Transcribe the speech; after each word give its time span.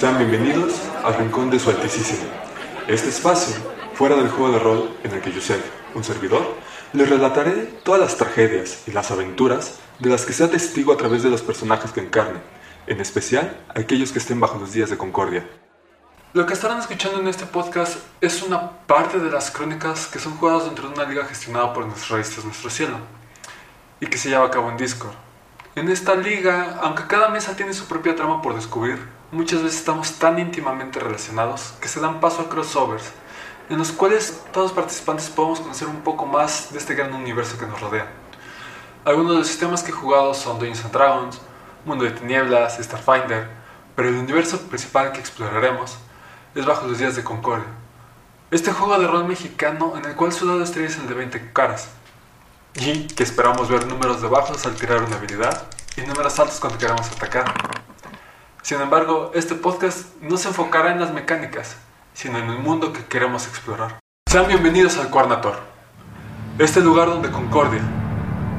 Sean 0.00 0.16
bienvenidos 0.16 0.80
al 1.04 1.12
Rincón 1.18 1.50
de 1.50 1.58
su 1.58 1.68
Altísimo. 1.68 2.26
Este 2.88 3.10
espacio, 3.10 3.54
fuera 3.92 4.16
del 4.16 4.30
juego 4.30 4.50
de 4.50 4.58
rol 4.58 4.96
en 5.04 5.12
el 5.12 5.20
que 5.20 5.38
sé, 5.42 5.60
un 5.94 6.02
servidor, 6.02 6.54
les 6.94 7.06
relataré 7.06 7.66
todas 7.84 8.00
las 8.00 8.16
tragedias 8.16 8.84
y 8.88 8.92
las 8.92 9.10
aventuras 9.10 9.78
de 9.98 10.08
las 10.08 10.24
que 10.24 10.32
sea 10.32 10.50
testigo 10.50 10.94
a 10.94 10.96
través 10.96 11.22
de 11.22 11.28
los 11.28 11.42
personajes 11.42 11.92
que 11.92 12.00
encarnen, 12.00 12.40
en 12.86 12.98
especial 12.98 13.60
aquellos 13.74 14.10
que 14.10 14.20
estén 14.20 14.40
bajo 14.40 14.58
los 14.58 14.72
días 14.72 14.88
de 14.88 14.96
concordia. 14.96 15.46
Lo 16.32 16.46
que 16.46 16.54
estarán 16.54 16.78
escuchando 16.78 17.20
en 17.20 17.28
este 17.28 17.44
podcast 17.44 17.98
es 18.22 18.42
una 18.42 18.70
parte 18.86 19.18
de 19.18 19.30
las 19.30 19.50
crónicas 19.50 20.06
que 20.06 20.18
son 20.18 20.34
jugadas 20.38 20.64
dentro 20.64 20.88
de 20.88 20.94
una 20.94 21.04
liga 21.04 21.26
gestionada 21.26 21.74
por 21.74 21.84
nuestros 21.84 22.08
raíces 22.08 22.42
Nuestro 22.42 22.70
Cielo 22.70 22.96
y 24.00 24.06
que 24.06 24.16
se 24.16 24.30
lleva 24.30 24.46
a 24.46 24.50
cabo 24.50 24.70
en 24.70 24.78
Discord. 24.78 25.12
En 25.74 25.90
esta 25.90 26.14
liga, 26.14 26.78
aunque 26.80 27.06
cada 27.06 27.28
mesa 27.28 27.54
tiene 27.54 27.74
su 27.74 27.84
propia 27.84 28.16
trama 28.16 28.40
por 28.40 28.54
descubrir, 28.54 29.19
muchas 29.32 29.62
veces 29.62 29.78
estamos 29.78 30.12
tan 30.18 30.38
íntimamente 30.38 30.98
relacionados 30.98 31.74
que 31.80 31.88
se 31.88 32.00
dan 32.00 32.20
paso 32.20 32.42
a 32.42 32.48
crossovers, 32.48 33.12
en 33.68 33.78
los 33.78 33.92
cuales 33.92 34.42
todos 34.52 34.70
los 34.70 34.76
participantes 34.76 35.28
podemos 35.28 35.60
conocer 35.60 35.88
un 35.88 36.00
poco 36.02 36.26
más 36.26 36.72
de 36.72 36.78
este 36.78 36.94
gran 36.94 37.12
universo 37.14 37.56
que 37.56 37.66
nos 37.66 37.80
rodea. 37.80 38.08
Algunos 39.04 39.32
de 39.32 39.38
los 39.38 39.46
sistemas 39.46 39.82
que 39.82 39.90
he 39.90 39.94
jugado 39.94 40.34
son 40.34 40.58
Dungeons 40.58 40.84
and 40.84 40.92
Dragons, 40.92 41.40
Mundo 41.84 42.04
de 42.04 42.10
Tinieblas, 42.10 42.78
Starfinder, 42.80 43.48
pero 43.94 44.08
el 44.08 44.16
universo 44.16 44.60
principal 44.62 45.12
que 45.12 45.20
exploraremos 45.20 45.96
es 46.54 46.66
Bajo 46.66 46.86
los 46.86 46.98
Días 46.98 47.16
de 47.16 47.22
Concordia. 47.22 47.68
Este 48.50 48.72
juego 48.72 48.98
de 48.98 49.06
rol 49.06 49.24
mexicano 49.24 49.94
en 49.96 50.04
el 50.04 50.16
cual 50.16 50.32
su 50.32 50.46
dado 50.46 50.62
estrella 50.62 50.88
es 50.88 50.98
el 50.98 51.06
de 51.06 51.14
20 51.14 51.52
caras, 51.52 51.88
y 52.74 53.06
que 53.06 53.22
esperamos 53.22 53.68
ver 53.68 53.86
números 53.86 54.20
de 54.20 54.28
bajos 54.28 54.66
al 54.66 54.74
tirar 54.74 55.02
una 55.02 55.16
habilidad 55.16 55.66
y 55.96 56.02
números 56.02 56.38
altos 56.38 56.58
cuando 56.60 56.78
queramos 56.78 57.10
atacar. 57.10 57.52
Sin 58.62 58.80
embargo, 58.80 59.30
este 59.34 59.54
podcast 59.54 60.14
no 60.20 60.36
se 60.36 60.48
enfocará 60.48 60.92
en 60.92 61.00
las 61.00 61.14
mecánicas, 61.14 61.76
sino 62.12 62.38
en 62.38 62.50
el 62.50 62.58
mundo 62.58 62.92
que 62.92 63.04
queremos 63.04 63.46
explorar. 63.46 63.98
Sean 64.28 64.48
bienvenidos 64.48 64.98
al 64.98 65.08
Cuarnator, 65.08 65.56
este 66.58 66.80
lugar 66.80 67.08
donde 67.08 67.30
Concordia, 67.30 67.80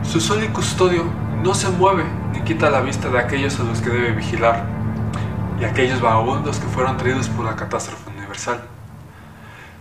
su 0.04 0.20
sol 0.20 0.44
y 0.44 0.48
custodio, 0.48 1.04
no 1.44 1.54
se 1.54 1.70
mueve 1.70 2.04
ni 2.34 2.42
quita 2.42 2.72
la 2.72 2.82
vista 2.82 3.10
de 3.10 3.20
aquellos 3.20 3.60
a 3.60 3.64
los 3.64 3.80
que 3.80 3.92
debe 3.92 4.12
vigilar 4.12 4.66
y 5.60 5.66
aquellos 5.66 6.02
vagabundos 6.02 6.58
que 6.58 6.68
fueron 6.68 6.98
traídos 6.98 7.30
por 7.30 7.46
la 7.46 7.56
catástrofe 7.56 8.10
universal. 8.10 8.60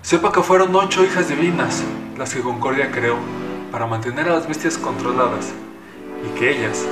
Sepa 0.03 0.33
que 0.33 0.43
fueron 0.43 0.77
ocho 0.77 1.03
hijas 1.03 1.29
divinas 1.29 1.83
las 2.19 2.35
que 2.35 2.43
Concordia 2.43 2.93
creó 2.93 3.17
para 3.73 3.87
mantener 3.87 4.29
a 4.29 4.35
las 4.35 4.47
bestias 4.47 4.77
controladas 4.77 5.51
y 6.27 6.39
que 6.39 6.59
ellas, 6.59 6.85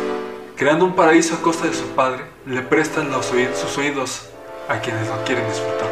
creando 0.57 0.87
un 0.87 0.97
paraíso 0.97 1.35
a 1.35 1.43
costa 1.43 1.67
de 1.67 1.75
su 1.75 1.87
padre, 1.89 2.38
le 2.49 2.63
prestan 2.63 3.11
los 3.11 3.27
sus 3.27 3.77
oídos 3.77 4.27
a 4.71 4.79
quienes 4.79 5.07
no 5.07 5.23
quieren 5.25 5.47
disfrutar. 5.47 5.89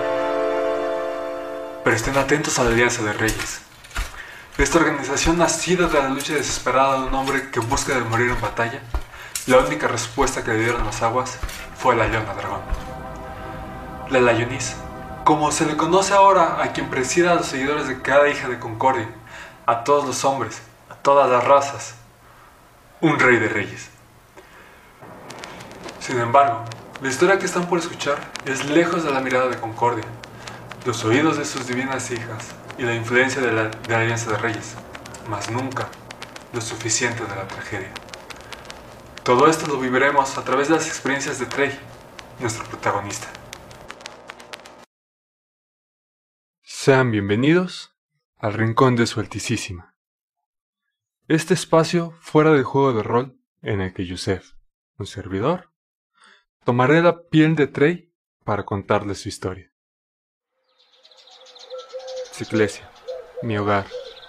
Pero 1.85 1.95
estén 1.95 2.17
atentos 2.17 2.59
a 2.59 2.65
la 2.65 2.71
Alianza 2.71 3.03
de 3.03 3.13
Reyes. 3.13 3.61
Esta 4.57 4.79
organización 4.79 5.37
nacida 5.37 5.87
de 5.87 5.99
la 5.99 6.09
lucha 6.09 6.33
desesperada 6.33 7.01
de 7.01 7.09
un 7.09 7.15
hombre 7.15 7.51
que 7.51 7.61
busca 7.61 7.95
de 7.95 8.01
morir 8.01 8.31
en 8.31 8.41
batalla, 8.41 8.81
la 9.47 9.59
única 9.59 9.87
respuesta 9.87 10.43
que 10.43 10.53
le 10.53 10.61
dieron 10.61 10.87
las 10.87 11.03
aguas 11.03 11.37
fue 11.77 11.95
la 11.95 12.09
Leona 12.09 12.33
Dragón. 12.33 12.63
La 14.09 14.21
Layonis, 14.21 14.77
como 15.25 15.53
se 15.53 15.67
le 15.67 15.77
conoce 15.77 16.15
ahora 16.15 16.63
a 16.63 16.73
quien 16.73 16.89
presida 16.89 17.33
a 17.33 17.35
los 17.35 17.49
seguidores 17.49 17.87
de 17.87 18.01
cada 18.01 18.31
hija 18.31 18.49
de 18.49 18.59
Concordia, 18.59 19.11
a 19.67 19.85
todos 19.85 20.07
los 20.07 20.25
hombres, 20.25 20.63
todas 21.03 21.29
las 21.31 21.45
razas, 21.45 21.97
un 23.03 23.19
rey 23.19 23.37
de 23.37 23.49
reyes. 23.49 23.91
Sin 26.07 26.21
embargo, 26.21 26.65
la 27.03 27.09
historia 27.09 27.37
que 27.37 27.47
están 27.47 27.69
por 27.69 27.81
escuchar 27.81 28.17
es 28.45 28.71
lejos 28.71 29.03
de 29.03 29.11
la 29.11 29.19
mirada 29.19 29.49
de 29.49 29.59
Concordia, 29.59 30.05
los 30.85 31.05
oídos 31.05 31.37
de 31.37 31.45
sus 31.45 31.67
divinas 31.67 32.13
hijas 32.13 32.55
y 32.79 32.83
la 32.83 32.95
influencia 32.95 33.43
de 33.43 33.51
la, 33.51 33.73
Alianza 33.93 34.31
de 34.31 34.39
Reyes, 34.39 34.77
mas 35.29 35.51
nunca 35.51 35.89
lo 36.53 36.61
suficiente 36.61 37.25
de 37.25 37.35
la 37.35 37.49
tragedia. 37.49 37.93
Todo 39.25 39.49
esto 39.49 39.67
lo 39.67 39.81
viviremos 39.81 40.39
a 40.39 40.45
través 40.45 40.69
de 40.69 40.77
las 40.77 40.87
experiencias 40.87 41.41
de 41.41 41.47
Trey, 41.47 41.77
nuestro 42.39 42.65
protagonista. 42.67 43.27
Sean 46.63 47.11
bienvenidos 47.11 47.97
al 48.37 48.55
Rincón 48.55 48.95
de 48.95 49.09
su 49.09 49.19
Altísima. 49.19 49.97
Este 51.27 51.55
espacio 51.55 52.15
fuera 52.21 52.53
del 52.53 52.63
juego 52.63 52.93
de 52.93 53.03
rol 53.03 53.41
en 53.61 53.81
el 53.81 53.93
que 53.93 54.07
Yusef, 54.07 54.53
un 54.99 55.07
servidor, 55.07 55.73
tomaré 56.67 57.01
la 57.01 57.23
piel 57.23 57.55
de 57.55 57.69
Trey 57.69 58.13
para 58.43 58.65
contarle 58.65 59.15
su 59.15 59.29
historia. 59.29 59.71
Ciclesia, 62.33 62.91
mi 63.41 63.57
hogar, 63.57 63.87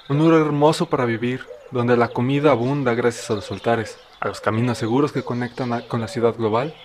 un 0.08 0.20
lugar 0.20 0.42
hermoso 0.42 0.88
para 0.88 1.06
vivir, 1.06 1.44
donde 1.72 1.98
la 1.98 2.10
comida 2.10 2.52
abunda 2.52 2.94
gracias 2.94 3.32
a 3.32 3.34
los 3.34 3.52
altares, 3.52 3.98
a 4.20 4.28
los 4.28 4.40
caminos 4.40 4.78
seguros 4.78 5.12
que 5.12 5.24
conectan 5.24 5.82
con 5.88 6.00
la 6.00 6.08
ciudad 6.08 6.36
global 6.36 6.76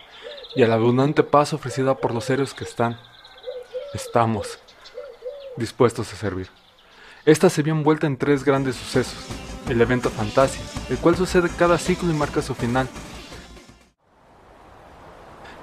y 0.57 0.63
a 0.63 0.69
la 0.69 0.77
abundante 0.77 1.23
paz 1.23 1.53
ofrecida 1.53 1.99
por 1.99 2.15
los 2.15 2.31
héroes 2.31 2.55
que 2.55 2.65
están, 2.65 2.99
estamos 3.93 4.59
dispuestos 5.59 6.11
a 6.15 6.17
servir. 6.17 6.49
Esta 7.27 7.51
se 7.51 7.63
vio 7.63 7.75
envuelta 7.75 8.07
en 8.07 8.17
tres 8.17 8.43
grandes 8.43 8.77
sucesos, 8.77 9.27
el 9.69 9.79
evento 9.83 10.09
Fantasia, 10.09 10.65
el 10.89 10.97
cual 10.97 11.15
sucede 11.15 11.51
cada 11.59 11.77
ciclo 11.77 12.11
y 12.11 12.15
marca 12.15 12.41
su 12.41 12.55
final. 12.55 12.89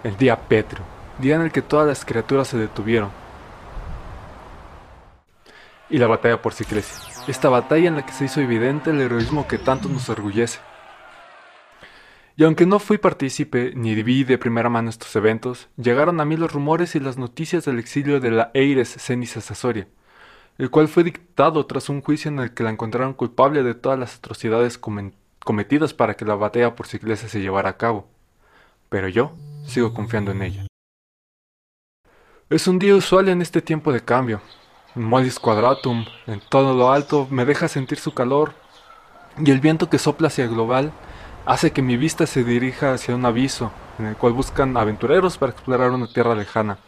El 0.04 0.18
día 0.18 0.36
Petro, 0.48 0.84
día 1.20 1.36
en 1.36 1.42
el 1.42 1.52
que 1.52 1.62
todas 1.62 1.88
las 1.88 2.06
criaturas 2.06 2.48
se 2.48 2.58
detuvieron. 2.58 3.10
Y 5.90 5.98
la 5.98 6.08
batalla 6.08 6.42
por 6.42 6.54
Ciclesia, 6.54 6.96
esta 7.28 7.50
batalla 7.50 7.88
en 7.88 7.96
la 7.96 8.06
que 8.06 8.14
se 8.14 8.26
hizo 8.26 8.42
evidente 8.42 8.92
el 8.92 9.02
heroísmo 9.02 9.48
que 9.48 9.58
tanto 9.58 9.90
nos 9.90 10.10
orgullece. 10.10 10.60
Y 12.38 12.44
aunque 12.44 12.66
no 12.66 12.80
fui 12.80 12.98
partícipe 12.98 13.74
ni 13.76 14.02
vi 14.02 14.24
de 14.24 14.38
primera 14.38 14.70
mano 14.70 14.90
estos 14.90 15.14
eventos, 15.16 15.68
llegaron 15.76 16.22
a 16.22 16.26
mí 16.26 16.38
los 16.38 16.54
rumores 16.54 16.96
y 16.96 17.00
las 17.00 17.18
noticias 17.18 17.66
del 17.66 17.80
exilio 17.80 18.20
de 18.20 18.32
la 18.32 18.52
Eires 18.54 18.96
Ceniza 18.98 19.42
Sasoria 19.42 19.88
el 20.60 20.70
cual 20.70 20.90
fue 20.90 21.06
dictado 21.06 21.66
tras 21.66 21.88
un 21.88 22.02
juicio 22.02 22.30
en 22.30 22.40
el 22.40 22.54
que 22.54 22.64
la 22.64 22.70
encontraron 22.70 23.14
culpable 23.14 23.64
de 23.64 23.76
todas 23.76 23.98
las 23.98 24.18
atrocidades 24.18 24.78
cometidas 24.78 25.94
para 25.94 26.16
que 26.16 26.26
la 26.26 26.36
batalla 26.36 26.76
por 26.76 26.86
su 26.86 26.98
iglesia 26.98 27.30
se 27.30 27.40
llevara 27.40 27.70
a 27.70 27.78
cabo. 27.78 28.10
Pero 28.90 29.08
yo 29.08 29.32
sigo 29.66 29.94
confiando 29.94 30.32
en 30.32 30.42
ella. 30.42 30.68
Es 32.50 32.68
un 32.68 32.80
día 32.80 32.96
usual 32.96 33.30
en 33.30 33.42
este 33.42 33.62
tiempo 33.62 33.94
de 33.94 34.04
cambio. 34.04 34.42
Modis 34.96 35.40
quadratum, 35.40 36.06
en 36.26 36.42
todo 36.50 36.74
lo 36.74 36.92
alto, 36.92 37.28
me 37.30 37.46
deja 37.46 37.68
sentir 37.68 38.00
su 38.00 38.14
calor, 38.14 38.54
y 39.38 39.52
el 39.52 39.60
viento 39.60 39.90
que 39.90 40.00
sopla 40.00 40.28
hacia 40.28 40.46
el 40.46 40.50
global 40.50 40.92
hace 41.46 41.72
que 41.72 41.84
mi 41.84 41.96
vista 41.96 42.26
se 42.26 42.44
dirija 42.44 42.94
hacia 42.94 43.16
un 43.16 43.26
aviso, 43.26 43.72
en 44.00 44.08
el 44.08 44.18
cual 44.18 44.34
buscan 44.34 44.76
aventureros 44.76 45.38
para 45.38 45.52
explorar 45.52 45.92
una 45.92 46.12
tierra 46.12 46.34
lejana. 46.34 46.80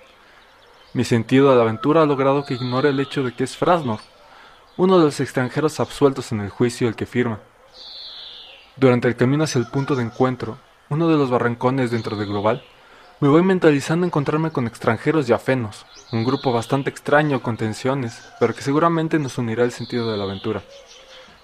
Mi 0.94 1.04
sentido 1.04 1.52
de 1.52 1.58
la 1.58 1.62
aventura 1.62 2.02
ha 2.02 2.06
logrado 2.08 2.44
que 2.44 2.56
ignore 2.56 2.90
el 2.90 3.00
hecho 3.00 3.24
de 3.24 3.34
que 3.34 3.44
es 3.44 3.56
Frasnor, 3.56 4.00
uno 4.78 4.98
de 4.98 5.06
los 5.06 5.20
extranjeros 5.20 5.80
absueltos 5.80 6.32
en 6.32 6.42
el 6.42 6.50
juicio 6.50 6.88
el 6.88 6.96
que 6.96 7.06
firma. 7.06 7.40
Durante 8.76 9.08
el 9.08 9.16
camino 9.16 9.44
hacia 9.44 9.60
el 9.60 9.68
punto 9.68 9.96
de 9.96 10.04
encuentro, 10.04 10.58
uno 10.92 11.08
de 11.08 11.16
los 11.16 11.30
barrancones 11.30 11.90
dentro 11.90 12.18
de 12.18 12.26
Global, 12.26 12.62
me 13.22 13.30
voy 13.30 13.44
mentalizando 13.44 14.04
a 14.04 14.08
encontrarme 14.08 14.52
con 14.52 14.68
extranjeros 14.68 15.30
y 15.30 15.32
afenos, 15.32 15.86
un 16.12 16.26
grupo 16.26 16.52
bastante 16.52 16.90
extraño 16.90 17.42
con 17.42 17.56
tensiones, 17.56 18.22
pero 18.42 18.54
que 18.54 18.62
seguramente 18.62 19.18
nos 19.18 19.38
unirá 19.38 19.64
el 19.64 19.72
sentido 19.72 20.12
de 20.12 20.18
la 20.18 20.26
aventura. 20.26 20.62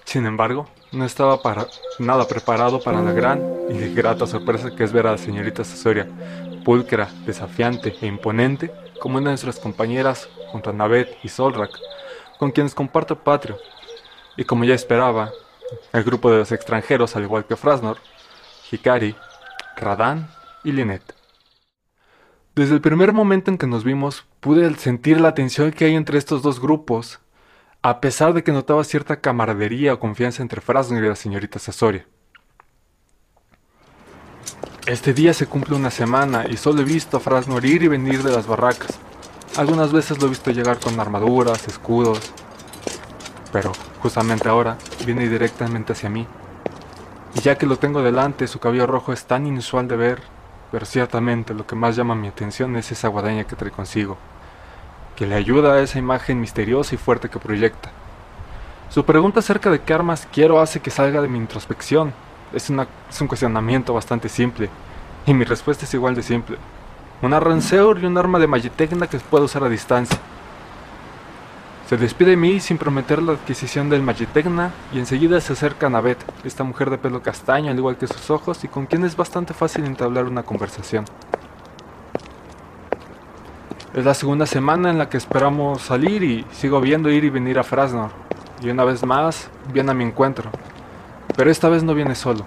Sin 0.04 0.26
embargo, 0.26 0.68
no 0.92 1.06
estaba 1.06 1.40
para 1.40 1.66
nada 1.98 2.28
preparado 2.28 2.78
para 2.82 3.00
la 3.00 3.12
gran 3.12 3.42
y 3.70 3.94
grata 3.94 4.26
sorpresa 4.26 4.76
que 4.76 4.84
es 4.84 4.92
ver 4.92 5.06
a 5.06 5.12
la 5.12 5.18
señorita 5.18 5.64
Sasoria, 5.64 6.06
pulcra, 6.62 7.08
desafiante 7.24 7.96
e 8.02 8.06
imponente, 8.06 8.70
como 9.00 9.16
una 9.16 9.30
de 9.30 9.32
nuestras 9.32 9.58
compañeras 9.58 10.28
junto 10.52 10.68
a 10.68 10.74
Navet 10.74 11.16
y 11.22 11.30
Solrak, 11.30 11.70
con 12.38 12.50
quienes 12.50 12.74
comparto 12.74 13.18
patrio. 13.18 13.56
Y 14.36 14.44
como 14.44 14.64
ya 14.64 14.74
esperaba, 14.74 15.32
el 15.94 16.04
grupo 16.04 16.30
de 16.30 16.36
los 16.36 16.52
extranjeros, 16.52 17.16
al 17.16 17.22
igual 17.22 17.46
que 17.46 17.56
Frasnor, 17.56 17.96
Hikari, 18.70 19.16
Radan 19.78 20.28
y 20.64 20.72
Linet. 20.72 21.14
Desde 22.54 22.74
el 22.74 22.80
primer 22.80 23.12
momento 23.12 23.50
en 23.50 23.58
que 23.58 23.66
nos 23.66 23.84
vimos, 23.84 24.26
pude 24.40 24.74
sentir 24.74 25.20
la 25.20 25.34
tensión 25.34 25.70
que 25.70 25.84
hay 25.84 25.94
entre 25.94 26.18
estos 26.18 26.42
dos 26.42 26.60
grupos, 26.60 27.20
a 27.82 28.00
pesar 28.00 28.34
de 28.34 28.42
que 28.42 28.52
notaba 28.52 28.82
cierta 28.84 29.20
camaradería 29.20 29.94
o 29.94 30.00
confianza 30.00 30.42
entre 30.42 30.60
Frasnor 30.60 31.04
y 31.04 31.08
la 31.08 31.14
señorita 31.14 31.58
Sasoria. 31.58 32.06
Este 34.86 35.12
día 35.14 35.34
se 35.34 35.46
cumple 35.46 35.76
una 35.76 35.90
semana 35.90 36.46
y 36.48 36.56
solo 36.56 36.80
he 36.80 36.84
visto 36.84 37.18
a 37.18 37.20
Frasnor 37.20 37.64
ir 37.64 37.82
y 37.82 37.88
venir 37.88 38.22
de 38.22 38.32
las 38.32 38.46
barracas. 38.46 38.98
Algunas 39.56 39.92
veces 39.92 40.18
lo 40.18 40.26
he 40.26 40.30
visto 40.30 40.50
llegar 40.50 40.80
con 40.80 40.98
armaduras, 40.98 41.68
escudos, 41.68 42.32
pero 43.52 43.72
justamente 44.00 44.48
ahora 44.48 44.78
viene 45.04 45.28
directamente 45.28 45.92
hacia 45.92 46.08
mí. 46.08 46.26
Y 47.38 47.40
ya 47.40 47.56
que 47.56 47.66
lo 47.66 47.78
tengo 47.78 48.02
delante, 48.02 48.46
su 48.46 48.58
cabello 48.58 48.86
rojo 48.86 49.12
es 49.12 49.24
tan 49.24 49.46
inusual 49.46 49.88
de 49.88 49.96
ver 49.96 50.38
pero 50.70 50.84
ciertamente 50.84 51.54
lo 51.54 51.66
que 51.66 51.76
más 51.76 51.96
llama 51.96 52.14
mi 52.14 52.28
atención 52.28 52.76
es 52.76 52.92
esa 52.92 53.08
guadaña 53.08 53.44
que 53.44 53.56
trae 53.56 53.70
consigo, 53.70 54.18
que 55.16 55.26
le 55.26 55.34
ayuda 55.34 55.74
a 55.74 55.80
esa 55.80 55.98
imagen 55.98 56.40
misteriosa 56.40 56.94
y 56.94 56.98
fuerte 56.98 57.28
que 57.28 57.38
proyecta. 57.38 57.90
Su 58.90 59.04
pregunta 59.04 59.40
acerca 59.40 59.70
de 59.70 59.80
qué 59.80 59.94
armas 59.94 60.28
quiero 60.30 60.60
hace 60.60 60.80
que 60.80 60.90
salga 60.90 61.20
de 61.20 61.28
mi 61.28 61.38
introspección. 61.38 62.12
Es, 62.52 62.70
es 62.70 63.20
un 63.20 63.28
cuestionamiento 63.28 63.92
bastante 63.92 64.28
simple, 64.28 64.70
y 65.26 65.34
mi 65.34 65.44
respuesta 65.44 65.84
es 65.84 65.94
igual 65.94 66.14
de 66.14 66.22
simple. 66.22 66.58
Una 67.20 67.40
Ranceur 67.40 67.98
y 67.98 68.06
un 68.06 68.16
arma 68.16 68.38
de 68.38 68.46
Magitecna 68.46 69.06
que 69.06 69.18
puedo 69.18 69.44
usar 69.44 69.64
a 69.64 69.68
distancia. 69.68 70.18
Se 71.88 71.96
despide 71.96 72.32
de 72.32 72.36
mí 72.36 72.60
sin 72.60 72.76
prometer 72.76 73.22
la 73.22 73.32
adquisición 73.32 73.88
del 73.88 74.02
Magitecna 74.02 74.72
y 74.92 74.98
enseguida 74.98 75.40
se 75.40 75.54
acerca 75.54 75.86
a 75.86 75.88
Navet, 75.88 76.22
esta 76.44 76.62
mujer 76.62 76.90
de 76.90 76.98
pelo 76.98 77.22
castaño 77.22 77.70
al 77.70 77.78
igual 77.78 77.96
que 77.96 78.06
sus 78.06 78.28
ojos 78.28 78.62
y 78.62 78.68
con 78.68 78.84
quien 78.84 79.06
es 79.06 79.16
bastante 79.16 79.54
fácil 79.54 79.86
entablar 79.86 80.26
una 80.26 80.42
conversación. 80.42 81.06
Es 83.94 84.04
la 84.04 84.12
segunda 84.12 84.44
semana 84.44 84.90
en 84.90 84.98
la 84.98 85.08
que 85.08 85.16
esperamos 85.16 85.80
salir 85.80 86.22
y 86.24 86.44
sigo 86.52 86.78
viendo 86.82 87.08
ir 87.10 87.24
y 87.24 87.30
venir 87.30 87.58
a 87.58 87.64
Frasnor. 87.64 88.10
Y 88.60 88.68
una 88.68 88.84
vez 88.84 89.02
más 89.06 89.48
viene 89.72 89.92
a 89.92 89.94
mi 89.94 90.04
encuentro. 90.04 90.50
Pero 91.38 91.50
esta 91.50 91.70
vez 91.70 91.84
no 91.84 91.94
viene 91.94 92.14
solo, 92.14 92.44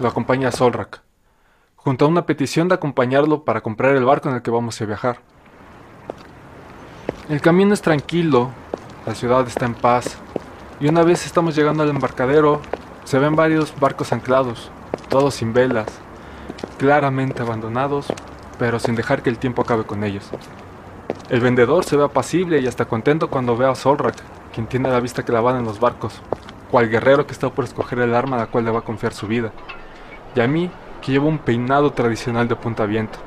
lo 0.00 0.08
acompaña 0.08 0.50
Solrak, 0.50 1.02
junto 1.76 2.06
a 2.06 2.08
una 2.08 2.24
petición 2.24 2.68
de 2.68 2.76
acompañarlo 2.76 3.44
para 3.44 3.60
comprar 3.60 3.94
el 3.96 4.06
barco 4.06 4.30
en 4.30 4.36
el 4.36 4.42
que 4.42 4.50
vamos 4.50 4.80
a 4.80 4.86
viajar. 4.86 5.18
El 7.28 7.42
camino 7.42 7.74
es 7.74 7.82
tranquilo, 7.82 8.50
la 9.08 9.14
ciudad 9.14 9.46
está 9.46 9.64
en 9.64 9.72
paz, 9.72 10.18
y 10.80 10.86
una 10.86 11.02
vez 11.02 11.24
estamos 11.24 11.56
llegando 11.56 11.82
al 11.82 11.88
embarcadero, 11.88 12.60
se 13.04 13.18
ven 13.18 13.36
varios 13.36 13.72
barcos 13.80 14.12
anclados, 14.12 14.70
todos 15.08 15.32
sin 15.32 15.54
velas, 15.54 15.86
claramente 16.76 17.40
abandonados, 17.40 18.08
pero 18.58 18.78
sin 18.78 18.96
dejar 18.96 19.22
que 19.22 19.30
el 19.30 19.38
tiempo 19.38 19.62
acabe 19.62 19.84
con 19.84 20.04
ellos. 20.04 20.28
El 21.30 21.40
vendedor 21.40 21.84
se 21.84 21.96
ve 21.96 22.04
apacible 22.04 22.60
y 22.60 22.66
hasta 22.66 22.84
contento 22.84 23.30
cuando 23.30 23.56
ve 23.56 23.64
a 23.66 23.74
Solrak, 23.74 24.16
quien 24.52 24.66
tiene 24.66 24.90
la 24.90 25.00
vista 25.00 25.22
clavada 25.22 25.58
en 25.58 25.64
los 25.64 25.80
barcos, 25.80 26.20
cual 26.70 26.90
guerrero 26.90 27.26
que 27.26 27.32
está 27.32 27.48
por 27.48 27.64
escoger 27.64 28.00
el 28.00 28.14
arma 28.14 28.36
a 28.36 28.40
la 28.40 28.46
cual 28.48 28.66
le 28.66 28.70
va 28.70 28.80
a 28.80 28.84
confiar 28.84 29.14
su 29.14 29.26
vida, 29.26 29.52
y 30.34 30.40
a 30.40 30.46
mí 30.46 30.70
que 31.00 31.12
llevo 31.12 31.28
un 31.28 31.38
peinado 31.38 31.92
tradicional 31.94 32.46
de 32.46 32.56
punta 32.56 32.84
viento. 32.84 33.18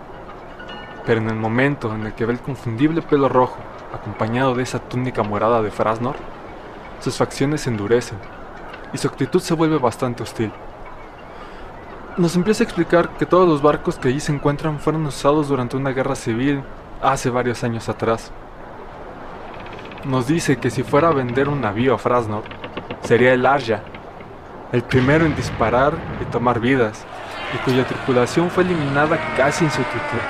Pero 1.08 1.22
en 1.22 1.30
el 1.32 1.38
momento 1.38 1.92
en 1.92 2.06
el 2.06 2.14
que 2.14 2.28
ve 2.28 2.34
el 2.34 2.40
confundible 2.40 3.02
pelo 3.02 3.30
rojo 3.30 3.58
acompañado 3.94 4.56
de 4.56 4.64
esa 4.64 4.80
túnica 4.80 5.24
morada 5.24 5.62
de 5.62 5.72
Frasnor, 5.72 6.16
sus 7.00 7.18
facciones 7.18 7.62
se 7.62 7.70
endurecen 7.70 8.18
y 8.94 8.98
su 8.98 9.08
actitud 9.08 9.40
se 9.40 9.54
vuelve 9.54 9.78
bastante 9.78 10.24
hostil. 10.24 10.52
Nos 12.18 12.36
empieza 12.36 12.64
a 12.64 12.66
explicar 12.66 13.10
que 13.18 13.26
todos 13.26 13.48
los 13.48 13.62
barcos 13.62 13.98
que 13.98 14.10
allí 14.10 14.20
se 14.20 14.34
encuentran 14.34 14.80
fueron 14.80 15.06
usados 15.06 15.48
durante 15.48 15.78
una 15.78 15.92
guerra 15.92 16.16
civil 16.16 16.62
hace 17.02 17.30
varios 17.30 17.64
años 17.64 17.88
atrás. 17.90 18.32
Nos 20.04 20.28
dice 20.28 20.58
que 20.58 20.70
si 20.70 20.84
fuera 20.84 21.08
a 21.10 21.14
vender 21.14 21.48
un 21.48 21.62
navío 21.62 21.96
a 21.96 21.98
Frasnor, 21.98 22.44
sería 23.04 23.34
el 23.34 23.46
Arja, 23.46 23.82
el 24.72 24.84
primero 24.84 25.26
en 25.26 25.36
disparar 25.36 25.94
y 26.22 26.26
tomar 26.26 26.60
vidas, 26.60 27.06
y 27.54 27.58
cuya 27.60 27.86
tripulación 27.86 28.50
fue 28.50 28.64
eliminada 28.64 29.18
casi 29.38 29.66
en 29.66 29.72
su, 29.72 29.82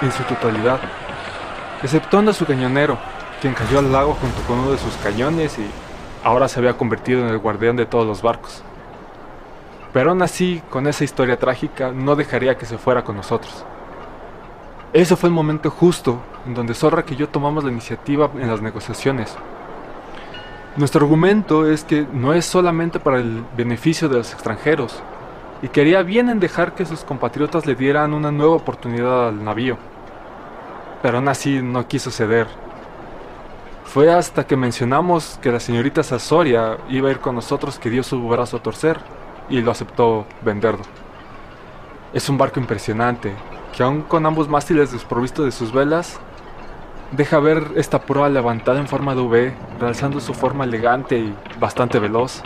en 0.02 0.12
su 0.12 0.24
totalidad, 0.24 0.80
exceptuando 1.82 2.32
a 2.32 2.34
su 2.34 2.46
cañonero, 2.46 2.98
quien 3.42 3.56
cayó 3.56 3.80
al 3.80 3.92
lago 3.92 4.14
junto 4.14 4.40
con 4.44 4.60
uno 4.60 4.72
de 4.72 4.78
sus 4.78 4.94
cañones 4.98 5.58
y 5.58 5.66
ahora 6.24 6.48
se 6.48 6.60
había 6.60 6.78
convertido 6.78 7.22
en 7.22 7.30
el 7.30 7.40
guardián 7.40 7.76
de 7.76 7.88
todos 7.88 8.06
los 8.06 8.22
barcos. 8.22 8.62
Pero 9.92 10.12
aún 10.12 10.22
así, 10.22 10.62
con 10.70 10.88
esa 10.88 11.04
historia 11.04 11.40
trágica, 11.40 11.92
no 11.92 12.16
dejaría 12.16 12.58
que 12.58 12.68
se 12.68 12.78
fuera 12.78 13.04
con 13.04 13.18
nosotros. 13.18 13.66
Ese 14.94 15.16
fue 15.16 15.30
el 15.30 15.36
momento 15.36 15.72
justo 15.72 16.22
en 16.46 16.54
donde 16.54 16.76
Zorra 16.76 17.04
y 17.10 17.16
yo 17.16 17.28
tomamos 17.28 17.64
la 17.64 17.72
iniciativa 17.72 18.30
en 18.36 18.48
las 18.48 18.62
negociaciones. 18.62 19.36
Nuestro 20.78 21.04
argumento 21.04 21.68
es 21.68 21.84
que 21.84 22.06
no 22.14 22.34
es 22.34 22.46
solamente 22.46 23.00
para 23.00 23.18
el 23.18 23.44
beneficio 23.58 24.08
de 24.08 24.18
los 24.18 24.32
extranjeros, 24.34 25.02
y 25.64 25.68
quería 25.68 26.04
bien 26.04 26.30
en 26.30 26.40
dejar 26.40 26.74
que 26.74 26.86
sus 26.86 27.04
compatriotas 27.04 27.66
le 27.66 27.76
dieran 27.76 28.14
una 28.14 28.32
nueva 28.32 28.56
oportunidad 28.56 29.30
al 29.30 29.44
navío. 29.44 29.78
Pero 31.02 31.18
aún 31.18 31.28
así 31.28 31.62
no 31.62 31.88
quiso 31.88 32.12
ceder 32.12 32.48
fue 33.94 34.10
hasta 34.10 34.48
que 34.48 34.56
mencionamos 34.56 35.38
que 35.42 35.52
la 35.52 35.60
señorita 35.60 36.02
Sasoria 36.02 36.78
iba 36.88 37.10
a 37.10 37.12
ir 37.12 37.20
con 37.20 37.36
nosotros 37.36 37.78
que 37.78 37.90
dio 37.90 38.04
su 38.04 38.26
brazo 38.26 38.56
a 38.56 38.64
torcer 38.64 38.98
y 39.50 39.60
lo 39.60 39.70
aceptó 39.70 40.26
venderlo. 40.44 40.86
Es 42.14 42.30
un 42.30 42.38
barco 42.38 42.62
impresionante, 42.62 43.34
que 43.76 43.84
aún 43.84 44.04
con 44.04 44.26
ambos 44.26 44.48
mástiles 44.48 44.94
desprovistos 44.94 45.44
de 45.44 45.52
sus 45.52 45.74
velas, 45.74 46.22
deja 47.12 47.40
ver 47.40 47.68
esta 47.76 48.00
proa 48.00 48.30
levantada 48.30 48.80
en 48.80 48.88
forma 48.88 49.14
de 49.14 49.22
V, 49.24 49.54
realzando 49.78 50.22
su 50.22 50.34
forma 50.34 50.64
elegante 50.64 51.18
y 51.18 51.36
bastante 51.60 52.00
veloz. 52.00 52.44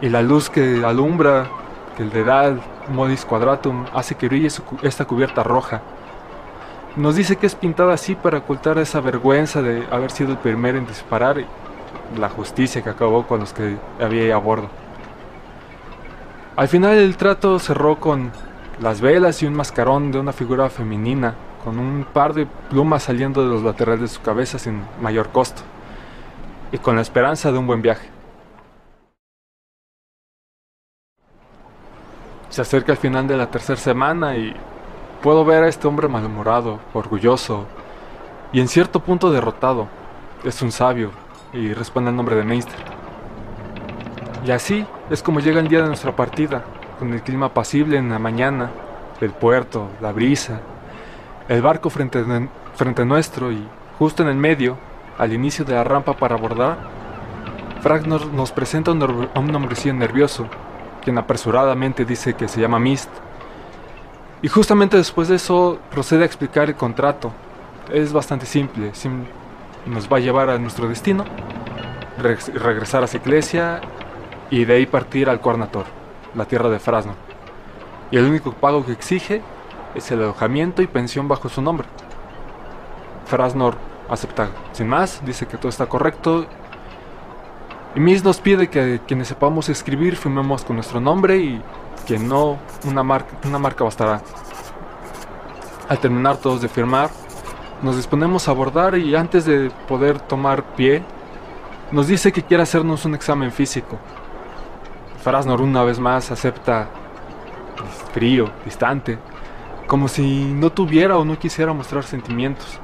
Y 0.00 0.08
la 0.08 0.22
luz 0.22 0.48
que 0.48 0.84
alumbra, 0.84 1.48
que 1.96 2.04
le 2.04 2.22
da 2.22 2.54
modis 2.90 3.24
quadratum, 3.24 3.86
hace 3.92 4.14
que 4.14 4.28
brille 4.28 4.50
esta 4.82 5.04
cubierta 5.04 5.42
roja, 5.42 5.82
nos 6.96 7.16
dice 7.16 7.36
que 7.36 7.46
es 7.46 7.54
pintada 7.54 7.94
así 7.94 8.14
para 8.14 8.38
ocultar 8.38 8.78
esa 8.78 9.00
vergüenza 9.00 9.62
de 9.62 9.86
haber 9.90 10.10
sido 10.10 10.32
el 10.32 10.38
primero 10.38 10.78
en 10.78 10.86
disparar 10.86 11.38
y 11.40 11.46
la 12.18 12.28
justicia 12.28 12.82
que 12.82 12.90
acabó 12.90 13.26
con 13.26 13.40
los 13.40 13.52
que 13.52 13.76
había 14.00 14.22
ahí 14.24 14.30
a 14.30 14.36
bordo. 14.36 14.68
Al 16.56 16.68
final 16.68 16.98
el 16.98 17.16
trato 17.16 17.58
cerró 17.58 17.98
con 17.98 18.30
las 18.80 19.00
velas 19.00 19.42
y 19.42 19.46
un 19.46 19.54
mascarón 19.54 20.12
de 20.12 20.18
una 20.18 20.32
figura 20.32 20.68
femenina, 20.68 21.34
con 21.64 21.78
un 21.78 22.04
par 22.04 22.34
de 22.34 22.46
plumas 22.68 23.04
saliendo 23.04 23.42
de 23.42 23.48
los 23.48 23.62
laterales 23.62 24.00
de 24.00 24.08
su 24.08 24.20
cabeza 24.20 24.58
sin 24.58 24.82
mayor 25.00 25.30
costo, 25.30 25.62
y 26.72 26.78
con 26.78 26.96
la 26.96 27.02
esperanza 27.02 27.50
de 27.50 27.58
un 27.58 27.66
buen 27.66 27.80
viaje. 27.80 28.08
Se 32.50 32.60
acerca 32.60 32.92
el 32.92 32.98
final 32.98 33.26
de 33.26 33.38
la 33.38 33.50
tercera 33.50 33.78
semana 33.78 34.36
y 34.36 34.54
Puedo 35.22 35.44
ver 35.44 35.62
a 35.62 35.68
este 35.68 35.86
hombre 35.86 36.08
malhumorado, 36.08 36.80
orgulloso 36.92 37.66
y 38.52 38.58
en 38.58 38.66
cierto 38.66 38.98
punto 38.98 39.30
derrotado. 39.30 39.86
Es 40.42 40.60
un 40.62 40.72
sabio 40.72 41.12
y 41.52 41.72
responde 41.74 42.10
al 42.10 42.16
nombre 42.16 42.34
de 42.34 42.42
Meister. 42.42 42.74
Y 44.44 44.50
así 44.50 44.84
es 45.10 45.22
como 45.22 45.38
llega 45.38 45.60
el 45.60 45.68
día 45.68 45.82
de 45.82 45.86
nuestra 45.86 46.16
partida, 46.16 46.64
con 46.98 47.12
el 47.12 47.22
clima 47.22 47.46
apacible 47.46 47.98
en 47.98 48.10
la 48.10 48.18
mañana, 48.18 48.72
el 49.20 49.30
puerto, 49.30 49.90
la 50.00 50.10
brisa, 50.10 50.60
el 51.48 51.62
barco 51.62 51.88
frente, 51.88 52.24
frente 52.74 53.04
nuestro 53.04 53.52
y 53.52 53.64
justo 54.00 54.24
en 54.24 54.28
el 54.28 54.36
medio, 54.36 54.76
al 55.18 55.32
inicio 55.32 55.64
de 55.64 55.74
la 55.74 55.84
rampa 55.84 56.14
para 56.14 56.34
abordar, 56.34 56.78
Frank 57.80 58.06
nos, 58.06 58.50
presenta 58.50 58.90
a 58.90 58.94
un 58.94 59.54
hombrecillo 59.54 59.94
nervioso, 59.94 60.48
quien 61.04 61.16
apresuradamente 61.16 62.04
dice 62.04 62.34
que 62.34 62.48
se 62.48 62.60
llama 62.60 62.80
Mist 62.80 63.10
y 64.42 64.48
justamente 64.48 64.96
después 64.96 65.28
de 65.28 65.36
eso 65.36 65.78
procede 65.90 66.24
a 66.24 66.26
explicar 66.26 66.68
el 66.68 66.74
contrato. 66.74 67.32
Es 67.92 68.12
bastante 68.12 68.44
simple, 68.44 68.90
nos 69.86 70.12
va 70.12 70.16
a 70.16 70.20
llevar 70.20 70.50
a 70.50 70.58
nuestro 70.58 70.88
destino, 70.88 71.24
regresar 72.18 73.04
a 73.04 73.06
Ciclesia 73.06 73.80
y 74.50 74.64
de 74.64 74.74
ahí 74.74 74.86
partir 74.86 75.28
al 75.28 75.40
Cornator, 75.40 75.86
la 76.34 76.44
tierra 76.44 76.68
de 76.68 76.80
Frasno. 76.80 77.14
Y 78.10 78.16
el 78.16 78.24
único 78.24 78.52
pago 78.52 78.84
que 78.84 78.92
exige 78.92 79.42
es 79.94 80.10
el 80.10 80.20
alojamiento 80.20 80.82
y 80.82 80.86
pensión 80.86 81.28
bajo 81.28 81.48
su 81.48 81.62
nombre. 81.62 81.86
Frasnor 83.26 83.76
acepta 84.10 84.50
sin 84.72 84.88
más, 84.88 85.22
dice 85.24 85.46
que 85.46 85.56
todo 85.56 85.68
está 85.68 85.86
correcto. 85.86 86.46
Y 87.94 88.00
Miss 88.00 88.24
nos 88.24 88.40
pide 88.40 88.68
que 88.68 89.00
quienes 89.06 89.28
sepamos 89.28 89.68
escribir 89.68 90.16
firmemos 90.16 90.64
con 90.64 90.76
nuestro 90.76 91.00
nombre 91.00 91.38
y 91.38 91.62
que 92.06 92.18
no 92.18 92.58
una 92.84 93.02
marca, 93.02 93.36
una 93.44 93.58
marca 93.58 93.84
bastará. 93.84 94.20
Al 95.88 95.98
terminar 95.98 96.36
todos 96.36 96.60
de 96.62 96.68
firmar, 96.68 97.10
nos 97.82 97.96
disponemos 97.96 98.46
a 98.46 98.52
abordar 98.52 98.96
y 98.96 99.14
antes 99.16 99.44
de 99.44 99.70
poder 99.88 100.20
tomar 100.20 100.62
pie, 100.74 101.02
nos 101.90 102.06
dice 102.06 102.32
que 102.32 102.42
quiere 102.42 102.62
hacernos 102.62 103.04
un 103.04 103.14
examen 103.14 103.52
físico. 103.52 103.98
Frasnor 105.22 105.60
una 105.60 105.82
vez 105.84 105.98
más 105.98 106.30
acepta 106.30 106.88
frío, 108.12 108.50
distante, 108.64 109.18
como 109.86 110.08
si 110.08 110.44
no 110.44 110.70
tuviera 110.70 111.18
o 111.18 111.24
no 111.24 111.38
quisiera 111.38 111.72
mostrar 111.72 112.04
sentimientos. 112.04 112.78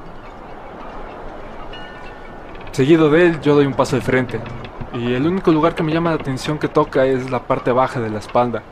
Seguido 2.71 3.09
de 3.09 3.27
él, 3.27 3.41
yo 3.41 3.55
doy 3.55 3.65
un 3.65 3.73
paso 3.73 3.95
de 3.95 4.01
frente, 4.01 4.39
y 4.93 5.13
el 5.13 5.25
único 5.25 5.51
lugar 5.51 5.75
que 5.75 5.83
me 5.83 5.91
llama 5.91 6.11
la 6.11 6.17
atención 6.17 6.57
que 6.57 6.67
toca 6.67 7.05
es 7.05 7.29
la 7.29 7.39
parte 7.39 7.71
baja 7.71 7.99
de 7.99 8.09
la 8.09 8.19
espalda. 8.19 8.63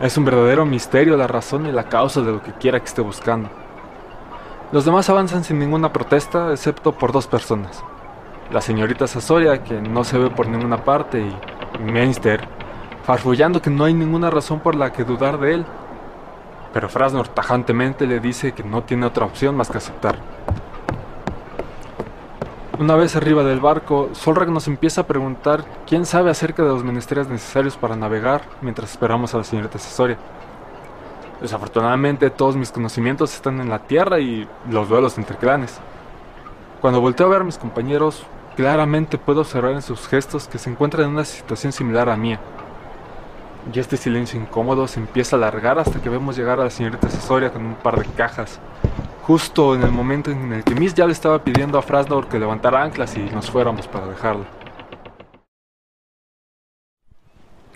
Es 0.00 0.18
un 0.18 0.26
verdadero 0.26 0.66
misterio 0.66 1.16
la 1.16 1.26
razón 1.26 1.66
y 1.66 1.72
la 1.72 1.84
causa 1.84 2.20
de 2.20 2.30
lo 2.30 2.42
que 2.42 2.52
quiera 2.52 2.78
que 2.80 2.84
esté 2.84 3.00
buscando. 3.00 3.48
Los 4.70 4.84
demás 4.84 5.08
avanzan 5.08 5.42
sin 5.42 5.58
ninguna 5.58 5.90
protesta, 5.90 6.50
excepto 6.50 6.92
por 6.92 7.12
dos 7.12 7.26
personas. 7.26 7.82
La 8.52 8.60
señorita 8.60 9.06
Sasoria, 9.06 9.64
que 9.64 9.80
no 9.80 10.04
se 10.04 10.18
ve 10.18 10.28
por 10.28 10.48
ninguna 10.48 10.84
parte, 10.84 11.20
y 11.20 11.82
Meinster, 11.82 12.46
farfullando 13.04 13.62
que 13.62 13.70
no 13.70 13.84
hay 13.84 13.94
ninguna 13.94 14.28
razón 14.28 14.60
por 14.60 14.74
la 14.74 14.92
que 14.92 15.04
dudar 15.04 15.38
de 15.40 15.54
él. 15.54 15.66
pero 16.74 16.90
Frasnor 16.90 17.28
tajantemente 17.28 18.06
le 18.06 18.20
dice 18.20 18.52
que 18.52 18.62
no 18.62 18.82
tiene 18.82 19.06
otra 19.06 19.24
opción 19.24 19.56
más 19.56 19.70
que 19.70 19.78
aceptar. 19.78 20.16
Una 22.78 22.94
vez 22.94 23.16
arriba 23.16 23.42
del 23.42 23.60
barco, 23.60 24.10
Solrag 24.12 24.50
nos 24.50 24.68
empieza 24.68 25.00
a 25.00 25.06
preguntar 25.06 25.64
quién 25.86 26.04
sabe 26.04 26.30
acerca 26.30 26.62
de 26.62 26.68
los 26.68 26.84
menesteres 26.84 27.26
necesarios 27.26 27.74
para 27.78 27.96
navegar 27.96 28.42
mientras 28.60 28.90
esperamos 28.90 29.32
a 29.32 29.38
la 29.38 29.44
señorita 29.44 29.78
Cesoria. 29.78 30.18
Desafortunadamente 31.40 32.28
todos 32.28 32.54
mis 32.54 32.70
conocimientos 32.70 33.34
están 33.34 33.62
en 33.62 33.70
la 33.70 33.78
tierra 33.78 34.20
y 34.20 34.46
los 34.70 34.90
duelos 34.90 35.16
entre 35.16 35.38
clanes. 35.38 35.78
Cuando 36.82 37.00
volteo 37.00 37.28
a 37.28 37.30
ver 37.30 37.40
a 37.40 37.44
mis 37.44 37.56
compañeros, 37.56 38.26
claramente 38.56 39.16
puedo 39.16 39.40
observar 39.40 39.72
en 39.72 39.80
sus 39.80 40.06
gestos 40.06 40.46
que 40.46 40.58
se 40.58 40.68
encuentran 40.68 41.06
en 41.06 41.12
una 41.12 41.24
situación 41.24 41.72
similar 41.72 42.10
a 42.10 42.16
mía. 42.18 42.40
Y 43.72 43.78
este 43.80 43.96
silencio 43.96 44.38
incómodo 44.38 44.86
se 44.86 45.00
empieza 45.00 45.36
a 45.36 45.38
alargar 45.38 45.78
hasta 45.78 46.02
que 46.02 46.10
vemos 46.10 46.36
llegar 46.36 46.60
a 46.60 46.64
la 46.64 46.70
señorita 46.70 47.08
Cesoria 47.08 47.50
con 47.50 47.64
un 47.64 47.74
par 47.76 47.98
de 47.98 48.04
cajas, 48.04 48.60
justo 49.26 49.74
en 49.74 49.82
el 49.82 49.90
momento 49.90 50.30
en 50.30 50.52
el 50.52 50.62
que 50.62 50.76
Miss 50.76 50.94
ya 50.94 51.04
le 51.04 51.12
estaba 51.12 51.42
pidiendo 51.42 51.78
a 51.78 51.82
Frasnor 51.82 52.28
que 52.28 52.38
levantara 52.38 52.84
anclas 52.84 53.16
y 53.16 53.20
nos 53.20 53.50
fuéramos 53.50 53.88
para 53.88 54.06
dejarla. 54.06 54.44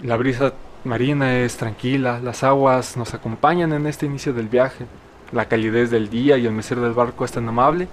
La 0.01 0.17
brisa 0.17 0.53
marina 0.85 1.39
es 1.39 1.57
tranquila, 1.57 2.21
las 2.21 2.45
aguas 2.45 2.97
nos 2.97 3.15
acompañan 3.15 3.73
en 3.73 3.89
este 3.89 4.07
inicio 4.07 4.33
del 4.33 4.49
viaje, 4.49 4.87
la 5.33 5.47
calidez 5.47 5.91
del 5.91 6.09
día 6.09 6.39
y 6.39 6.47
el 6.47 6.53
mesero 6.53 6.83
del 6.83 6.93
barco 6.93 7.25
es 7.25 7.33
tan 7.33 7.49
amable 7.49 7.89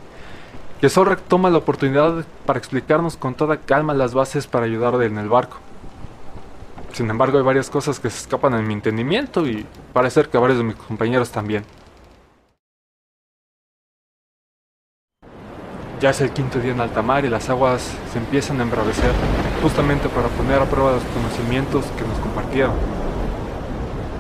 que 0.79 0.89
Solrak 0.89 1.21
toma 1.21 1.49
la 1.49 1.57
oportunidad 1.57 2.25
para 2.45 2.59
explicarnos 2.59 3.17
con 3.17 3.33
toda 3.33 3.57
calma 3.57 3.95
las 3.95 4.13
bases 4.13 4.45
para 4.45 4.67
ayudarle 4.67 5.07
en 5.07 5.17
el 5.17 5.29
barco. 5.29 5.57
Sin 6.93 7.09
embargo, 7.09 7.39
hay 7.39 7.43
varias 7.43 7.71
cosas 7.71 7.99
que 7.99 8.11
se 8.11 8.19
escapan 8.19 8.53
en 8.53 8.67
mi 8.67 8.73
entendimiento 8.75 9.47
y 9.47 9.65
parece 9.93 10.23
que 10.25 10.37
varios 10.37 10.59
de 10.59 10.63
mis 10.63 10.75
compañeros 10.75 11.31
también. 11.31 11.63
Ya 15.99 16.11
es 16.11 16.21
el 16.21 16.29
quinto 16.29 16.59
día 16.59 16.73
en 16.73 16.79
alta 16.79 17.01
mar 17.01 17.25
y 17.25 17.29
las 17.29 17.49
aguas 17.49 17.81
se 18.11 18.19
empiezan 18.19 18.59
a 18.59 18.63
embravecer, 18.63 19.11
justamente 19.63 20.07
para 20.09 20.27
poner 20.27 20.61
a 20.61 20.65
prueba 20.65 20.91
los 20.91 21.03
conocimientos 21.05 21.85
que 21.97 22.05
nos 22.07 22.19
compartieron. 22.19 22.73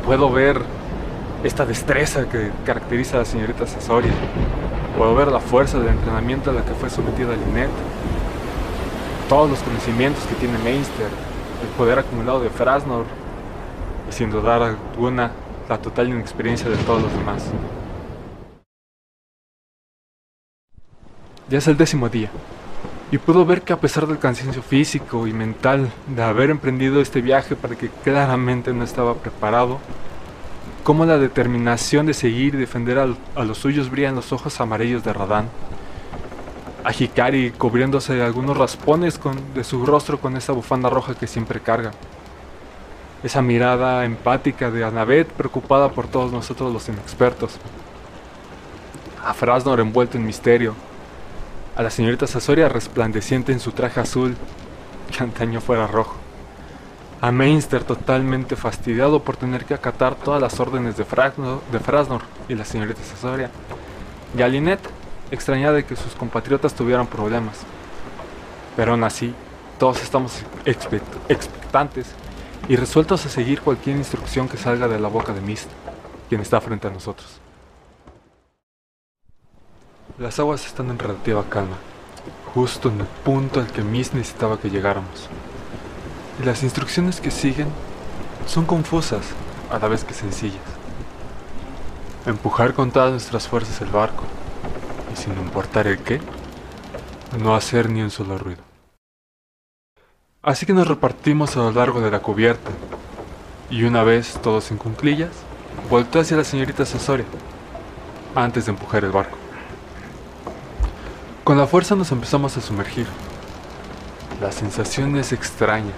Puedo 0.03 0.31
ver 0.31 0.59
esta 1.43 1.67
destreza 1.67 2.27
que 2.27 2.49
caracteriza 2.65 3.17
a 3.17 3.19
la 3.19 3.25
señorita 3.25 3.67
Cesoria. 3.67 4.11
Puedo 4.97 5.13
ver 5.13 5.27
la 5.27 5.39
fuerza 5.39 5.77
del 5.77 5.89
entrenamiento 5.89 6.49
a 6.49 6.53
la 6.53 6.65
que 6.65 6.73
fue 6.73 6.89
sometida 6.89 7.35
Lynette. 7.35 7.69
Todos 9.29 9.47
los 9.47 9.59
conocimientos 9.59 10.23
que 10.25 10.33
tiene 10.33 10.57
Mainster, 10.57 11.05
el 11.61 11.67
poder 11.77 11.99
acumulado 11.99 12.39
de 12.39 12.49
Frasnor 12.49 13.05
y 14.09 14.13
sin 14.13 14.31
dudar 14.31 14.63
alguna 14.63 15.29
la 15.69 15.77
total 15.77 16.09
inexperiencia 16.09 16.71
de 16.71 16.77
todos 16.77 17.03
los 17.03 17.13
demás. 17.13 17.43
Ya 21.49 21.59
es 21.59 21.67
el 21.67 21.77
décimo 21.77 22.09
día, 22.09 22.29
y 23.09 23.19
puedo 23.19 23.45
ver 23.45 23.61
que 23.61 23.71
a 23.71 23.79
pesar 23.79 24.05
del 24.05 24.19
cansancio 24.19 24.61
físico 24.61 25.27
y 25.27 25.33
mental 25.33 25.89
de 26.07 26.21
haber 26.21 26.49
emprendido 26.49 26.99
este 26.99 27.21
viaje 27.21 27.55
para 27.55 27.77
que 27.77 27.87
claramente 27.87 28.73
no 28.73 28.83
estaba 28.83 29.13
preparado, 29.13 29.79
como 30.83 31.05
la 31.05 31.17
determinación 31.17 32.05
de 32.05 32.13
seguir 32.13 32.55
y 32.55 32.57
defender 32.57 32.99
a, 32.99 33.43
los 33.43 33.57
suyos 33.57 33.89
brilla 33.89 34.09
en 34.09 34.15
los 34.15 34.33
ojos 34.33 34.59
amarillos 34.59 35.05
de 35.05 35.13
Radán. 35.13 35.47
A 36.83 36.91
Hikari 36.91 37.51
cubriéndose 37.51 38.21
algunos 38.21 38.57
raspones 38.57 39.17
de 39.55 39.63
su 39.63 39.85
rostro 39.85 40.19
con 40.19 40.35
esa 40.35 40.51
bufanda 40.51 40.89
roja 40.89 41.15
que 41.15 41.27
siempre 41.27 41.61
carga. 41.61 41.91
Esa 43.23 43.41
mirada 43.41 44.03
empática 44.03 44.69
de 44.69 44.83
Anabet 44.83 45.29
preocupada 45.29 45.91
por 45.91 46.07
todos 46.07 46.31
nosotros 46.33 46.73
los 46.73 46.89
inexpertos. 46.89 47.57
A 49.25 49.33
Frasnor 49.33 49.79
envuelto 49.79 50.17
en 50.17 50.25
misterio, 50.25 50.75
a 51.77 51.83
la 51.83 51.91
señorita 51.91 52.25
Sasoria 52.25 52.69
resplandeciente 52.69 53.51
en 53.51 53.59
su 53.59 53.71
traje 53.71 53.99
azul, 53.99 54.35
que 55.15 55.23
antaño 55.23 55.61
fuera 55.61 55.85
rojo. 55.85 56.15
A 57.21 57.31
Mainster 57.31 57.83
totalmente 57.83 58.55
fastidiado 58.55 59.21
por 59.21 59.37
tener 59.37 59.63
que 59.63 59.75
acatar 59.75 60.15
todas 60.15 60.41
las 60.41 60.59
órdenes 60.59 60.97
de, 60.97 61.05
Frasnor, 61.05 61.61
de 61.71 61.79
Frasnor 61.79 62.23
y 62.49 62.55
la 62.55 62.65
señorita 62.65 63.03
Sasoria. 63.03 63.51
Y 64.35 64.41
a 64.41 64.47
Lynette, 64.47 64.89
extrañada 65.29 65.75
de 65.75 65.85
que 65.85 65.95
sus 65.95 66.15
compatriotas 66.15 66.73
tuvieran 66.73 67.05
problemas. 67.05 67.59
Pero 68.75 68.93
aún 68.93 69.03
así, 69.03 69.35
todos 69.77 70.01
estamos 70.01 70.41
expectantes 70.65 72.07
y 72.67 72.75
resueltos 72.75 73.23
a 73.27 73.29
seguir 73.29 73.61
cualquier 73.61 73.97
instrucción 73.97 74.49
que 74.49 74.57
salga 74.57 74.87
de 74.87 74.99
la 74.99 75.09
boca 75.09 75.31
de 75.31 75.41
Mist, 75.41 75.69
quien 76.27 76.41
está 76.41 76.59
frente 76.59 76.87
a 76.87 76.91
nosotros. 76.91 77.39
Las 80.19 80.39
aguas 80.39 80.65
están 80.65 80.89
en 80.89 80.97
relativa 80.97 81.47
calma, 81.47 81.77
justo 82.51 82.89
en 82.89 83.01
el 83.01 83.05
punto 83.05 83.59
al 83.59 83.67
que 83.67 83.83
Miss 83.83 84.15
necesitaba 84.15 84.59
que 84.59 84.71
llegáramos. 84.71 85.29
Y 86.41 86.43
las 86.43 86.63
instrucciones 86.63 87.21
que 87.21 87.29
siguen 87.29 87.67
son 88.47 88.65
confusas, 88.65 89.21
a 89.69 89.77
la 89.77 89.87
vez 89.87 90.03
que 90.03 90.15
sencillas. 90.15 90.57
Empujar 92.25 92.73
con 92.73 92.89
todas 92.89 93.11
nuestras 93.11 93.47
fuerzas 93.47 93.79
el 93.81 93.89
barco, 93.89 94.23
y 95.13 95.17
sin 95.17 95.33
importar 95.33 95.85
el 95.85 95.99
qué, 95.99 96.19
no 97.39 97.53
hacer 97.55 97.87
ni 97.87 98.01
un 98.01 98.09
solo 98.09 98.39
ruido. 98.39 98.63
Así 100.41 100.65
que 100.65 100.73
nos 100.73 100.87
repartimos 100.87 101.55
a 101.55 101.59
lo 101.59 101.71
largo 101.71 102.01
de 102.01 102.09
la 102.09 102.21
cubierta, 102.21 102.71
y 103.69 103.83
una 103.83 104.01
vez 104.01 104.39
todos 104.41 104.71
en 104.71 104.77
cunclillas, 104.77 105.33
volteé 105.91 106.21
hacia 106.21 106.37
la 106.37 106.43
señorita 106.43 106.87
Cesoria, 106.87 107.25
antes 108.33 108.65
de 108.65 108.71
empujar 108.71 109.03
el 109.03 109.11
barco. 109.11 109.37
Con 111.47 111.57
la 111.57 111.65
fuerza 111.65 111.95
nos 111.95 112.11
empezamos 112.11 112.57
a 112.57 112.61
sumergir. 112.61 113.07
La 114.41 114.51
sensación 114.51 115.15
es 115.15 115.31
extraña. 115.31 115.93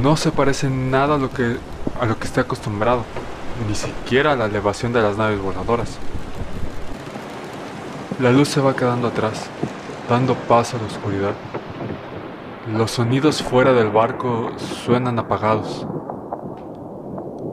No 0.00 0.16
se 0.16 0.30
parece 0.30 0.70
nada 0.70 1.16
a 1.16 1.18
lo 1.18 1.30
que 1.30 1.56
a 2.00 2.06
lo 2.06 2.16
que 2.16 2.26
esté 2.28 2.38
acostumbrado, 2.38 3.02
ni 3.68 3.74
siquiera 3.74 4.30
a 4.30 4.36
la 4.36 4.44
elevación 4.44 4.92
de 4.92 5.02
las 5.02 5.18
naves 5.18 5.40
voladoras. 5.40 5.98
La 8.20 8.30
luz 8.30 8.50
se 8.50 8.60
va 8.60 8.76
quedando 8.76 9.08
atrás, 9.08 9.48
dando 10.08 10.36
paso 10.36 10.76
a 10.76 10.80
la 10.80 10.86
oscuridad. 10.86 11.34
Los 12.72 12.92
sonidos 12.92 13.42
fuera 13.42 13.72
del 13.72 13.90
barco 13.90 14.52
suenan 14.84 15.18
apagados, 15.18 15.88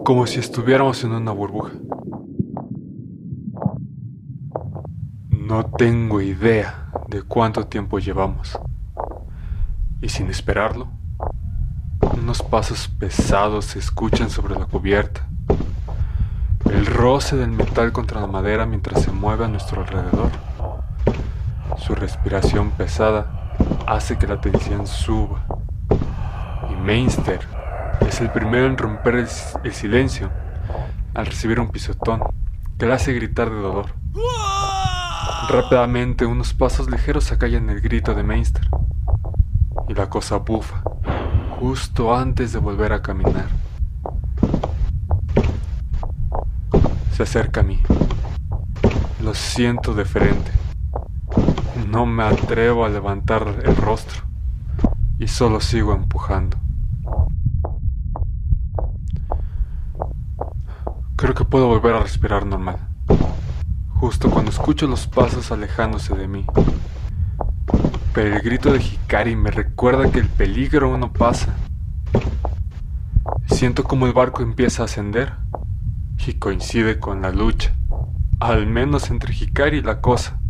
como 0.06 0.28
si 0.28 0.40
estuviéramos 0.40 1.04
en 1.04 1.14
una 1.14 1.32
burbuja. 1.32 1.72
No 5.52 5.66
tengo 5.66 6.22
idea 6.22 6.86
de 7.10 7.24
cuánto 7.24 7.68
tiempo 7.68 8.00
llevamos. 8.00 8.58
Y 10.02 10.08
sin 10.08 10.30
esperarlo, 10.30 10.88
unos 12.00 12.42
pasos 12.42 12.88
pesados 12.88 13.66
se 13.66 13.80
escuchan 13.80 14.30
sobre 14.30 14.56
la 14.58 14.66
cubierta. 14.66 15.28
El 16.64 16.86
roce 16.86 17.36
del 17.36 17.52
metal 17.52 17.92
contra 17.92 18.22
la 18.22 18.28
madera 18.28 18.66
mientras 18.66 19.02
se 19.02 19.12
mueve 19.12 19.44
a 19.44 19.50
nuestro 19.50 19.82
alrededor. 19.82 20.32
Su 21.80 21.96
respiración 21.96 22.72
pesada 22.72 23.58
hace 23.86 24.18
que 24.18 24.28
la 24.28 24.40
tensión 24.40 24.88
suba. 24.88 25.46
Y 26.70 26.76
Mainster 26.76 27.42
es 28.08 28.22
el 28.22 28.30
primero 28.30 28.68
en 28.68 28.78
romper 28.78 29.16
el, 29.16 29.28
silencio 29.74 30.32
al 31.14 31.26
recibir 31.26 31.60
un 31.60 31.72
pisotón 31.72 32.22
que 32.80 32.86
le 32.86 32.94
hace 32.94 33.12
gritar 33.12 33.50
de 33.50 33.60
dolor. 33.60 33.88
Rápidamente 35.52 36.26
unos 36.26 36.54
pasos 36.54 36.90
ligeros 36.90 37.30
acallan 37.34 37.70
el 37.70 37.82
grito 37.82 38.14
de 38.14 38.24
Mainster 38.24 38.66
y 39.90 39.94
la 39.94 40.10
cosa 40.10 40.38
bufa 40.38 40.82
justo 41.60 42.16
antes 42.16 42.54
de 42.54 42.60
volver 42.60 42.94
a 42.94 43.02
caminar. 43.02 43.50
Se 47.12 47.24
acerca 47.24 47.60
a 47.60 47.64
mí. 47.64 47.82
Lo 49.22 49.34
siento 49.34 49.94
de 49.94 50.06
frente. 50.06 50.52
No 51.90 52.06
me 52.06 52.24
atrevo 52.24 52.86
a 52.86 52.90
levantar 52.90 53.62
el 53.66 53.76
rostro 53.76 54.22
y 55.20 55.28
solo 55.28 55.60
sigo 55.60 55.94
empujando. 55.94 56.56
Creo 61.18 61.34
que 61.34 61.44
puedo 61.44 61.68
volver 61.68 61.96
a 61.96 62.04
respirar 62.04 62.46
normal 62.46 62.91
justo 64.02 64.32
cuando 64.32 64.50
escucho 64.50 64.88
los 64.88 65.06
pasos 65.06 65.52
alejándose 65.52 66.16
de 66.16 66.28
mí. 66.28 66.44
Pero 68.16 68.36
el 68.36 68.42
grito 68.42 68.74
de 68.74 68.82
Hikari 68.82 69.36
me 69.36 69.52
recuerda 69.52 70.10
que 70.12 70.18
el 70.18 70.28
peligro 70.28 70.88
aún 70.90 71.02
no 71.02 71.14
pasa. 71.14 71.56
Siento 73.46 73.84
como 73.84 74.08
el 74.08 74.14
barco 74.14 74.42
empieza 74.42 74.82
a 74.82 74.86
ascender 74.86 75.34
y 76.26 76.34
coincide 76.34 76.98
con 77.00 77.22
la 77.22 77.32
lucha, 77.32 77.76
al 78.40 78.66
menos 78.66 79.12
entre 79.12 79.36
Hikari 79.36 79.78
y 79.78 79.82
la 79.84 80.02
cosa. 80.02 80.42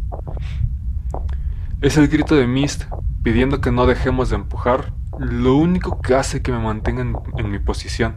Es 1.82 1.98
el 1.98 2.08
grito 2.08 2.36
de 2.36 2.48
Mist 2.48 2.86
pidiendo 3.22 3.60
que 3.60 3.74
no 3.74 3.86
dejemos 3.86 4.30
de 4.30 4.38
empujar, 4.38 4.94
lo 5.20 5.58
único 5.58 6.00
que 6.00 6.16
hace 6.16 6.42
que 6.42 6.54
me 6.54 6.60
mantenga 6.60 7.02
en, 7.02 7.18
en 7.38 7.52
mi 7.52 7.60
posición. 7.60 8.16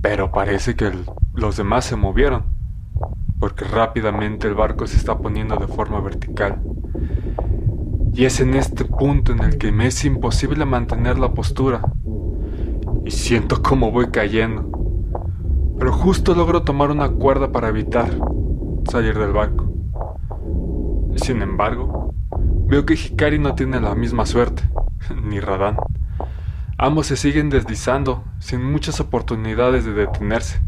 Pero 0.00 0.32
parece 0.32 0.74
que 0.74 0.90
los 1.34 1.58
demás 1.58 1.84
se 1.84 1.96
movieron, 1.96 2.59
porque 3.40 3.64
rápidamente 3.64 4.46
el 4.46 4.54
barco 4.54 4.86
se 4.86 4.98
está 4.98 5.18
poniendo 5.18 5.56
de 5.56 5.66
forma 5.66 5.98
vertical. 6.00 6.60
Y 8.12 8.26
es 8.26 8.38
en 8.40 8.54
este 8.54 8.84
punto 8.84 9.32
en 9.32 9.40
el 9.40 9.56
que 9.56 9.72
me 9.72 9.86
es 9.86 10.04
imposible 10.04 10.66
mantener 10.66 11.18
la 11.18 11.32
postura. 11.32 11.80
Y 13.06 13.10
siento 13.10 13.62
como 13.62 13.90
voy 13.90 14.10
cayendo. 14.10 14.68
Pero 15.78 15.92
justo 15.92 16.34
logro 16.34 16.62
tomar 16.62 16.90
una 16.90 17.08
cuerda 17.08 17.50
para 17.50 17.70
evitar 17.70 18.10
salir 18.90 19.18
del 19.18 19.32
barco. 19.32 19.72
Sin 21.16 21.40
embargo, 21.40 22.12
veo 22.66 22.84
que 22.84 22.94
Hikari 22.94 23.38
no 23.38 23.54
tiene 23.54 23.80
la 23.80 23.94
misma 23.94 24.26
suerte, 24.26 24.62
ni 25.24 25.40
Radan. 25.40 25.76
Ambos 26.76 27.06
se 27.06 27.16
siguen 27.16 27.48
deslizando 27.48 28.22
sin 28.38 28.62
muchas 28.62 29.00
oportunidades 29.00 29.86
de 29.86 29.94
detenerse. 29.94 30.60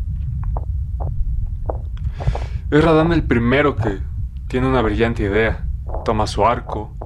Es 2.73 2.83
Radan 2.83 3.13
el 3.13 3.23
primero 3.23 3.77
que 3.77 4.01
tiene 4.49 4.67
una 4.67 4.81
brillante 4.81 5.25
idea. 5.25 5.67
Toma 6.07 6.27
su 6.27 6.47
arco 6.47 6.97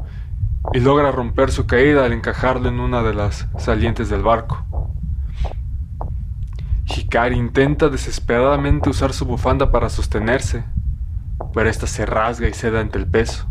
y 0.73 0.79
logra 0.79 1.11
romper 1.11 1.51
su 1.51 1.67
caída 1.67 2.05
al 2.05 2.13
encajarlo 2.13 2.69
en 2.69 2.79
una 2.79 3.03
de 3.03 3.13
las 3.13 3.49
salientes 3.59 4.09
del 4.09 4.23
barco. 4.23 4.65
Hikari 6.85 7.37
intenta 7.37 7.89
desesperadamente 7.89 8.91
usar 8.91 9.13
su 9.13 9.25
bufanda 9.25 9.73
para 9.73 9.89
sostenerse, 9.89 10.63
pero 11.53 11.69
esta 11.69 11.89
se 11.89 12.07
rasga 12.07 12.47
y 12.47 12.53
cede 12.53 12.79
ante 12.79 12.99
el 12.99 13.07
peso. 13.09 13.49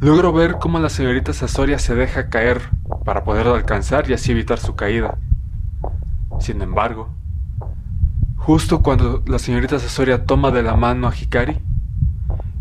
Logro 0.00 0.32
ver 0.32 0.56
cómo 0.58 0.78
la 0.78 0.88
señorita 0.88 1.34
Sasoria 1.34 1.78
se 1.78 1.94
deja 1.94 2.30
caer 2.30 2.62
para 3.04 3.24
poder 3.24 3.46
alcanzar 3.46 4.08
y 4.08 4.14
así 4.14 4.32
evitar 4.32 4.58
su 4.58 4.74
caída. 4.74 5.18
Sin 6.40 6.62
embargo, 6.62 7.10
justo 8.46 8.80
cuando 8.80 9.24
la 9.26 9.40
señorita 9.40 9.80
Sasoria 9.80 10.24
toma 10.24 10.52
de 10.52 10.62
la 10.62 10.76
mano 10.76 11.08
a 11.08 11.12
Hikari, 11.12 11.58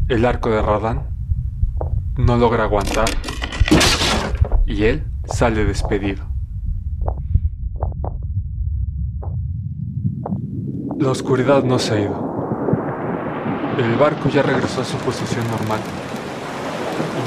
el 0.07 0.25
arco 0.25 0.49
de 0.49 0.59
Radan 0.59 1.03
no 2.17 2.37
logra 2.37 2.63
aguantar 2.63 3.05
y 4.65 4.85
él 4.85 5.03
sale 5.25 5.63
despedido. 5.63 6.25
La 10.97 11.11
oscuridad 11.11 11.63
no 11.63 11.77
se 11.77 11.93
ha 11.93 11.99
ido. 11.99 12.35
El 13.77 13.95
barco 13.97 14.27
ya 14.29 14.41
regresó 14.41 14.81
a 14.81 14.85
su 14.85 14.97
posición 14.97 15.45
normal. 15.51 15.81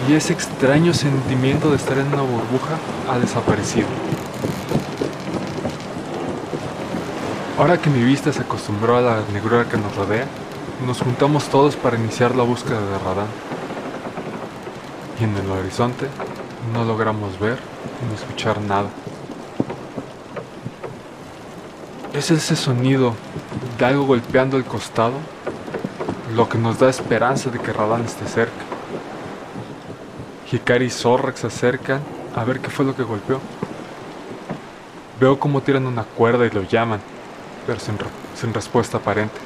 Y 0.09 0.15
ese 0.15 0.33
extraño 0.33 0.93
sentimiento 0.95 1.71
de 1.71 1.77
estar 1.77 1.97
en 1.97 2.09
una 2.09 2.23
burbuja 2.23 2.77
ha 3.09 3.21
desaparecido. 3.21 3.87
Ahora 7.59 7.77
que 7.77 7.91
mi 7.91 8.05
vista 8.05 8.33
se 8.33 8.43
acostumbró 8.43 8.97
a 8.97 9.00
la 9.00 9.21
negrura 9.33 9.69
que 9.69 9.77
nos 9.77 9.97
rodea, 9.97 10.27
nos 10.87 11.03
juntamos 11.03 11.49
todos 11.49 11.75
para 11.75 11.99
iniciar 11.99 12.37
la 12.37 12.45
búsqueda 12.45 12.81
de 12.81 12.99
Radán. 12.99 13.27
Y 15.21 15.25
en 15.25 15.37
el 15.37 15.50
horizonte 15.50 16.07
no 16.73 16.85
logramos 16.85 17.41
ver 17.41 17.59
ni 18.09 18.15
escuchar 18.15 18.61
nada. 18.61 18.88
Es 22.15 22.31
ese 22.31 22.55
sonido 22.55 23.15
de 23.77 23.85
algo 23.87 24.07
golpeando 24.07 24.57
el 24.57 24.65
costado 24.65 25.15
lo 26.37 26.49
que 26.49 26.59
nos 26.59 26.79
da 26.79 26.88
esperanza 26.88 27.50
de 27.50 27.59
que 27.59 27.73
Radán 27.73 28.05
esté 28.05 28.27
cerca. 28.27 28.62
Hikari 30.53 30.85
y 30.85 30.91
Zorrak 30.91 31.37
se 31.37 31.49
acercan 31.49 32.03
a 32.37 32.45
ver 32.45 32.61
qué 32.61 32.71
fue 32.71 32.85
lo 32.85 32.95
que 32.95 33.03
golpeó. 33.03 33.40
Veo 35.18 35.40
cómo 35.40 35.61
tiran 35.61 35.88
una 35.88 36.05
cuerda 36.05 36.47
y 36.47 36.51
lo 36.51 36.62
llaman, 36.62 37.01
pero 37.68 37.81
sin, 37.81 38.54
respuesta 38.54 38.96
aparente. 38.96 39.37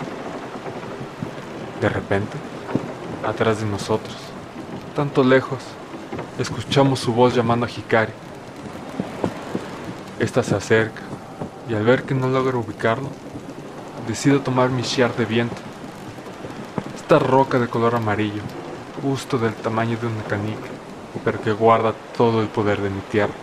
De 1.80 1.88
repente, 1.88 2.38
atrás 3.26 3.58
de 3.58 3.66
nosotros, 3.66 4.16
tanto 4.94 5.24
lejos, 5.24 5.58
escuchamos 6.38 7.00
su 7.00 7.12
voz 7.12 7.34
llamando 7.34 7.66
a 7.66 7.68
Hikari. 7.68 8.12
Esta 10.20 10.44
se 10.44 10.54
acerca 10.54 11.02
y 11.68 11.74
al 11.74 11.82
ver 11.82 12.04
que 12.04 12.14
no 12.14 12.28
logro 12.28 12.60
ubicarlo, 12.60 13.08
decido 14.06 14.40
tomar 14.40 14.70
mi 14.70 14.82
shiar 14.82 15.16
de 15.16 15.24
viento 15.24 15.60
roca 17.18 17.58
de 17.58 17.68
color 17.68 17.94
amarillo, 17.94 18.40
justo 19.02 19.36
del 19.36 19.52
tamaño 19.52 19.98
de 19.98 20.06
una 20.06 20.22
canica, 20.22 20.68
pero 21.24 21.42
que 21.42 21.52
guarda 21.52 21.92
todo 22.16 22.40
el 22.40 22.48
poder 22.48 22.80
de 22.80 22.88
mi 22.88 23.00
tierra. 23.02 23.34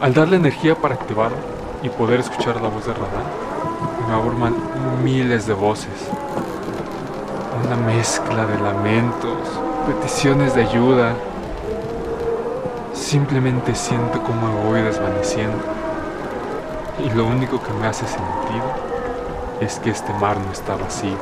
Al 0.00 0.12
darle 0.12 0.36
energía 0.36 0.74
para 0.74 0.96
activarlo 0.96 1.53
y 1.84 1.90
poder 1.90 2.20
escuchar 2.20 2.60
la 2.62 2.68
voz 2.68 2.86
de 2.86 2.94
Radán, 2.94 3.24
me 4.08 4.14
aburman 4.14 4.54
miles 5.04 5.46
de 5.46 5.52
voces. 5.52 6.08
Una 7.62 7.76
mezcla 7.76 8.46
de 8.46 8.58
lamentos, 8.58 9.36
peticiones 9.86 10.54
de 10.54 10.62
ayuda. 10.62 11.14
Simplemente 12.94 13.74
siento 13.74 14.22
como 14.22 14.48
me 14.48 14.64
voy 14.64 14.80
desvaneciendo. 14.80 15.58
Y 17.04 17.14
lo 17.14 17.26
único 17.26 17.62
que 17.62 17.72
me 17.74 17.86
hace 17.86 18.06
sentido 18.06 18.64
es 19.60 19.78
que 19.78 19.90
este 19.90 20.12
mar 20.14 20.38
no 20.38 20.50
está 20.52 20.76
vacío. 20.76 21.18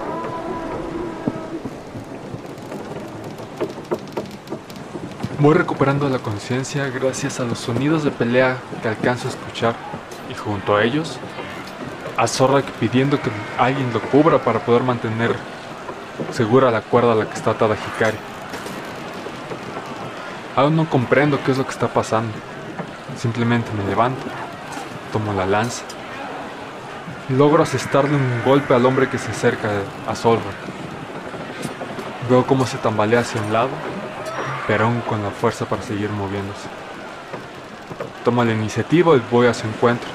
Voy 5.41 5.55
recuperando 5.55 6.09
la 6.09 6.21
conciencia 6.21 6.89
gracias 6.89 7.41
a 7.41 7.45
los 7.45 7.59
sonidos 7.59 8.05
de 8.05 8.13
pelea 8.13 8.59
que 8.81 8.89
alcanzo 8.89 9.27
a 9.27 9.33
escuchar 9.33 9.92
junto 10.45 10.77
a 10.77 10.85
ellos 10.85 11.19
a 12.17 12.27
Zorrak 12.27 12.67
pidiendo 12.73 13.21
que 13.21 13.31
alguien 13.59 13.93
lo 13.93 14.01
cubra 14.01 14.39
para 14.39 14.61
poder 14.61 14.83
mantener 14.83 15.35
segura 16.33 16.71
la 16.71 16.83
cuerda 16.83 17.13
a 17.13 17.17
la 17.17 17.27
que 17.27 17.35
está 17.35 17.53
atada 17.53 17.75
Hikari. 17.75 18.19
Aún 20.55 20.77
no 20.77 20.89
comprendo 20.89 21.39
qué 21.43 21.53
es 21.53 21.59
lo 21.59 21.65
que 21.65 21.71
está 21.71 21.89
pasando. 21.89 22.33
Simplemente 23.17 23.71
me 23.73 23.89
levanto, 23.89 24.23
tomo 25.13 25.33
la 25.33 25.47
lanza 25.47 25.85
logro 27.29 27.63
asestarle 27.63 28.15
un 28.17 28.43
golpe 28.45 28.75
al 28.75 28.85
hombre 28.85 29.09
que 29.09 29.17
se 29.17 29.31
acerca 29.31 29.71
a 30.07 30.15
Zorrak. 30.15 30.45
Veo 32.29 32.45
cómo 32.47 32.67
se 32.67 32.77
tambalea 32.79 33.21
hacia 33.21 33.41
un 33.41 33.53
lado 33.53 33.71
pero 34.67 34.85
aún 34.87 35.01
con 35.01 35.23
la 35.23 35.31
fuerza 35.31 35.67
para 35.67 35.83
seguir 35.83 36.11
moviéndose. 36.11 36.69
Toma 38.25 38.45
la 38.45 38.53
iniciativa 38.53 39.17
y 39.17 39.23
voy 39.31 39.47
a 39.47 39.55
su 39.55 39.67
encuentro. 39.67 40.09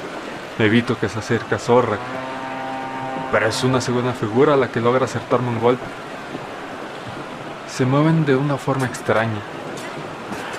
Evito 0.60 0.98
que 1.00 1.08
se 1.08 1.20
acerque 1.20 1.54
a 1.54 1.60
Zorra, 1.60 1.98
pero 3.32 3.48
es 3.48 3.64
una 3.64 3.80
segunda 3.80 4.14
figura 4.14 4.56
la 4.56 4.70
que 4.70 4.82
logra 4.82 5.06
acertarme 5.06 5.50
un 5.50 5.60
golpe. 5.60 5.86
Se 7.70 7.86
mueven 7.86 8.26
de 8.26 8.36
una 8.36 8.58
forma 8.58 8.88
extraña, 8.88 9.40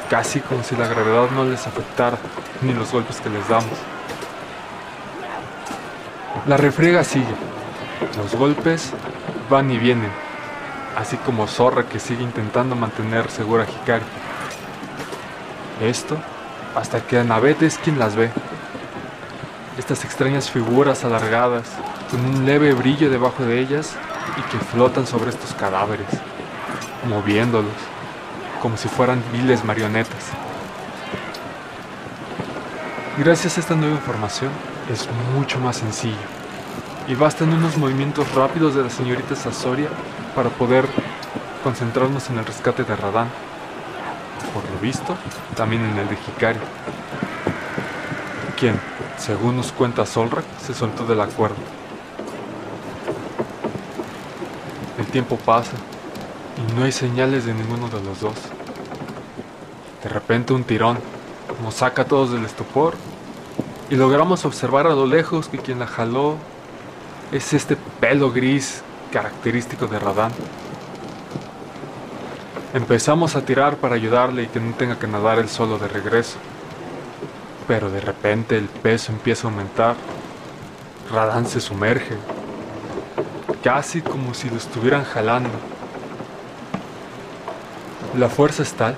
casi 0.09 0.39
como 0.39 0.63
si 0.63 0.77
la 0.77 0.87
gravedad 0.87 1.31
no 1.33 1.45
les 1.45 1.67
afectara, 1.67 2.17
ni 2.63 2.73
los 2.75 2.93
golpes 2.93 3.21
que 3.21 3.29
les 3.29 3.49
damos. 3.49 3.77
La 6.47 6.57
refriega 6.57 7.03
sigue, 7.03 7.35
los 8.17 8.37
golpes 8.37 8.93
van 9.51 9.69
y 9.73 9.79
vienen, 9.79 10.13
así 10.97 11.17
como 11.17 11.49
Zorra 11.49 11.83
que 11.83 11.99
sigue 11.99 12.23
intentando 12.23 12.77
mantener 12.77 13.31
segura 13.31 13.65
a 13.65 13.67
Hikari. 13.67 14.05
Esto 15.81 16.17
hasta 16.77 17.01
que 17.01 17.19
Anabet 17.19 17.63
es 17.63 17.79
quien 17.79 17.99
las 17.99 18.15
ve. 18.15 18.31
Estas 19.79 20.05
extrañas 20.05 20.51
figuras 20.51 21.05
alargadas, 21.05 21.69
con 22.11 22.25
un 22.25 22.45
leve 22.45 22.75
brillo 22.75 23.11
debajo 23.11 23.45
de 23.45 23.61
ellas 23.61 23.95
y 24.37 24.43
que 24.51 24.59
flotan 24.59 25.07
sobre 25.07 25.31
estos 25.31 25.55
cadáveres, 25.55 26.09
moviéndolos, 27.09 27.71
como 28.61 28.77
si 28.77 28.89
fueran 28.89 29.23
viles 29.33 29.65
marionetas. 29.65 30.33
Gracias 33.19 33.57
a 33.57 33.61
esta 33.61 33.77
nueva 33.77 33.95
información 33.95 34.51
es 34.93 35.09
mucho 35.37 35.61
más 35.61 35.77
sencillo 35.77 36.17
y 37.07 37.15
bastan 37.15 37.53
unos 37.53 37.77
movimientos 37.77 38.35
rápidos 38.35 38.75
de 38.75 38.83
la 38.83 38.91
señorita 38.91 39.37
Sasoria 39.37 39.89
para 40.35 40.51
poder 40.51 40.87
concentrarnos 41.63 42.29
en 42.31 42.39
el 42.39 42.45
rescate 42.45 42.83
de 42.83 42.97
Radán. 42.97 43.29
Por 44.53 44.69
lo 44.69 44.81
visto, 44.81 45.17
también 45.57 45.85
en 45.85 45.99
el 45.99 46.09
de 46.09 46.17
Hikari, 46.17 46.59
quien, 48.59 48.79
según 49.19 49.57
nos 49.57 49.73
cuenta 49.73 50.07
Solrak, 50.07 50.45
se 50.65 50.75
soltó 50.75 51.05
de 51.05 51.15
la 51.15 51.27
cuerda. 51.27 51.57
El 54.99 55.07
tiempo 55.07 55.37
pasa 55.37 55.73
y 56.57 56.73
no 56.75 56.85
hay 56.85 56.93
señales 56.93 57.45
de 57.45 57.55
ninguno 57.55 57.89
de 57.89 58.03
los 58.03 58.21
dos. 58.21 58.35
De 60.03 60.09
repente 60.09 60.53
un 60.53 60.65
tirón 60.65 60.99
nos 61.63 61.75
saca 61.75 62.03
a 62.03 62.05
todos 62.05 62.33
del 62.33 62.45
estupor 62.45 62.95
y 63.91 63.97
logramos 63.97 64.45
observar 64.45 64.87
a 64.87 64.95
lo 64.95 65.07
lejos 65.07 65.49
que 65.49 65.59
quien 65.59 65.81
la 65.81 65.87
jaló 65.87 66.37
es 67.33 67.53
este 67.53 67.77
pelo 68.01 68.31
gris 68.31 68.83
característico 69.13 69.87
de 69.87 69.99
Radán. 69.99 70.33
Empezamos 72.75 73.35
a 73.35 73.45
tirar 73.45 73.77
para 73.77 73.95
ayudarle 73.95 74.45
y 74.45 74.47
que 74.47 74.61
no 74.61 74.75
tenga 74.75 74.99
que 74.99 75.07
nadar 75.07 75.39
él 75.39 75.49
solo 75.49 75.79
de 75.79 75.89
regreso. 75.89 76.39
Pero 77.69 77.91
de 77.91 78.01
repente 78.01 78.59
el 78.59 78.65
peso 78.65 79.13
empieza 79.13 79.47
a 79.47 79.51
aumentar 79.51 79.95
Radán 81.11 81.47
se 81.47 81.61
sumerge, 81.61 82.17
casi 83.65 84.03
como 84.03 84.35
si 84.35 84.51
lo 84.51 84.57
estuvieran 84.57 85.05
jalando. 85.05 85.49
La 88.19 88.29
fuerza 88.29 88.63
es 88.63 88.75
tal 88.75 88.95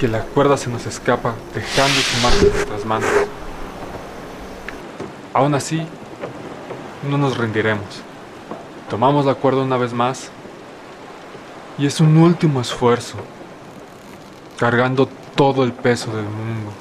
que 0.00 0.08
la 0.08 0.22
cuerda 0.22 0.56
se 0.56 0.70
nos 0.70 0.86
escapa 0.86 1.34
dejando 1.54 2.00
su 2.00 2.20
marca 2.20 2.40
en 2.40 2.52
nuestras 2.52 2.84
manos. 2.84 3.10
Aún 5.32 5.54
así, 5.54 5.86
no 7.08 7.16
nos 7.16 7.36
rendiremos. 7.36 8.02
Tomamos 8.88 9.24
la 9.24 9.34
cuerda 9.34 9.62
una 9.62 9.76
vez 9.76 9.92
más 9.92 10.30
y 11.78 11.86
es 11.86 12.00
un 12.00 12.16
último 12.16 12.60
esfuerzo, 12.60 13.18
cargando 14.58 15.08
todo 15.36 15.62
el 15.62 15.72
peso 15.72 16.10
del 16.16 16.24
mundo, 16.24 16.72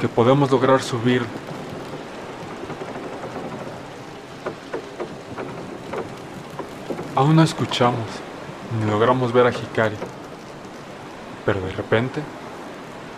que 0.00 0.08
podemos 0.08 0.50
lograr 0.50 0.82
subir. 0.82 1.22
Aún 7.14 7.36
no 7.36 7.42
escuchamos 7.42 8.06
ni 8.80 8.90
logramos 8.90 9.32
ver 9.32 9.46
a 9.46 9.50
Hikari, 9.50 9.96
pero 11.44 11.60
de 11.60 11.72
repente 11.72 12.22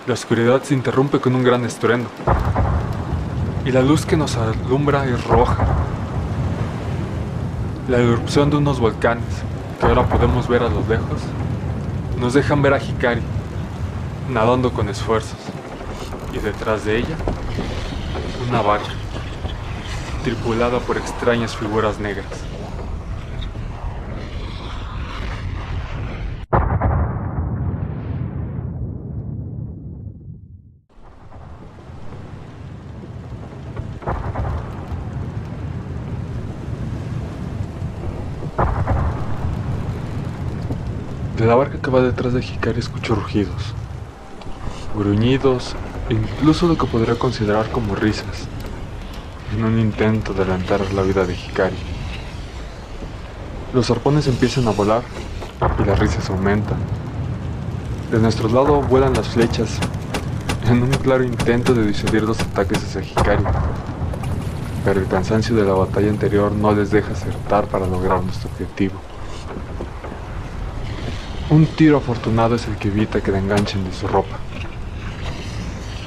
la 0.07 0.15
oscuridad 0.15 0.63
se 0.63 0.75
interrumpe 0.75 1.21
con 1.21 1.35
un 1.35 1.45
gran 1.45 1.65
estruendo 1.65 2.11
y 3.65 3.71
la 3.71 3.81
luz 3.81 4.05
que 4.05 4.17
nos 4.17 4.37
alumbra 4.37 5.07
es 5.07 5.25
roja. 5.25 5.65
La 7.89 7.99
erupción 7.99 8.51
de 8.51 8.57
unos 8.57 8.81
volcanes, 8.81 9.25
que 9.81 9.87
ahora 9.87 10.07
podemos 10.07 10.49
ver 10.49 10.63
a 10.63 10.69
lo 10.69 10.81
lejos, 10.87 11.21
nos 12.19 12.35
dejan 12.35 12.61
ver 12.63 12.75
a 12.75 12.83
Hikari, 12.83 13.23
nadando 14.31 14.73
con 14.73 14.89
esfuerzos, 14.89 15.39
y 16.35 16.39
detrás 16.39 16.85
de 16.85 16.99
ella, 16.99 17.17
una 18.49 18.61
barca, 18.61 18.91
tripulada 20.25 20.81
por 20.81 20.97
extrañas 20.97 21.57
figuras 21.57 22.01
negras. 22.01 22.27
De 41.37 41.47
la 41.47 41.55
barca 41.55 41.79
que 41.79 41.91
va 41.91 42.01
detrás 42.01 42.33
de 42.33 42.41
Hikari 42.41 42.81
escucho 42.81 43.15
rugidos, 43.15 43.75
gruñidos 44.97 45.77
incluso 46.11 46.67
lo 46.67 46.77
que 46.77 46.87
podría 46.87 47.15
considerar 47.19 47.71
como 47.71 47.95
risas, 47.95 48.47
en 49.55 49.65
un 49.65 49.79
intento 49.79 50.35
de 50.35 50.43
adelantar 50.43 50.81
la 50.93 51.03
vida 51.03 51.25
de 51.25 51.35
Hikari. 51.35 51.77
Los 53.73 53.91
arpones 53.91 54.27
empiezan 54.27 54.69
a 54.69 54.71
volar 54.71 55.03
y 55.79 55.85
las 55.85 55.99
risas 55.99 56.29
aumentan. 56.31 56.79
De 58.11 58.19
nuestro 58.19 58.49
lado 58.49 58.83
vuelan 58.83 59.15
las 59.15 59.29
flechas 59.29 59.79
en 60.69 60.83
un 60.83 60.91
claro 60.91 61.25
intento 61.25 61.75
de 61.75 61.87
disuadir 61.87 62.23
los 62.23 62.41
ataques 62.41 62.79
hacia 62.85 63.03
Hikari, 63.03 63.45
pero 64.85 65.01
el 65.01 65.07
cansancio 65.07 65.57
de 65.57 65.65
la 65.65 65.73
batalla 65.73 66.11
anterior 66.11 66.53
no 66.53 66.73
les 66.73 66.91
deja 66.91 67.13
acertar 67.13 67.67
para 67.67 67.87
lograr 67.87 68.23
nuestro 68.23 68.51
objetivo. 68.51 69.01
Un 71.51 71.67
tiro 71.67 71.99
afortunado 71.99 72.55
es 72.55 72.67
el 72.67 72.77
que 72.77 72.89
evita 72.89 73.21
que 73.21 73.31
la 73.31 73.39
enganchen 73.39 73.85
de 73.85 73.93
su 73.93 74.07
ropa. 74.07 74.37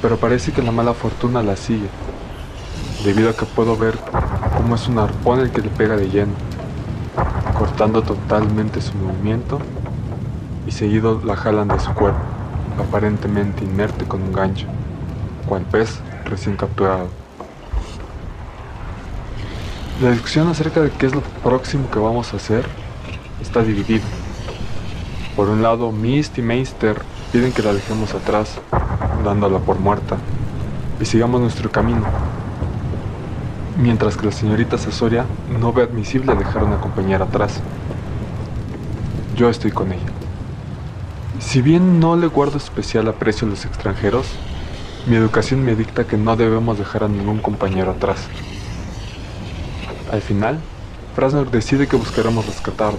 Pero 0.00 0.16
parece 0.16 0.52
que 0.52 0.62
la 0.62 0.72
mala 0.72 0.94
fortuna 0.94 1.42
la 1.42 1.56
sigue, 1.56 1.88
debido 3.04 3.30
a 3.30 3.34
que 3.34 3.46
puedo 3.46 3.76
ver 3.76 3.98
cómo 4.56 4.74
es 4.74 4.86
un 4.88 4.98
arpón 4.98 5.40
el 5.40 5.50
que 5.50 5.62
le 5.62 5.70
pega 5.70 5.96
de 5.96 6.08
lleno, 6.08 6.32
cortando 7.58 8.02
totalmente 8.02 8.80
su 8.80 8.94
movimiento 8.96 9.58
y 10.66 10.70
seguido 10.70 11.20
la 11.24 11.34
jalan 11.34 11.68
de 11.68 11.80
su 11.80 11.92
cuerpo, 11.94 12.20
aparentemente 12.78 13.64
inerte 13.64 14.04
con 14.04 14.22
un 14.22 14.32
gancho, 14.32 14.66
cual 15.48 15.62
pez 15.62 16.00
recién 16.24 16.56
capturado. 16.56 17.08
La 20.00 20.12
discusión 20.12 20.46
acerca 20.46 20.80
de 20.80 20.90
qué 20.90 21.06
es 21.06 21.14
lo 21.14 21.22
próximo 21.42 21.90
que 21.90 21.98
vamos 21.98 22.32
a 22.32 22.36
hacer 22.36 22.64
está 23.42 23.62
dividida. 23.62 24.04
Por 25.34 25.48
un 25.48 25.62
lado, 25.62 25.90
Mist 25.90 26.38
y 26.38 26.42
Meister 26.42 27.02
piden 27.32 27.52
que 27.52 27.62
la 27.62 27.72
dejemos 27.72 28.14
atrás, 28.14 28.60
dándola 29.28 29.58
por 29.58 29.78
muerta, 29.78 30.16
y 31.00 31.04
sigamos 31.04 31.40
nuestro 31.40 31.70
camino. 31.70 32.02
Mientras 33.76 34.16
que 34.16 34.26
la 34.26 34.32
señorita 34.32 34.78
Sasoria 34.78 35.26
no 35.60 35.72
ve 35.72 35.82
admisible 35.82 36.34
dejar 36.34 36.64
una 36.64 36.80
compañera 36.80 37.26
atrás. 37.26 37.60
Yo 39.36 39.48
estoy 39.48 39.70
con 39.70 39.92
ella. 39.92 40.10
Si 41.38 41.62
bien 41.62 42.00
no 42.00 42.16
le 42.16 42.26
guardo 42.26 42.56
especial 42.56 43.06
aprecio 43.06 43.46
a 43.46 43.50
los 43.50 43.64
extranjeros, 43.64 44.26
mi 45.06 45.14
educación 45.16 45.64
me 45.64 45.76
dicta 45.76 46.04
que 46.04 46.16
no 46.16 46.34
debemos 46.34 46.78
dejar 46.78 47.04
a 47.04 47.08
ningún 47.08 47.38
compañero 47.38 47.92
atrás. 47.92 48.26
Al 50.10 50.22
final, 50.22 50.58
Frasner 51.14 51.50
decide 51.50 51.86
que 51.86 51.96
buscaremos 51.96 52.46
rescatarla, 52.46 52.98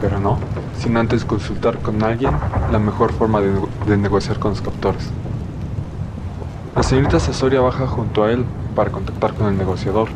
pero 0.00 0.18
no 0.20 0.38
sin 0.78 0.96
antes 0.96 1.24
consultar 1.24 1.78
con 1.78 2.02
alguien 2.02 2.32
la 2.70 2.78
mejor 2.78 3.12
forma 3.12 3.40
de, 3.40 3.96
negociar 3.96 4.38
con 4.38 4.52
los 4.52 4.62
captores. 4.62 5.10
La 6.74 6.82
señorita 6.82 7.18
Sasoria 7.18 7.60
baja 7.60 7.86
junto 7.86 8.22
a 8.22 8.30
él 8.30 8.44
para 8.74 8.90
contactar 8.90 9.34
con 9.34 9.48
el 9.48 9.58
negociador. 9.58 10.08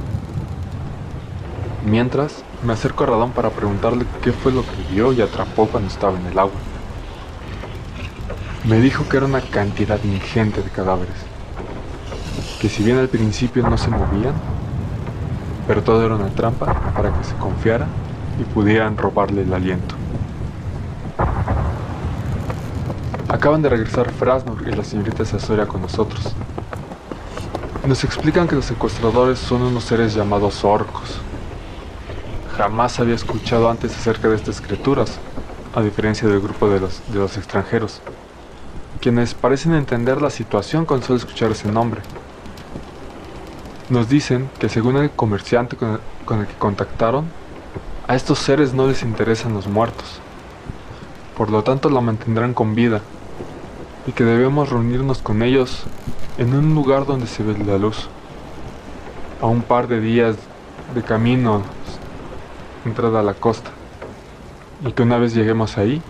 Mientras, 1.84 2.44
me 2.64 2.74
acerco 2.74 3.02
a 3.02 3.08
Radón 3.08 3.32
para 3.32 3.50
preguntarle 3.50 4.06
qué 4.22 4.30
fue 4.32 4.52
lo 4.52 4.62
que 4.62 4.94
vio 4.94 5.12
y 5.12 5.20
atrapó 5.20 5.66
cuando 5.66 5.88
estaba 5.88 6.16
en 6.18 6.26
el 6.26 6.38
agua. 6.38 6.52
Me 8.64 8.78
dijo 8.78 9.08
que 9.08 9.16
era 9.16 9.26
una 9.26 9.40
cantidad 9.40 9.98
ingente 10.04 10.62
de 10.62 10.70
cadáveres, 10.70 11.16
que 12.60 12.68
si 12.68 12.84
bien 12.84 12.98
al 12.98 13.08
principio 13.08 13.68
no 13.68 13.76
se 13.76 13.90
movían, 13.90 14.34
pero 15.66 15.82
todo 15.82 16.06
era 16.06 16.14
una 16.14 16.28
trampa 16.28 16.72
para 16.94 17.12
que 17.12 17.24
se 17.24 17.34
confiara 17.34 17.88
y 18.38 18.44
pudieran 18.44 18.96
robarle 18.96 19.42
el 19.42 19.52
aliento. 19.52 19.96
Acaban 23.42 23.60
de 23.60 23.70
regresar 23.70 24.08
Frasnor 24.12 24.68
y 24.68 24.70
la 24.70 24.84
señorita 24.84 25.24
Sasoria 25.24 25.66
con 25.66 25.82
nosotros. 25.82 26.32
Nos 27.84 28.04
explican 28.04 28.46
que 28.46 28.54
los 28.54 28.66
secuestradores 28.66 29.40
son 29.40 29.62
unos 29.62 29.82
seres 29.82 30.14
llamados 30.14 30.62
orcos. 30.62 31.18
Jamás 32.56 33.00
había 33.00 33.16
escuchado 33.16 33.68
antes 33.68 33.96
acerca 33.96 34.28
de 34.28 34.36
estas 34.36 34.60
criaturas, 34.60 35.18
a 35.74 35.82
diferencia 35.82 36.28
del 36.28 36.38
grupo 36.38 36.68
de 36.68 36.78
los, 36.78 37.02
de 37.12 37.18
los 37.18 37.36
extranjeros, 37.36 38.00
quienes 39.00 39.34
parecen 39.34 39.74
entender 39.74 40.22
la 40.22 40.30
situación 40.30 40.86
con 40.86 41.02
solo 41.02 41.16
escuchar 41.16 41.50
ese 41.50 41.72
nombre. 41.72 42.00
Nos 43.88 44.08
dicen 44.08 44.48
que 44.60 44.68
según 44.68 44.98
el 44.98 45.10
comerciante 45.10 45.76
con 45.76 45.94
el, 45.94 46.00
con 46.24 46.38
el 46.38 46.46
que 46.46 46.54
contactaron, 46.54 47.24
a 48.06 48.14
estos 48.14 48.38
seres 48.38 48.72
no 48.72 48.86
les 48.86 49.02
interesan 49.02 49.52
los 49.52 49.66
muertos. 49.66 50.20
Por 51.36 51.50
lo 51.50 51.64
tanto 51.64 51.90
la 51.90 52.00
mantendrán 52.00 52.54
con 52.54 52.76
vida 52.76 53.00
y 54.06 54.12
que 54.12 54.24
debemos 54.24 54.70
reunirnos 54.70 55.22
con 55.22 55.42
ellos 55.42 55.84
en 56.38 56.54
un 56.54 56.74
lugar 56.74 57.06
donde 57.06 57.26
se 57.26 57.42
ve 57.42 57.56
la 57.64 57.78
luz. 57.78 58.08
A 59.40 59.46
un 59.46 59.62
par 59.62 59.88
de 59.88 60.00
días 60.00 60.36
de 60.94 61.02
camino 61.02 61.62
entrada 62.84 63.20
a 63.20 63.22
la 63.22 63.34
costa. 63.34 63.70
Y 64.84 64.92
que 64.92 65.02
una 65.02 65.18
vez 65.18 65.34
lleguemos 65.34 65.78
ahí, 65.78 66.02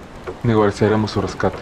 negociaremos 0.42 1.11
su 1.11 1.20
rescate. 1.20 1.59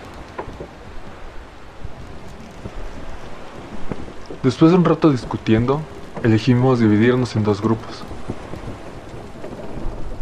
Después 4.42 4.70
de 4.70 4.78
un 4.78 4.84
rato 4.84 5.10
discutiendo, 5.10 5.82
elegimos 6.22 6.78
dividirnos 6.78 7.36
en 7.36 7.44
dos 7.44 7.60
grupos. 7.60 8.02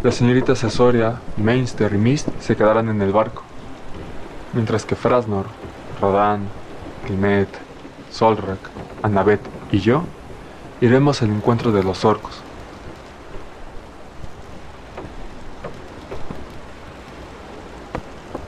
La 0.03 0.13
señorita 0.13 0.57
Sasoria, 0.57 1.21
Mainster 1.37 1.93
y 1.93 1.99
Mist 1.99 2.29
se 2.41 2.57
quedarán 2.57 2.89
en 2.89 3.03
el 3.03 3.13
barco, 3.13 3.43
mientras 4.55 4.85
que 4.85 4.97
Frasnor, 4.97 5.47
Radán, 6.01 6.49
Climet, 7.07 7.49
Solrak, 8.11 8.59
Annabeth 9.03 9.41
y 9.73 9.81
yo 9.81 10.03
iremos 10.81 11.23
al 11.23 11.31
encuentro 11.31 11.73
de 11.73 11.83
los 11.83 12.05
orcos. 12.05 12.41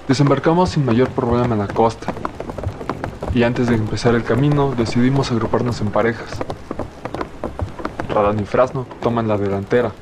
Desembarcamos 0.06 0.70
sin 0.70 0.84
mayor 0.84 1.08
problema 1.10 1.54
en 1.54 1.60
la 1.60 1.68
costa 1.68 2.12
y 3.32 3.44
antes 3.44 3.68
de 3.68 3.76
empezar 3.76 4.14
el 4.14 4.24
camino 4.24 4.74
decidimos 4.76 5.30
agruparnos 5.30 5.80
en 5.80 5.90
parejas. 5.90 6.30
Radán 8.08 8.40
y 8.40 8.44
Frasno 8.44 8.86
toman 9.00 9.28
la 9.28 9.38
delantera, 9.38 9.92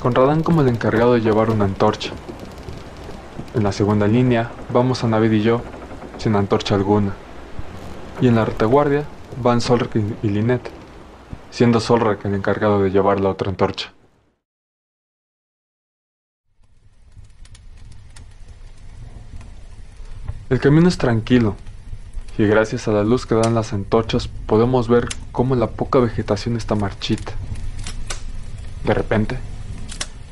con 0.00 0.14
Radán 0.14 0.42
como 0.42 0.60
el 0.60 0.68
encargado 0.68 1.14
de 1.14 1.20
llevar 1.20 1.50
una 1.50 1.64
antorcha. 1.64 2.10
En 3.54 3.62
la 3.62 3.72
segunda 3.72 4.06
línea 4.06 4.50
vamos 4.70 5.02
a 5.02 5.24
y 5.24 5.40
yo, 5.40 5.62
sin 6.18 6.36
antorcha 6.36 6.74
alguna. 6.74 7.12
Y 8.20 8.28
en 8.28 8.36
la 8.36 8.44
retaguardia 8.44 9.04
van 9.42 9.60
Solrik 9.60 9.96
y 10.22 10.28
Linet. 10.28 10.70
siendo 11.50 11.80
Solrak 11.80 12.24
el 12.24 12.34
encargado 12.34 12.82
de 12.82 12.90
llevar 12.90 13.20
la 13.20 13.28
otra 13.28 13.50
antorcha. 13.50 13.92
El 20.48 20.60
camino 20.60 20.88
es 20.88 20.98
tranquilo, 20.98 21.56
y 22.36 22.46
gracias 22.46 22.88
a 22.88 22.92
la 22.92 23.04
luz 23.04 23.26
que 23.26 23.34
dan 23.34 23.54
las 23.54 23.72
antorchas 23.72 24.28
podemos 24.28 24.88
ver 24.88 25.08
cómo 25.32 25.54
la 25.54 25.68
poca 25.68 25.98
vegetación 25.98 26.56
está 26.56 26.74
marchita. 26.74 27.32
De 28.84 28.94
repente, 28.94 29.38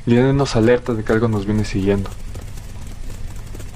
Liane 0.05 0.33
nos 0.33 0.55
alerta 0.55 0.93
de 0.93 1.03
que 1.03 1.13
algo 1.13 1.27
nos 1.27 1.45
viene 1.45 1.65
siguiendo. 1.65 2.09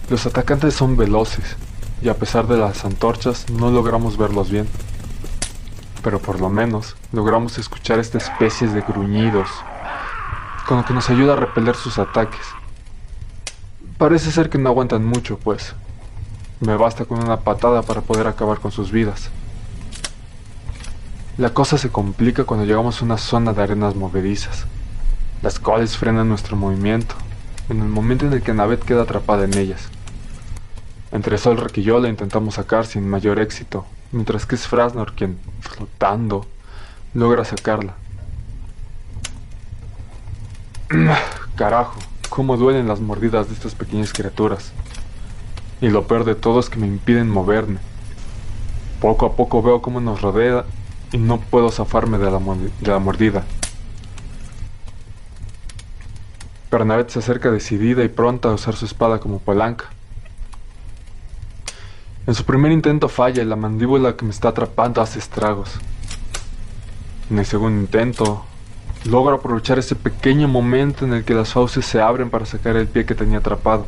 Los 0.09 0.25
atacantes 0.25 0.73
son 0.73 0.97
veloces, 0.97 1.55
y 2.01 2.09
a 2.09 2.17
pesar 2.17 2.47
de 2.47 2.57
las 2.57 2.85
antorchas 2.85 3.49
no 3.49 3.71
logramos 3.71 4.17
verlos 4.17 4.49
bien. 4.49 4.67
Pero 6.03 6.19
por 6.19 6.39
lo 6.39 6.49
menos 6.49 6.95
logramos 7.11 7.57
escuchar 7.57 7.99
esta 7.99 8.17
especie 8.17 8.67
de 8.67 8.81
gruñidos, 8.81 9.49
con 10.67 10.77
lo 10.77 10.85
que 10.85 10.93
nos 10.93 11.09
ayuda 11.09 11.33
a 11.33 11.37
repeler 11.37 11.75
sus 11.75 11.97
ataques. 11.97 12.45
Parece 13.97 14.31
ser 14.31 14.49
que 14.49 14.57
no 14.57 14.69
aguantan 14.69 15.05
mucho, 15.05 15.37
pues. 15.37 15.73
Me 16.59 16.75
basta 16.75 17.05
con 17.05 17.23
una 17.23 17.41
patada 17.41 17.81
para 17.81 18.01
poder 18.01 18.27
acabar 18.27 18.59
con 18.59 18.71
sus 18.71 18.91
vidas. 18.91 19.29
La 21.37 21.53
cosa 21.53 21.77
se 21.77 21.89
complica 21.89 22.45
cuando 22.45 22.65
llegamos 22.65 23.01
a 23.01 23.05
una 23.05 23.17
zona 23.17 23.51
de 23.51 23.61
arenas 23.61 23.95
movedizas, 23.95 24.65
las 25.41 25.59
cuales 25.59 25.97
frenan 25.97 26.29
nuestro 26.29 26.55
movimiento, 26.55 27.15
en 27.67 27.81
el 27.81 27.87
momento 27.87 28.25
en 28.25 28.33
el 28.33 28.41
que 28.41 28.53
Navet 28.53 28.83
queda 28.83 29.03
atrapada 29.03 29.43
en 29.43 29.57
ellas. 29.57 29.89
Entre 31.15 31.37
y 31.75 31.81
yo 31.81 32.01
la 32.01 32.09
intentamos 32.09 32.55
sacar 32.55 32.85
sin 32.85 33.07
mayor 33.07 33.39
éxito, 33.39 33.85
mientras 34.11 34.45
que 34.45 34.55
es 34.55 34.67
Frasnor 34.67 35.13
quien, 35.13 35.39
flotando, 35.61 36.45
logra 37.13 37.45
sacarla. 37.45 37.95
Carajo, 41.55 41.97
cómo 42.27 42.57
duelen 42.57 42.89
las 42.89 42.99
mordidas 42.99 43.47
de 43.47 43.53
estas 43.53 43.75
pequeñas 43.75 44.11
criaturas. 44.11 44.73
Y 45.79 45.87
lo 45.87 46.05
peor 46.05 46.25
de 46.25 46.35
todo 46.35 46.59
es 46.59 46.69
que 46.69 46.79
me 46.79 46.87
impiden 46.87 47.29
moverme. 47.29 47.79
Poco 48.99 49.25
a 49.25 49.37
poco 49.37 49.61
veo 49.61 49.81
cómo 49.81 50.01
nos 50.01 50.21
rodea 50.21 50.65
y 51.13 51.17
no 51.17 51.39
puedo 51.39 51.71
zafarme 51.71 52.17
de 52.17 52.29
la, 52.29 52.39
de 52.39 52.91
la 52.91 52.99
mordida. 52.99 53.45
Bernadette 56.69 57.11
se 57.11 57.19
acerca 57.19 57.51
decidida 57.51 58.03
y 58.03 58.09
pronta 58.09 58.49
a 58.49 58.53
usar 58.53 58.75
su 58.75 58.83
espada 58.83 59.19
como 59.19 59.39
palanca. 59.39 59.94
En 62.27 62.33
su 62.33 62.43
primer 62.43 62.71
intento 62.71 63.07
falla 63.07 63.43
y 63.43 63.45
la 63.45 63.55
mandíbula 63.55 64.15
que 64.15 64.25
me 64.25 64.31
está 64.31 64.49
atrapando 64.49 64.99
hace 64.99 65.19
estragos. 65.19 65.69
En 67.29 67.37
el 67.37 67.45
segundo 67.45 67.79
intento, 67.79 68.43
logro 69.05 69.35
aprovechar 69.35 69.77
ese 69.77 69.95
pequeño 69.95 70.47
momento 70.47 71.05
en 71.05 71.13
el 71.13 71.23
que 71.23 71.35
las 71.35 71.53
fauces 71.53 71.85
se 71.85 72.01
abren 72.01 72.31
para 72.31 72.47
sacar 72.47 72.77
el 72.77 72.87
pie 72.87 73.05
que 73.05 73.13
tenía 73.13 73.37
atrapado. 73.37 73.85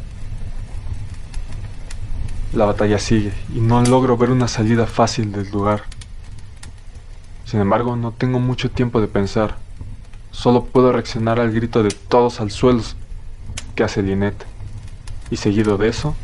La 2.54 2.66
batalla 2.66 3.00
sigue 3.00 3.34
y 3.56 3.60
no 3.60 3.82
logro 3.82 4.18
ver 4.18 4.30
una 4.30 4.48
salida 4.48 4.86
fácil 4.86 5.32
del 5.32 5.50
lugar. 5.50 5.84
Sin 7.46 7.60
embargo, 7.60 7.96
no 7.96 8.12
tengo 8.12 8.40
mucho 8.40 8.70
tiempo 8.70 9.02
de 9.02 9.08
pensar. 9.08 9.58
Solo 10.32 10.66
puedo 10.66 10.92
reaccionar 10.92 11.40
al 11.40 11.52
grito 11.52 11.82
de 11.82 11.90
todos 11.90 12.40
al 12.40 12.52
suelo 12.52 12.84
que 13.74 13.84
hace 13.84 14.04
Lynette. 14.04 14.46
Y 15.32 15.38
seguido 15.38 15.78
de 15.78 15.90
eso, 15.90 16.16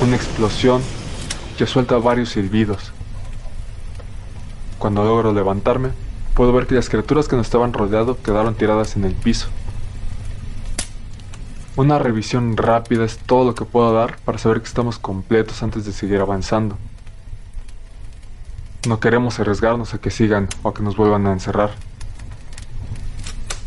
una 0.00 0.16
explosión 0.16 0.80
que 1.60 1.66
suelta 1.66 1.98
varios 1.98 2.30
silbidos. 2.30 2.90
Cuando 4.78 5.04
logro 5.04 5.34
levantarme, 5.34 5.90
puedo 6.32 6.54
ver 6.54 6.66
que 6.66 6.74
las 6.74 6.88
criaturas 6.88 7.28
que 7.28 7.36
nos 7.36 7.48
estaban 7.48 7.74
rodeando 7.74 8.16
quedaron 8.16 8.54
tiradas 8.54 8.96
en 8.96 9.04
el 9.04 9.12
piso. 9.12 9.48
Una 11.76 11.98
revisión 11.98 12.56
rápida 12.56 13.04
es 13.04 13.18
todo 13.18 13.44
lo 13.44 13.54
que 13.54 13.66
puedo 13.66 13.92
dar 13.92 14.16
para 14.24 14.38
saber 14.38 14.62
que 14.62 14.68
estamos 14.68 14.98
completos 14.98 15.62
antes 15.62 15.84
de 15.84 15.92
seguir 15.92 16.22
avanzando. 16.22 16.78
No 18.88 18.98
queremos 18.98 19.38
arriesgarnos 19.38 19.92
a 19.92 19.98
que 19.98 20.10
sigan 20.10 20.48
o 20.62 20.70
a 20.70 20.72
que 20.72 20.82
nos 20.82 20.96
vuelvan 20.96 21.26
a 21.26 21.32
encerrar. 21.34 21.72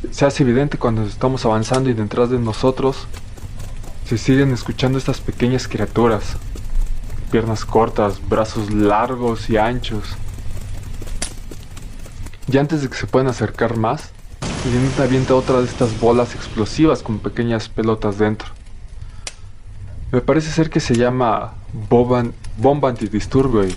Se 0.09 0.25
hace 0.25 0.41
evidente 0.41 0.79
cuando 0.79 1.03
estamos 1.03 1.45
avanzando 1.45 1.91
y 1.91 1.93
detrás 1.93 2.31
de 2.31 2.39
nosotros 2.39 3.05
se 4.07 4.17
siguen 4.17 4.51
escuchando 4.51 4.97
estas 4.97 5.21
pequeñas 5.21 5.67
criaturas, 5.67 6.37
piernas 7.33 7.65
cortas, 7.65 8.21
brazos 8.29 8.69
largos 8.69 9.49
y 9.49 9.57
anchos. 9.57 10.03
Y 12.47 12.59
antes 12.59 12.83
de 12.83 12.89
que 12.89 12.95
se 12.95 13.07
puedan 13.07 13.27
acercar 13.27 13.75
más, 13.75 14.11
Lynette 14.63 14.99
avienta 14.99 15.33
otra 15.33 15.57
de 15.57 15.65
estas 15.65 15.99
bolas 15.99 16.35
explosivas 16.35 17.01
con 17.01 17.17
pequeñas 17.17 17.69
pelotas 17.69 18.19
dentro. 18.19 18.49
Me 20.11 20.21
parece 20.21 20.51
ser 20.51 20.69
que 20.69 20.79
se 20.79 20.93
llama 20.93 21.55
bomba 21.89 22.89
antidisturbio 22.89 23.67
y 23.67 23.75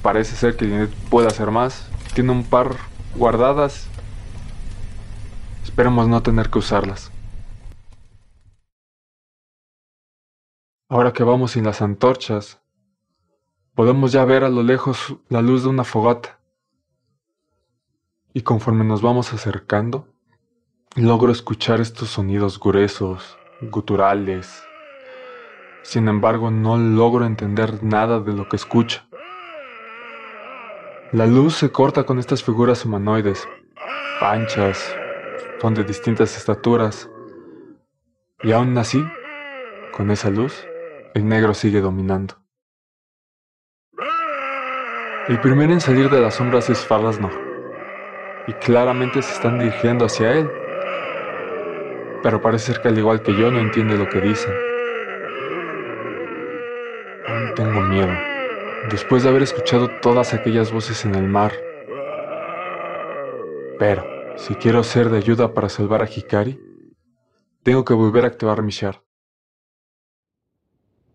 parece 0.00 0.36
ser 0.36 0.56
que 0.56 0.66
Lynette 0.66 0.94
puede 1.10 1.26
hacer 1.26 1.50
más. 1.50 1.88
Tiene 2.14 2.30
un 2.30 2.44
par 2.44 2.76
guardadas. 3.16 3.88
Esperemos 5.64 6.06
no 6.06 6.22
tener 6.22 6.48
que 6.48 6.60
usarlas. 6.60 7.10
Ahora 10.88 11.12
que 11.12 11.24
vamos 11.24 11.50
sin 11.50 11.64
las 11.64 11.82
antorchas, 11.82 12.60
Podemos 13.78 14.10
ya 14.10 14.24
ver 14.24 14.42
a 14.42 14.48
lo 14.48 14.64
lejos 14.64 15.14
la 15.28 15.40
luz 15.40 15.62
de 15.62 15.68
una 15.68 15.84
fogata. 15.84 16.40
Y 18.34 18.42
conforme 18.42 18.82
nos 18.82 19.02
vamos 19.02 19.32
acercando, 19.32 20.08
logro 20.96 21.30
escuchar 21.30 21.80
estos 21.80 22.08
sonidos 22.08 22.58
gruesos, 22.58 23.38
guturales. 23.60 24.64
Sin 25.82 26.08
embargo, 26.08 26.50
no 26.50 26.76
logro 26.76 27.24
entender 27.24 27.84
nada 27.84 28.18
de 28.18 28.32
lo 28.32 28.48
que 28.48 28.56
escucho. 28.56 29.02
La 31.12 31.28
luz 31.28 31.54
se 31.54 31.70
corta 31.70 32.02
con 32.02 32.18
estas 32.18 32.42
figuras 32.42 32.84
humanoides, 32.84 33.46
anchas, 34.20 34.92
son 35.60 35.74
de 35.74 35.84
distintas 35.84 36.36
estaturas. 36.36 37.08
Y 38.42 38.50
aún 38.50 38.76
así, 38.76 39.00
con 39.96 40.10
esa 40.10 40.30
luz, 40.30 40.66
el 41.14 41.28
negro 41.28 41.54
sigue 41.54 41.80
dominando. 41.80 42.47
El 45.28 45.38
primero 45.42 45.74
en 45.74 45.80
salir 45.82 46.08
de 46.08 46.22
las 46.22 46.36
sombras 46.36 46.70
es 46.70 46.86
Farlasno, 46.86 47.30
y 48.46 48.54
claramente 48.54 49.20
se 49.20 49.34
están 49.34 49.58
dirigiendo 49.58 50.06
hacia 50.06 50.32
él. 50.32 50.50
Pero 52.22 52.40
parece 52.40 52.72
ser 52.72 52.80
que 52.80 52.88
al 52.88 52.96
igual 52.96 53.20
que 53.20 53.36
yo 53.36 53.50
no 53.50 53.58
entiende 53.60 53.98
lo 53.98 54.08
que 54.08 54.22
dicen. 54.22 54.54
Aún 57.26 57.54
tengo 57.54 57.82
miedo, 57.82 58.08
después 58.90 59.22
de 59.22 59.28
haber 59.28 59.42
escuchado 59.42 59.90
todas 60.00 60.32
aquellas 60.32 60.72
voces 60.72 61.04
en 61.04 61.14
el 61.14 61.28
mar. 61.28 61.52
Pero, 63.78 64.06
si 64.36 64.54
quiero 64.54 64.82
ser 64.82 65.10
de 65.10 65.18
ayuda 65.18 65.52
para 65.52 65.68
salvar 65.68 66.00
a 66.00 66.08
Hikari, 66.08 66.58
tengo 67.62 67.84
que 67.84 67.92
volver 67.92 68.24
a 68.24 68.28
activar 68.28 68.62
mi 68.62 68.70
shard. 68.70 69.02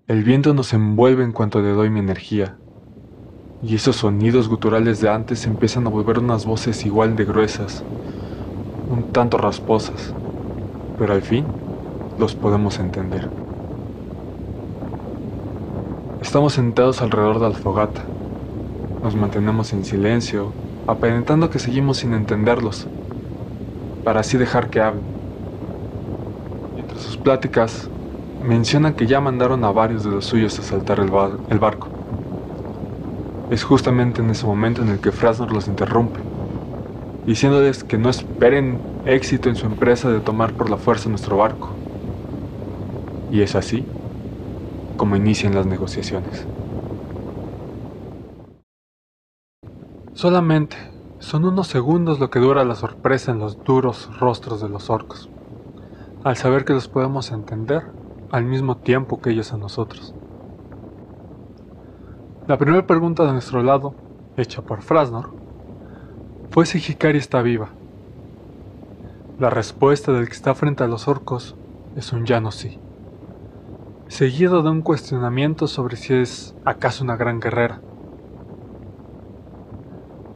El 0.06 0.24
viento 0.24 0.54
nos 0.54 0.72
envuelve 0.72 1.24
en 1.24 1.32
cuanto 1.32 1.62
le 1.62 1.70
doy 1.70 1.90
mi 1.90 2.00
energía, 2.00 2.60
y 3.64 3.76
esos 3.76 3.96
sonidos 3.96 4.50
guturales 4.50 5.00
de 5.00 5.10
antes 5.10 5.48
empiezan 5.48 5.88
a 5.88 5.90
volver 5.90 6.20
unas 6.20 6.46
voces 6.46 6.86
igual 6.86 7.16
de 7.16 7.24
gruesas, 7.24 7.86
un 8.90 9.14
tanto 9.14 9.38
rasposas, 9.38 10.14
pero 11.00 11.14
al 11.14 11.22
fin 11.22 11.46
los 12.18 12.36
podemos 12.36 12.78
entender. 12.80 13.30
Estamos 16.22 16.54
sentados 16.54 17.02
alrededor 17.02 17.40
de 17.40 17.50
la 17.50 17.56
fogata, 17.56 18.02
nos 19.02 19.16
mantenemos 19.16 19.72
en 19.72 19.86
silencio, 19.86 20.52
aparentando 20.86 21.50
que 21.50 21.60
seguimos 21.60 21.98
sin 21.98 22.14
entenderlos, 22.14 22.90
para 24.04 24.20
así 24.20 24.38
dejar 24.38 24.70
que 24.70 24.82
hablen. 24.82 25.06
Entre 26.76 27.00
sus 27.00 27.18
pláticas, 27.18 27.90
mencionan 28.42 28.94
que 28.94 29.08
ya 29.08 29.22
mandaron 29.22 29.64
a 29.64 29.72
varios 29.72 30.04
de 30.04 30.12
los 30.12 30.26
suyos 30.26 30.60
a 30.60 30.64
saltar 30.64 31.00
el, 31.00 31.10
el 31.50 31.60
barco 31.60 31.93
es 33.54 33.64
justamente 33.64 34.22
en 34.22 34.32
ese 34.32 34.48
momento 34.48 34.82
en 34.82 34.90
el 34.90 35.00
que 35.00 35.12
Frasnor 35.12 35.54
los 35.54 35.68
interrumpe, 35.68 36.20
diciéndoles 37.28 37.84
que 37.84 38.00
no 38.00 38.10
esperen 38.10 38.80
éxito 39.06 39.48
en 39.48 39.56
su 39.56 39.68
empresa 39.68 40.10
de 40.10 40.22
tomar 40.22 40.54
por 40.54 40.72
la 40.72 40.78
fuerza 40.78 41.08
nuestro 41.08 41.38
barco. 41.38 41.70
Y 43.32 43.42
es 43.42 43.56
así 43.56 43.86
como 44.98 45.16
inician 45.16 45.54
las 45.54 45.68
negociaciones. 45.68 46.48
Solamente 50.14 50.76
son 51.20 51.46
unos 51.46 51.68
segundos 51.68 52.20
lo 52.20 52.32
que 52.32 52.40
dura 52.40 52.66
la 52.66 52.76
sorpresa 52.76 53.32
en 53.32 53.40
los 53.40 53.64
duros 53.64 54.10
rostros 54.20 54.62
de 54.62 54.70
los 54.70 54.90
orcos, 54.90 55.30
al 56.24 56.38
saber 56.38 56.66
que 56.66 56.74
los 56.74 56.88
podemos 56.88 57.32
entender 57.32 57.84
al 58.32 58.46
mismo 58.46 58.78
tiempo 58.78 59.22
que 59.22 59.30
ellos 59.30 59.54
a 59.54 59.58
nosotros. 59.58 60.16
La 62.46 62.58
primera 62.58 62.86
pregunta 62.86 63.26
de 63.26 63.32
nuestro 63.32 63.64
lado, 63.64 63.96
hecha 64.36 64.62
por 64.62 64.82
Frasnor, 64.82 65.32
fue 66.50 66.66
si 66.66 66.80
Hikari 66.80 67.18
está 67.18 67.42
viva. 67.42 67.70
La 69.40 69.50
respuesta 69.50 70.12
del 70.12 70.26
que 70.26 70.34
está 70.34 70.54
frente 70.54 70.84
a 70.84 70.88
los 70.88 71.08
orcos 71.08 71.56
es 71.96 72.12
un 72.12 72.26
ya 72.26 72.42
no 72.42 72.52
sí, 72.52 72.80
seguido 74.10 74.62
de 74.62 74.72
un 74.72 74.82
cuestionamiento 74.82 75.68
sobre 75.68 75.96
si 75.96 76.16
es 76.16 76.54
acaso 76.66 77.06
una 77.06 77.16
gran 77.16 77.40
guerrera. 77.40 77.80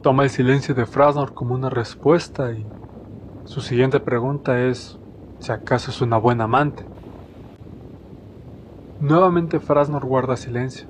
Toma 0.00 0.22
el 0.22 0.30
silencio 0.30 0.74
de 0.74 0.86
Frasnor 0.86 1.34
como 1.34 1.54
una 1.54 1.68
respuesta 1.68 2.52
y 2.52 2.64
su 3.44 3.60
siguiente 3.60 4.00
pregunta 4.00 4.58
es 4.58 4.98
si 5.40 5.52
acaso 5.52 5.90
es 5.90 6.00
una 6.00 6.16
buena 6.16 6.44
amante. 6.44 6.86
Nuevamente 8.98 9.60
Frasnor 9.60 10.06
guarda 10.06 10.38
silencio 10.38 10.88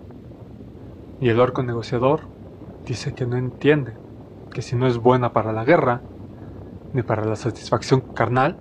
y 1.20 1.28
el 1.28 1.40
orco 1.40 1.62
negociador 1.62 2.20
dice 2.86 3.14
que 3.14 3.26
no 3.26 3.36
entiende 3.36 3.96
que 4.50 4.62
si 4.62 4.76
no 4.76 4.86
es 4.86 4.98
buena 4.98 5.32
para 5.32 5.52
la 5.52 5.64
guerra, 5.64 6.02
ni 6.92 7.02
para 7.02 7.24
la 7.24 7.36
satisfacción 7.36 8.00
carnal, 8.00 8.58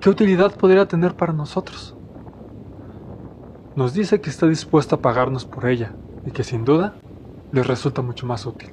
¿qué 0.00 0.10
utilidad 0.10 0.56
podría 0.56 0.86
tener 0.86 1.14
para 1.14 1.32
nosotros? 1.32 1.96
Nos 3.76 3.94
dice 3.94 4.20
que 4.20 4.30
está 4.30 4.46
dispuesta 4.46 4.96
a 4.96 5.00
pagarnos 5.00 5.44
por 5.44 5.66
ella 5.66 5.94
y 6.26 6.32
que 6.32 6.42
sin 6.42 6.64
duda 6.64 6.96
les 7.52 7.66
resulta 7.66 8.02
mucho 8.02 8.26
más 8.26 8.44
útil. 8.44 8.72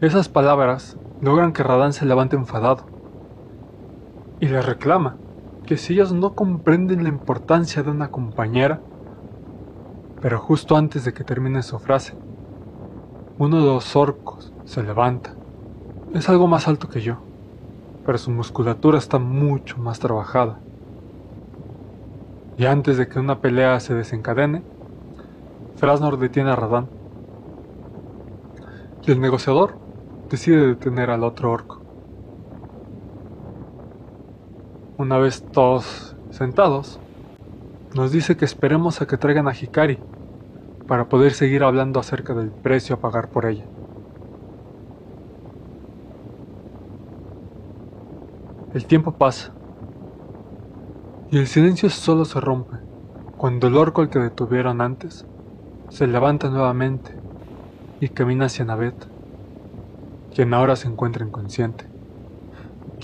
Esas 0.00 0.28
palabras 0.28 0.98
logran 1.20 1.52
que 1.52 1.62
Radán 1.62 1.92
se 1.92 2.06
levante 2.06 2.36
enfadado 2.36 2.86
y 4.38 4.48
le 4.48 4.60
reclama 4.60 5.16
que 5.64 5.76
si 5.76 5.94
ellos 5.94 6.12
no 6.12 6.34
comprenden 6.34 7.02
la 7.02 7.08
importancia 7.08 7.82
de 7.82 7.90
una 7.90 8.10
compañera, 8.10 8.82
pero 10.20 10.38
justo 10.38 10.76
antes 10.76 11.04
de 11.04 11.12
que 11.12 11.24
termine 11.24 11.62
su 11.62 11.78
frase, 11.78 12.14
uno 13.38 13.60
de 13.60 13.66
los 13.66 13.94
orcos 13.96 14.52
se 14.64 14.82
levanta. 14.82 15.34
Es 16.14 16.28
algo 16.28 16.46
más 16.46 16.68
alto 16.68 16.88
que 16.88 17.00
yo, 17.00 17.18
pero 18.04 18.16
su 18.18 18.30
musculatura 18.30 18.98
está 18.98 19.18
mucho 19.18 19.78
más 19.78 19.98
trabajada. 19.98 20.58
Y 22.56 22.64
antes 22.64 22.96
de 22.96 23.08
que 23.08 23.18
una 23.18 23.40
pelea 23.40 23.78
se 23.80 23.94
desencadene, 23.94 24.62
Frasnor 25.76 26.18
detiene 26.18 26.50
a 26.50 26.56
Radán. 26.56 26.88
Y 29.06 29.12
el 29.12 29.20
negociador 29.20 29.76
decide 30.30 30.66
detener 30.66 31.10
al 31.10 31.22
otro 31.22 31.52
orco. 31.52 31.82
Una 34.96 35.18
vez 35.18 35.44
todos 35.52 36.16
sentados, 36.30 36.98
nos 37.94 38.12
dice 38.12 38.36
que 38.36 38.44
esperemos 38.44 39.00
a 39.00 39.06
que 39.06 39.16
traigan 39.16 39.48
a 39.48 39.52
Hikari 39.52 39.98
para 40.86 41.08
poder 41.08 41.32
seguir 41.32 41.64
hablando 41.64 42.00
acerca 42.00 42.34
del 42.34 42.50
precio 42.50 42.96
a 42.96 43.00
pagar 43.00 43.30
por 43.30 43.46
ella. 43.46 43.64
El 48.74 48.86
tiempo 48.86 49.12
pasa 49.12 49.54
y 51.30 51.38
el 51.38 51.46
silencio 51.46 51.90
solo 51.90 52.24
se 52.24 52.40
rompe 52.40 52.76
cuando 53.36 53.66
el 53.66 53.76
orco 53.76 54.02
al 54.02 54.10
que 54.10 54.18
detuvieron 54.18 54.80
antes 54.80 55.26
se 55.88 56.06
levanta 56.06 56.50
nuevamente 56.50 57.12
y 58.00 58.08
camina 58.10 58.46
hacia 58.46 58.64
Navet, 58.64 59.08
quien 60.34 60.52
ahora 60.54 60.76
se 60.76 60.88
encuentra 60.88 61.24
inconsciente. 61.24 61.95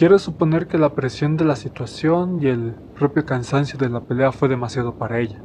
Quiero 0.03 0.19
suponer 0.19 0.67
que 0.67 0.79
la 0.79 0.97
presión 0.97 1.37
de 1.37 1.45
la 1.45 1.55
situación 1.55 2.41
y 2.43 2.49
el 2.49 2.75
propio 2.99 3.25
cansancio 3.25 3.79
de 3.79 3.89
la 3.89 4.01
pelea 4.01 4.33
fue 4.33 4.49
demasiado 4.49 4.95
para 4.95 5.21
ella. 5.21 5.41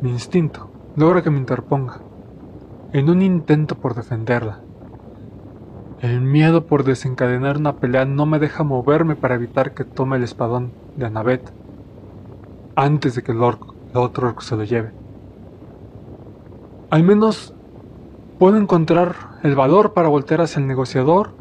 Mi 0.00 0.08
instinto 0.08 0.70
logra 0.96 1.20
que 1.20 1.28
me 1.28 1.36
interponga, 1.36 2.00
en 2.94 3.10
un 3.10 3.20
intento 3.20 3.74
por 3.74 3.94
defenderla. 3.94 4.60
El 6.00 6.22
miedo 6.22 6.64
por 6.64 6.84
desencadenar 6.84 7.58
una 7.58 7.76
pelea 7.76 8.06
no 8.06 8.24
me 8.24 8.38
deja 8.38 8.64
moverme 8.64 9.14
para 9.14 9.34
evitar 9.34 9.74
que 9.74 9.84
tome 9.84 10.16
el 10.16 10.22
espadón 10.22 10.72
de 10.96 11.04
Anabet 11.04 11.52
antes 12.76 13.14
de 13.14 13.22
que 13.22 13.32
el, 13.32 13.42
orco, 13.42 13.74
otro 13.92 14.28
orco 14.28 14.40
se 14.40 14.56
lo 14.56 14.64
lleve. 14.64 14.90
Al 16.88 17.02
menos 17.02 17.52
puedo 18.38 18.56
encontrar 18.56 19.16
el 19.42 19.54
valor 19.54 19.92
para 19.92 20.08
voltear 20.08 20.40
hacia 20.40 20.60
el 20.60 20.66
negociador 20.66 21.34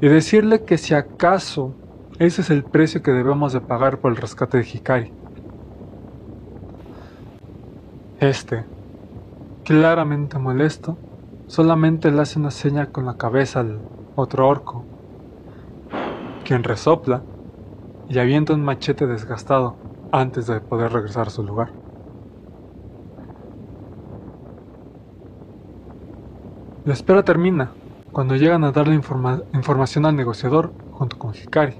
y 0.00 0.08
decirle 0.08 0.64
que 0.64 0.78
si 0.78 0.94
acaso 0.94 1.74
ese 2.18 2.40
es 2.40 2.50
el 2.50 2.64
precio 2.64 3.02
que 3.02 3.10
debemos 3.10 3.52
de 3.52 3.60
pagar 3.60 3.98
por 3.98 4.10
el 4.10 4.16
rescate 4.16 4.58
de 4.58 4.64
Hikari. 4.64 5.12
Este, 8.20 8.64
claramente 9.64 10.38
molesto, 10.38 10.96
solamente 11.46 12.10
le 12.10 12.22
hace 12.22 12.38
una 12.38 12.50
seña 12.50 12.86
con 12.86 13.04
la 13.04 13.18
cabeza 13.18 13.60
al 13.60 13.80
otro 14.14 14.48
orco, 14.48 14.82
quien 16.44 16.64
resopla 16.64 17.22
y 18.08 18.18
avienta 18.18 18.54
un 18.54 18.64
machete 18.64 19.06
desgastado 19.06 19.76
antes 20.10 20.46
de 20.46 20.60
poder 20.60 20.92
regresar 20.92 21.26
a 21.26 21.30
su 21.30 21.42
lugar. 21.42 21.70
La 26.86 26.94
espera 26.94 27.22
termina 27.24 27.72
cuando 28.16 28.34
llegan 28.34 28.64
a 28.64 28.72
darle 28.72 28.94
información 28.94 30.06
al 30.06 30.16
negociador 30.16 30.72
junto 30.92 31.18
con 31.18 31.34
Hikari. 31.34 31.74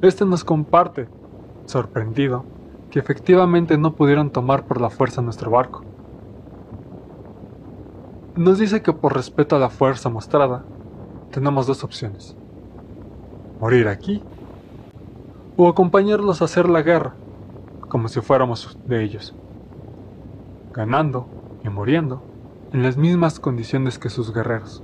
Este 0.00 0.24
nos 0.24 0.44
comparte, 0.44 1.08
sorprendido, 1.66 2.46
que 2.90 3.00
efectivamente 3.00 3.76
no 3.76 3.92
pudieron 3.92 4.30
tomar 4.30 4.64
por 4.64 4.80
la 4.80 4.88
fuerza 4.88 5.20
nuestro 5.20 5.50
barco. 5.50 5.84
Nos 8.34 8.58
dice 8.58 8.80
que 8.80 8.94
por 8.94 9.14
respeto 9.14 9.56
a 9.56 9.58
la 9.58 9.68
fuerza 9.68 10.08
mostrada, 10.08 10.64
tenemos 11.30 11.66
dos 11.66 11.84
opciones. 11.84 12.34
Morir 13.60 13.88
aquí 13.88 14.22
o 15.58 15.68
acompañarlos 15.68 16.40
a 16.40 16.46
hacer 16.46 16.66
la 16.66 16.80
guerra, 16.80 17.12
como 17.90 18.08
si 18.08 18.22
fuéramos 18.22 18.78
de 18.86 19.04
ellos, 19.04 19.34
ganando 20.72 21.26
y 21.62 21.68
muriendo 21.68 22.29
en 22.72 22.82
las 22.82 22.96
mismas 22.96 23.40
condiciones 23.40 23.98
que 23.98 24.10
sus 24.10 24.32
guerreros. 24.32 24.82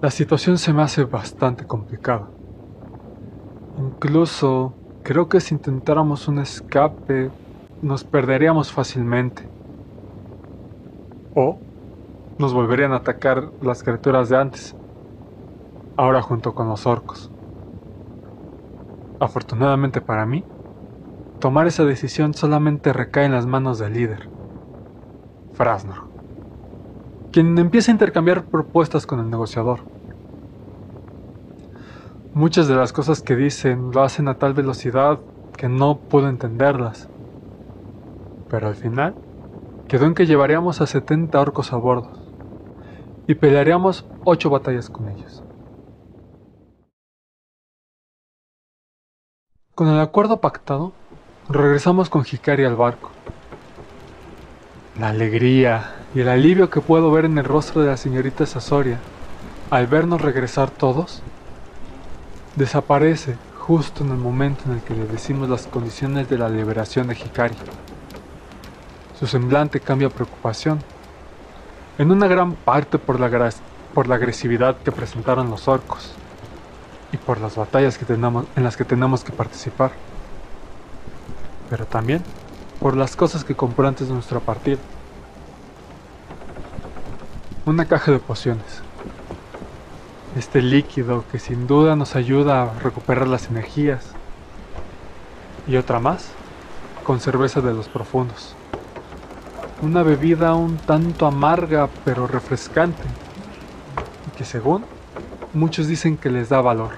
La 0.00 0.10
situación 0.10 0.58
se 0.58 0.72
me 0.72 0.82
hace 0.82 1.04
bastante 1.04 1.64
complicada. 1.64 2.28
Incluso 3.78 4.74
creo 5.04 5.28
que 5.28 5.40
si 5.40 5.54
intentáramos 5.54 6.26
un 6.26 6.40
escape 6.40 7.30
nos 7.82 8.02
perderíamos 8.02 8.72
fácilmente. 8.72 9.48
O 11.34 11.58
nos 12.38 12.52
volverían 12.52 12.92
a 12.92 12.96
atacar 12.96 13.50
las 13.60 13.84
criaturas 13.84 14.28
de 14.28 14.36
antes, 14.36 14.74
ahora 15.96 16.22
junto 16.22 16.54
con 16.54 16.68
los 16.68 16.86
orcos. 16.86 17.30
Afortunadamente 19.20 20.00
para 20.00 20.26
mí, 20.26 20.44
tomar 21.38 21.68
esa 21.68 21.84
decisión 21.84 22.34
solamente 22.34 22.92
recae 22.92 23.26
en 23.26 23.32
las 23.32 23.46
manos 23.46 23.78
del 23.78 23.92
líder. 23.92 24.31
Frasnor, 25.54 26.08
quien 27.30 27.58
empieza 27.58 27.90
a 27.90 27.94
intercambiar 27.94 28.44
propuestas 28.44 29.06
con 29.06 29.20
el 29.20 29.30
negociador. 29.30 29.80
Muchas 32.34 32.68
de 32.68 32.74
las 32.74 32.92
cosas 32.92 33.20
que 33.20 33.36
dicen 33.36 33.90
lo 33.92 34.02
hacen 34.02 34.28
a 34.28 34.38
tal 34.38 34.54
velocidad 34.54 35.20
que 35.56 35.68
no 35.68 35.98
puedo 35.98 36.28
entenderlas. 36.28 37.08
Pero 38.48 38.68
al 38.68 38.74
final, 38.74 39.14
quedó 39.88 40.06
en 40.06 40.14
que 40.14 40.26
llevaríamos 40.26 40.80
a 40.80 40.86
70 40.86 41.38
orcos 41.38 41.72
a 41.72 41.76
bordo 41.76 42.10
y 43.26 43.34
pelearíamos 43.34 44.06
8 44.24 44.50
batallas 44.50 44.88
con 44.88 45.08
ellos. 45.08 45.44
Con 49.74 49.88
el 49.88 50.00
acuerdo 50.00 50.40
pactado, 50.40 50.92
regresamos 51.48 52.08
con 52.08 52.24
Hikari 52.30 52.64
al 52.64 52.76
barco. 52.76 53.10
La 54.98 55.08
alegría 55.08 55.94
y 56.14 56.20
el 56.20 56.28
alivio 56.28 56.68
que 56.68 56.82
puedo 56.82 57.10
ver 57.10 57.24
en 57.24 57.38
el 57.38 57.44
rostro 57.44 57.80
de 57.80 57.88
la 57.88 57.96
señorita 57.96 58.44
Sasoria 58.44 58.98
al 59.70 59.86
vernos 59.86 60.20
regresar 60.20 60.68
todos 60.68 61.22
desaparece 62.56 63.36
justo 63.58 64.04
en 64.04 64.10
el 64.10 64.18
momento 64.18 64.64
en 64.66 64.72
el 64.72 64.80
que 64.82 64.94
le 64.94 65.06
decimos 65.06 65.48
las 65.48 65.66
condiciones 65.66 66.28
de 66.28 66.36
la 66.36 66.50
liberación 66.50 67.06
de 67.06 67.14
Hikari. 67.14 67.54
Su 69.18 69.26
semblante 69.26 69.80
cambia 69.80 70.08
a 70.08 70.10
preocupación, 70.10 70.80
en 71.96 72.10
una 72.10 72.26
gran 72.26 72.52
parte 72.52 72.98
por 72.98 73.18
la, 73.18 74.14
agresividad 74.14 74.76
que 74.84 74.92
presentaron 74.92 75.48
los 75.48 75.68
orcos 75.68 76.12
y 77.12 77.16
por 77.16 77.40
las 77.40 77.56
batallas 77.56 77.96
que 77.96 78.04
tenemos, 78.04 78.44
en 78.56 78.64
las 78.64 78.76
que 78.76 78.84
tenemos 78.84 79.24
que 79.24 79.32
participar, 79.32 79.92
pero 81.70 81.86
también 81.86 82.22
por 82.82 82.96
las 82.96 83.14
cosas 83.14 83.44
que 83.44 83.54
compró 83.54 83.86
antes 83.86 84.08
de 84.08 84.14
nuestra 84.14 84.40
partida. 84.40 84.80
Una 87.64 87.84
caja 87.84 88.10
de 88.10 88.18
pociones. 88.18 88.82
Este 90.36 90.60
líquido 90.60 91.24
que 91.30 91.38
sin 91.38 91.68
duda 91.68 91.94
nos 91.94 92.16
ayuda 92.16 92.62
a 92.64 92.78
recuperar 92.80 93.28
las 93.28 93.48
energías. 93.48 94.06
Y 95.68 95.76
otra 95.76 96.00
más, 96.00 96.32
con 97.04 97.20
cerveza 97.20 97.60
de 97.60 97.72
los 97.72 97.88
profundos. 97.88 98.56
una 99.80 100.02
bebida 100.04 100.54
un 100.54 100.76
tanto 100.76 101.26
amarga 101.26 101.88
pero 102.04 102.28
refrescante, 102.28 103.02
y 104.28 104.36
que 104.36 104.44
según 104.44 104.84
muchos 105.52 105.88
dicen 105.88 106.16
que 106.16 106.30
les 106.30 106.48
da 106.48 106.60
valor. 106.60 106.92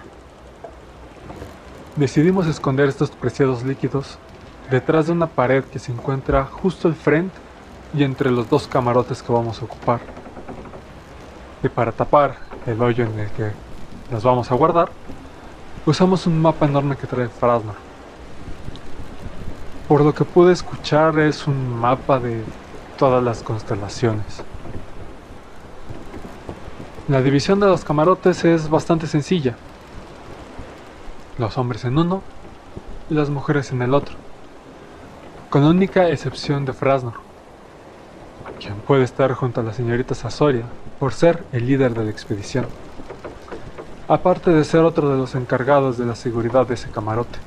Decidimos 1.97 2.47
esconder 2.47 2.89
estos 2.89 3.11
preciados 3.11 3.64
líquidos 3.64 4.18
detrás 4.70 5.06
de 5.06 5.12
una 5.12 5.26
pared 5.26 5.64
que 5.64 5.78
se 5.78 5.92
encuentra 5.92 6.44
justo 6.44 6.88
al 6.88 6.94
frente 6.94 7.36
y 7.96 8.02
entre 8.02 8.30
los 8.30 8.48
dos 8.48 8.66
camarotes 8.66 9.22
que 9.22 9.32
vamos 9.32 9.60
a 9.60 9.64
ocupar. 9.64 10.00
Y 11.62 11.68
para 11.68 11.92
tapar 11.92 12.36
el 12.66 12.80
hoyo 12.82 13.04
en 13.04 13.18
el 13.18 13.30
que 13.30 13.52
las 14.10 14.22
vamos 14.22 14.50
a 14.50 14.54
guardar, 14.54 14.90
usamos 15.86 16.26
un 16.26 16.40
mapa 16.40 16.66
enorme 16.66 16.96
que 16.96 17.06
trae 17.06 17.28
Frasnor. 17.28 17.76
Por 19.88 20.02
lo 20.02 20.14
que 20.14 20.24
pude 20.24 20.52
escuchar 20.52 21.18
es 21.18 21.46
un 21.46 21.78
mapa 21.78 22.18
de 22.18 22.42
todas 22.98 23.22
las 23.22 23.42
constelaciones. 23.42 24.42
La 27.06 27.20
división 27.20 27.60
de 27.60 27.66
los 27.66 27.84
camarotes 27.84 28.44
es 28.44 28.70
bastante 28.70 29.06
sencilla. 29.06 29.56
Los 31.36 31.58
hombres 31.58 31.84
en 31.84 31.98
uno 31.98 32.22
y 33.10 33.14
las 33.14 33.28
mujeres 33.28 33.72
en 33.72 33.82
el 33.82 33.92
otro. 33.92 34.23
Con 35.55 35.62
única 35.62 36.09
excepción 36.09 36.64
de 36.64 36.72
Frasnor, 36.72 37.12
quien 38.59 38.74
puede 38.74 39.05
estar 39.05 39.32
junto 39.34 39.61
a 39.61 39.62
la 39.62 39.72
señorita 39.72 40.12
Sasoria 40.16 40.64
por 40.98 41.12
ser 41.12 41.44
el 41.52 41.68
líder 41.68 41.94
de 41.94 42.02
la 42.02 42.11
expedición. 42.11 42.66
Aparte 44.09 44.50
de 44.50 44.64
ser 44.64 44.80
otro 44.80 45.09
de 45.11 45.16
los 45.16 45.36
encargados 45.36 45.96
de 45.96 46.07
la 46.07 46.16
seguridad 46.16 46.66
de 46.66 46.74
ese 46.74 46.90
camarote. 46.90 47.38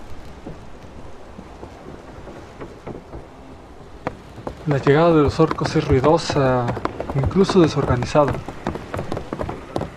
La 4.68 4.78
llegada 4.78 5.14
de 5.14 5.24
los 5.24 5.38
orcos 5.42 5.76
es 5.76 5.86
ruidosa, 5.86 6.66
incluso 7.14 7.60
desorganizada. 7.60 8.32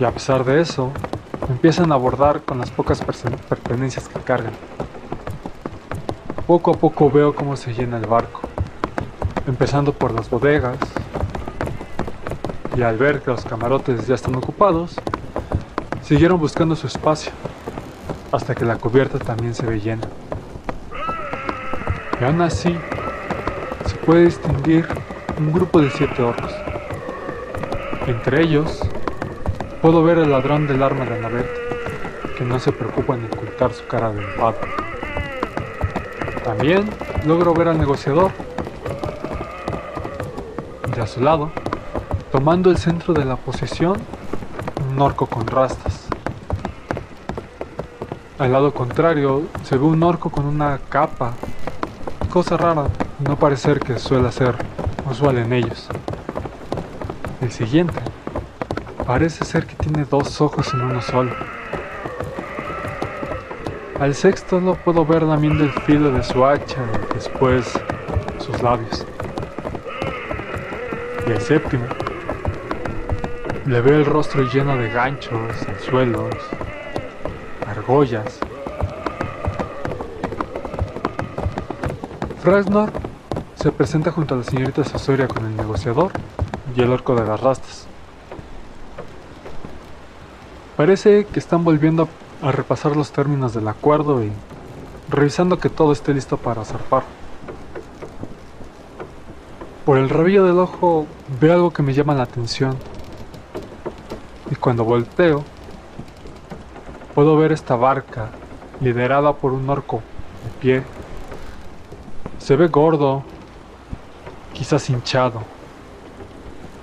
Y 0.00 0.04
a 0.04 0.10
pesar 0.10 0.42
de 0.44 0.60
eso, 0.60 0.90
empiezan 1.48 1.92
a 1.92 1.94
abordar 1.94 2.42
con 2.42 2.58
las 2.58 2.72
pocas 2.72 3.00
pertenencias 3.48 4.08
que 4.08 4.18
cargan. 4.18 4.54
Poco 6.50 6.72
a 6.72 6.74
poco 6.74 7.08
veo 7.08 7.32
cómo 7.32 7.54
se 7.54 7.72
llena 7.72 7.96
el 7.96 8.06
barco, 8.06 8.40
empezando 9.46 9.92
por 9.92 10.10
las 10.10 10.28
bodegas, 10.28 10.78
y 12.76 12.82
al 12.82 12.98
ver 12.98 13.20
que 13.20 13.30
los 13.30 13.44
camarotes 13.44 14.08
ya 14.08 14.16
están 14.16 14.34
ocupados, 14.34 14.96
siguieron 16.02 16.40
buscando 16.40 16.74
su 16.74 16.88
espacio, 16.88 17.30
hasta 18.32 18.56
que 18.56 18.64
la 18.64 18.74
cubierta 18.74 19.20
también 19.20 19.54
se 19.54 19.64
ve 19.64 19.78
llena. 19.78 20.02
Y 22.20 22.24
aún 22.24 22.40
así, 22.40 22.76
puede 24.04 24.24
distinguir 24.24 24.88
un 25.38 25.52
grupo 25.52 25.80
de 25.80 25.88
siete 25.90 26.20
orcos. 26.20 26.52
Entre 28.08 28.42
ellos, 28.42 28.80
puedo 29.80 30.02
ver 30.02 30.18
el 30.18 30.32
ladrón 30.32 30.66
del 30.66 30.82
arma 30.82 31.04
de 31.04 31.14
Anabel, 31.14 31.46
que 32.36 32.44
no 32.44 32.58
se 32.58 32.72
preocupa 32.72 33.14
en 33.14 33.26
ocultar 33.26 33.72
su 33.72 33.86
cara 33.86 34.10
de 34.10 34.20
enfado. 34.20 34.79
También 36.50 36.90
logro 37.26 37.54
ver 37.54 37.68
al 37.68 37.78
negociador, 37.78 38.32
y 40.96 40.98
a 40.98 41.06
su 41.06 41.20
lado, 41.20 41.52
tomando 42.32 42.72
el 42.72 42.76
centro 42.76 43.14
de 43.14 43.24
la 43.24 43.36
posesión, 43.36 43.96
un 44.90 45.00
orco 45.00 45.26
con 45.26 45.46
rastas. 45.46 46.08
Al 48.36 48.50
lado 48.50 48.74
contrario 48.74 49.44
se 49.62 49.76
ve 49.76 49.84
un 49.84 50.02
orco 50.02 50.30
con 50.30 50.44
una 50.44 50.80
capa, 50.88 51.34
cosa 52.32 52.56
rara, 52.56 52.86
no 53.20 53.36
parecer 53.36 53.78
que 53.78 54.00
suele 54.00 54.32
ser 54.32 54.56
usual 55.08 55.38
en 55.38 55.52
ellos. 55.52 55.86
El 57.40 57.52
siguiente 57.52 58.00
parece 59.06 59.44
ser 59.44 59.66
que 59.66 59.76
tiene 59.76 60.04
dos 60.04 60.40
ojos 60.40 60.74
en 60.74 60.80
uno 60.80 61.00
solo. 61.00 61.30
Al 64.00 64.14
sexto 64.14 64.60
lo 64.60 64.76
puedo 64.76 65.04
ver 65.04 65.22
lamiendo 65.22 65.62
el 65.62 65.70
filo 65.82 66.10
de 66.10 66.22
su 66.22 66.42
hacha 66.42 66.80
y 67.10 67.14
después 67.14 67.78
sus 68.38 68.62
labios. 68.62 69.04
Y 71.26 71.32
el 71.32 71.38
séptimo 71.42 71.84
le 73.66 73.80
veo 73.82 73.98
el 73.98 74.06
rostro 74.06 74.42
lleno 74.44 74.74
de 74.78 74.88
ganchos, 74.88 75.52
anzuelos, 75.68 76.34
argollas. 77.68 78.38
Frasnor 82.42 82.90
se 83.56 83.70
presenta 83.70 84.12
junto 84.12 84.34
a 84.34 84.38
la 84.38 84.44
señorita 84.44 84.82
Sasoria 84.82 85.28
con 85.28 85.44
el 85.44 85.54
negociador 85.58 86.10
y 86.74 86.80
el 86.80 86.90
orco 86.90 87.14
de 87.16 87.26
las 87.26 87.38
rastas. 87.38 87.86
Parece 90.78 91.26
que 91.26 91.38
están 91.38 91.64
volviendo 91.64 92.04
a 92.04 92.29
repasar 92.42 92.96
los 92.96 93.12
términos 93.12 93.52
del 93.54 93.68
acuerdo 93.68 94.24
y 94.24 94.32
revisando 95.08 95.58
que 95.58 95.68
todo 95.68 95.92
esté 95.92 96.14
listo 96.14 96.36
para 96.36 96.64
zarpar. 96.64 97.02
Por 99.84 99.98
el 99.98 100.08
rabillo 100.08 100.44
del 100.44 100.58
ojo 100.58 101.06
veo 101.40 101.52
algo 101.52 101.72
que 101.72 101.82
me 101.82 101.92
llama 101.92 102.14
la 102.14 102.22
atención. 102.22 102.76
Y 104.50 104.54
cuando 104.54 104.84
volteo, 104.84 105.44
puedo 107.14 107.36
ver 107.36 107.52
esta 107.52 107.76
barca 107.76 108.30
liderada 108.80 109.34
por 109.34 109.52
un 109.52 109.68
orco 109.68 110.02
de 110.44 110.50
pie. 110.60 110.82
Se 112.38 112.56
ve 112.56 112.68
gordo, 112.68 113.22
quizás 114.54 114.88
hinchado. 114.88 115.42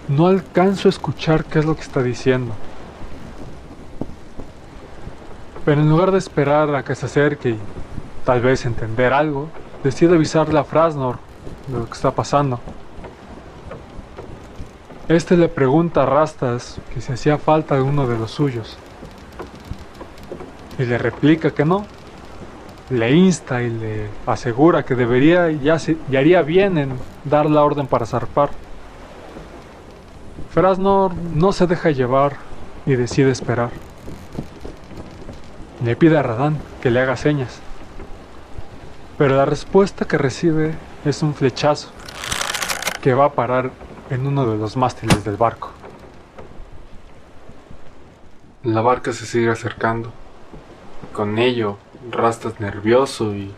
No 0.08 0.28
alcanzo 0.28 0.88
a 0.88 0.92
escuchar 0.92 1.46
qué 1.46 1.60
es 1.60 1.66
lo 1.66 1.76
que 1.76 1.82
está 1.82 2.02
diciendo. 2.04 2.54
Pero 5.68 5.82
en 5.82 5.90
lugar 5.90 6.12
de 6.12 6.18
esperar 6.18 6.74
a 6.74 6.84
que 6.84 6.96
se 6.96 7.08
acerque 7.08 7.50
y 7.50 7.60
tal 8.24 8.40
vez 8.40 8.66
entender 8.66 9.12
algo, 9.12 9.50
decido 9.84 10.16
avisarle 10.16 10.58
a 10.58 10.64
Frasnor 10.64 11.18
de 11.68 11.80
lo 11.80 11.86
que 11.88 11.92
está 11.92 12.12
pasando. 12.12 12.62
Este 15.10 15.36
le 15.36 15.50
pregunta 15.50 16.04
a 16.04 16.06
Rastas 16.06 16.80
que 16.94 17.02
si 17.02 17.12
hacía 17.12 17.38
falta 17.38 17.84
uno 17.84 18.08
de 18.08 18.18
los 18.18 18.32
suyos. 18.32 18.78
Y 20.80 20.86
le 20.86 20.98
replica 20.98 21.52
que 21.52 21.66
no, 21.66 21.86
le 22.90 23.12
insta 23.12 23.62
y 23.62 23.70
le 23.70 24.08
asegura 24.26 24.84
que 24.84 24.96
debería 24.96 25.52
y, 25.52 25.68
haría 26.16 26.44
bien 26.44 26.78
en 26.78 26.94
dar 27.26 27.46
la 27.46 27.62
orden 27.62 27.88
para 27.88 28.06
zarpar. 28.06 28.52
Frasnor 30.50 31.14
no 31.36 31.52
se 31.52 31.68
deja 31.68 31.92
llevar 31.92 32.38
y 32.86 32.96
decide 32.96 33.32
esperar. 33.32 33.72
Le 35.84 35.96
pide 35.96 36.18
a 36.18 36.24
Radán 36.24 36.58
que 36.82 36.90
le 36.90 37.00
haga 37.00 37.16
señas, 37.16 37.60
pero 39.18 39.36
la 39.36 39.46
respuesta 39.46 40.06
que 40.06 40.18
recibe 40.18 40.74
es 41.06 41.22
un 41.22 41.36
flechazo 41.36 41.90
que 43.02 43.14
va 43.14 43.26
a 43.26 43.34
parar 43.34 43.70
en 44.10 44.26
uno 44.26 44.50
de 44.50 44.58
los 44.58 44.76
mástiles 44.76 45.24
del 45.24 45.38
barco. 45.38 45.70
La 48.64 48.82
barca 48.82 49.14
se 49.14 49.28
sigue 49.28 49.52
acercando. 49.52 50.12
Con 51.14 51.38
ello, 51.38 51.78
Rastas 52.10 52.60
nervioso 52.60 53.36
y 53.36 53.54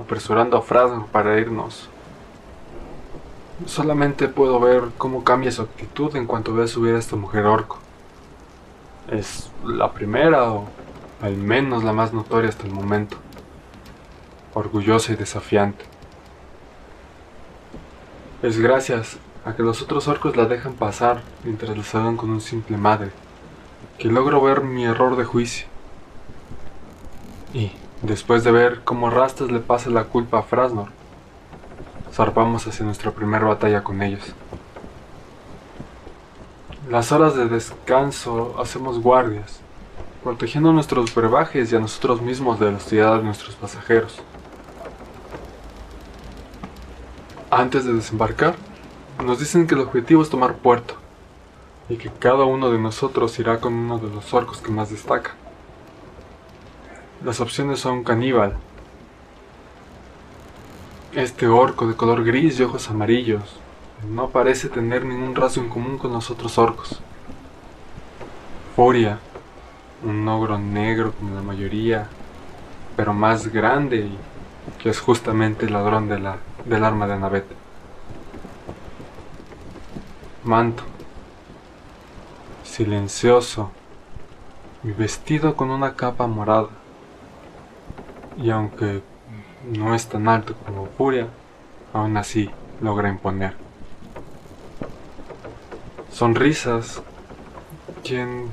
apresurando 0.00 0.56
a 0.56 0.62
Frasnor 0.62 1.06
para 1.06 1.38
irnos. 1.40 1.88
Solamente 3.66 4.28
puedo 4.28 4.60
ver 4.60 4.84
cómo 4.96 5.24
cambia 5.24 5.50
su 5.50 5.62
actitud 5.62 6.14
en 6.14 6.26
cuanto 6.26 6.54
ve 6.54 6.68
subir 6.68 6.94
a 6.94 6.98
esta 6.98 7.16
mujer 7.16 7.46
orco. 7.46 7.78
Es 9.10 9.50
la 9.64 9.92
primera 9.92 10.52
o 10.52 10.68
al 11.20 11.36
menos 11.36 11.84
la 11.84 11.92
más 11.92 12.12
notoria 12.12 12.48
hasta 12.48 12.66
el 12.66 12.72
momento. 12.72 13.16
Orgullosa 14.54 15.12
y 15.12 15.16
desafiante. 15.16 15.84
Es 18.42 18.58
gracias 18.58 19.18
a 19.44 19.54
que 19.54 19.62
los 19.62 19.82
otros 19.82 20.06
orcos 20.08 20.36
la 20.36 20.44
dejan 20.44 20.74
pasar 20.74 21.22
mientras 21.42 21.76
la 21.76 21.82
salgan 21.82 22.16
con 22.16 22.30
un 22.30 22.40
simple 22.40 22.76
madre, 22.76 23.10
que 23.98 24.08
logro 24.08 24.40
ver 24.40 24.62
mi 24.62 24.84
error 24.84 25.16
de 25.16 25.24
juicio. 25.24 25.66
Y, 27.52 27.72
después 28.02 28.44
de 28.44 28.52
ver 28.52 28.82
cómo 28.84 29.10
Rastas 29.10 29.50
le 29.50 29.58
pasa 29.58 29.90
la 29.90 30.04
culpa 30.04 30.38
a 30.38 30.42
Frasnor, 30.42 30.88
zarpamos 32.12 32.66
hacia 32.66 32.84
nuestra 32.84 33.10
primera 33.10 33.46
batalla 33.46 33.82
con 33.82 34.02
ellos. 34.02 34.34
Las 36.88 37.10
horas 37.12 37.34
de 37.34 37.48
descanso 37.48 38.56
hacemos 38.60 39.00
guardias, 39.00 39.60
protegiendo 40.22 40.72
nuestros 40.72 41.14
brebajes 41.14 41.72
y 41.72 41.76
a 41.76 41.80
nosotros 41.80 42.20
mismos 42.20 42.58
de 42.58 42.70
la 42.70 42.76
hostilidad 42.76 43.18
de 43.18 43.24
nuestros 43.24 43.54
pasajeros. 43.56 44.20
Antes 47.50 47.84
de 47.84 47.94
desembarcar, 47.94 48.56
nos 49.24 49.38
dicen 49.38 49.66
que 49.66 49.74
el 49.74 49.80
objetivo 49.80 50.22
es 50.22 50.30
tomar 50.30 50.56
puerto 50.56 50.94
y 51.88 51.96
que 51.96 52.10
cada 52.10 52.44
uno 52.44 52.70
de 52.70 52.78
nosotros 52.78 53.38
irá 53.38 53.60
con 53.60 53.72
uno 53.72 53.98
de 53.98 54.10
los 54.10 54.32
orcos 54.34 54.58
que 54.58 54.70
más 54.70 54.90
destaca. 54.90 55.34
Las 57.24 57.40
opciones 57.40 57.80
son 57.80 58.04
caníbal. 58.04 58.56
Este 61.14 61.48
orco 61.48 61.86
de 61.86 61.96
color 61.96 62.22
gris 62.22 62.60
y 62.60 62.62
ojos 62.62 62.90
amarillos, 62.90 63.58
no 64.08 64.28
parece 64.28 64.68
tener 64.68 65.04
ningún 65.04 65.34
rasgo 65.34 65.62
en 65.62 65.70
común 65.70 65.98
con 65.98 66.12
los 66.12 66.30
otros 66.30 66.58
orcos. 66.58 67.00
Furia, 68.76 69.18
un 70.02 70.26
ogro 70.28 70.58
negro 70.58 71.12
como 71.12 71.34
la 71.34 71.42
mayoría, 71.42 72.08
pero 72.96 73.12
más 73.12 73.48
grande 73.48 73.96
y 73.96 74.18
que 74.80 74.90
es 74.90 75.00
justamente 75.00 75.66
el 75.66 75.72
ladrón 75.72 76.08
de 76.08 76.18
la, 76.18 76.36
del 76.64 76.84
arma 76.84 77.06
de 77.06 77.18
Navet. 77.18 77.46
Manto, 80.44 80.82
silencioso 82.62 83.70
y 84.84 84.92
vestido 84.92 85.56
con 85.56 85.70
una 85.70 85.94
capa 85.94 86.26
morada. 86.26 86.68
Y 88.36 88.50
aunque 88.50 89.02
no 89.64 89.94
es 89.94 90.06
tan 90.08 90.28
alto 90.28 90.54
como 90.64 90.86
Furia, 90.86 91.28
aún 91.92 92.16
así 92.16 92.50
logra 92.80 93.08
imponer. 93.08 93.56
Sonrisas, 96.12 97.02
quien 98.02 98.50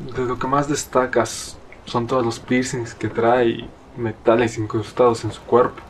de 0.00 0.24
lo 0.24 0.38
que 0.38 0.46
más 0.46 0.68
destacas 0.68 1.56
son 1.84 2.06
todos 2.06 2.24
los 2.24 2.40
piercings 2.40 2.94
que 2.94 3.08
trae 3.08 3.68
metales 3.96 4.56
incrustados 4.58 5.24
en 5.24 5.32
su 5.32 5.42
cuerpo, 5.42 5.82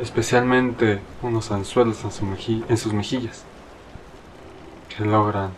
especialmente 0.00 1.00
unos 1.22 1.50
anzuelos 1.50 1.98
en, 2.04 2.64
en 2.68 2.76
sus 2.76 2.92
mejillas, 2.92 3.44
que 4.88 5.04
logran 5.04 5.50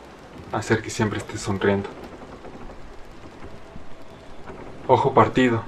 hacer 0.52 0.82
que 0.82 0.90
siempre 0.90 1.18
esté 1.18 1.36
sonriendo. 1.38 1.88
Ojo 4.86 5.12
partido. 5.12 5.62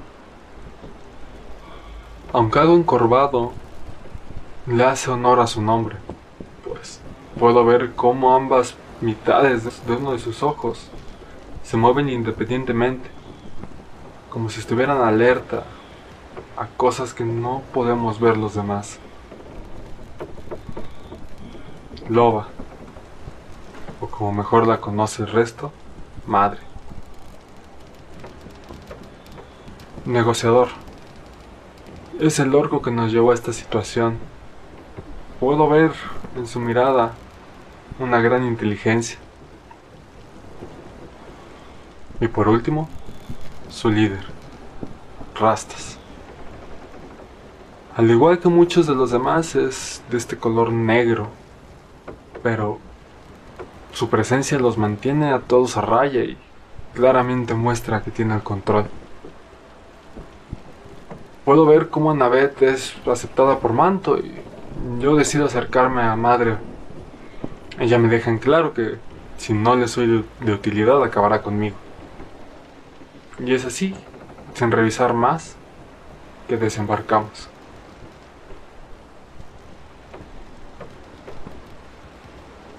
Aunque 2.33 2.59
algo 2.59 2.77
encorvado, 2.77 3.53
le 4.67 4.85
hace 4.85 5.11
honor 5.11 5.41
a 5.41 5.47
su 5.47 5.63
nombre, 5.63 5.97
pues 6.67 7.01
puedo 7.39 7.65
ver 7.65 7.95
cómo 7.95 8.35
ambas 8.35 8.75
mitades 9.01 9.87
de 9.87 9.95
uno 9.95 10.13
de 10.13 10.19
sus 10.19 10.43
ojos 10.43 10.91
se 11.67 11.77
mueven 11.77 12.09
independientemente, 12.09 13.11
como 14.31 14.51
si 14.51 14.61
estuvieran 14.61 15.01
alerta 15.01 15.65
a 16.57 16.69
cosas 16.69 17.13
que 17.13 17.25
no 17.25 17.63
podemos 17.75 18.21
ver 18.21 18.37
los 18.37 18.55
demás. 18.55 19.01
Loba, 22.09 22.47
o 24.01 24.07
como 24.07 24.33
mejor 24.33 24.69
la 24.69 24.81
conoce 24.81 25.25
el 25.25 25.33
resto, 25.33 25.73
madre. 26.25 26.61
Negociador. 30.05 30.69
Es 32.21 32.39
el 32.39 32.55
orco 32.55 32.81
que 32.81 32.93
nos 32.93 33.11
llevó 33.11 33.33
a 33.33 33.35
esta 33.35 33.53
situación. 33.53 34.19
Puedo 35.41 35.69
ver 35.69 35.91
en 36.37 36.47
su 36.47 36.61
mirada 36.61 37.15
una 37.99 38.21
gran 38.21 38.47
inteligencia. 38.47 39.19
Y 42.21 42.29
por 42.29 42.49
último, 42.49 42.89
su 43.69 43.91
líder, 43.91 44.25
Rastas. 45.39 45.99
Al 47.95 48.11
igual 48.11 48.39
que 48.39 48.49
muchos 48.49 48.87
de 48.87 48.95
los 48.95 49.11
demás 49.11 49.55
es 49.55 50.03
de 50.11 50.17
este 50.17 50.37
color 50.39 50.73
negro, 50.73 51.29
pero 52.43 52.79
su 53.93 54.09
presencia 54.09 54.59
los 54.59 54.79
mantiene 54.79 55.33
a 55.33 55.41
todos 55.41 55.77
a 55.77 55.83
raya 55.83 56.23
y 56.23 56.39
claramente 56.95 57.55
muestra 57.55 58.03
que 58.03 58.11
tiene 58.11 58.35
el 58.35 58.43
control. 58.43 58.87
Puedo 61.45 61.67
ver 61.67 61.91
cómo 61.91 62.11
Annabeth 62.11 62.63
es 62.63 62.95
aceptada 63.07 63.59
por 63.59 63.73
Manto 63.73 64.19
y 64.19 64.35
yo 65.01 65.17
decido 65.17 65.47
acercarme 65.47 66.03
a 66.03 66.17
Madre. 66.17 66.57
Ella 67.79 67.99
me 67.99 68.09
deja 68.09 68.31
en 68.31 68.39
claro 68.39 68.73
que 68.73 68.97
si 69.37 69.53
no 69.53 69.77
le 69.77 69.87
soy 69.87 70.25
de 70.41 70.53
utilidad 70.53 71.03
acabará 71.05 71.43
conmigo. 71.43 71.77
Y 73.39 73.55
es 73.55 73.65
así, 73.65 73.95
sin 74.55 74.71
revisar 74.71 75.13
más, 75.13 75.57
que 76.49 76.57
desembarcamos. 76.57 77.49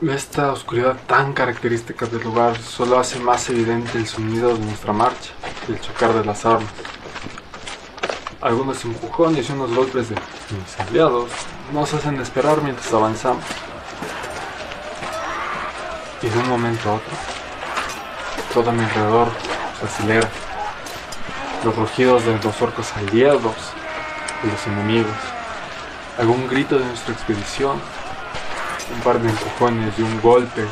Esta 0.01 0.51
oscuridad 0.51 0.95
tan 1.07 1.33
característica 1.33 2.05
del 2.05 2.23
lugar 2.23 2.57
solo 2.57 2.99
hace 2.99 3.19
más 3.19 3.49
evidente 3.49 3.97
el 3.97 4.07
sonido 4.07 4.53
de 4.53 4.63
nuestra 4.63 4.93
marcha 4.93 5.31
y 5.67 5.71
el 5.71 5.81
chocar 5.81 6.13
de 6.13 6.23
las 6.23 6.45
armas. 6.45 6.71
Algunos 8.41 8.85
empujones 8.85 9.49
y 9.49 9.53
unos 9.53 9.75
golpes 9.75 10.09
de 10.09 10.15
mis 10.15 10.79
aliados 10.79 11.31
nos 11.73 11.93
hacen 11.93 12.19
esperar 12.21 12.61
mientras 12.61 12.93
avanzamos. 12.93 13.43
Y 16.21 16.29
de 16.29 16.39
un 16.39 16.49
momento 16.49 16.89
a 16.89 16.93
otro, 16.95 17.13
todo 18.53 18.69
a 18.69 18.73
mi 18.73 18.83
alrededor 18.83 19.29
se 19.79 19.85
acelera 19.85 20.29
los 21.63 21.75
rugidos 21.75 22.25
de 22.25 22.37
los 22.37 22.61
orcos 22.61 22.95
aliados 22.95 23.55
y 24.43 24.47
los 24.47 24.67
enemigos, 24.67 25.15
algún 26.17 26.47
grito 26.47 26.77
de 26.77 26.85
nuestra 26.85 27.13
expedición, 27.13 27.79
un 28.93 29.01
par 29.01 29.19
de 29.19 29.29
empujones 29.29 29.97
y 29.97 30.01
un 30.01 30.21
golpe 30.21 30.65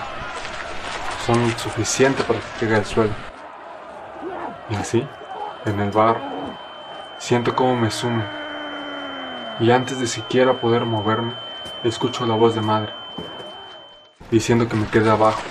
son 1.26 1.58
suficientes 1.58 2.24
para 2.26 2.40
que 2.40 2.66
llegue 2.66 2.76
al 2.76 2.86
suelo. 2.86 3.14
Y 4.70 4.76
así, 4.76 5.08
en 5.66 5.80
el 5.80 5.92
bar, 5.92 6.18
siento 7.18 7.56
cómo 7.56 7.76
me 7.76 7.92
sume. 7.92 8.24
Y 9.60 9.72
antes 9.72 10.00
de 10.00 10.08
siquiera 10.08 10.60
poder 10.60 10.86
moverme, 10.86 11.34
escucho 11.84 12.26
la 12.26 12.36
voz 12.36 12.56
de 12.56 12.62
madre, 12.62 12.94
diciendo 14.30 14.68
que 14.68 14.76
me 14.76 14.88
quede 14.88 15.10
abajo. 15.10 15.42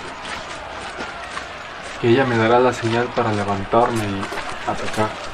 Que 2.01 2.09
ella 2.09 2.25
me 2.25 2.37
dará 2.37 2.59
la 2.59 2.73
señal 2.73 3.07
para 3.15 3.31
levantarme 3.31 4.03
y 4.03 4.69
atacar. 4.69 5.24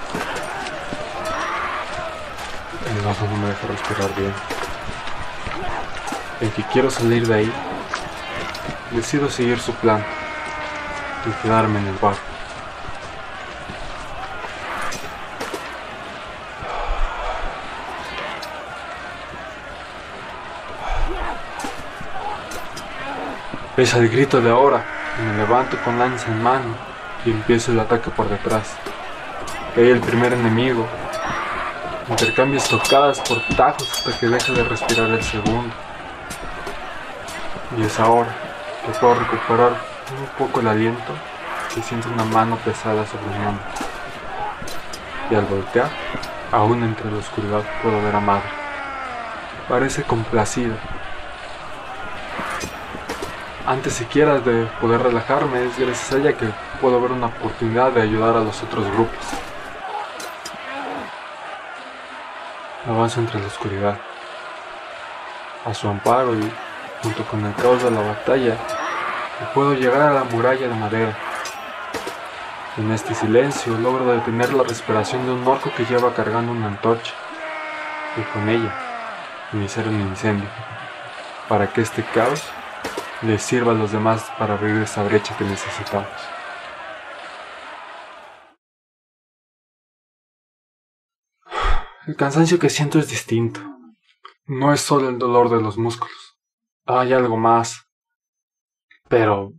El 2.98 3.08
ojo 3.08 3.26
no 3.26 3.38
me 3.38 3.48
deja 3.48 3.68
respirar 3.68 4.16
bien. 4.16 4.34
En 6.42 6.52
que 6.52 6.64
quiero 6.64 6.90
salir 6.90 7.28
de 7.28 7.36
ahí, 7.36 7.54
decido 8.92 9.30
seguir 9.30 9.60
su 9.60 9.74
plan 9.76 10.04
y 11.26 11.32
quedarme 11.44 11.80
en 11.80 11.88
el 11.88 11.96
bar. 11.96 12.16
Pese 23.76 23.98
al 23.98 24.10
grito 24.10 24.42
de 24.42 24.50
ahora, 24.50 24.84
me 25.26 25.38
levanto 25.38 25.78
con 25.84 25.98
lanza 25.98 26.28
en 26.28 26.44
mano 26.44 26.76
y 27.26 27.32
empiezo 27.32 27.72
el 27.72 27.80
ataque 27.80 28.10
por 28.12 28.30
detrás. 28.30 28.76
Cae 29.76 29.92
el 29.92 30.02
primer 30.02 30.34
enemigo 30.34 30.86
Intercambio 32.12 32.58
estocadas 32.58 33.22
por 33.22 33.42
tajos 33.56 33.90
hasta 33.90 34.20
que 34.20 34.28
deje 34.28 34.52
de 34.52 34.66
respirar 34.66 35.10
el 35.12 35.24
segundo. 35.24 35.74
Y 37.78 37.84
es 37.84 38.00
ahora 38.02 38.36
que 38.86 38.92
puedo 39.00 39.16
recuperar 39.16 39.72
un 40.20 40.28
poco 40.38 40.60
el 40.60 40.68
aliento 40.68 41.14
y 41.78 41.82
siento 41.82 42.10
una 42.10 42.26
mano 42.26 42.58
pesada 42.58 43.06
sobre 43.06 43.28
mi 43.28 43.46
hombro. 43.46 43.64
Y 45.30 45.36
al 45.36 45.46
voltear, 45.46 45.90
aún 46.52 46.84
entre 46.84 47.10
la 47.10 47.20
oscuridad 47.20 47.64
puedo 47.82 48.02
ver 48.04 48.14
a 48.14 48.20
Madre. 48.20 48.50
Parece 49.70 50.04
complacida. 50.04 50.76
Antes 53.66 53.94
siquiera 53.94 54.40
de 54.40 54.66
poder 54.82 55.02
relajarme, 55.02 55.64
es 55.64 55.80
gracias 55.80 56.12
a 56.12 56.18
ella 56.18 56.34
que 56.34 56.48
puedo 56.82 57.00
ver 57.00 57.14
una 57.14 57.28
oportunidad 57.28 57.94
de 57.94 58.02
ayudar 58.02 58.36
a 58.36 58.42
los 58.42 58.62
otros 58.64 58.86
grupos. 58.92 59.41
Avanzo 63.02 63.20
entre 63.20 63.40
la 63.40 63.48
oscuridad. 63.48 63.98
A 65.66 65.74
su 65.74 65.88
amparo 65.88 66.36
y 66.36 66.52
junto 67.02 67.24
con 67.24 67.44
el 67.44 67.56
caos 67.56 67.82
de 67.82 67.90
la 67.90 68.00
batalla, 68.00 68.56
puedo 69.56 69.74
llegar 69.74 70.04
a 70.04 70.14
la 70.14 70.24
muralla 70.26 70.68
de 70.68 70.76
madera. 70.76 71.18
En 72.78 72.92
este 72.92 73.16
silencio 73.16 73.76
logro 73.80 74.06
detener 74.06 74.54
la 74.54 74.62
respiración 74.62 75.26
de 75.26 75.32
un 75.32 75.48
orco 75.48 75.72
que 75.76 75.86
lleva 75.86 76.14
cargando 76.14 76.52
una 76.52 76.68
antorcha 76.68 77.14
y 78.18 78.22
con 78.34 78.48
ella 78.48 78.72
iniciar 79.52 79.88
un 79.88 80.00
incendio 80.00 80.48
para 81.50 81.74
que 81.74 81.82
este 81.82 82.04
caos 82.04 82.44
le 83.24 83.40
sirva 83.40 83.72
a 83.72 83.76
los 83.76 83.92
demás 83.92 84.32
para 84.38 84.54
abrir 84.54 84.80
esa 84.80 85.02
brecha 85.02 85.36
que 85.38 85.44
necesitamos. 85.46 86.08
El 92.08 92.16
cansancio 92.16 92.58
que 92.58 92.70
siento 92.70 92.98
es 92.98 93.10
distinto. 93.10 93.60
No 94.46 94.74
es 94.74 94.82
solo 94.82 95.10
el 95.10 95.20
dolor 95.20 95.50
de 95.50 95.62
los 95.62 95.78
músculos. 95.78 96.36
Hay 96.86 97.14
algo 97.14 97.38
más. 97.38 97.88
Pero 99.08 99.54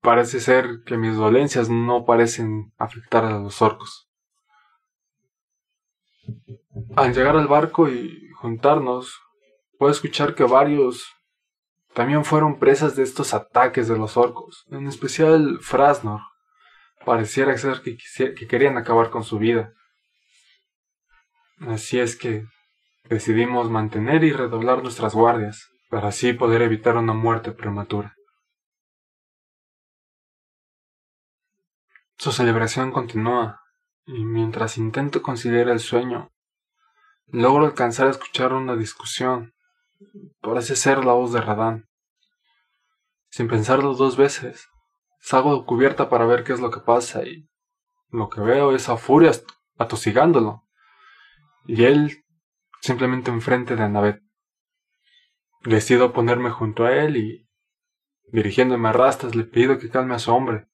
parece 0.00 0.40
ser 0.40 0.82
que 0.86 0.96
mis 0.96 1.16
dolencias 1.16 1.68
no 1.68 2.06
parecen 2.06 2.72
afectar 2.78 3.24
a 3.26 3.38
los 3.38 3.60
orcos. 3.60 4.08
Al 6.96 7.12
llegar 7.12 7.36
al 7.36 7.48
barco 7.48 7.88
y 7.88 8.30
juntarnos, 8.36 9.20
puedo 9.78 9.92
escuchar 9.92 10.34
que 10.34 10.44
varios 10.44 11.14
también 11.92 12.24
fueron 12.24 12.58
presas 12.58 12.96
de 12.96 13.02
estos 13.02 13.34
ataques 13.34 13.88
de 13.88 13.98
los 13.98 14.16
orcos, 14.16 14.64
en 14.70 14.86
especial 14.86 15.58
Frasnor. 15.60 16.20
Pareciera 17.04 17.56
ser 17.58 17.82
que, 17.82 17.98
que 18.34 18.46
querían 18.46 18.78
acabar 18.78 19.10
con 19.10 19.22
su 19.22 19.38
vida. 19.38 19.74
Así 21.60 21.98
es 21.98 22.16
que 22.16 22.46
decidimos 23.04 23.70
mantener 23.70 24.22
y 24.22 24.32
redoblar 24.32 24.82
nuestras 24.82 25.14
guardias, 25.14 25.68
para 25.90 26.08
así 26.08 26.32
poder 26.32 26.62
evitar 26.62 26.96
una 26.96 27.14
muerte 27.14 27.52
prematura. 27.52 28.14
Su 32.16 32.32
celebración 32.32 32.92
continúa, 32.92 33.60
y 34.06 34.24
mientras 34.24 34.78
intento 34.78 35.22
conciliar 35.22 35.68
el 35.68 35.80
sueño, 35.80 36.30
logro 37.26 37.66
alcanzar 37.66 38.06
a 38.06 38.10
escuchar 38.10 38.52
una 38.52 38.76
discusión. 38.76 39.52
Parece 40.40 40.76
ser 40.76 41.04
la 41.04 41.12
voz 41.12 41.32
de 41.32 41.40
Radán. 41.40 41.88
Sin 43.30 43.48
pensarlo 43.48 43.94
dos 43.94 44.16
veces, 44.16 44.68
salgo 45.20 45.58
de 45.58 45.64
cubierta 45.66 46.08
para 46.08 46.24
ver 46.24 46.44
qué 46.44 46.52
es 46.52 46.60
lo 46.60 46.70
que 46.70 46.80
pasa 46.80 47.24
y 47.24 47.48
lo 48.10 48.28
que 48.28 48.40
veo 48.40 48.74
es 48.74 48.88
a 48.88 48.96
Furia 48.96 49.32
atosigándolo. 49.76 50.67
Y 51.68 51.84
él 51.84 52.24
simplemente 52.80 53.30
enfrente 53.30 53.76
de 53.76 53.82
Annabeth. 53.82 54.22
Decido 55.64 56.14
ponerme 56.14 56.48
junto 56.48 56.86
a 56.86 56.96
él 56.96 57.18
y, 57.18 57.46
dirigiéndome 58.32 58.88
a 58.88 58.92
rastas, 58.92 59.34
le 59.34 59.44
pido 59.44 59.78
que 59.78 59.90
calme 59.90 60.14
a 60.14 60.18
su 60.18 60.32
hombre. 60.32 60.66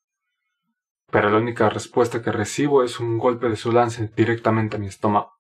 Pero 1.11 1.31
la 1.31 1.39
única 1.39 1.69
respuesta 1.69 2.23
que 2.23 2.31
recibo 2.31 2.85
es 2.85 3.01
un 3.01 3.19
golpe 3.19 3.49
de 3.49 3.57
su 3.57 3.73
lance 3.73 4.07
directamente 4.15 4.77
a 4.77 4.79
mi 4.79 4.87
estómago. 4.87 5.33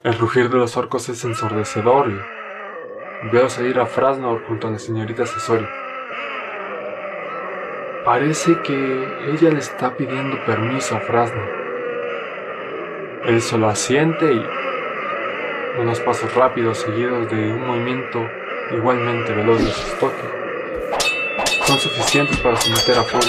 El 0.00 0.18
rugir 0.18 0.50
de 0.50 0.58
los 0.58 0.76
orcos 0.76 1.08
es 1.08 1.24
ensordecedor 1.24 2.10
y 2.10 3.28
veo 3.30 3.48
salir 3.48 3.78
a 3.78 3.86
Frasnor 3.86 4.44
junto 4.48 4.66
a 4.66 4.72
la 4.72 4.80
señorita 4.80 5.24
Cesori. 5.24 5.66
Parece 8.04 8.60
que 8.62 9.30
ella 9.30 9.50
le 9.50 9.60
está 9.60 9.96
pidiendo 9.96 10.44
permiso 10.44 10.96
a 10.96 11.00
Frasnor. 11.00 11.57
Él 13.24 13.42
solo 13.42 13.68
asiente 13.68 14.32
y 14.32 14.46
unos 15.80 16.00
pasos 16.00 16.34
rápidos 16.34 16.78
seguidos 16.78 17.30
de 17.30 17.52
un 17.52 17.66
movimiento 17.66 18.28
igualmente 18.72 19.32
veloz 19.32 19.58
de 19.58 19.70
su 19.70 19.96
toques 19.98 20.38
son 21.68 21.78
suficientes 21.78 22.40
para 22.40 22.56
someter 22.56 22.96
a 22.96 23.02
fuego 23.02 23.26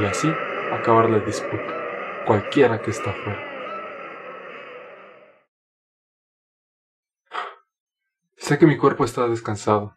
y 0.00 0.04
así 0.06 0.28
acabar 0.72 1.08
la 1.08 1.20
disputa, 1.20 1.72
cualquiera 2.26 2.82
que 2.82 2.90
está 2.90 3.12
fuera. 3.12 3.54
Sé 8.36 8.58
que 8.58 8.66
mi 8.66 8.76
cuerpo 8.76 9.04
está 9.04 9.28
descansado, 9.28 9.96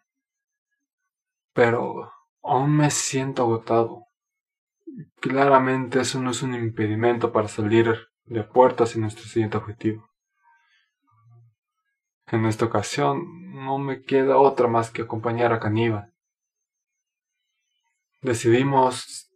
pero 1.52 2.12
aún 2.44 2.76
me 2.76 2.92
siento 2.92 3.42
agotado. 3.42 4.06
Claramente 5.20 6.00
eso 6.00 6.20
no 6.20 6.30
es 6.30 6.42
un 6.44 6.54
impedimento 6.54 7.32
para 7.32 7.48
salir 7.48 8.07
de 8.28 8.42
puerta 8.42 8.84
hacia 8.84 9.00
nuestro 9.00 9.24
siguiente 9.24 9.56
objetivo. 9.56 10.08
En 12.26 12.44
esta 12.44 12.66
ocasión 12.66 13.54
no 13.54 13.78
me 13.78 14.02
queda 14.02 14.36
otra 14.36 14.68
más 14.68 14.90
que 14.90 15.02
acompañar 15.02 15.52
a 15.52 15.60
Caníbal. 15.60 16.12
Decidimos 18.20 19.30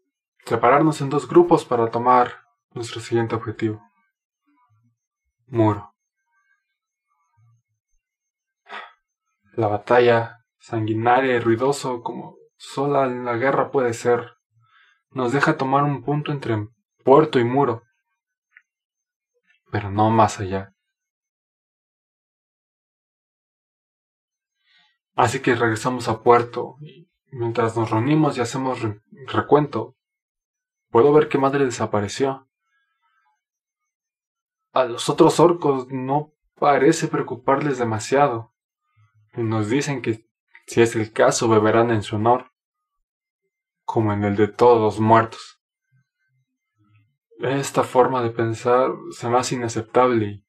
separarnos 0.45 1.01
en 1.01 1.09
dos 1.09 1.29
grupos 1.29 1.65
para 1.65 1.91
tomar 1.91 2.43
nuestro 2.73 3.01
siguiente 3.01 3.35
objetivo. 3.35 3.83
Muro. 5.47 5.95
La 9.55 9.69
batalla, 9.69 10.39
sanguinaria 10.59 11.37
y 11.37 11.41
ruidoso 11.41 12.03
como 12.03 12.37
sola 12.57 13.07
la 13.07 13.37
guerra 13.37 13.71
puede 13.71 13.93
ser, 13.93 14.33
nos 15.11 15.33
deja 15.33 15.57
tomar 15.57 15.85
un 15.85 16.03
punto 16.03 16.33
entre 16.33 16.69
puerto 17.05 17.39
y 17.39 17.45
muro, 17.45 17.83
pero 19.73 19.91
no 19.91 20.11
más 20.11 20.39
allá. 20.39 20.75
Así 25.15 25.41
que 25.41 25.55
regresamos 25.55 26.09
a 26.09 26.23
puerto 26.23 26.77
y 26.83 27.09
mientras 27.31 27.75
nos 27.75 27.91
reunimos 27.91 28.37
y 28.37 28.43
hacemos 28.43 28.81
recuento, 29.29 29.97
puedo 30.91 31.11
ver 31.15 31.29
que 31.29 31.39
madre 31.39 31.65
desapareció. 31.65 32.51
A 34.75 34.85
los 34.85 35.09
otros 35.09 35.41
orcos 35.41 35.89
no 35.89 36.35
parece 36.57 37.09
preocuparles 37.09 37.79
demasiado. 37.79 38.53
Nos 39.33 39.71
dicen 39.71 40.03
que 40.03 40.29
si 40.67 40.83
es 40.83 40.95
el 40.97 41.15
caso 41.15 41.49
beberán 41.49 41.91
en 41.91 42.03
su 42.03 42.17
honor, 42.17 42.53
como 43.85 44.13
en 44.13 44.25
el 44.25 44.37
de 44.37 44.49
todos 44.49 44.79
los 44.83 45.01
muertos. 45.01 45.62
Esta 47.43 47.83
forma 47.83 48.23
de 48.23 48.31
pensar 48.31 48.93
se 49.11 49.29
me 49.29 49.37
hace 49.37 49.57
inaceptable 49.57 50.27
y 50.27 50.47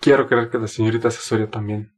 quiero 0.00 0.28
creer 0.28 0.48
que 0.48 0.58
la 0.58 0.68
señorita 0.68 1.08
asesoria 1.08 1.50
también. 1.50 1.92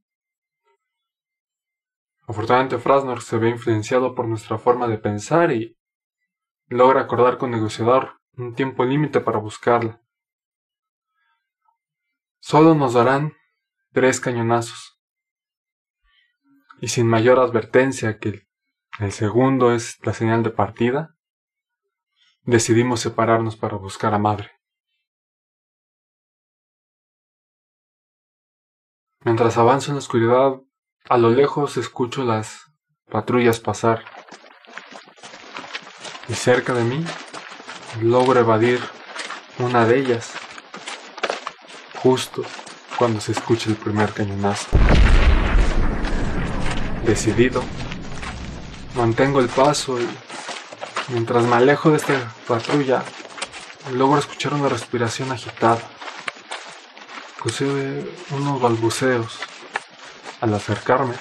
Afortunadamente 2.27 2.79
Frasnor 2.79 3.21
se 3.21 3.37
ve 3.37 3.51
influenciado 3.51 4.14
por 4.14 4.27
nuestra 4.27 4.57
forma 4.57 4.89
de 4.89 4.97
pensar 4.97 5.53
y 5.53 5.79
logra 6.69 7.03
acordar 7.03 7.37
con 7.37 7.51
negociador 7.51 8.19
un 8.39 8.55
tiempo 8.55 8.87
límite 8.87 9.21
para 9.21 9.39
buscarla. 9.39 10.01
Solo 12.39 12.75
nos 12.75 12.95
darán 12.95 13.35
tres 13.93 14.19
cañonazos 14.19 14.99
y 16.81 16.89
sin 16.89 17.07
mayor 17.07 17.39
advertencia 17.39 18.19
que 18.19 18.49
el 18.99 19.12
segundo 19.12 19.75
es 19.75 19.99
la 20.07 20.14
señal 20.14 20.43
de 20.43 20.53
partida, 20.53 21.18
decidimos 22.49 23.01
separarnos 23.01 23.57
para 23.57 23.77
buscar 23.77 24.15
a 24.15 24.19
madre. 24.19 24.51
Mientras 29.23 29.59
avanzo 29.59 29.91
en 29.91 29.97
la 29.97 29.99
oscuridad, 29.99 30.59
a 31.11 31.19
lo 31.19 31.29
lejos 31.29 31.77
escucho 31.77 32.25
las 32.25 32.73
patrullas 33.11 33.61
pasar. 33.61 34.03
Y 36.29 36.33
cerca 36.33 36.73
de 36.73 36.85
mí 36.85 37.05
logro 38.01 38.41
evadir 38.41 38.81
una 39.59 39.85
de 39.85 39.99
ellas, 39.99 40.33
justo 42.03 42.45
cuando 42.99 43.21
se 43.21 43.33
escucha 43.33 43.69
el 43.69 43.77
primer 43.77 44.15
cañonazo 44.15 44.69
decidido. 47.05 47.63
Mantengo 48.95 49.41
el 49.41 49.49
paso 49.49 50.01
y 50.01 50.09
mientras 51.09 51.45
me 51.45 51.57
alejo 51.57 51.91
de 51.91 51.97
esta 51.97 52.33
patrulla, 52.47 53.03
logro 53.93 54.19
escuchar 54.19 54.55
una 54.55 54.69
respiración 54.69 55.33
agitada, 55.33 55.79
inclusive 57.37 58.11
unos 58.31 58.61
balbuceos. 58.61 59.39
Al 60.41 60.55
acercarme, 60.55 61.15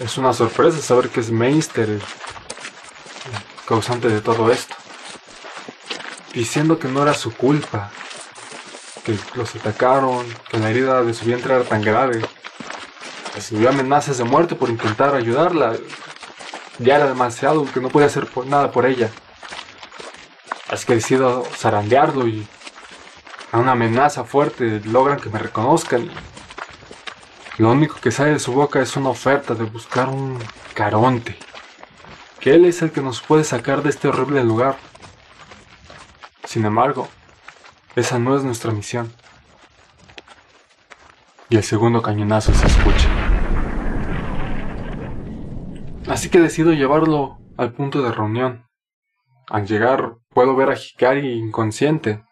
es 0.00 0.18
una 0.18 0.32
sorpresa 0.32 0.82
saber 0.82 1.10
que 1.10 1.20
es 1.20 1.30
Meister 1.30 1.88
el 1.88 2.02
causante 3.66 4.08
de 4.08 4.20
todo 4.20 4.50
esto, 4.50 4.74
diciendo 6.32 6.80
que 6.80 6.88
no 6.88 7.02
era 7.02 7.14
su 7.14 7.32
culpa, 7.32 7.92
que 9.04 9.16
los 9.34 9.54
atacaron, 9.54 10.26
que 10.50 10.58
la 10.58 10.70
herida 10.70 11.02
de 11.02 11.14
su 11.14 11.24
vientre 11.24 11.54
era 11.54 11.64
tan 11.64 11.82
grave 11.82 12.22
recibió 13.34 13.70
amenazas 13.70 14.18
de 14.18 14.24
muerte 14.24 14.54
por 14.54 14.68
intentar 14.68 15.14
ayudarla. 15.14 15.74
Ya 16.82 16.96
era 16.96 17.06
demasiado 17.06 17.64
que 17.72 17.80
no 17.80 17.88
podía 17.88 18.08
hacer 18.08 18.28
nada 18.46 18.72
por 18.72 18.86
ella. 18.86 19.10
Así 20.68 20.86
que 20.86 20.94
decido 20.94 21.44
zarandearlo 21.56 22.26
y 22.26 22.46
a 23.52 23.58
una 23.58 23.72
amenaza 23.72 24.24
fuerte 24.24 24.80
logran 24.84 25.20
que 25.20 25.28
me 25.28 25.38
reconozcan. 25.38 26.10
Lo 27.58 27.70
único 27.70 27.96
que 28.00 28.10
sale 28.10 28.32
de 28.32 28.38
su 28.38 28.52
boca 28.52 28.80
es 28.80 28.96
una 28.96 29.10
oferta 29.10 29.54
de 29.54 29.64
buscar 29.64 30.08
un 30.08 30.38
caronte. 30.74 31.36
Que 32.40 32.54
él 32.54 32.64
es 32.64 32.80
el 32.82 32.90
que 32.90 33.02
nos 33.02 33.20
puede 33.20 33.44
sacar 33.44 33.82
de 33.82 33.90
este 33.90 34.08
horrible 34.08 34.42
lugar. 34.42 34.76
Sin 36.44 36.64
embargo, 36.64 37.08
esa 37.94 38.18
no 38.18 38.34
es 38.34 38.42
nuestra 38.42 38.72
misión. 38.72 39.12
Y 41.50 41.56
el 41.56 41.62
segundo 41.62 42.00
cañonazo 42.00 42.54
se 42.54 42.66
escucha. 42.66 43.11
Así 46.12 46.28
que 46.28 46.40
decido 46.40 46.74
llevarlo 46.74 47.38
al 47.56 47.72
punto 47.72 48.02
de 48.02 48.12
reunión. 48.12 48.68
Al 49.48 49.66
llegar 49.66 50.18
puedo 50.28 50.54
ver 50.54 50.68
a 50.68 50.76
Hikari 50.76 51.38
inconsciente 51.38 52.22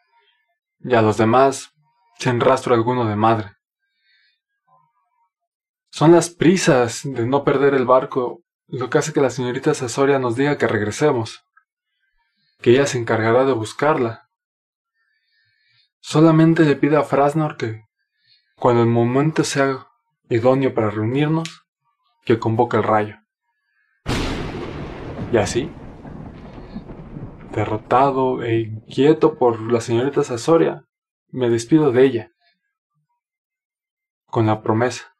y 0.80 0.94
a 0.94 1.00
los 1.00 1.16
demás 1.16 1.72
sin 2.18 2.40
rastro 2.40 2.74
alguno 2.74 3.06
de 3.06 3.16
madre. 3.16 3.52
Son 5.90 6.12
las 6.12 6.28
prisas 6.28 7.00
de 7.04 7.24
no 7.24 7.42
perder 7.42 7.72
el 7.72 7.86
barco 7.86 8.42
lo 8.66 8.90
que 8.90 8.98
hace 8.98 9.14
que 9.14 9.22
la 9.22 9.30
señorita 9.30 9.72
Sasoria 9.72 10.18
nos 10.18 10.36
diga 10.36 10.58
que 10.58 10.68
regresemos, 10.68 11.42
que 12.60 12.72
ella 12.72 12.86
se 12.86 12.98
encargará 12.98 13.46
de 13.46 13.54
buscarla. 13.54 14.28
Solamente 16.00 16.64
le 16.64 16.76
pide 16.76 16.98
a 16.98 17.02
Frasnor 17.02 17.56
que, 17.56 17.86
cuando 18.56 18.82
el 18.82 18.90
momento 18.90 19.42
sea 19.42 19.86
idóneo 20.28 20.74
para 20.74 20.90
reunirnos, 20.90 21.64
que 22.26 22.38
convoca 22.38 22.76
el 22.76 22.82
rayo. 22.82 23.19
Y 25.32 25.36
así, 25.36 25.70
derrotado 27.52 28.42
e 28.42 28.60
inquieto 28.60 29.38
por 29.38 29.60
la 29.60 29.80
señorita 29.80 30.24
Sasoria, 30.24 30.86
me 31.28 31.48
despido 31.48 31.92
de 31.92 32.04
ella, 32.04 32.32
con 34.26 34.46
la 34.46 34.60
promesa 34.62 35.14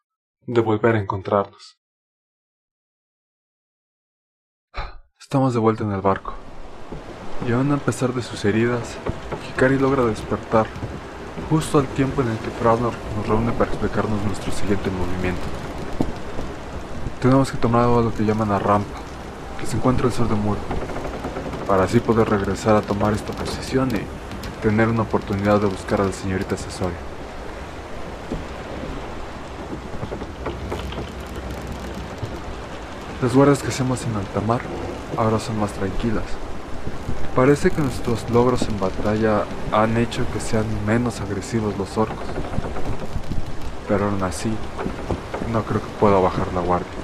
de 0.46 0.61
volver 0.61 0.96
a 0.96 1.00
encontrarnos. 1.00 1.78
Estamos 5.18 5.54
de 5.54 5.61
vuelta 5.61 5.84
en 5.84 5.92
el 5.92 6.00
barco, 6.00 6.34
y 7.46 7.52
aún 7.52 7.70
a 7.70 7.76
pesar 7.76 8.12
de 8.12 8.22
sus 8.22 8.44
heridas, 8.44 8.98
Hikari 9.48 9.78
logra 9.78 10.04
despertar 10.04 10.66
justo 11.48 11.78
al 11.78 11.86
tiempo 11.94 12.22
en 12.22 12.28
el 12.28 12.38
que 12.38 12.50
Frasnor 12.50 12.94
nos 13.16 13.28
reúne 13.28 13.52
para 13.52 13.70
explicarnos 13.70 14.20
nuestro 14.24 14.50
siguiente 14.50 14.90
movimiento. 14.90 15.42
Tenemos 17.20 17.52
que 17.52 17.58
tomar 17.58 17.84
algo 17.84 18.00
a 18.00 18.02
lo 18.02 18.12
que 18.12 18.24
llaman 18.24 18.48
la 18.48 18.58
rampa, 18.58 19.09
que 19.61 19.66
se 19.66 19.76
encuentra 19.76 20.06
al 20.06 20.12
sur 20.12 20.28
de 20.28 20.34
Muro, 20.34 20.58
para 21.66 21.84
así 21.84 22.00
poder 22.00 22.28
regresar 22.28 22.74
a 22.76 22.82
tomar 22.82 23.12
esta 23.12 23.32
posición 23.32 23.90
y 23.94 24.00
tener 24.62 24.88
una 24.88 25.02
oportunidad 25.02 25.61
de 25.61 25.66
buscar 25.66 26.00
a 26.00 26.04
la 26.04 26.12
señorita 26.12 26.56
Cesoria. 26.56 26.96
Las 33.22 33.34
guardias 33.34 33.62
que 33.62 33.68
hacemos 33.68 34.02
en 34.06 34.16
alta 34.16 34.40
mar 34.40 34.62
ahora 35.16 35.38
son 35.38 35.61
más 35.61 35.72
tranquilas. 35.72 36.24
Parece 37.36 37.70
que 37.70 37.82
nuestros 37.82 38.28
logros 38.30 38.62
en 38.62 38.80
batalla 38.80 39.44
han 39.72 39.96
hecho 39.98 40.24
que 40.32 40.40
sean 40.40 40.64
menos 40.86 41.20
agresivos 41.20 41.76
los 41.76 41.98
orcos. 41.98 42.16
Pero 43.86 44.06
aún 44.06 44.22
así, 44.22 44.50
no 45.52 45.62
creo 45.62 45.80
que 45.80 45.88
pueda 46.00 46.18
bajar 46.18 46.52
la 46.54 46.61
guardia. 46.61 46.99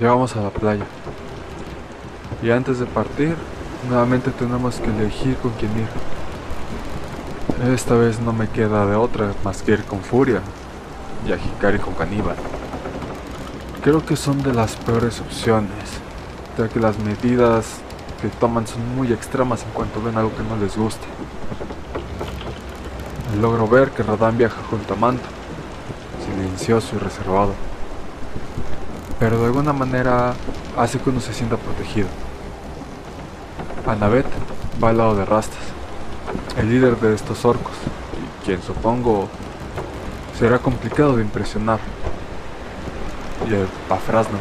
Llegamos 0.00 0.34
a 0.34 0.40
la 0.40 0.48
playa. 0.48 0.86
Y 2.42 2.50
antes 2.50 2.78
de 2.78 2.86
partir, 2.86 3.36
nuevamente 3.86 4.30
tenemos 4.30 4.76
que 4.76 4.88
elegir 4.88 5.36
con 5.36 5.50
quién 5.52 5.72
ir. 5.76 5.88
Esta 7.70 7.96
vez 7.96 8.18
no 8.18 8.32
me 8.32 8.48
queda 8.48 8.86
de 8.86 8.96
otra 8.96 9.34
más 9.44 9.60
que 9.60 9.72
ir 9.72 9.84
con 9.84 10.00
Furia 10.00 10.40
y 11.28 11.32
a 11.32 11.36
Hikari 11.36 11.78
con 11.80 11.92
Caníbal. 11.92 12.36
Creo 13.82 14.02
que 14.06 14.16
son 14.16 14.42
de 14.42 14.54
las 14.54 14.74
peores 14.76 15.20
opciones, 15.20 16.00
ya 16.56 16.66
que 16.70 16.80
las 16.80 16.98
medidas 16.98 17.66
que 18.22 18.28
toman 18.28 18.66
son 18.66 18.96
muy 18.96 19.12
extremas 19.12 19.64
en 19.64 19.70
cuanto 19.72 20.00
ven 20.00 20.16
algo 20.16 20.34
que 20.34 20.42
no 20.44 20.56
les 20.56 20.78
guste. 20.78 21.06
Logro 23.38 23.68
ver 23.68 23.90
que 23.90 24.02
Radán 24.02 24.38
viaja 24.38 24.62
junto 24.70 24.94
a 24.94 24.96
Manto, 24.96 25.28
silencioso 26.24 26.96
y 26.96 27.00
reservado 27.00 27.52
pero 29.20 29.38
de 29.38 29.44
alguna 29.44 29.74
manera 29.74 30.32
hace 30.78 30.98
que 30.98 31.10
uno 31.10 31.20
se 31.20 31.34
sienta 31.34 31.58
protegido. 31.58 32.08
Anabet 33.86 34.26
va 34.82 34.88
al 34.88 34.96
lado 34.96 35.14
de 35.14 35.26
Rastas, 35.26 35.58
el 36.56 36.70
líder 36.70 36.96
de 36.96 37.14
estos 37.14 37.44
orcos, 37.44 37.74
quien 38.44 38.62
supongo 38.62 39.28
será 40.38 40.58
complicado 40.58 41.16
de 41.16 41.22
impresionar. 41.22 41.78
Y 43.48 43.52
el 43.52 43.66
Pafrasner, 43.88 44.40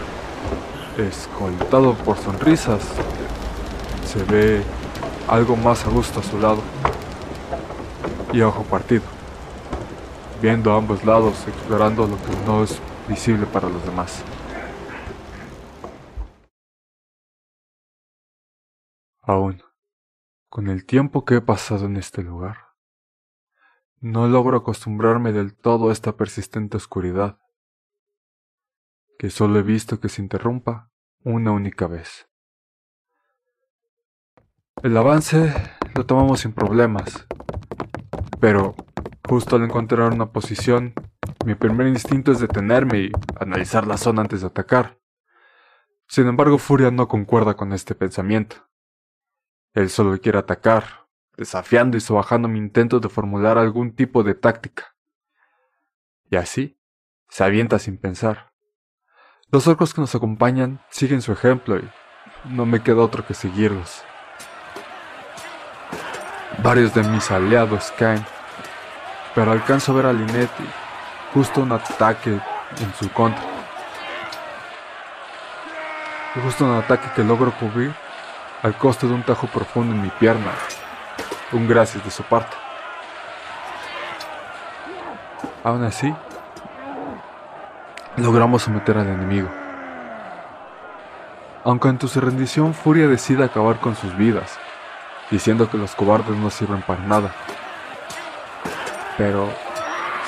escoltado 0.97 1.93
por 1.93 2.17
sonrisas, 2.17 2.81
se 4.05 4.23
ve 4.23 4.63
algo 5.27 5.57
más 5.57 5.85
a 5.85 5.89
gusto 5.89 6.21
a 6.21 6.23
su 6.23 6.39
lado. 6.39 6.61
Y 8.31 8.41
ojo 8.41 8.63
partido, 8.63 9.03
viendo 10.41 10.71
a 10.71 10.77
ambos 10.77 11.03
lados, 11.03 11.33
explorando 11.47 12.07
lo 12.07 12.15
que 12.15 12.45
no 12.45 12.63
es 12.63 12.79
visible 13.09 13.45
para 13.45 13.67
los 13.67 13.83
demás. 13.83 14.23
Aún, 19.29 19.61
con 20.49 20.69
el 20.69 20.87
tiempo 20.87 21.23
que 21.23 21.35
he 21.35 21.41
pasado 21.41 21.85
en 21.85 21.97
este 21.97 22.23
lugar, 22.23 22.69
no 23.99 24.27
logro 24.27 24.57
acostumbrarme 24.57 25.31
del 25.31 25.55
todo 25.55 25.89
a 25.89 25.91
esta 25.91 26.17
persistente 26.17 26.77
oscuridad, 26.77 27.37
que 29.19 29.29
solo 29.29 29.59
he 29.59 29.61
visto 29.61 29.99
que 29.99 30.09
se 30.09 30.23
interrumpa 30.23 30.89
una 31.23 31.51
única 31.51 31.85
vez. 31.85 32.27
El 34.81 34.97
avance 34.97 35.53
lo 35.93 36.07
tomamos 36.07 36.39
sin 36.39 36.53
problemas, 36.53 37.27
pero 38.39 38.73
justo 39.29 39.57
al 39.57 39.63
encontrar 39.65 40.11
una 40.11 40.31
posición, 40.31 40.95
mi 41.45 41.53
primer 41.53 41.85
instinto 41.85 42.31
es 42.31 42.39
detenerme 42.39 42.97
y 42.97 43.11
analizar 43.39 43.85
la 43.85 43.97
zona 43.97 44.23
antes 44.23 44.41
de 44.41 44.47
atacar. 44.47 44.99
Sin 46.07 46.25
embargo, 46.25 46.57
Furia 46.57 46.89
no 46.89 47.07
concuerda 47.07 47.53
con 47.53 47.73
este 47.73 47.93
pensamiento. 47.93 48.68
Él 49.73 49.89
solo 49.89 50.19
quiere 50.19 50.39
atacar, 50.39 51.07
desafiando 51.37 51.95
y 51.95 52.01
sobajando 52.01 52.47
mi 52.47 52.59
intento 52.59 52.99
de 52.99 53.09
formular 53.09 53.57
algún 53.57 53.95
tipo 53.95 54.23
de 54.23 54.33
táctica. 54.33 54.95
Y 56.29 56.35
así, 56.35 56.79
se 57.29 57.43
avienta 57.43 57.79
sin 57.79 57.97
pensar. 57.97 58.51
Los 59.51 59.67
orcos 59.67 59.93
que 59.93 60.01
nos 60.01 60.13
acompañan 60.15 60.81
siguen 60.89 61.21
su 61.21 61.31
ejemplo 61.31 61.77
y 61.77 61.89
no 62.45 62.65
me 62.65 62.81
queda 62.81 63.01
otro 63.01 63.25
que 63.25 63.33
seguirlos. 63.33 64.03
Varios 66.63 66.93
de 66.93 67.03
mis 67.03 67.31
aliados 67.31 67.91
caen, 67.97 68.25
pero 69.33 69.51
alcanzo 69.51 69.91
a 69.91 69.95
ver 69.95 70.05
a 70.07 70.13
Linetti 70.13 70.63
justo 71.33 71.61
un 71.61 71.71
ataque 71.71 72.31
en 72.31 72.93
su 72.99 73.09
contra. 73.11 73.41
Justo 76.43 76.65
un 76.65 76.75
ataque 76.75 77.07
que 77.15 77.23
logro 77.23 77.51
cubrir 77.51 77.93
al 78.61 78.75
costo 78.75 79.07
de 79.07 79.13
un 79.13 79.23
tajo 79.23 79.47
profundo 79.47 79.93
en 79.95 80.01
mi 80.01 80.09
pierna. 80.09 80.51
Un 81.51 81.67
gracias 81.67 82.03
de 82.03 82.11
su 82.11 82.23
parte. 82.23 82.55
Aún 85.63 85.83
así, 85.83 86.13
logramos 88.17 88.63
someter 88.63 88.97
al 88.97 89.07
enemigo. 89.07 89.49
Aunque 91.63 91.89
en 91.89 91.99
su 91.99 92.21
rendición 92.21 92.73
Furia 92.73 93.07
decide 93.07 93.43
acabar 93.43 93.79
con 93.79 93.95
sus 93.95 94.15
vidas, 94.17 94.57
diciendo 95.29 95.69
que 95.69 95.77
los 95.77 95.95
cobardes 95.95 96.35
no 96.35 96.49
sirven 96.49 96.81
para 96.81 97.01
nada. 97.01 97.31
Pero 99.17 99.49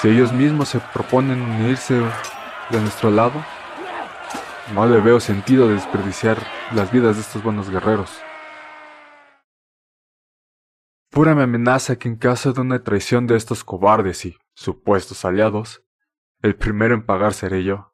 si 0.02 0.10
ellos 0.10 0.34
mismos 0.34 0.70
se 0.70 0.80
proponen 0.80 1.42
unirse 1.42 1.96
de 2.70 2.80
nuestro 2.82 3.10
lado, 3.10 3.44
no 4.74 4.86
le 4.86 5.02
veo 5.02 5.20
sentido 5.20 5.68
de 5.68 5.76
desperdiciar 5.76 6.38
las 6.74 6.92
vidas 6.92 7.16
de 7.16 7.22
estos 7.22 7.44
buenos 7.44 7.70
guerreros. 7.70 8.22
Pura 11.10 11.36
me 11.36 11.44
amenaza 11.44 11.98
que 11.98 12.08
en 12.08 12.16
caso 12.16 12.54
de 12.54 12.62
una 12.62 12.84
traición 12.84 13.28
de 13.28 13.36
estos 13.36 13.66
cobardes 13.66 14.26
y 14.26 14.38
supuestos 14.54 15.26
aliados, 15.26 15.84
el 16.42 16.56
primero 16.56 16.94
en 16.94 17.06
pagar 17.06 17.34
seré 17.34 17.66
yo. 17.66 17.94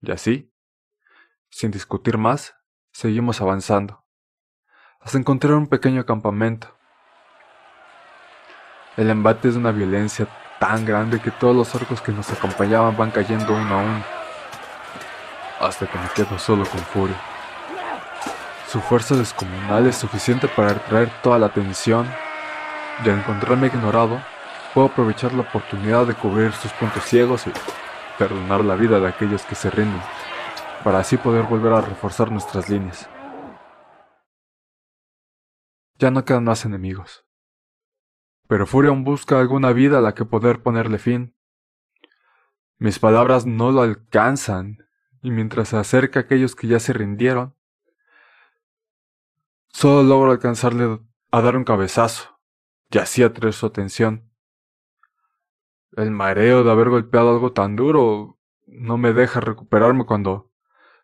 Y 0.00 0.12
así, 0.12 0.54
sin 1.50 1.72
discutir 1.72 2.18
más, 2.18 2.54
seguimos 2.92 3.40
avanzando, 3.40 4.04
hasta 5.00 5.18
encontrar 5.18 5.54
un 5.54 5.66
pequeño 5.66 6.06
campamento. 6.06 6.76
El 8.96 9.10
embate 9.10 9.48
es 9.48 9.54
de 9.54 9.60
una 9.60 9.72
violencia 9.72 10.28
tan 10.60 10.84
grande 10.84 11.20
que 11.20 11.32
todos 11.32 11.56
los 11.56 11.74
orcos 11.74 12.00
que 12.00 12.12
nos 12.12 12.30
acompañaban 12.30 12.96
van 12.96 13.10
cayendo 13.10 13.54
uno 13.54 13.74
a 13.74 13.82
uno 13.82 14.19
hasta 15.60 15.86
que 15.86 15.98
me 15.98 16.08
quedo 16.14 16.38
solo 16.38 16.64
con 16.64 16.80
Furia. 16.80 17.20
Su 18.66 18.80
fuerza 18.80 19.14
descomunal 19.14 19.86
es 19.86 19.96
suficiente 19.96 20.48
para 20.48 20.72
atraer 20.72 21.10
toda 21.22 21.38
la 21.38 21.46
atención 21.46 22.08
y 23.04 23.08
al 23.08 23.18
encontrarme 23.18 23.66
ignorado, 23.66 24.20
puedo 24.74 24.88
aprovechar 24.88 25.32
la 25.32 25.42
oportunidad 25.42 26.06
de 26.06 26.14
cubrir 26.14 26.52
sus 26.52 26.72
puntos 26.72 27.04
ciegos 27.04 27.46
y 27.46 27.52
perdonar 28.18 28.64
la 28.64 28.76
vida 28.76 29.00
de 29.00 29.08
aquellos 29.08 29.44
que 29.44 29.54
se 29.54 29.70
rinden, 29.70 30.00
para 30.84 30.98
así 30.98 31.16
poder 31.16 31.44
volver 31.44 31.72
a 31.72 31.80
reforzar 31.80 32.30
nuestras 32.30 32.68
líneas. 32.68 33.08
Ya 35.98 36.10
no 36.10 36.24
quedan 36.24 36.44
más 36.44 36.64
enemigos. 36.64 37.26
Pero 38.48 38.66
Furia 38.66 38.90
aún 38.90 39.04
busca 39.04 39.38
alguna 39.38 39.72
vida 39.72 39.98
a 39.98 40.00
la 40.00 40.14
que 40.14 40.24
poder 40.24 40.62
ponerle 40.62 40.98
fin. 40.98 41.36
Mis 42.78 42.98
palabras 42.98 43.46
no 43.46 43.70
lo 43.70 43.82
alcanzan 43.82 44.89
y 45.22 45.30
mientras 45.30 45.68
se 45.68 45.76
acerca 45.76 46.20
a 46.20 46.22
aquellos 46.22 46.54
que 46.56 46.66
ya 46.66 46.80
se 46.80 46.92
rindieron, 46.92 47.54
solo 49.68 50.02
logro 50.02 50.30
alcanzarle 50.30 51.00
a 51.30 51.40
dar 51.40 51.56
un 51.56 51.64
cabezazo, 51.64 52.40
y 52.90 52.98
así 52.98 53.22
atraer 53.22 53.54
su 53.54 53.66
atención. 53.66 54.30
El 55.92 56.10
mareo 56.10 56.64
de 56.64 56.70
haber 56.70 56.88
golpeado 56.88 57.30
algo 57.30 57.52
tan 57.52 57.76
duro 57.76 58.38
no 58.66 58.96
me 58.96 59.12
deja 59.12 59.40
recuperarme 59.40 60.06
cuando 60.06 60.50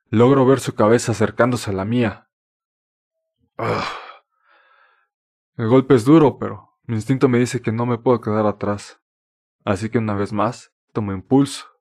logro 0.08 0.46
ver 0.46 0.60
su 0.60 0.74
cabeza 0.74 1.12
acercándose 1.12 1.70
a 1.70 1.74
la 1.74 1.84
mía. 1.84 2.28
Ah. 3.58 3.88
El 5.56 5.68
golpe 5.68 5.94
es 5.94 6.04
duro, 6.04 6.38
pero 6.38 6.78
mi 6.84 6.96
instinto 6.96 7.28
me 7.28 7.38
dice 7.38 7.60
que 7.60 7.72
no 7.72 7.86
me 7.86 7.98
puedo 7.98 8.20
quedar 8.20 8.46
atrás. 8.46 9.00
así 9.64 9.90
que 9.90 9.98
una 9.98 10.14
vez 10.14 10.32
más 10.32 10.72
tomo 10.92 11.12
impulso. 11.12 11.75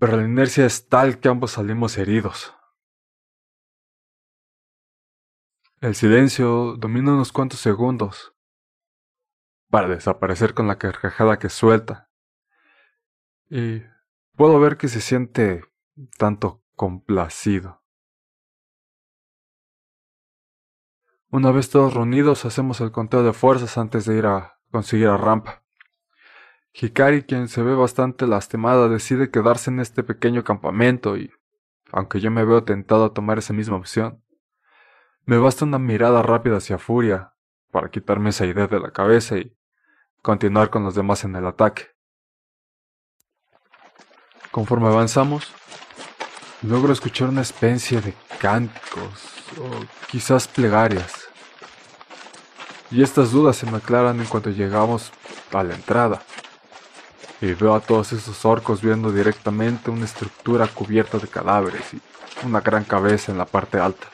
Pero 0.00 0.16
la 0.16 0.24
inercia 0.24 0.64
es 0.64 0.88
tal 0.88 1.20
que 1.20 1.28
ambos 1.28 1.52
salimos 1.52 1.98
heridos. 1.98 2.54
El 5.82 5.94
silencio 5.94 6.74
domina 6.78 7.12
unos 7.12 7.32
cuantos 7.32 7.60
segundos 7.60 8.34
para 9.68 9.88
desaparecer 9.88 10.54
con 10.54 10.66
la 10.66 10.78
carcajada 10.78 11.38
que 11.38 11.50
suelta. 11.50 12.10
Y 13.50 13.82
puedo 14.36 14.58
ver 14.58 14.78
que 14.78 14.88
se 14.88 15.02
siente 15.02 15.64
tanto 16.16 16.64
complacido. 16.76 17.82
Una 21.28 21.52
vez 21.52 21.68
todos 21.68 21.92
reunidos 21.92 22.46
hacemos 22.46 22.80
el 22.80 22.90
conteo 22.90 23.22
de 23.22 23.34
fuerzas 23.34 23.76
antes 23.76 24.06
de 24.06 24.16
ir 24.16 24.24
a 24.24 24.58
conseguir 24.70 25.08
a 25.08 25.18
Rampa. 25.18 25.62
Hikari, 26.72 27.24
quien 27.24 27.48
se 27.48 27.62
ve 27.62 27.74
bastante 27.74 28.26
lastimada, 28.26 28.88
decide 28.88 29.30
quedarse 29.30 29.70
en 29.70 29.80
este 29.80 30.02
pequeño 30.02 30.44
campamento 30.44 31.16
y, 31.16 31.32
aunque 31.92 32.20
yo 32.20 32.30
me 32.30 32.44
veo 32.44 32.64
tentado 32.64 33.04
a 33.06 33.12
tomar 33.12 33.38
esa 33.38 33.52
misma 33.52 33.76
opción, 33.76 34.22
me 35.24 35.38
basta 35.38 35.64
una 35.64 35.78
mirada 35.78 36.22
rápida 36.22 36.56
hacia 36.56 36.78
Furia 36.78 37.34
para 37.70 37.90
quitarme 37.90 38.30
esa 38.30 38.46
idea 38.46 38.66
de 38.66 38.80
la 38.80 38.92
cabeza 38.92 39.36
y 39.38 39.56
continuar 40.22 40.70
con 40.70 40.84
los 40.84 40.94
demás 40.94 41.24
en 41.24 41.36
el 41.36 41.46
ataque. 41.46 41.88
Conforme 44.50 44.88
avanzamos, 44.88 45.52
logro 46.62 46.92
escuchar 46.92 47.28
una 47.28 47.42
especie 47.42 48.00
de 48.00 48.14
cánticos 48.40 49.44
o 49.58 49.70
quizás 50.08 50.48
plegarias. 50.48 51.28
Y 52.90 53.02
estas 53.02 53.30
dudas 53.30 53.56
se 53.56 53.70
me 53.70 53.76
aclaran 53.76 54.18
en 54.18 54.26
cuanto 54.26 54.50
llegamos 54.50 55.12
a 55.52 55.62
la 55.62 55.74
entrada. 55.74 56.22
Y 57.40 57.54
veo 57.54 57.74
a 57.74 57.80
todos 57.80 58.12
esos 58.12 58.44
orcos 58.44 58.82
viendo 58.82 59.10
directamente 59.12 59.90
una 59.90 60.04
estructura 60.04 60.66
cubierta 60.66 61.18
de 61.18 61.28
cadáveres 61.28 61.94
y 61.94 62.00
una 62.46 62.60
gran 62.60 62.84
cabeza 62.84 63.32
en 63.32 63.38
la 63.38 63.46
parte 63.46 63.78
alta. 63.78 64.08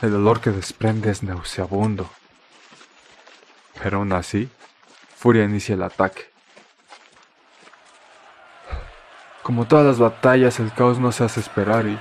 El 0.00 0.14
olor 0.14 0.40
que 0.40 0.50
desprende 0.50 1.10
es 1.10 1.22
nauseabundo. 1.22 2.08
Pero 3.82 3.98
aún 3.98 4.12
así, 4.12 4.48
Furia 5.16 5.44
inicia 5.44 5.74
el 5.74 5.82
ataque. 5.82 6.30
Como 9.42 9.66
todas 9.66 9.86
las 9.86 9.98
batallas, 9.98 10.60
el 10.60 10.72
caos 10.72 10.98
no 10.98 11.10
se 11.10 11.24
hace 11.24 11.40
esperar 11.40 11.86
y 11.86 11.98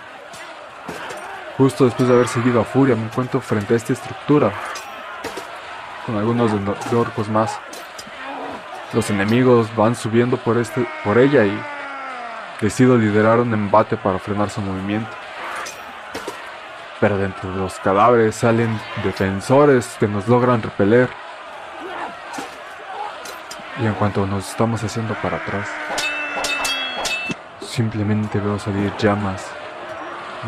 justo 1.58 1.86
después 1.86 2.08
de 2.08 2.14
haber 2.14 2.28
seguido 2.28 2.62
a 2.62 2.66
Furia 2.66 2.96
me 2.96 3.06
encuentro 3.06 3.42
frente 3.42 3.74
a 3.74 3.78
esta 3.78 3.94
estructura, 3.94 4.54
con 6.06 6.18
algunos 6.18 6.52
de, 6.52 6.96
orcos 6.96 7.30
más. 7.30 7.60
Los 8.94 9.10
enemigos 9.10 9.74
van 9.76 9.96
subiendo 9.96 10.38
por, 10.38 10.58
este, 10.58 10.88
por 11.04 11.18
ella 11.18 11.46
y 11.46 11.60
decido 12.62 12.98
liderar 12.98 13.40
un 13.40 13.54
embate 13.54 13.98
para 13.98 14.18
frenar 14.18 14.50
su 14.50 14.62
movimiento. 14.62 15.10
Pero 17.00 17.18
dentro 17.18 17.52
de 17.52 17.58
los 17.58 17.76
cadáveres 17.80 18.36
salen 18.36 18.80
defensores 19.04 19.96
que 20.00 20.08
nos 20.08 20.28
logran 20.28 20.62
repeler. 20.62 21.10
Y 23.82 23.86
en 23.86 23.94
cuanto 23.94 24.26
nos 24.26 24.50
estamos 24.50 24.84
haciendo 24.84 25.14
para 25.16 25.38
atrás, 25.38 25.70
simplemente 27.62 28.40
veo 28.40 28.58
salir 28.58 28.92
llamas 28.98 29.46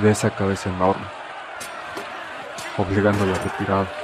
de 0.02 0.10
esa 0.10 0.32
cabeza 0.32 0.70
enorme, 0.70 1.06
obligándola 2.78 3.36
a 3.36 3.44
retirar. 3.44 3.99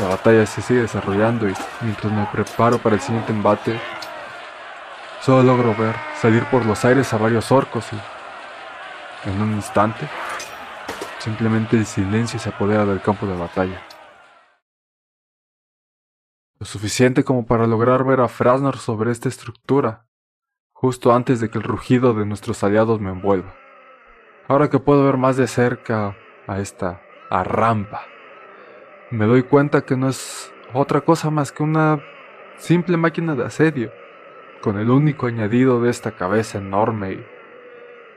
La 0.00 0.06
batalla 0.06 0.46
se 0.46 0.62
sigue 0.62 0.82
desarrollando 0.82 1.48
y 1.48 1.54
mientras 1.80 2.12
me 2.12 2.24
preparo 2.26 2.78
para 2.78 2.94
el 2.94 3.00
siguiente 3.00 3.32
embate, 3.32 3.80
solo 5.20 5.42
logro 5.42 5.74
ver 5.74 5.96
salir 6.20 6.44
por 6.44 6.64
los 6.64 6.84
aires 6.84 7.12
a 7.12 7.18
varios 7.18 7.50
orcos 7.50 7.84
y 7.92 9.28
en 9.28 9.42
un 9.42 9.52
instante, 9.54 10.08
simplemente 11.18 11.76
el 11.76 11.84
silencio 11.84 12.38
se 12.38 12.48
apodera 12.48 12.86
del 12.86 13.00
campo 13.00 13.26
de 13.26 13.36
batalla. 13.36 13.82
Lo 16.60 16.66
suficiente 16.66 17.24
como 17.24 17.44
para 17.46 17.66
lograr 17.66 18.04
ver 18.04 18.20
a 18.20 18.28
Frasnor 18.28 18.78
sobre 18.78 19.10
esta 19.10 19.28
estructura, 19.28 20.06
justo 20.72 21.12
antes 21.12 21.40
de 21.40 21.50
que 21.50 21.58
el 21.58 21.64
rugido 21.64 22.14
de 22.14 22.24
nuestros 22.24 22.62
aliados 22.62 23.00
me 23.00 23.10
envuelva. 23.10 23.52
Ahora 24.46 24.70
que 24.70 24.78
puedo 24.78 25.04
ver 25.04 25.16
más 25.16 25.36
de 25.36 25.48
cerca 25.48 26.16
a 26.46 26.60
esta 26.60 27.02
rampa, 27.30 28.02
me 29.10 29.26
doy 29.26 29.42
cuenta 29.42 29.82
que 29.82 29.96
no 29.96 30.08
es 30.08 30.52
otra 30.74 31.00
cosa 31.00 31.30
más 31.30 31.52
que 31.52 31.62
una 31.62 32.00
simple 32.58 32.96
máquina 32.96 33.34
de 33.34 33.44
asedio, 33.44 33.92
con 34.60 34.78
el 34.78 34.90
único 34.90 35.26
añadido 35.26 35.80
de 35.80 35.90
esta 35.90 36.12
cabeza 36.12 36.58
enorme 36.58 37.24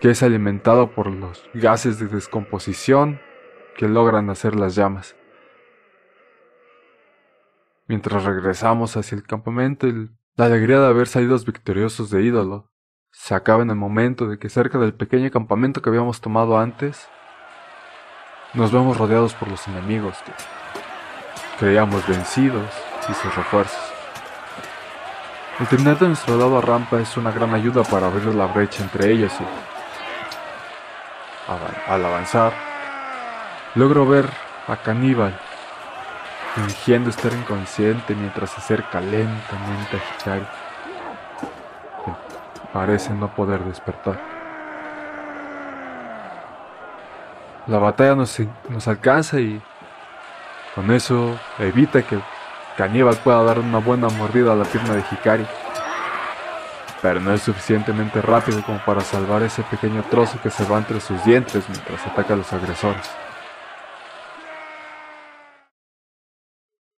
que 0.01 0.09
es 0.09 0.23
alimentado 0.23 0.91
por 0.91 1.07
los 1.07 1.47
gases 1.53 1.99
de 1.99 2.07
descomposición 2.07 3.21
que 3.77 3.87
logran 3.87 4.29
hacer 4.29 4.55
las 4.55 4.75
llamas. 4.75 5.15
Mientras 7.87 8.23
regresamos 8.23 8.97
hacia 8.97 9.15
el 9.15 9.23
campamento, 9.23 9.87
la 10.35 10.45
alegría 10.45 10.79
de 10.79 10.87
haber 10.87 11.07
salido 11.07 11.37
victoriosos 11.37 12.09
de 12.09 12.23
ídolo 12.23 12.71
se 13.11 13.35
acaba 13.35 13.61
en 13.61 13.69
el 13.69 13.75
momento 13.75 14.27
de 14.27 14.39
que 14.39 14.49
cerca 14.49 14.79
del 14.79 14.93
pequeño 14.93 15.29
campamento 15.29 15.81
que 15.81 15.89
habíamos 15.89 16.21
tomado 16.21 16.57
antes, 16.57 17.07
nos 18.53 18.71
vemos 18.71 18.97
rodeados 18.97 19.33
por 19.35 19.49
los 19.49 19.67
enemigos 19.67 20.17
que 20.23 20.31
creíamos 21.61 22.07
vencidos 22.07 22.65
y 23.07 23.13
sus 23.13 23.35
refuerzos. 23.35 23.93
El 25.59 25.67
terminar 25.67 25.99
de 25.99 26.07
nuestro 26.07 26.35
lado 26.35 26.57
a 26.57 26.61
rampa 26.61 26.99
es 26.99 27.15
una 27.17 27.29
gran 27.29 27.53
ayuda 27.53 27.83
para 27.83 28.07
abrir 28.07 28.33
la 28.33 28.47
brecha 28.47 28.81
entre 28.81 29.11
ellos 29.11 29.31
y 29.39 29.43
al 31.87 32.03
avanzar, 32.03 32.51
logro 33.75 34.07
ver 34.07 34.27
a 34.67 34.75
Caníbal 34.77 35.37
fingiendo 36.55 37.11
estar 37.11 37.31
inconsciente 37.31 38.15
mientras 38.15 38.49
se 38.49 38.57
acerca 38.59 38.99
lentamente 38.99 39.97
a 39.97 40.19
Hikari. 40.19 40.47
Parece 42.73 43.13
no 43.13 43.35
poder 43.35 43.63
despertar. 43.65 44.19
La 47.67 47.77
batalla 47.77 48.15
nos, 48.15 48.41
nos 48.67 48.87
alcanza 48.87 49.39
y 49.39 49.61
con 50.75 50.91
eso 50.91 51.37
evita 51.59 52.01
que 52.01 52.19
Caníbal 52.77 53.17
pueda 53.17 53.43
dar 53.43 53.59
una 53.59 53.79
buena 53.79 54.09
mordida 54.09 54.53
a 54.53 54.55
la 54.55 54.65
pierna 54.65 54.95
de 54.95 55.03
Hikari 55.11 55.45
pero 57.01 57.19
no 57.19 57.33
es 57.33 57.41
suficientemente 57.41 58.21
rápido 58.21 58.63
como 58.63 58.79
para 58.85 59.01
salvar 59.01 59.41
ese 59.41 59.63
pequeño 59.63 60.03
trozo 60.03 60.39
que 60.41 60.51
se 60.51 60.65
va 60.65 60.77
entre 60.77 60.99
sus 60.99 61.23
dientes 61.25 61.67
mientras 61.67 62.05
ataca 62.05 62.35
a 62.35 62.37
los 62.37 62.53
agresores. 62.53 63.09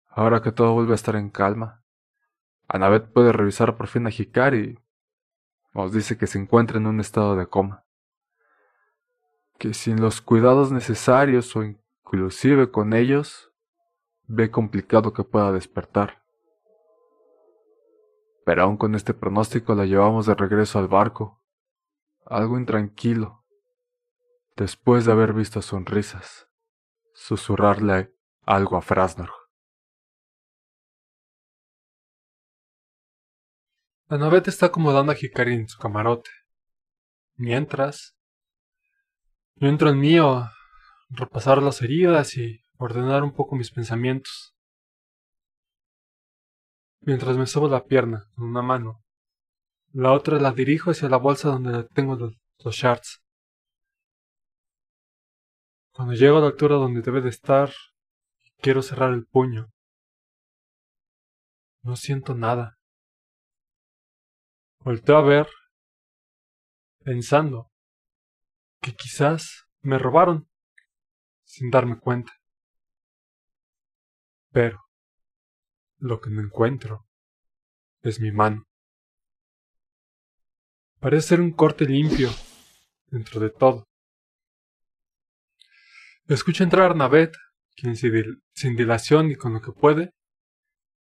Ahora 0.09 0.43
que 0.43 0.51
todo 0.51 0.75
vuelve 0.75 0.93
a 0.93 0.97
estar 0.97 1.15
en 1.15 1.31
calma, 1.31 1.83
Annabeth 2.69 3.13
puede 3.13 3.33
revisar 3.33 3.77
por 3.77 3.87
fin 3.87 4.07
a 4.07 4.11
Hikari 4.11 4.79
nos 5.75 5.93
dice 5.93 6.19
que 6.19 6.27
se 6.27 6.39
encuentra 6.39 6.79
en 6.79 6.87
un 6.87 7.01
estado 7.01 7.35
de 7.37 7.47
coma. 7.47 7.85
Que 9.59 9.73
sin 9.73 10.01
los 10.03 10.21
cuidados 10.21 10.71
necesarios 10.71 11.55
o 11.57 11.63
inclusive 11.63 12.71
con 12.71 12.93
ellos, 12.93 13.52
ve 14.35 14.51
complicado 14.51 15.13
que 15.13 15.25
pueda 15.25 15.53
despertar. 15.53 16.23
Pero 18.47 18.63
aún 18.63 18.79
con 18.79 18.95
este 18.95 19.13
pronóstico 19.13 19.75
la 19.75 19.85
llevamos 19.85 20.25
de 20.25 20.35
regreso 20.35 20.79
al 20.79 20.89
barco, 20.89 21.45
algo 22.25 22.59
intranquilo, 22.59 23.45
después 24.57 25.05
de 25.05 25.13
haber 25.13 25.35
visto 25.35 25.61
sonrisas, 25.61 26.49
susurrarle 27.13 28.15
algo 28.45 28.79
a 28.79 28.83
Frasnor. 28.83 29.31
La 34.09 34.17
noveta 34.17 34.49
está 34.49 34.67
acomodando 34.67 35.13
a 35.13 35.17
Hikari 35.21 35.55
en 35.55 35.69
su 35.69 35.79
camarote. 35.79 36.31
Mientras, 37.37 38.17
yo 39.57 39.69
entro 39.69 39.91
en 39.91 40.01
mío 40.01 40.49
repasar 41.11 41.63
las 41.63 41.83
heridas 41.83 42.37
y 42.39 42.62
ordenar 42.83 43.23
un 43.23 43.33
poco 43.33 43.55
mis 43.55 43.71
pensamientos 43.71 44.55
mientras 47.01 47.37
me 47.37 47.47
sobo 47.47 47.69
la 47.69 47.85
pierna 47.85 48.29
con 48.35 48.47
una 48.47 48.63
mano. 48.63 49.03
La 49.93 50.13
otra 50.13 50.39
la 50.41 50.53
dirijo 50.53 50.91
hacia 50.91 51.09
la 51.09 51.19
bolsa 51.19 51.49
donde 51.49 51.85
tengo 51.95 52.17
los, 52.17 52.35
shards. 52.77 53.23
Cuando 55.93 56.15
llego 56.15 56.39
a 56.39 56.41
la 56.41 56.47
altura 56.47 56.77
donde 56.77 57.03
debe 57.03 57.21
de 57.21 57.29
estar, 57.29 57.71
quiero 58.59 58.83
cerrar 58.83 59.13
el 59.13 59.27
puño. 59.27 59.71
No 61.83 61.97
siento 61.97 62.35
nada. 62.35 62.79
Volteo 64.79 65.17
a 65.19 65.23
ver, 65.23 65.49
pensando 67.05 67.71
que 68.81 68.95
quizás 68.95 69.67
me 69.83 69.99
robaron 69.99 70.49
sin 71.45 71.71
darme 71.71 71.99
cuenta. 71.99 72.33
Pero 74.53 74.81
lo 75.99 76.21
que 76.21 76.31
me 76.31 76.43
encuentro 76.43 77.07
es 78.03 78.21
mi 78.21 78.31
mano. 78.31 78.67
Parece 81.01 81.29
ser 81.29 81.41
un 81.41 81.53
corte 81.53 81.85
limpio 81.85 82.31
dentro 83.07 83.41
de 83.41 83.51
todo. 83.51 83.89
Escucho 86.29 86.63
entrar 86.63 86.93
a 86.93 86.95
Navet, 86.95 87.35
quien 87.75 87.97
sin 87.97 88.77
dilación 88.77 89.31
y 89.31 89.37
con 89.37 89.55
lo 89.55 89.61
que 89.61 89.73
puede, 89.73 90.13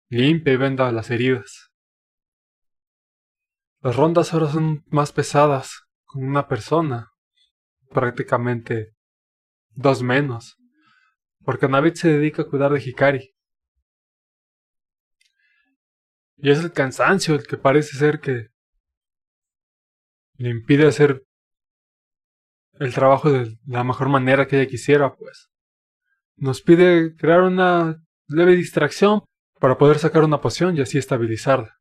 limpia 0.08 0.54
y 0.54 0.56
venda 0.56 0.90
las 0.92 1.10
heridas. 1.10 1.70
Las 3.80 3.96
rondas 3.96 4.32
ahora 4.32 4.50
son 4.50 4.84
más 4.88 5.12
pesadas, 5.12 5.84
con 6.04 6.24
una 6.24 6.48
persona, 6.48 7.10
prácticamente 7.90 8.94
dos 9.70 10.02
menos, 10.02 10.56
porque 11.44 11.68
Navet 11.68 11.96
se 11.96 12.08
dedica 12.08 12.42
a 12.42 12.46
cuidar 12.46 12.72
de 12.72 12.80
Hikari. 12.80 13.34
Y 16.42 16.50
es 16.50 16.60
el 16.60 16.72
cansancio 16.72 17.34
el 17.34 17.46
que 17.46 17.58
parece 17.58 17.96
ser 17.96 18.20
que 18.20 18.48
le 20.36 20.48
impide 20.48 20.86
hacer 20.86 21.22
el 22.78 22.94
trabajo 22.94 23.30
de 23.30 23.58
la 23.66 23.84
mejor 23.84 24.08
manera 24.08 24.46
que 24.46 24.58
ella 24.58 24.70
quisiera, 24.70 25.14
pues. 25.14 25.50
Nos 26.36 26.62
pide 26.62 27.14
crear 27.16 27.42
una 27.42 28.02
leve 28.26 28.56
distracción 28.56 29.22
para 29.58 29.76
poder 29.76 29.98
sacar 29.98 30.24
una 30.24 30.40
poción 30.40 30.76
y 30.76 30.80
así 30.80 30.96
estabilizarla. 30.96 31.78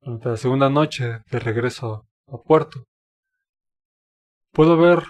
Durante 0.00 0.30
la 0.30 0.36
segunda 0.38 0.70
noche 0.70 1.22
de 1.30 1.38
regreso 1.38 2.08
a 2.26 2.38
puerto, 2.38 2.86
puedo 4.50 4.78
ver 4.78 5.04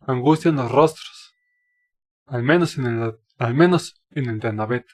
angustia 0.00 0.48
en 0.48 0.56
los 0.56 0.72
rostros, 0.72 1.34
al 2.26 2.42
menos 2.42 2.78
en 2.78 2.86
el, 2.86 3.18
al 3.38 3.54
menos 3.54 4.02
en 4.10 4.28
el 4.28 4.38
de 4.40 4.48
Annabeth, 4.48 4.86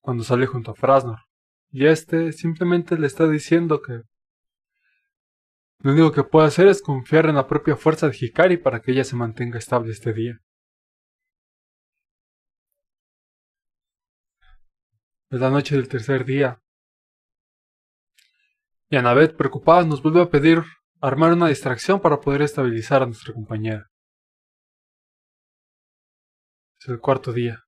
cuando 0.00 0.24
sale 0.24 0.46
junto 0.46 0.70
a 0.72 0.74
Frasnor, 0.74 1.18
y 1.70 1.86
este 1.86 2.32
simplemente 2.32 2.98
le 2.98 3.06
está 3.06 3.28
diciendo 3.28 3.80
que 3.82 4.02
lo 5.82 5.92
único 5.92 6.12
que 6.12 6.24
puede 6.24 6.46
hacer 6.46 6.68
es 6.68 6.82
confiar 6.82 7.26
en 7.26 7.36
la 7.36 7.46
propia 7.46 7.76
fuerza 7.76 8.08
de 8.08 8.16
Hikari 8.18 8.58
para 8.58 8.80
que 8.80 8.92
ella 8.92 9.04
se 9.04 9.16
mantenga 9.16 9.58
estable 9.58 9.92
este 9.92 10.12
día. 10.12 10.38
Es 15.30 15.40
la 15.40 15.48
noche 15.48 15.76
del 15.76 15.88
tercer 15.88 16.24
día. 16.24 16.60
Y 18.90 18.96
Annabeth, 18.96 19.36
preocupada, 19.36 19.84
nos 19.84 20.02
vuelve 20.02 20.20
a 20.20 20.28
pedir 20.28 20.64
armar 21.00 21.32
una 21.32 21.48
distracción 21.48 22.00
para 22.00 22.20
poder 22.20 22.42
estabilizar 22.42 23.02
a 23.02 23.06
nuestra 23.06 23.32
compañera. 23.32 23.89
Es 26.80 26.88
el 26.88 26.98
cuarto 26.98 27.34
día. 27.34 27.62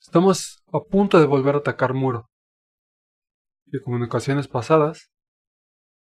Estamos 0.00 0.60
a 0.72 0.80
punto 0.80 1.20
de 1.20 1.26
volver 1.26 1.54
a 1.54 1.58
atacar 1.58 1.94
muro. 1.94 2.28
Y 3.66 3.80
como 3.80 3.96
en 3.96 4.02
ocasiones 4.02 4.48
pasadas, 4.48 5.12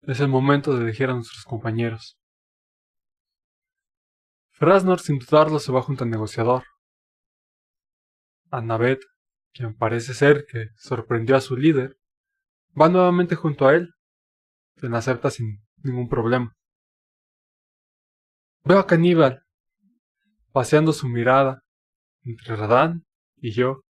es 0.02 0.20
el 0.20 0.28
momento 0.28 0.76
de 0.76 0.84
elegir 0.84 1.10
a 1.10 1.14
nuestros 1.14 1.44
compañeros. 1.44 2.16
Frasnor 4.52 5.00
sin 5.00 5.18
dudarlo 5.18 5.58
se 5.58 5.72
va 5.72 5.82
junto 5.82 6.04
al 6.04 6.10
negociador. 6.10 6.62
Annabeth, 8.52 9.02
quien 9.52 9.76
parece 9.76 10.14
ser 10.14 10.46
que 10.46 10.68
sorprendió 10.76 11.34
a 11.34 11.40
su 11.40 11.56
líder, 11.56 11.98
va 12.80 12.88
nuevamente 12.88 13.34
junto 13.34 13.66
a 13.66 13.74
él, 13.74 13.92
quien 14.76 14.94
acepta 14.94 15.32
sin 15.32 15.66
ningún 15.82 16.08
problema. 16.08 16.56
Veo 18.62 18.78
a 18.78 18.86
Caníbal, 18.86 19.47
paseando 20.52 20.92
su 20.92 21.08
mirada 21.08 21.62
entre 22.24 22.56
Radán 22.56 23.04
y 23.36 23.52
yo. 23.52 23.82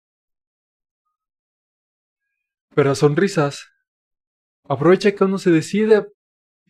Pero 2.75 2.95
sonrisas 2.95 3.69
Aprovecha 4.69 5.15
que 5.15 5.23
uno 5.23 5.39
se 5.39 5.49
decide 5.49 6.05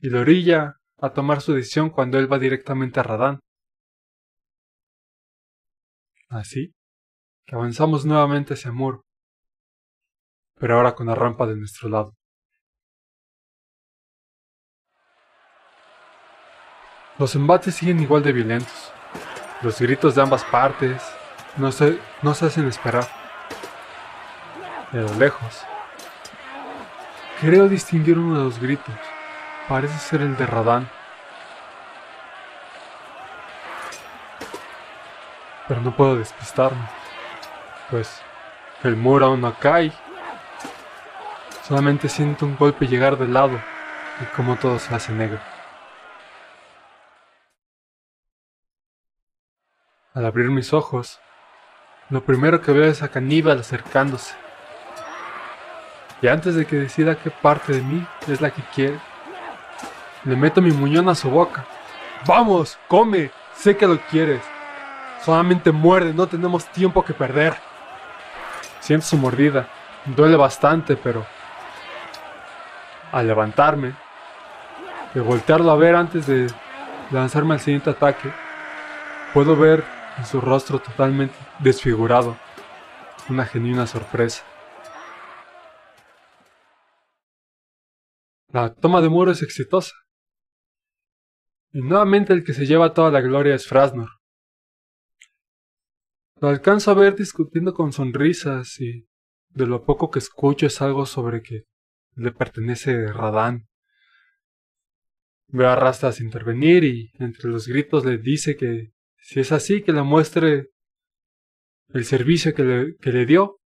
y 0.01 0.09
lo 0.09 0.21
orilla 0.21 0.77
a 0.99 1.11
tomar 1.11 1.41
su 1.41 1.53
decisión 1.53 1.89
cuando 1.89 2.17
él 2.17 2.31
va 2.31 2.39
directamente 2.39 3.01
a 3.01 3.03
Radán. 3.03 3.41
Así 6.29 6.73
que 7.45 7.55
avanzamos 7.55 8.05
nuevamente 8.05 8.53
hacia 8.53 8.71
Muro, 8.71 9.03
pero 10.55 10.77
ahora 10.77 10.95
con 10.95 11.07
la 11.07 11.15
rampa 11.15 11.45
de 11.45 11.57
nuestro 11.57 11.89
lado. 11.89 12.13
Los 17.17 17.35
embates 17.35 17.75
siguen 17.75 17.99
igual 17.99 18.23
de 18.23 18.31
violentos. 18.31 18.93
Los 19.61 19.79
gritos 19.79 20.15
de 20.15 20.21
ambas 20.21 20.43
partes 20.45 21.01
no 21.57 21.71
se, 21.71 21.99
no 22.21 22.33
se 22.33 22.45
hacen 22.45 22.67
esperar. 22.67 23.07
De 24.91 25.01
lo 25.01 25.13
lejos, 25.15 25.65
Creo 27.41 27.69
distinguir 27.69 28.19
uno 28.19 28.37
de 28.37 28.43
los 28.43 28.59
gritos. 28.59 28.93
Parece 29.69 29.97
ser 29.97 30.21
el 30.21 30.35
de 30.35 30.45
Radán. 30.45 30.89
Pero 35.65 35.79
no 35.79 35.95
puedo 35.95 36.17
despistarme. 36.17 36.81
Pues 37.89 38.21
el 38.83 38.97
muro 38.97 39.27
aún 39.27 39.39
no 39.39 39.53
cae. 39.53 39.93
Solamente 41.65 42.09
siento 42.09 42.45
un 42.45 42.57
golpe 42.57 42.87
llegar 42.87 43.17
del 43.17 43.33
lado 43.33 43.57
y 44.21 44.25
como 44.35 44.57
todo 44.57 44.77
se 44.77 44.93
hace 44.93 45.13
negro. 45.13 45.39
Al 50.19 50.25
abrir 50.25 50.49
mis 50.49 50.73
ojos, 50.73 51.17
lo 52.09 52.25
primero 52.25 52.61
que 52.61 52.73
veo 52.73 52.91
es 52.91 53.01
a 53.03 53.07
Caníbal 53.07 53.59
acercándose. 53.59 54.35
Y 56.21 56.27
antes 56.27 56.55
de 56.55 56.65
que 56.65 56.75
decida 56.75 57.15
qué 57.15 57.31
parte 57.31 57.71
de 57.71 57.81
mí 57.81 58.05
es 58.27 58.41
la 58.41 58.51
que 58.51 58.61
quiere, 58.75 58.99
le 60.25 60.35
meto 60.35 60.61
mi 60.61 60.71
muñón 60.71 61.07
a 61.07 61.15
su 61.15 61.29
boca. 61.29 61.63
¡Vamos! 62.25 62.77
¡Come! 62.89 63.31
Sé 63.55 63.77
que 63.77 63.87
lo 63.87 63.97
quieres. 63.97 64.41
Solamente 65.23 65.71
muerde, 65.71 66.13
no 66.13 66.27
tenemos 66.27 66.65
tiempo 66.65 67.05
que 67.05 67.13
perder. 67.13 67.55
Siento 68.81 69.05
su 69.05 69.15
mordida. 69.15 69.69
Duele 70.03 70.35
bastante, 70.35 70.97
pero... 70.97 71.25
Al 73.13 73.25
levantarme, 73.25 73.93
de 75.13 75.21
voltearlo 75.21 75.71
a 75.71 75.77
ver 75.77 75.95
antes 75.95 76.27
de 76.27 76.47
lanzarme 77.09 77.53
al 77.53 77.61
siguiente 77.61 77.91
ataque, 77.91 78.29
puedo 79.33 79.55
ver 79.55 79.98
en 80.19 80.25
su 80.25 80.41
rostro 80.41 80.79
totalmente 80.79 81.35
desfigurado 81.59 82.37
una 83.29 83.45
genuina 83.45 83.87
sorpresa. 83.87 84.43
La 88.51 88.73
toma 88.73 89.01
de 89.01 89.09
muro 89.09 89.31
es 89.31 89.41
exitosa. 89.41 89.93
Y 91.71 91.81
nuevamente 91.81 92.33
el 92.33 92.43
que 92.43 92.53
se 92.53 92.65
lleva 92.65 92.93
toda 92.93 93.11
la 93.11 93.21
gloria 93.21 93.53
es 93.53 93.67
Frasnor. 93.67 94.09
Lo 96.41 96.49
alcanzo 96.49 96.91
a 96.91 96.95
ver 96.95 97.15
discutiendo 97.15 97.73
con 97.73 97.93
sonrisas 97.93 98.79
y 98.81 99.07
de 99.49 99.67
lo 99.67 99.83
poco 99.85 100.09
que 100.09 100.19
escucho 100.19 100.65
es 100.65 100.81
algo 100.81 101.05
sobre 101.05 101.41
que 101.41 101.65
le 102.15 102.31
pertenece 102.31 103.11
Radán. 103.13 103.67
Veo 105.47 105.69
a 105.69 105.75
Rastas 105.75 106.19
intervenir 106.19 106.83
y 106.83 107.11
entre 107.19 107.49
los 107.49 107.67
gritos 107.67 108.03
le 108.05 108.17
dice 108.17 108.55
que 108.55 108.93
si 109.29 109.41
es 109.41 109.51
así 109.51 109.83
que 109.83 109.91
le 109.91 110.01
muestre 110.01 110.71
el 111.89 112.03
servicio 112.03 112.55
que 112.55 112.63
le, 112.63 112.97
que 112.97 113.11
le 113.11 113.27
dio. 113.27 113.59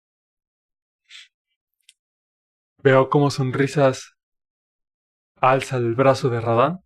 Veo 2.80 3.10
como 3.10 3.32
sonrisas 3.32 4.12
alza 5.38 5.78
el 5.78 5.96
brazo 5.96 6.30
de 6.30 6.42
Radán. 6.42 6.80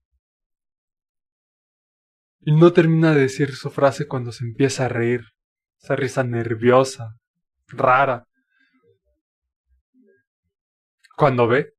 Y 2.41 2.51
no 2.51 2.71
termina 2.71 3.15
de 3.15 3.21
decir 3.21 3.55
su 3.55 3.71
frase 3.71 4.07
cuando 4.07 4.32
se 4.32 4.45
empieza 4.45 4.86
a 4.86 4.89
reír, 4.89 5.21
esa 5.82 5.95
risa 5.95 6.23
nerviosa, 6.23 7.15
rara. 7.69 8.28
Cuando 11.15 11.47
ve 11.47 11.73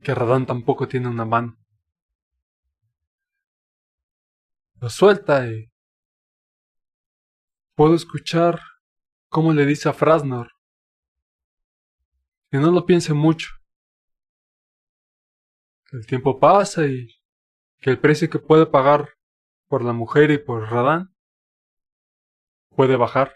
que 0.00 0.14
Radán 0.14 0.46
tampoco 0.46 0.88
tiene 0.88 1.08
una 1.08 1.26
mano. 1.26 1.58
Lo 4.80 4.88
suelta 4.88 5.46
y 5.46 5.71
puedo 7.82 7.96
escuchar 7.96 8.60
cómo 9.28 9.52
le 9.52 9.66
dice 9.66 9.88
a 9.88 9.92
Frasnor 9.92 10.52
que 12.48 12.58
no 12.58 12.70
lo 12.70 12.86
piense 12.86 13.12
mucho, 13.12 13.48
el 15.90 16.06
tiempo 16.06 16.38
pasa 16.38 16.86
y 16.86 17.08
que 17.80 17.90
el 17.90 17.98
precio 17.98 18.30
que 18.30 18.38
puede 18.38 18.66
pagar 18.66 19.08
por 19.66 19.82
la 19.82 19.92
mujer 19.92 20.30
y 20.30 20.38
por 20.38 20.70
Radán 20.70 21.12
puede 22.68 22.94
bajar. 22.94 23.34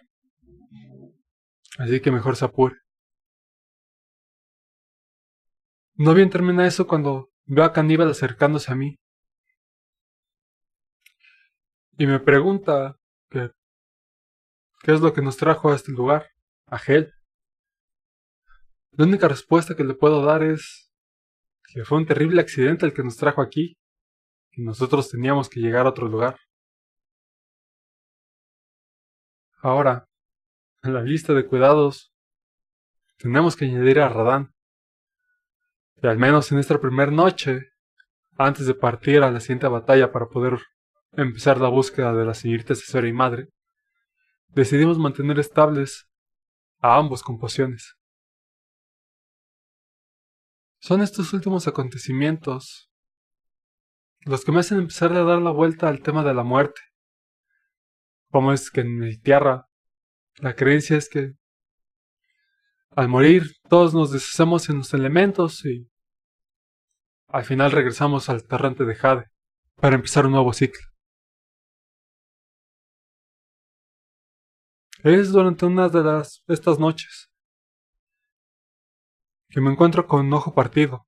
Así 1.78 2.00
que 2.00 2.12
mejor 2.12 2.36
se 2.36 2.44
apure. 2.44 2.76
No 5.94 6.14
bien 6.14 6.30
termina 6.30 6.68
eso 6.68 6.86
cuando 6.86 7.30
veo 7.46 7.64
a 7.64 7.72
Caníbal 7.72 8.10
acercándose 8.10 8.70
a 8.70 8.76
mí. 8.76 8.94
Y 11.98 12.06
me 12.06 12.20
pregunta 12.20 12.96
que 13.28 13.50
¿qué 14.86 14.92
es 14.92 15.00
lo 15.00 15.12
que 15.12 15.20
nos 15.20 15.36
trajo 15.36 15.72
a 15.72 15.74
este 15.74 15.90
lugar? 15.90 16.30
A. 16.68 16.78
La 18.92 19.04
única 19.04 19.26
respuesta 19.26 19.74
que 19.74 19.82
le 19.82 19.94
puedo 19.94 20.24
dar 20.24 20.44
es 20.44 20.92
que 21.64 21.84
fue 21.84 21.98
un 21.98 22.06
terrible 22.06 22.40
accidente 22.40 22.86
el 22.86 22.94
que 22.94 23.02
nos 23.02 23.16
trajo 23.16 23.42
aquí 23.42 23.76
y 24.52 24.62
nosotros 24.62 25.10
teníamos 25.10 25.48
que 25.48 25.58
llegar 25.58 25.86
a 25.86 25.88
otro 25.88 26.06
lugar. 26.06 26.38
Ahora, 29.60 30.06
en 30.84 30.94
la 30.94 31.02
lista 31.02 31.34
de 31.34 31.46
cuidados, 31.46 32.12
tenemos 33.18 33.56
que 33.56 33.64
añadir 33.64 33.98
a 33.98 34.08
Radán. 34.08 34.54
Y 36.00 36.06
al 36.06 36.16
menos 36.16 36.52
en 36.52 36.60
esta 36.60 36.80
primera 36.80 37.10
noche, 37.10 37.72
antes 38.38 38.66
de 38.66 38.74
partir 38.74 39.24
a 39.24 39.32
la 39.32 39.40
siguiente 39.40 39.66
batalla 39.66 40.12
para 40.12 40.26
poder 40.26 40.60
empezar 41.10 41.60
la 41.60 41.70
búsqueda 41.70 42.12
de 42.12 42.24
la 42.24 42.34
señorita 42.34 42.74
asesora 42.74 43.08
y 43.08 43.12
madre, 43.12 43.48
decidimos 44.48 44.98
mantener 44.98 45.38
estables 45.38 46.08
a 46.80 46.96
ambos 46.96 47.22
con 47.22 47.38
pociones. 47.38 47.96
Son 50.80 51.02
estos 51.02 51.32
últimos 51.32 51.66
acontecimientos 51.66 52.90
los 54.20 54.44
que 54.44 54.52
me 54.52 54.60
hacen 54.60 54.78
empezar 54.78 55.12
a 55.12 55.22
dar 55.22 55.40
la 55.40 55.52
vuelta 55.52 55.88
al 55.88 56.02
tema 56.02 56.24
de 56.24 56.34
la 56.34 56.42
muerte. 56.42 56.80
Como 58.30 58.52
es 58.52 58.70
que 58.70 58.80
en 58.80 58.98
mi 58.98 59.16
tierra 59.16 59.68
la 60.38 60.54
creencia 60.54 60.96
es 60.96 61.08
que 61.08 61.34
al 62.90 63.08
morir 63.08 63.52
todos 63.68 63.94
nos 63.94 64.10
deshacemos 64.10 64.68
en 64.68 64.78
los 64.78 64.92
elementos 64.94 65.64
y 65.64 65.88
al 67.28 67.44
final 67.44 67.70
regresamos 67.70 68.28
al 68.28 68.46
torrente 68.46 68.84
de 68.84 68.94
Jade 68.94 69.26
para 69.76 69.96
empezar 69.96 70.26
un 70.26 70.32
nuevo 70.32 70.52
ciclo. 70.52 70.95
Es 75.02 75.30
durante 75.30 75.66
una 75.66 75.88
de 75.88 76.02
las, 76.02 76.42
estas 76.48 76.78
noches 76.78 77.30
que 79.48 79.60
me 79.60 79.70
encuentro 79.70 80.06
con 80.06 80.32
ojo 80.32 80.54
partido, 80.54 81.06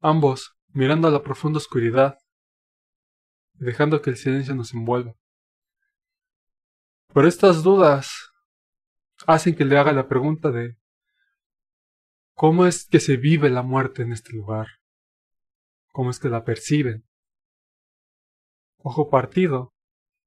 ambos 0.00 0.56
mirando 0.68 1.08
a 1.08 1.10
la 1.10 1.22
profunda 1.22 1.58
oscuridad 1.58 2.18
y 3.54 3.64
dejando 3.64 4.00
que 4.00 4.10
el 4.10 4.16
silencio 4.16 4.54
nos 4.54 4.72
envuelva. 4.72 5.14
Pero 7.14 7.28
estas 7.28 7.62
dudas 7.62 8.30
hacen 9.26 9.54
que 9.54 9.64
le 9.64 9.78
haga 9.78 9.92
la 9.92 10.08
pregunta 10.08 10.50
de 10.50 10.76
¿cómo 12.34 12.66
es 12.66 12.86
que 12.88 13.00
se 13.00 13.16
vive 13.16 13.50
la 13.50 13.62
muerte 13.62 14.02
en 14.02 14.12
este 14.12 14.32
lugar? 14.32 14.68
¿Cómo 15.92 16.10
es 16.10 16.18
que 16.18 16.30
la 16.30 16.44
perciben? 16.44 17.04
Ojo 18.78 19.10
partido 19.10 19.74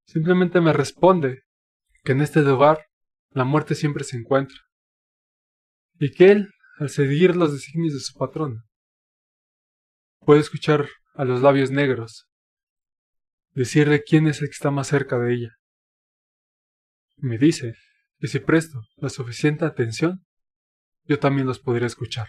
simplemente 0.05 0.61
me 0.61 0.71
responde 0.71 1.44
que 2.05 2.11
en 2.11 2.21
este 2.21 2.41
lugar 2.41 2.85
la 3.31 3.43
muerte 3.43 3.73
siempre 3.73 4.03
se 4.03 4.15
encuentra 4.15 4.57
y 5.99 6.11
que 6.11 6.31
él 6.31 6.51
al 6.77 6.89
seguir 6.89 7.35
los 7.35 7.51
designios 7.51 7.93
de 7.93 7.99
su 7.99 8.13
patrona. 8.13 8.63
Puede 10.19 10.41
escuchar 10.41 10.87
a 11.15 11.25
los 11.25 11.41
labios 11.41 11.71
negros 11.71 12.27
decirle 13.53 14.03
quién 14.03 14.27
es 14.27 14.41
el 14.41 14.49
que 14.49 14.53
está 14.53 14.69
más 14.69 14.87
cerca 14.87 15.17
de 15.17 15.33
ella. 15.33 15.49
Me 17.17 17.37
dice 17.37 17.73
que 18.19 18.27
si 18.27 18.39
presto 18.39 18.81
la 18.97 19.09
suficiente 19.09 19.65
atención, 19.65 20.25
yo 21.05 21.17
también 21.17 21.47
los 21.47 21.59
podría 21.59 21.87
escuchar. 21.87 22.27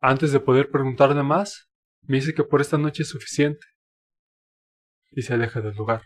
Antes 0.00 0.32
de 0.32 0.40
poder 0.40 0.70
preguntarle 0.70 1.22
más, 1.22 1.68
me 2.02 2.16
dice 2.16 2.34
que 2.34 2.44
por 2.44 2.60
esta 2.60 2.78
noche 2.78 3.02
es 3.02 3.08
suficiente 3.08 3.66
y 5.10 5.22
se 5.22 5.34
aleja 5.34 5.60
del 5.60 5.74
lugar. 5.74 6.02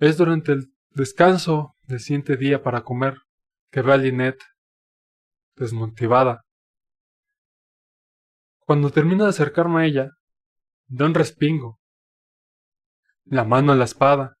Es 0.00 0.16
durante 0.16 0.52
el 0.52 0.72
Descanso 0.92 1.76
del 1.82 2.00
siguiente 2.00 2.38
día 2.38 2.62
para 2.62 2.84
comer, 2.84 3.18
que 3.70 3.82
ve 3.82 3.92
a 3.92 3.96
Lynette 3.98 4.42
desmotivada. 5.56 6.46
Cuando 8.60 8.88
termino 8.90 9.24
de 9.24 9.30
acercarme 9.30 9.82
a 9.82 9.84
ella, 9.84 10.10
da 10.86 11.04
un 11.04 11.12
respingo, 11.12 11.80
la 13.26 13.44
mano 13.44 13.72
a 13.72 13.76
la 13.76 13.84
espada, 13.84 14.38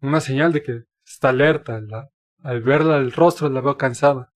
una 0.00 0.22
señal 0.22 0.54
de 0.54 0.62
que 0.62 0.84
está 1.04 1.28
alerta, 1.28 1.78
al 2.42 2.62
verla 2.62 2.96
el 2.96 3.12
rostro 3.12 3.50
la 3.50 3.60
veo 3.60 3.76
cansada. 3.76 4.32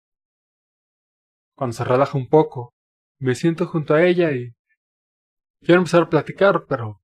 Cuando 1.56 1.74
se 1.74 1.86
relaja 1.86 2.18
un 2.18 2.28
poco, 2.28 2.76
me 3.18 3.34
siento 3.34 3.66
junto 3.66 3.94
a 3.94 4.04
ella 4.04 4.34
y 4.34 4.54
quiero 5.62 5.80
empezar 5.80 6.04
a 6.04 6.10
platicar, 6.10 6.66
pero 6.68 7.02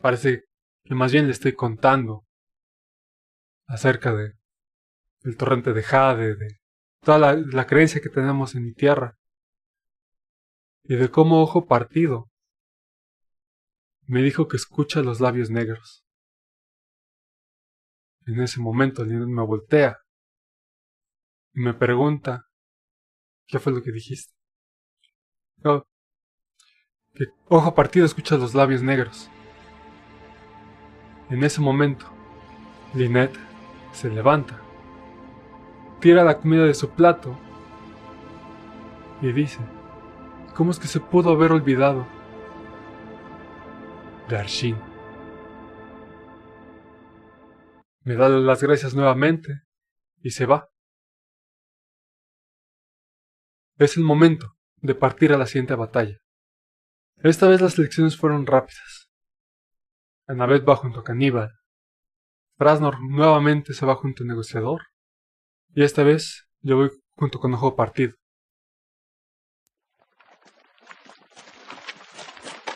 parece 0.00 0.46
que 0.84 0.94
más 0.94 1.12
bien 1.12 1.26
le 1.26 1.32
estoy 1.32 1.54
contando 1.54 2.24
acerca 3.66 4.12
de 4.14 4.34
el 5.22 5.36
torrente 5.36 5.72
de 5.72 5.82
Jade, 5.82 6.34
de 6.34 6.60
toda 7.00 7.34
la, 7.36 7.66
creencia 7.66 8.00
que 8.00 8.08
tenemos 8.08 8.54
en 8.54 8.64
mi 8.64 8.74
tierra, 8.74 9.16
y 10.84 10.96
de 10.96 11.10
cómo 11.10 11.42
Ojo 11.42 11.66
Partido 11.66 12.30
me 14.06 14.22
dijo 14.22 14.48
que 14.48 14.56
escucha 14.56 15.00
los 15.00 15.20
labios 15.20 15.48
negros. 15.48 16.04
En 18.26 18.40
ese 18.40 18.60
momento 18.60 19.04
Lynette 19.04 19.28
me 19.28 19.44
voltea 19.44 19.98
y 21.54 21.60
me 21.60 21.74
pregunta 21.74 22.48
¿Qué 23.52 23.58
fue 23.58 23.72
lo 23.74 23.82
que 23.82 23.92
dijiste? 23.92 24.32
Que 27.12 27.26
Ojo 27.48 27.74
Partido 27.74 28.06
escucha 28.06 28.38
los 28.38 28.54
labios 28.54 28.82
negros. 28.82 29.28
En 31.32 31.42
ese 31.44 31.62
momento, 31.62 32.04
Lynette 32.92 33.38
se 33.94 34.10
levanta, 34.10 34.60
tira 35.98 36.24
la 36.24 36.38
comida 36.38 36.64
de 36.66 36.74
su 36.74 36.90
plato 36.90 37.38
y 39.22 39.32
dice, 39.32 39.60
¿cómo 40.54 40.72
es 40.72 40.78
que 40.78 40.88
se 40.88 41.00
pudo 41.00 41.30
haber 41.30 41.52
olvidado 41.52 42.06
de 44.28 44.36
Arshin? 44.36 44.76
Me 48.04 48.14
da 48.14 48.28
las 48.28 48.62
gracias 48.62 48.94
nuevamente 48.94 49.62
y 50.20 50.32
se 50.32 50.44
va. 50.44 50.68
Es 53.78 53.96
el 53.96 54.02
momento 54.02 54.54
de 54.82 54.94
partir 54.94 55.32
a 55.32 55.38
la 55.38 55.46
siguiente 55.46 55.74
batalla. 55.76 56.18
Esta 57.16 57.48
vez 57.48 57.62
las 57.62 57.78
elecciones 57.78 58.18
fueron 58.18 58.44
rápidas. 58.44 59.01
Annabeth 60.32 60.66
va 60.66 60.76
junto 60.76 61.00
a 61.00 61.04
Caníbal, 61.04 61.50
Frasnor 62.56 63.00
nuevamente 63.02 63.74
se 63.74 63.84
va 63.84 63.96
junto 63.96 64.22
al 64.22 64.28
negociador. 64.28 64.80
Y 65.74 65.82
esta 65.82 66.02
vez 66.02 66.46
yo 66.62 66.76
voy 66.76 66.90
junto 67.16 67.38
con 67.38 67.52
Ojo 67.52 67.76
Partido. 67.76 68.14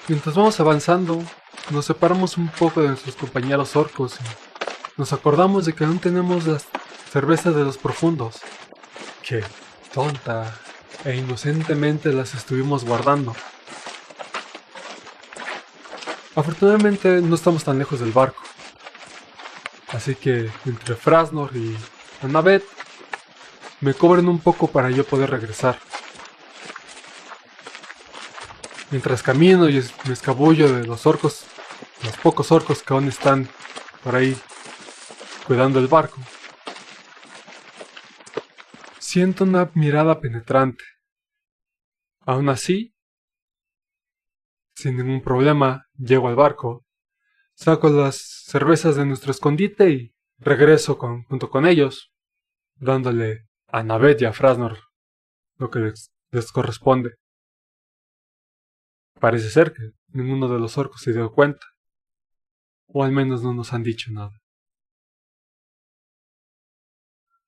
Mientras 0.06 0.36
vamos 0.36 0.60
avanzando, 0.60 1.22
nos 1.70 1.86
separamos 1.86 2.36
un 2.36 2.48
poco 2.48 2.82
de 2.82 2.88
nuestros 2.88 3.16
compañeros 3.16 3.74
orcos 3.74 4.18
y 4.20 5.00
nos 5.00 5.14
acordamos 5.14 5.64
de 5.64 5.72
que 5.72 5.84
aún 5.84 5.98
tenemos 5.98 6.46
las 6.46 6.68
cervezas 7.10 7.54
de 7.54 7.64
los 7.64 7.78
profundos. 7.78 8.42
Que 9.22 9.42
tonta 9.94 10.60
e 11.06 11.16
inocentemente 11.16 12.12
las 12.12 12.34
estuvimos 12.34 12.84
guardando. 12.84 13.34
Afortunadamente 16.36 17.22
no 17.22 17.34
estamos 17.34 17.64
tan 17.64 17.78
lejos 17.78 17.98
del 17.98 18.12
barco. 18.12 18.42
Así 19.88 20.14
que 20.14 20.50
entre 20.66 20.94
Frasnor 20.94 21.56
y 21.56 21.74
Annabeth 22.22 22.62
me 23.80 23.94
cobren 23.94 24.28
un 24.28 24.38
poco 24.38 24.70
para 24.70 24.90
yo 24.90 25.06
poder 25.06 25.30
regresar. 25.30 25.78
Mientras 28.90 29.22
camino 29.22 29.68
y 29.70 29.82
me 30.06 30.12
escabullo 30.12 30.70
de 30.70 30.86
los 30.86 31.06
orcos, 31.06 31.46
los 32.04 32.16
pocos 32.18 32.52
orcos 32.52 32.82
que 32.82 32.92
aún 32.92 33.08
están 33.08 33.48
por 34.04 34.14
ahí 34.14 34.36
cuidando 35.46 35.78
el 35.78 35.88
barco, 35.88 36.20
siento 38.98 39.44
una 39.44 39.70
mirada 39.72 40.20
penetrante. 40.20 40.84
Aún 42.26 42.50
así, 42.50 42.94
sin 44.74 44.98
ningún 44.98 45.22
problema, 45.22 45.85
llego 45.98 46.28
al 46.28 46.36
barco 46.36 46.86
Saco 47.56 47.88
las 47.88 48.16
cervezas 48.44 48.96
de 48.96 49.06
nuestro 49.06 49.30
escondite 49.30 49.88
y 49.90 50.14
regreso 50.38 50.96
junto 50.96 51.48
con 51.48 51.66
ellos, 51.66 52.12
dándole 52.74 53.48
a 53.68 53.82
Navet 53.82 54.20
y 54.20 54.26
a 54.26 54.34
Frasnor 54.34 54.78
lo 55.56 55.70
que 55.70 55.78
les, 55.78 56.12
les 56.32 56.52
corresponde. 56.52 57.14
Parece 59.18 59.48
ser 59.48 59.72
que 59.72 59.92
ninguno 60.08 60.48
de 60.48 60.60
los 60.60 60.76
orcos 60.76 61.00
se 61.00 61.14
dio 61.14 61.32
cuenta, 61.32 61.66
o 62.88 63.02
al 63.02 63.12
menos 63.12 63.42
no 63.42 63.54
nos 63.54 63.72
han 63.72 63.82
dicho 63.82 64.10
nada. 64.12 64.38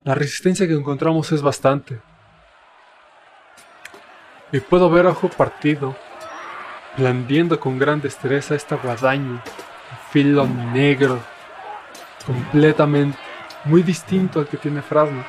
La 0.01 0.15
resistencia 0.15 0.67
que 0.67 0.73
encontramos 0.73 1.33
es 1.33 1.43
bastante. 1.43 2.01
Y 4.53 4.61
puedo 4.61 4.89
ver 4.89 5.05
ojo 5.05 5.29
partido 5.29 5.95
blandiendo 6.99 7.59
con 7.61 7.79
gran 7.79 8.01
destreza 8.01 8.57
esta 8.57 8.75
guadaña, 8.77 9.41
filo 10.11 10.47
negro, 10.47 11.21
completamente 12.27 13.17
muy 13.65 13.83
distinto 13.83 14.41
al 14.41 14.49
que 14.49 14.57
tiene 14.57 14.83
Frasno. 14.83 15.25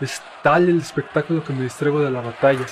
Es 0.00 0.20
tal 0.42 0.68
el 0.68 0.78
espectáculo 0.78 1.44
que 1.44 1.52
me 1.52 1.62
distraigo 1.62 2.00
de 2.00 2.10
la 2.10 2.20
batalla. 2.20 2.66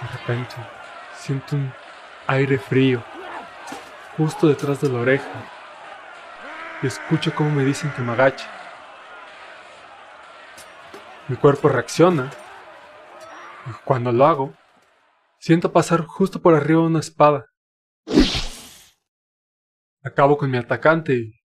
De 0.00 0.18
repente, 0.18 0.56
siento 1.16 1.56
un 1.56 1.72
aire 2.26 2.58
frío 2.58 3.02
justo 4.16 4.48
detrás 4.48 4.80
de 4.80 4.88
la 4.88 5.00
oreja 5.00 5.28
y 6.82 6.86
escucho 6.86 7.32
cómo 7.34 7.50
me 7.50 7.64
dicen 7.64 7.92
que 7.92 8.02
me 8.02 8.12
agache. 8.12 8.46
Mi 11.28 11.36
cuerpo 11.36 11.68
reacciona 11.68 12.30
cuando 13.84 14.12
lo 14.12 14.26
hago, 14.26 14.54
siento 15.38 15.72
pasar 15.72 16.04
justo 16.06 16.40
por 16.40 16.54
arriba 16.54 16.80
una 16.82 17.00
espada. 17.00 17.46
Acabo 20.02 20.38
con 20.38 20.50
mi 20.50 20.56
atacante 20.56 21.14
y 21.14 21.40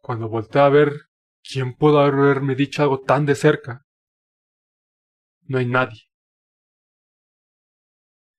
cuando 0.00 0.28
volteo 0.28 0.62
a 0.62 0.68
ver 0.68 0.92
quién 1.42 1.74
pudo 1.74 2.00
haberme 2.00 2.54
dicho 2.54 2.82
algo 2.82 3.00
tan 3.00 3.24
de 3.26 3.34
cerca, 3.34 3.84
no 5.42 5.58
hay 5.58 5.66
nadie. 5.66 6.02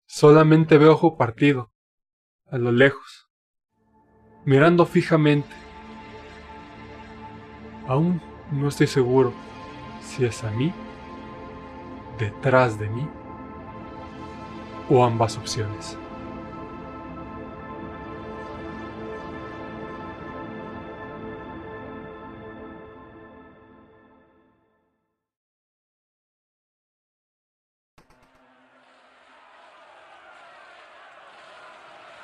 Solamente 0.06 0.78
veo 0.78 0.94
ojo 0.94 1.18
partido, 1.18 1.72
a 2.48 2.58
lo 2.58 2.72
lejos, 2.72 3.30
mirando 4.46 4.86
fijamente. 4.86 5.56
Aún 7.88 8.22
no 8.52 8.68
estoy 8.68 8.88
seguro 8.88 9.34
si 10.02 10.26
es 10.26 10.44
a 10.44 10.52
mí, 10.52 10.74
detrás 12.18 12.80
de 12.80 12.90
mí, 12.90 13.08
o 14.90 15.04
ambas 15.04 15.38
opciones. 15.38 15.98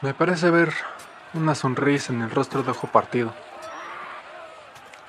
Me 0.01 0.13
parece 0.13 0.49
ver 0.49 0.73
una 1.33 1.55
sonrisa 1.55 2.13
en 2.13 2.21
el 2.21 2.31
rostro 2.31 2.63
de 2.63 2.71
Ojo 2.71 2.87
Partido, 2.87 3.33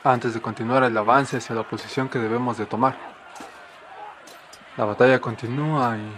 antes 0.03 0.35
de 0.35 0.41
continuar 0.41 0.83
el 0.83 0.97
avance 0.97 1.37
hacia 1.37 1.55
la 1.55 1.63
posición 1.63 2.09
que 2.09 2.19
debemos 2.19 2.59
de 2.59 2.67
tomar. 2.67 3.10
La 4.81 4.87
batalla 4.87 5.21
continúa 5.21 5.99
y 5.99 6.11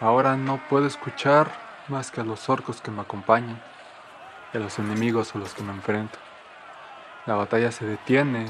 ahora 0.00 0.36
no 0.36 0.60
puedo 0.68 0.86
escuchar 0.86 1.50
más 1.88 2.10
que 2.10 2.20
a 2.20 2.24
los 2.24 2.50
orcos 2.50 2.82
que 2.82 2.90
me 2.90 3.00
acompañan 3.00 3.62
y 4.52 4.58
a 4.58 4.60
los 4.60 4.78
enemigos 4.78 5.34
a 5.34 5.38
los 5.38 5.54
que 5.54 5.62
me 5.62 5.72
enfrento. 5.72 6.18
La 7.24 7.34
batalla 7.34 7.72
se 7.72 7.86
detiene. 7.86 8.46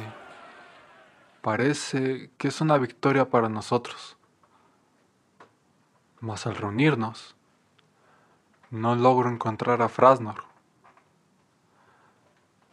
Parece 1.41 2.33
que 2.37 2.49
es 2.49 2.61
una 2.61 2.78
victoria 2.78 3.31
para 3.31 3.49
nosotros. 3.49 4.16
Mas 6.19 6.45
al 6.49 6.57
reunirnos, 6.57 7.37
no 8.73 8.97
logro 8.97 9.31
encontrar 9.31 9.83
a 9.83 9.89
Frasnor. 9.89 10.43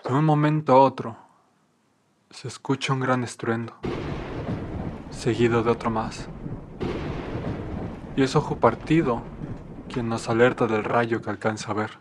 De 0.03 0.11
un 0.11 0.25
momento 0.25 0.73
a 0.73 0.79
otro, 0.79 1.15
se 2.31 2.47
escucha 2.47 2.91
un 2.91 3.01
gran 3.01 3.23
estruendo, 3.23 3.77
seguido 5.23 5.63
de 5.63 5.71
otro 5.71 5.89
más. 5.89 6.27
Y 8.17 8.23
es 8.23 8.35
Ojo 8.35 8.57
Partido 8.57 9.21
quien 9.87 10.09
nos 10.09 10.27
alerta 10.27 10.67
del 10.67 10.83
rayo 10.83 11.21
que 11.21 11.29
alcanza 11.29 11.71
a 11.71 11.75
ver. 11.75 11.91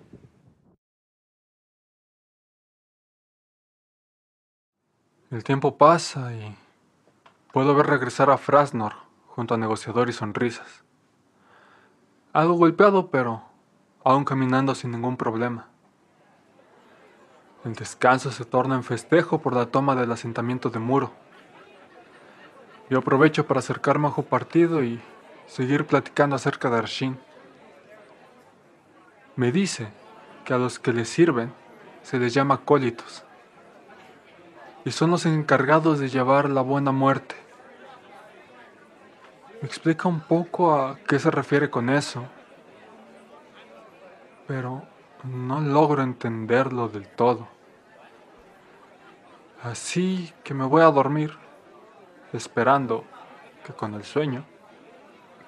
El 5.30 5.44
tiempo 5.44 5.78
pasa 5.78 6.34
y 6.34 6.56
puedo 7.52 7.76
ver 7.76 7.86
regresar 7.86 8.28
a 8.28 8.38
Frasnor 8.38 8.94
junto 9.28 9.54
a 9.54 9.56
negociador 9.56 10.08
y 10.08 10.12
sonrisas. 10.12 10.82
Algo 12.32 12.54
golpeado, 12.54 13.08
pero 13.08 13.44
aún 14.02 14.24
caminando 14.24 14.74
sin 14.74 14.90
ningún 14.90 15.16
problema. 15.16 15.68
El 17.64 17.74
descanso 17.74 18.32
se 18.32 18.44
torna 18.44 18.74
en 18.74 18.82
festejo 18.82 19.40
por 19.40 19.54
la 19.54 19.66
toma 19.66 19.94
del 19.94 20.10
asentamiento 20.10 20.70
de 20.70 20.80
Muro. 20.80 21.12
Yo 22.93 22.98
aprovecho 22.98 23.47
para 23.47 23.60
acercarme 23.60 24.06
a 24.06 24.10
Ojo 24.10 24.24
Partido 24.24 24.85
y 24.85 25.01
seguir 25.47 25.86
platicando 25.86 26.36
acerca 26.36 26.69
de 26.69 26.77
Arshin. 26.77 27.19
Me 29.35 29.51
dice 29.51 29.89
que 30.44 30.52
a 30.52 30.59
los 30.59 30.78
que 30.78 30.93
le 30.93 31.06
sirven 31.06 31.55
se 32.02 32.19
les 32.19 32.35
llama 32.35 32.56
acólitos 32.56 33.24
y 34.85 34.90
son 34.90 35.10
los 35.10 35.24
encargados 35.24 36.01
de 36.01 36.10
llevar 36.10 36.51
la 36.51 36.60
buena 36.60 36.93
muerte. 36.93 37.35
Me 39.62 39.69
explica 39.69 40.06
un 40.06 40.20
poco 40.20 40.74
a 40.74 40.98
qué 41.09 41.19
se 41.19 41.31
refiere 41.31 41.70
con 41.70 41.89
eso 41.89 42.27
pero 44.47 44.82
no 45.24 45.60
logro 45.62 46.02
entenderlo 46.02 46.89
del 46.89 47.09
todo. 47.09 47.48
Así 49.62 50.35
que 50.44 50.52
me 50.52 50.66
voy 50.66 50.82
a 50.82 50.90
dormir, 50.90 51.39
esperando 52.32 53.04
que 53.64 53.72
con 53.72 53.94
el 53.94 54.04
sueño 54.04 54.44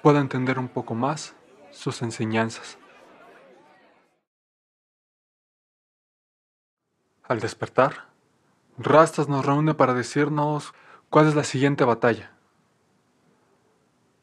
pueda 0.01 0.19
entender 0.19 0.59
un 0.59 0.67
poco 0.67 0.95
más 0.95 1.35
sus 1.71 2.01
enseñanzas. 2.01 2.77
Al 7.23 7.39
despertar, 7.39 8.09
Rastas 8.77 9.29
nos 9.29 9.45
reúne 9.45 9.73
para 9.73 9.93
decirnos 9.93 10.73
cuál 11.09 11.27
es 11.27 11.35
la 11.35 11.43
siguiente 11.43 11.83
batalla. 11.85 12.31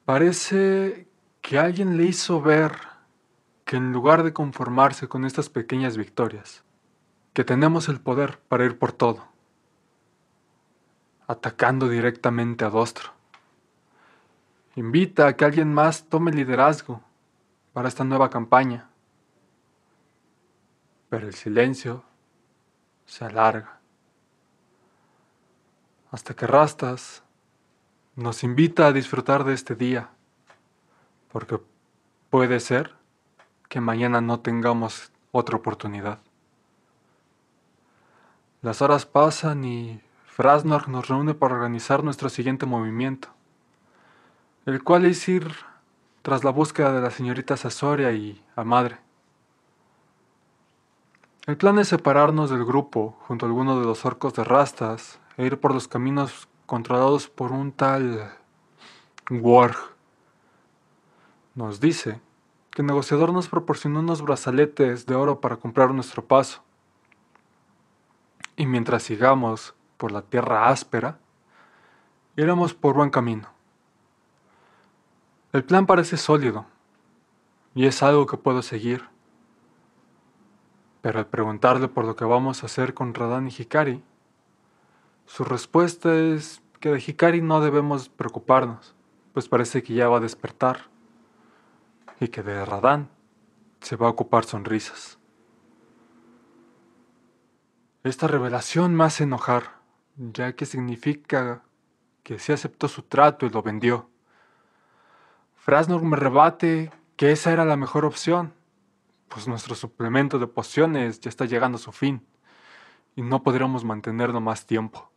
Parece 0.04 1.08
que 1.40 1.58
alguien 1.58 1.96
le 1.96 2.04
hizo 2.04 2.40
ver 2.40 2.72
que 3.64 3.76
en 3.76 3.92
lugar 3.92 4.22
de 4.22 4.32
conformarse 4.32 5.08
con 5.08 5.24
estas 5.24 5.48
pequeñas 5.48 5.96
victorias, 5.96 6.64
que 7.32 7.44
tenemos 7.44 7.88
el 7.88 8.00
poder 8.00 8.38
para 8.48 8.64
ir 8.64 8.78
por 8.78 8.92
todo, 8.92 9.31
atacando 11.32 11.88
directamente 11.88 12.64
a 12.64 12.70
Dostro. 12.70 13.10
Invita 14.76 15.26
a 15.26 15.36
que 15.36 15.44
alguien 15.44 15.72
más 15.72 16.04
tome 16.04 16.30
liderazgo 16.30 17.02
para 17.72 17.88
esta 17.88 18.04
nueva 18.04 18.30
campaña. 18.30 18.88
Pero 21.08 21.26
el 21.26 21.34
silencio 21.34 22.04
se 23.06 23.24
alarga. 23.24 23.80
Hasta 26.10 26.34
que 26.34 26.46
Rastas 26.46 27.22
nos 28.14 28.44
invita 28.44 28.86
a 28.86 28.92
disfrutar 28.92 29.44
de 29.44 29.54
este 29.54 29.74
día, 29.74 30.10
porque 31.32 31.58
puede 32.28 32.60
ser 32.60 32.94
que 33.70 33.80
mañana 33.80 34.20
no 34.20 34.40
tengamos 34.40 35.12
otra 35.32 35.56
oportunidad. 35.56 36.18
Las 38.60 38.82
horas 38.82 39.06
pasan 39.06 39.64
y 39.64 40.02
Frasnor 40.34 40.88
nos 40.88 41.08
reúne 41.08 41.34
para 41.34 41.54
organizar 41.54 42.02
nuestro 42.02 42.30
siguiente 42.30 42.64
movimiento, 42.64 43.28
el 44.64 44.82
cual 44.82 45.04
es 45.04 45.28
ir 45.28 45.46
tras 46.22 46.42
la 46.42 46.50
búsqueda 46.50 46.90
de 46.90 47.02
la 47.02 47.10
señorita 47.10 47.58
Sasoria 47.58 48.12
y 48.12 48.42
a 48.56 48.64
Madre. 48.64 48.96
El 51.46 51.58
plan 51.58 51.78
es 51.78 51.88
separarnos 51.88 52.48
del 52.48 52.64
grupo 52.64 53.14
junto 53.28 53.44
a 53.44 53.48
alguno 53.50 53.78
de 53.78 53.84
los 53.84 54.06
orcos 54.06 54.32
de 54.32 54.42
rastas 54.42 55.20
e 55.36 55.44
ir 55.44 55.60
por 55.60 55.74
los 55.74 55.86
caminos 55.86 56.48
controlados 56.64 57.28
por 57.28 57.52
un 57.52 57.70
tal 57.70 58.32
Warg. 59.28 59.76
Nos 61.54 61.78
dice 61.78 62.22
que 62.70 62.80
el 62.80 62.86
negociador 62.86 63.34
nos 63.34 63.48
proporcionó 63.48 64.00
unos 64.00 64.22
brazaletes 64.22 65.04
de 65.04 65.14
oro 65.14 65.42
para 65.42 65.56
comprar 65.56 65.92
nuestro 65.92 66.24
paso. 66.24 66.62
Y 68.56 68.64
mientras 68.64 69.02
sigamos 69.02 69.74
por 70.02 70.10
la 70.10 70.22
tierra 70.22 70.68
áspera, 70.68 71.20
iremos 72.36 72.74
por 72.74 72.96
buen 72.96 73.10
camino. 73.10 73.48
El 75.52 75.62
plan 75.62 75.86
parece 75.86 76.16
sólido 76.16 76.66
y 77.72 77.86
es 77.86 78.02
algo 78.02 78.26
que 78.26 78.36
puedo 78.36 78.62
seguir. 78.62 79.04
Pero 81.02 81.20
al 81.20 81.28
preguntarle 81.28 81.86
por 81.86 82.04
lo 82.04 82.16
que 82.16 82.24
vamos 82.24 82.64
a 82.64 82.66
hacer 82.66 82.94
con 82.94 83.14
Radán 83.14 83.46
y 83.46 83.50
Hikari, 83.56 84.02
su 85.26 85.44
respuesta 85.44 86.16
es 86.16 86.60
que 86.80 86.88
de 86.90 86.98
Hikari 86.98 87.40
no 87.40 87.60
debemos 87.60 88.08
preocuparnos, 88.08 88.96
pues 89.32 89.48
parece 89.48 89.84
que 89.84 89.94
ya 89.94 90.08
va 90.08 90.16
a 90.16 90.26
despertar 90.28 90.88
y 92.18 92.26
que 92.26 92.42
de 92.42 92.64
Radán 92.64 93.08
se 93.80 93.94
va 93.94 94.08
a 94.08 94.10
ocupar 94.10 94.46
sonrisas. 94.46 95.20
Esta 98.02 98.26
revelación 98.26 98.96
me 98.96 99.04
hace 99.04 99.22
enojar, 99.22 99.81
ya 100.16 100.54
que 100.54 100.66
significa 100.66 101.62
que 102.22 102.38
se 102.38 102.52
aceptó 102.52 102.88
su 102.88 103.02
trato 103.02 103.46
y 103.46 103.50
lo 103.50 103.62
vendió. 103.62 104.08
Frasnor 105.56 106.02
me 106.02 106.16
rebate 106.16 106.90
que 107.16 107.32
esa 107.32 107.52
era 107.52 107.64
la 107.64 107.76
mejor 107.76 108.04
opción, 108.04 108.52
pues 109.28 109.48
nuestro 109.48 109.74
suplemento 109.74 110.38
de 110.38 110.46
pociones 110.46 111.20
ya 111.20 111.28
está 111.28 111.44
llegando 111.44 111.76
a 111.76 111.80
su 111.80 111.92
fin 111.92 112.26
y 113.16 113.22
no 113.22 113.42
podremos 113.42 113.84
mantenerlo 113.84 114.40
más 114.40 114.66
tiempo. 114.66 115.10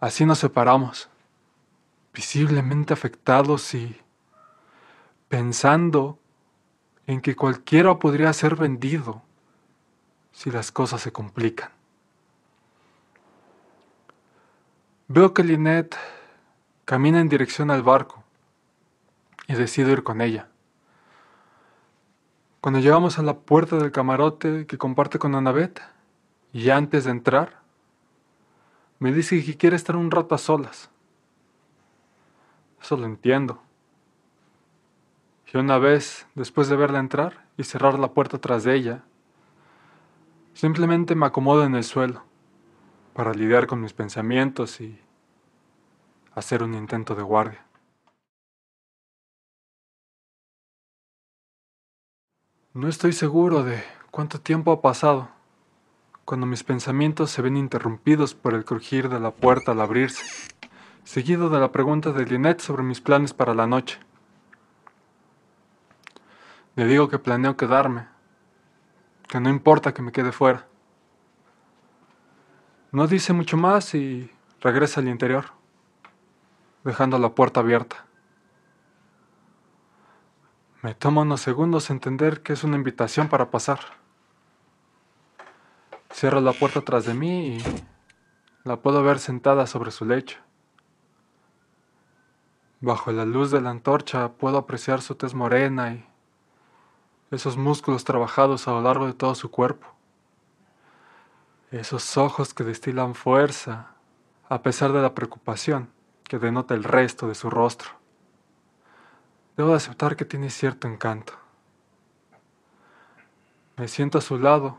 Así 0.00 0.26
nos 0.26 0.38
separamos, 0.38 1.08
visiblemente 2.12 2.92
afectados 2.92 3.74
y 3.74 4.00
pensando 5.28 6.18
en 7.06 7.20
que 7.20 7.34
cualquiera 7.34 7.98
podría 7.98 8.32
ser 8.32 8.54
vendido 8.54 9.22
si 10.32 10.50
las 10.50 10.70
cosas 10.70 11.00
se 11.00 11.12
complican. 11.12 11.73
Veo 15.06 15.34
que 15.34 15.44
Lynette 15.44 15.98
camina 16.86 17.20
en 17.20 17.28
dirección 17.28 17.70
al 17.70 17.82
barco 17.82 18.24
y 19.46 19.52
decido 19.52 19.90
ir 19.90 20.02
con 20.02 20.22
ella. 20.22 20.48
Cuando 22.62 22.80
llegamos 22.80 23.18
a 23.18 23.22
la 23.22 23.36
puerta 23.40 23.76
del 23.76 23.92
camarote 23.92 24.66
que 24.66 24.78
comparte 24.78 25.18
con 25.18 25.34
Annabeth, 25.34 25.82
y 26.54 26.70
antes 26.70 27.04
de 27.04 27.10
entrar, 27.10 27.60
me 28.98 29.12
dice 29.12 29.44
que 29.44 29.58
quiere 29.58 29.76
estar 29.76 29.94
un 29.94 30.10
rato 30.10 30.34
a 30.34 30.38
solas. 30.38 30.88
Eso 32.80 32.96
lo 32.96 33.04
entiendo. 33.04 33.60
Y 35.52 35.58
una 35.58 35.76
vez, 35.76 36.26
después 36.34 36.70
de 36.70 36.76
verla 36.76 36.98
entrar 36.98 37.44
y 37.58 37.64
cerrar 37.64 37.98
la 37.98 38.12
puerta 38.12 38.38
tras 38.38 38.64
de 38.64 38.74
ella, 38.74 39.04
simplemente 40.54 41.14
me 41.14 41.26
acomodo 41.26 41.64
en 41.64 41.74
el 41.74 41.84
suelo 41.84 42.22
para 43.14 43.32
lidiar 43.32 43.66
con 43.66 43.80
mis 43.80 43.92
pensamientos 43.92 44.80
y 44.80 45.00
hacer 46.34 46.62
un 46.62 46.74
intento 46.74 47.14
de 47.14 47.22
guardia. 47.22 47.64
No 52.72 52.88
estoy 52.88 53.12
seguro 53.12 53.62
de 53.62 53.84
cuánto 54.10 54.40
tiempo 54.40 54.72
ha 54.72 54.82
pasado 54.82 55.30
cuando 56.24 56.46
mis 56.46 56.64
pensamientos 56.64 57.30
se 57.30 57.40
ven 57.40 57.56
interrumpidos 57.56 58.34
por 58.34 58.54
el 58.54 58.64
crujir 58.64 59.08
de 59.08 59.20
la 59.20 59.30
puerta 59.30 59.72
al 59.72 59.80
abrirse, 59.80 60.24
seguido 61.04 61.50
de 61.50 61.60
la 61.60 61.70
pregunta 61.70 62.10
de 62.10 62.24
Lynette 62.24 62.62
sobre 62.62 62.82
mis 62.82 63.00
planes 63.00 63.32
para 63.32 63.54
la 63.54 63.68
noche. 63.68 64.00
Le 66.74 66.86
digo 66.86 67.08
que 67.08 67.20
planeo 67.20 67.56
quedarme, 67.56 68.08
que 69.28 69.38
no 69.38 69.50
importa 69.50 69.94
que 69.94 70.02
me 70.02 70.10
quede 70.10 70.32
fuera. 70.32 70.66
No 72.94 73.08
dice 73.08 73.32
mucho 73.32 73.56
más 73.56 73.92
y 73.96 74.30
regresa 74.60 75.00
al 75.00 75.08
interior, 75.08 75.46
dejando 76.84 77.18
la 77.18 77.34
puerta 77.34 77.58
abierta. 77.58 78.06
Me 80.80 80.94
toma 80.94 81.22
unos 81.22 81.40
segundos 81.40 81.90
entender 81.90 82.40
que 82.42 82.52
es 82.52 82.62
una 82.62 82.76
invitación 82.76 83.28
para 83.28 83.50
pasar. 83.50 83.80
Cierro 86.12 86.40
la 86.40 86.52
puerta 86.52 86.82
tras 86.82 87.04
de 87.04 87.14
mí 87.14 87.56
y 87.56 87.64
la 88.62 88.76
puedo 88.76 89.02
ver 89.02 89.18
sentada 89.18 89.66
sobre 89.66 89.90
su 89.90 90.04
lecho. 90.04 90.38
Bajo 92.80 93.10
la 93.10 93.24
luz 93.24 93.50
de 93.50 93.60
la 93.60 93.70
antorcha 93.70 94.34
puedo 94.34 94.56
apreciar 94.56 95.02
su 95.02 95.16
tez 95.16 95.34
morena 95.34 95.94
y 95.94 96.06
esos 97.32 97.56
músculos 97.56 98.04
trabajados 98.04 98.68
a 98.68 98.70
lo 98.70 98.82
largo 98.82 99.08
de 99.08 99.14
todo 99.14 99.34
su 99.34 99.50
cuerpo. 99.50 99.93
Esos 101.74 102.16
ojos 102.16 102.54
que 102.54 102.62
destilan 102.62 103.16
fuerza 103.16 103.88
a 104.48 104.62
pesar 104.62 104.92
de 104.92 105.02
la 105.02 105.12
preocupación 105.12 105.90
que 106.22 106.38
denota 106.38 106.72
el 106.72 106.84
resto 106.84 107.26
de 107.26 107.34
su 107.34 107.50
rostro. 107.50 107.90
Debo 109.56 109.74
aceptar 109.74 110.14
que 110.14 110.24
tiene 110.24 110.50
cierto 110.50 110.86
encanto. 110.86 111.32
Me 113.76 113.88
siento 113.88 114.18
a 114.18 114.20
su 114.20 114.38
lado, 114.38 114.76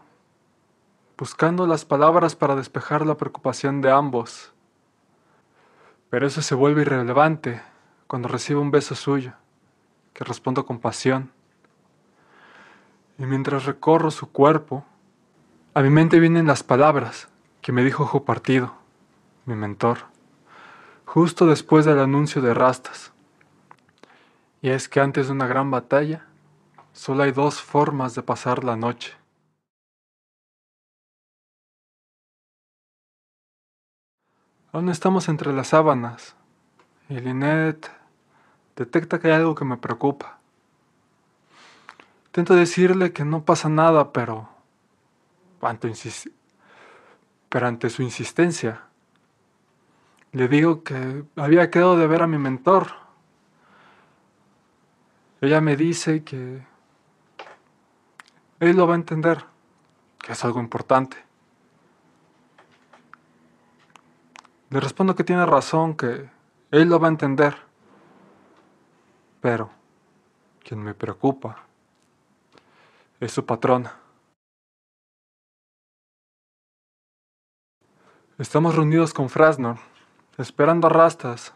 buscando 1.18 1.68
las 1.68 1.84
palabras 1.84 2.38
para 2.38 2.56
despejar 2.56 3.06
la 3.06 3.18
preocupación 3.18 3.82
de 3.82 3.92
ambos. 3.92 4.54
Pero 6.10 6.26
eso 6.26 6.42
se 6.42 6.56
vuelve 6.56 6.84
irrelevante 6.84 7.62
cuando 8.08 8.30
recibo 8.30 8.62
un 8.62 8.72
beso 8.72 8.96
suyo, 8.96 9.34
que 10.14 10.24
respondo 10.24 10.66
con 10.66 10.80
pasión. 10.80 11.34
Y 13.18 13.26
mientras 13.26 13.66
recorro 13.66 14.12
su 14.12 14.32
cuerpo, 14.32 14.86
a 15.76 15.82
mi 15.82 15.90
mente 15.90 16.22
vienen 16.22 16.48
las 16.48 16.64
palabras 16.64 17.28
que 17.62 17.74
me 17.74 17.84
dijo 17.84 18.04
Ojo 18.04 18.24
Partido, 18.24 18.76
mi 19.46 19.56
mentor, 19.56 20.06
justo 21.06 21.46
después 21.48 21.84
del 21.84 22.00
anuncio 22.00 22.42
de 22.42 22.54
Rastas. 22.54 23.12
Y 24.62 24.70
es 24.70 24.88
que 24.88 25.02
antes 25.02 25.28
de 25.28 25.34
una 25.34 25.48
gran 25.48 25.70
batalla, 25.70 26.28
solo 26.94 27.24
hay 27.24 27.34
dos 27.34 27.62
formas 27.62 28.16
de 28.16 28.24
pasar 28.24 28.64
la 28.64 28.78
noche. 28.78 29.16
Aún 34.72 34.88
estamos 34.88 35.28
entre 35.28 35.52
las 35.52 35.68
sábanas 35.68 36.38
y 37.10 37.20
Lynette 37.20 37.92
detecta 38.78 39.20
que 39.20 39.28
hay 39.28 39.34
algo 39.34 39.56
que 39.56 39.66
me 39.66 39.76
preocupa. 39.76 40.40
Intento 42.28 42.56
decirle 42.56 43.12
que 43.12 43.26
no 43.26 43.44
pasa 43.44 43.68
nada, 43.68 44.14
pero 44.14 44.55
pero 47.50 47.68
ante 47.68 47.90
su 47.90 48.02
insistencia, 48.04 48.84
le 50.32 50.48
digo 50.48 50.84
que 50.84 51.24
había 51.36 51.70
quedado 51.70 51.98
de 51.98 52.08
ver 52.08 52.22
a 52.22 52.28
mi 52.28 52.38
mentor 52.38 53.06
ella 55.46 55.62
me 55.62 55.76
dice 55.76 56.24
que 56.24 56.66
él 58.60 58.76
lo 58.76 58.88
va 58.88 58.94
a 58.94 58.96
entender, 58.96 59.46
que 60.18 60.32
es 60.32 60.44
algo 60.44 60.60
importante. 60.60 61.24
Le 64.70 64.80
respondo 64.80 65.16
que 65.16 65.24
tiene 65.24 65.46
razón, 65.46 65.96
que 65.96 66.30
él 66.72 66.90
lo 66.90 67.00
va 67.00 67.08
a 67.08 67.12
entender. 67.12 67.56
Pero 69.42 69.70
quien 70.64 70.82
me 70.82 70.96
preocupa 70.96 71.64
es 73.20 73.32
su 73.32 73.46
patrona. 73.46 74.05
Estamos 78.38 78.76
reunidos 78.76 79.14
con 79.14 79.30
Frasnor, 79.30 79.78
esperando 80.38 80.88
a 80.88 80.90
Rastas 80.90 81.54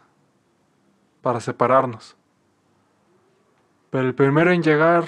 para 1.20 1.38
separarnos. 1.38 2.16
Pero 3.90 4.06
el 4.06 4.14
primero 4.14 4.50
en 4.50 4.62
llegar 4.62 5.04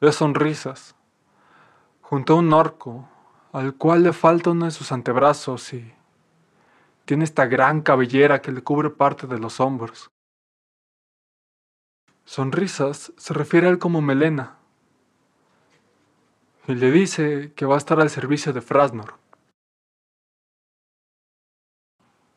es 0.00 0.14
sonrisas, 0.14 0.96
junto 2.00 2.32
a 2.32 2.36
un 2.36 2.50
orco, 2.54 3.06
al 3.52 3.74
cual 3.74 4.04
le 4.04 4.14
falta 4.14 4.52
uno 4.52 4.64
de 4.64 4.70
sus 4.70 4.90
antebrazos 4.90 5.70
y 5.74 5.92
tiene 7.04 7.24
esta 7.24 7.44
gran 7.44 7.82
cabellera 7.82 8.40
que 8.40 8.50
le 8.50 8.62
cubre 8.62 8.88
parte 8.88 9.26
de 9.26 9.38
los 9.38 9.60
hombros. 9.60 10.10
Sonrisas 12.24 13.12
se 13.18 13.34
refiere 13.34 13.66
a 13.66 13.70
él 13.70 13.78
como 13.78 14.00
Melena 14.00 14.56
y 16.66 16.74
le 16.74 16.90
dice 16.90 17.52
que 17.54 17.66
va 17.66 17.74
a 17.74 17.78
estar 17.78 18.00
al 18.00 18.08
servicio 18.08 18.54
de 18.54 18.62
Frasnor. 18.62 19.19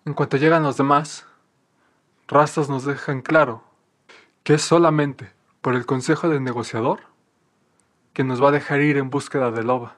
En 0.05 0.13
cuanto 0.13 0.35
llegan 0.35 0.63
los 0.63 0.75
demás, 0.75 1.25
Rastas 2.27 2.67
nos 2.67 2.84
dejan 2.84 3.21
claro 3.21 3.63
que 4.43 4.55
es 4.55 4.61
solamente 4.61 5.31
por 5.61 5.75
el 5.75 5.85
consejo 5.85 6.27
del 6.27 6.43
negociador 6.43 7.01
que 8.11 8.25
nos 8.25 8.43
va 8.43 8.49
a 8.49 8.51
dejar 8.51 8.81
ir 8.81 8.97
en 8.97 9.09
búsqueda 9.09 9.49
de 9.51 9.63
loba. 9.63 9.95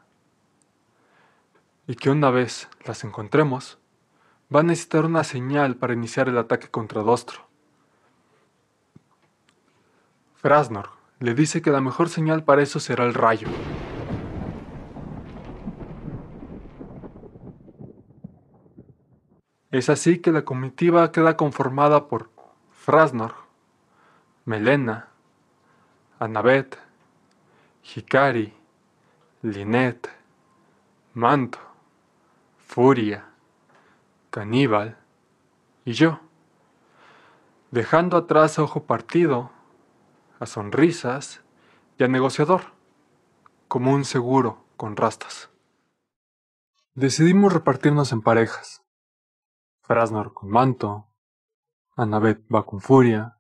Y 1.87 1.95
que 1.95 2.11
una 2.11 2.29
vez 2.29 2.69
las 2.85 3.03
encontremos, 3.03 3.79
va 4.53 4.59
a 4.59 4.63
necesitar 4.63 5.05
una 5.05 5.23
señal 5.23 5.75
para 5.75 5.93
iniciar 5.93 6.29
el 6.29 6.37
ataque 6.37 6.67
contra 6.67 7.01
Dostro. 7.01 7.47
Frasnor 10.35 10.89
le 11.19 11.33
dice 11.33 11.63
que 11.63 11.71
la 11.71 11.81
mejor 11.81 12.09
señal 12.09 12.43
para 12.43 12.61
eso 12.61 12.79
será 12.79 13.05
el 13.05 13.15
rayo. 13.15 13.47
Es 19.75 19.89
así 19.89 20.19
que 20.19 20.31
la 20.31 20.45
comitiva 20.45 21.11
queda 21.11 21.35
conformada 21.35 22.07
por 22.07 22.29
Frasnor, 22.71 23.35
Melena, 24.45 25.09
Annabeth, 26.17 26.77
Hikari, 27.83 28.53
Linet, 29.41 30.09
Manto, 31.13 31.59
Furia, 32.65 33.25
Caníbal 34.29 34.97
y 35.83 35.91
yo, 35.91 36.21
dejando 37.71 38.15
atrás 38.15 38.57
a 38.57 38.63
Ojo 38.63 38.85
Partido, 38.85 39.51
a 40.39 40.45
Sonrisas 40.45 41.41
y 41.99 42.05
a 42.05 42.07
Negociador, 42.07 42.61
como 43.67 43.93
un 43.93 44.05
seguro 44.05 44.63
con 44.77 44.95
rastas. 44.95 45.49
Decidimos 46.93 47.51
repartirnos 47.51 48.13
en 48.13 48.21
parejas. 48.21 48.84
Frasnor 49.87 50.33
con 50.33 50.49
Manto, 50.49 51.13
Annabeth 51.95 52.41
va 52.51 52.65
con 52.65 52.81
Furia, 52.81 53.37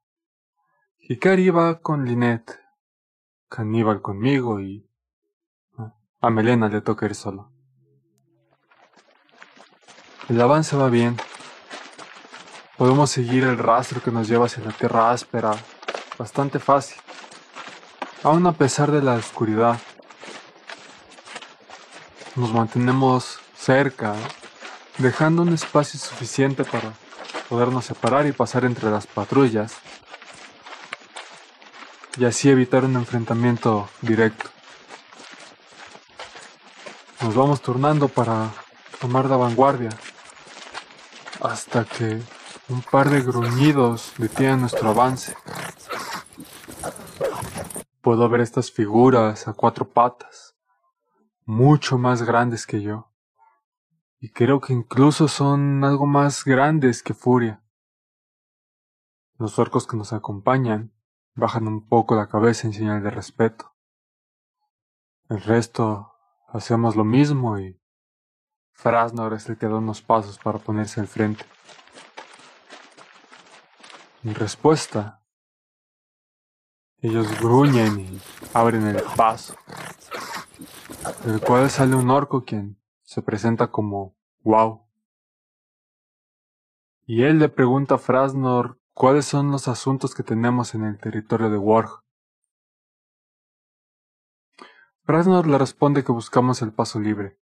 Hikari 0.99 1.49
va 1.49 1.79
con 1.79 2.05
Lynette, 2.05 2.59
Caníbal 3.49 4.01
conmigo 4.01 4.59
y 4.59 4.87
a 6.21 6.29
Melena 6.29 6.67
le 6.69 6.81
toca 6.81 7.07
ir 7.07 7.15
solo. 7.15 7.51
El 10.29 10.39
avance 10.39 10.75
va 10.75 10.89
bien. 10.89 11.17
Podemos 12.77 13.09
seguir 13.09 13.43
el 13.43 13.57
rastro 13.57 14.01
que 14.01 14.11
nos 14.11 14.27
lleva 14.27 14.45
hacia 14.45 14.63
la 14.63 14.71
tierra 14.71 15.09
áspera 15.09 15.51
bastante 16.17 16.59
fácil, 16.59 17.01
aun 18.21 18.45
a 18.45 18.51
pesar 18.51 18.91
de 18.91 19.01
la 19.01 19.15
oscuridad. 19.15 19.79
Nos 22.35 22.53
mantenemos 22.53 23.39
cerca, 23.55 24.15
dejando 24.97 25.41
un 25.41 25.53
espacio 25.53 25.99
suficiente 25.99 26.63
para 26.63 26.93
podernos 27.49 27.85
separar 27.85 28.25
y 28.27 28.31
pasar 28.31 28.65
entre 28.65 28.89
las 28.89 29.07
patrullas, 29.07 29.75
y 32.17 32.25
así 32.25 32.49
evitar 32.49 32.85
un 32.85 32.95
enfrentamiento 32.95 33.89
directo. 34.01 34.49
Nos 37.21 37.35
vamos 37.35 37.61
turnando 37.61 38.07
para 38.07 38.51
tomar 38.99 39.25
la 39.25 39.37
vanguardia, 39.37 39.89
hasta 41.41 41.83
que 41.83 42.21
un 42.69 42.81
par 42.81 43.09
de 43.09 43.21
gruñidos 43.21 44.13
detienen 44.17 44.61
nuestro 44.61 44.89
avance. 44.89 45.35
Puedo 48.01 48.29
ver 48.29 48.41
estas 48.41 48.71
figuras 48.71 49.47
a 49.47 49.53
cuatro 49.53 49.89
patas, 49.89 50.55
mucho 51.45 51.97
más 51.97 52.23
grandes 52.23 52.65
que 52.65 52.81
yo. 52.81 53.11
Y 54.19 54.29
creo 54.29 54.59
que 54.61 54.73
incluso 54.73 55.27
son 55.27 55.83
algo 55.83 56.05
más 56.05 56.43
grandes 56.45 57.03
que 57.03 57.13
Furia. 57.13 57.63
Los 59.37 59.59
orcos 59.59 59.85
que 59.85 59.97
nos 59.97 60.13
acompañan 60.13 60.93
bajan 61.35 61.67
un 61.67 61.87
poco 61.87 62.15
la 62.15 62.27
cabeza 62.27 62.67
en 62.67 62.73
señal 62.73 63.03
de 63.03 63.11
respeto. 63.11 63.75
El 65.29 65.41
resto 65.41 66.13
hacemos 66.47 66.95
lo 66.95 67.03
mismo 67.03 67.59
y 67.59 67.81
Frasnor 68.71 69.33
es 69.33 69.49
el 69.49 69.57
que 69.57 69.67
da 69.67 69.75
unos 69.75 70.01
pasos 70.01 70.37
para 70.37 70.59
ponerse 70.59 71.01
al 71.01 71.07
frente. 71.07 71.45
En 74.23 74.35
respuesta, 74.35 75.23
ellos 76.99 77.39
gruñen 77.39 77.99
y 77.99 78.21
abren 78.53 78.87
el 78.87 79.03
paso, 79.15 79.55
del 81.25 81.39
cual 81.41 81.69
sale 81.69 81.95
un 81.95 82.09
orco 82.09 82.43
quien 82.43 82.79
se 83.05 83.21
presenta 83.21 83.71
como 83.71 84.15
Wow. 84.43 84.85
Y 87.07 87.23
él 87.23 87.39
le 87.39 87.49
pregunta 87.49 87.95
a 87.95 87.99
Frasnor 87.99 88.79
cuáles 88.93 89.25
son 89.25 89.51
los 89.51 89.67
asuntos 89.67 90.13
que 90.13 90.23
tenemos 90.23 90.75
en 90.75 90.83
el 90.83 90.99
territorio 90.99 91.49
de 91.49 91.57
Warg. 91.57 92.03
Frasnor 95.03 95.47
le 95.47 95.57
responde 95.57 96.03
que 96.03 96.11
buscamos 96.11 96.61
el 96.63 96.73
paso 96.73 96.99
libre 96.99 97.39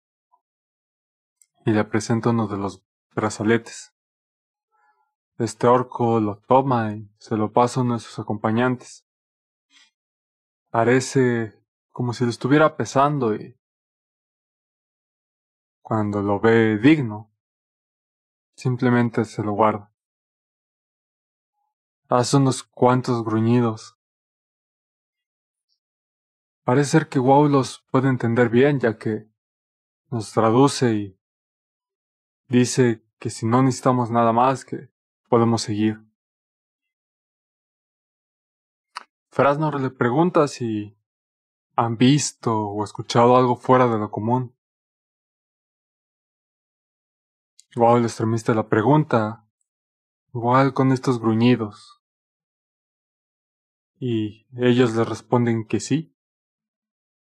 y 1.66 1.72
le 1.72 1.84
presenta 1.84 2.30
uno 2.30 2.46
de 2.46 2.56
los 2.56 2.82
brazaletes. 3.14 3.94
Este 5.36 5.66
orco 5.66 6.20
lo 6.20 6.38
toma 6.38 6.94
y 6.94 7.10
se 7.18 7.36
lo 7.36 7.52
pasa 7.52 7.80
a 7.80 7.82
uno 7.82 7.94
de 7.94 8.00
sus 8.00 8.18
acompañantes. 8.18 9.06
Parece 10.70 11.58
como 11.90 12.14
si 12.14 12.24
lo 12.24 12.30
estuviera 12.30 12.76
pesando 12.76 13.34
y 13.34 13.59
cuando 15.90 16.22
lo 16.22 16.38
ve 16.38 16.78
digno, 16.78 17.32
simplemente 18.54 19.24
se 19.24 19.42
lo 19.42 19.54
guarda. 19.54 19.92
Hace 22.08 22.36
unos 22.36 22.62
cuantos 22.62 23.24
gruñidos. 23.24 23.98
Parece 26.62 26.90
ser 26.90 27.08
que 27.08 27.18
Wow 27.18 27.48
los 27.48 27.84
puede 27.90 28.08
entender 28.08 28.50
bien 28.50 28.78
ya 28.78 28.98
que 28.98 29.28
nos 30.10 30.30
traduce 30.30 30.94
y 30.94 31.18
dice 32.46 33.04
que 33.18 33.28
si 33.28 33.44
no 33.46 33.60
necesitamos 33.60 34.12
nada 34.12 34.32
más 34.32 34.64
que 34.64 34.92
podemos 35.28 35.62
seguir. 35.62 36.00
Frasnor 39.32 39.80
le 39.80 39.90
pregunta 39.90 40.46
si 40.46 40.96
han 41.74 41.96
visto 41.96 42.56
o 42.68 42.84
escuchado 42.84 43.36
algo 43.36 43.56
fuera 43.56 43.88
de 43.88 43.98
lo 43.98 44.08
común. 44.12 44.54
Igual 47.76 47.98
el 47.98 48.04
extremista 48.06 48.52
la 48.52 48.68
pregunta, 48.68 49.46
igual 50.34 50.74
con 50.74 50.90
estos 50.90 51.20
gruñidos. 51.20 52.02
Y 53.98 54.46
ellos 54.56 54.94
le 54.96 55.04
responden 55.04 55.66
que 55.66 55.78
sí, 55.78 56.16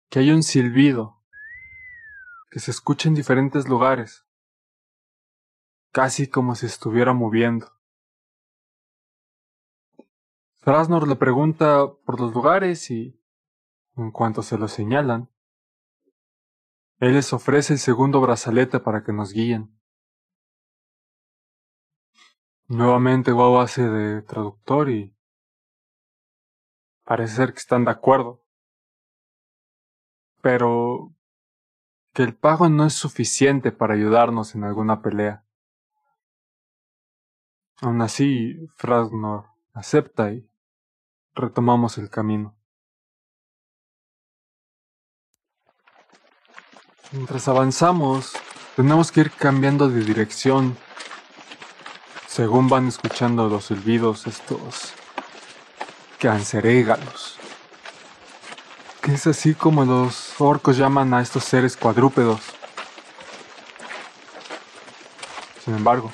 que 0.09 0.19
hay 0.19 0.31
un 0.31 0.41
silbido, 0.41 1.21
que 2.49 2.59
se 2.59 2.71
escucha 2.71 3.07
en 3.07 3.15
diferentes 3.15 3.67
lugares, 3.69 4.25
casi 5.91 6.27
como 6.27 6.55
si 6.55 6.65
estuviera 6.65 7.13
moviendo. 7.13 7.71
Frasnor 10.61 11.07
le 11.07 11.15
pregunta 11.15 11.91
por 12.05 12.19
los 12.19 12.33
lugares 12.33 12.89
y, 12.89 13.19
en 13.95 14.11
cuanto 14.11 14.41
se 14.41 14.57
lo 14.57 14.67
señalan, 14.67 15.29
él 16.99 17.13
les 17.13 17.33
ofrece 17.33 17.73
el 17.73 17.79
segundo 17.79 18.21
brazalete 18.21 18.79
para 18.79 19.03
que 19.03 19.11
nos 19.11 19.33
guíen. 19.33 19.80
Nuevamente 22.71 23.33
Wow 23.33 23.59
hace 23.59 23.83
de 23.83 24.21
traductor 24.21 24.89
y 24.89 25.13
parece 27.03 27.35
ser 27.35 27.51
que 27.51 27.59
están 27.59 27.83
de 27.83 27.91
acuerdo. 27.91 28.45
Pero 30.41 31.13
que 32.13 32.23
el 32.23 32.33
pago 32.33 32.69
no 32.69 32.85
es 32.85 32.93
suficiente 32.93 33.73
para 33.73 33.95
ayudarnos 33.95 34.55
en 34.55 34.63
alguna 34.63 35.01
pelea. 35.01 35.43
Aún 37.81 38.01
así, 38.01 38.55
Frasnor 38.77 39.47
acepta 39.73 40.31
y 40.31 40.49
retomamos 41.35 41.97
el 41.97 42.09
camino. 42.09 42.55
Mientras 47.11 47.49
avanzamos, 47.49 48.31
tenemos 48.77 49.11
que 49.11 49.19
ir 49.19 49.31
cambiando 49.31 49.89
de 49.89 50.05
dirección 50.05 50.77
según 52.31 52.69
van 52.69 52.87
escuchando 52.87 53.49
los 53.49 53.65
silbidos 53.65 54.25
estos 54.25 54.93
cancerégalos. 56.17 57.37
Que 59.01 59.15
es 59.15 59.27
así 59.27 59.53
como 59.53 59.83
los 59.83 60.39
orcos 60.39 60.77
llaman 60.77 61.13
a 61.13 61.21
estos 61.21 61.43
seres 61.43 61.75
cuadrúpedos. 61.75 62.39
Sin 65.65 65.75
embargo, 65.75 66.09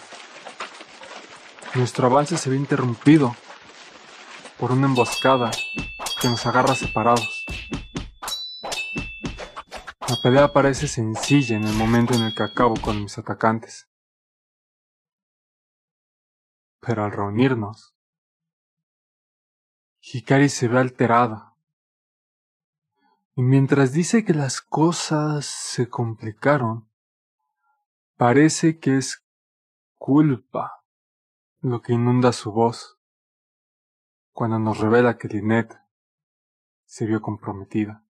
nuestro 1.76 2.08
avance 2.08 2.36
se 2.36 2.50
ve 2.50 2.56
interrumpido 2.56 3.36
por 4.58 4.72
una 4.72 4.88
emboscada 4.88 5.52
que 6.20 6.30
nos 6.30 6.44
agarra 6.48 6.74
separados. 6.74 7.46
La 10.10 10.16
pelea 10.24 10.52
parece 10.52 10.88
sencilla 10.88 11.58
en 11.58 11.66
el 11.66 11.74
momento 11.74 12.16
en 12.16 12.24
el 12.24 12.34
que 12.34 12.42
acabo 12.42 12.74
con 12.82 13.04
mis 13.04 13.20
atacantes 13.20 13.88
pero 16.88 17.04
al 17.04 17.12
reunirnos, 17.12 17.94
Hikari 20.00 20.48
se 20.48 20.70
ve 20.70 20.80
alterada. 20.80 21.54
Y 23.36 23.42
mientras 23.42 23.92
dice 23.92 24.24
que 24.24 24.34
las 24.34 24.62
cosas 24.62 25.46
se 25.46 25.90
complicaron, 25.90 26.90
parece 28.16 28.80
que 28.80 28.96
es 28.96 29.28
culpa 29.98 30.86
lo 31.60 31.82
que 31.82 31.92
inunda 31.92 32.32
su 32.32 32.54
voz 32.54 32.98
cuando 34.32 34.58
nos 34.58 34.78
revela 34.78 35.18
que 35.18 35.28
Lynette 35.28 35.78
se 36.86 37.06
vio 37.06 37.22
comprometida. 37.22 38.06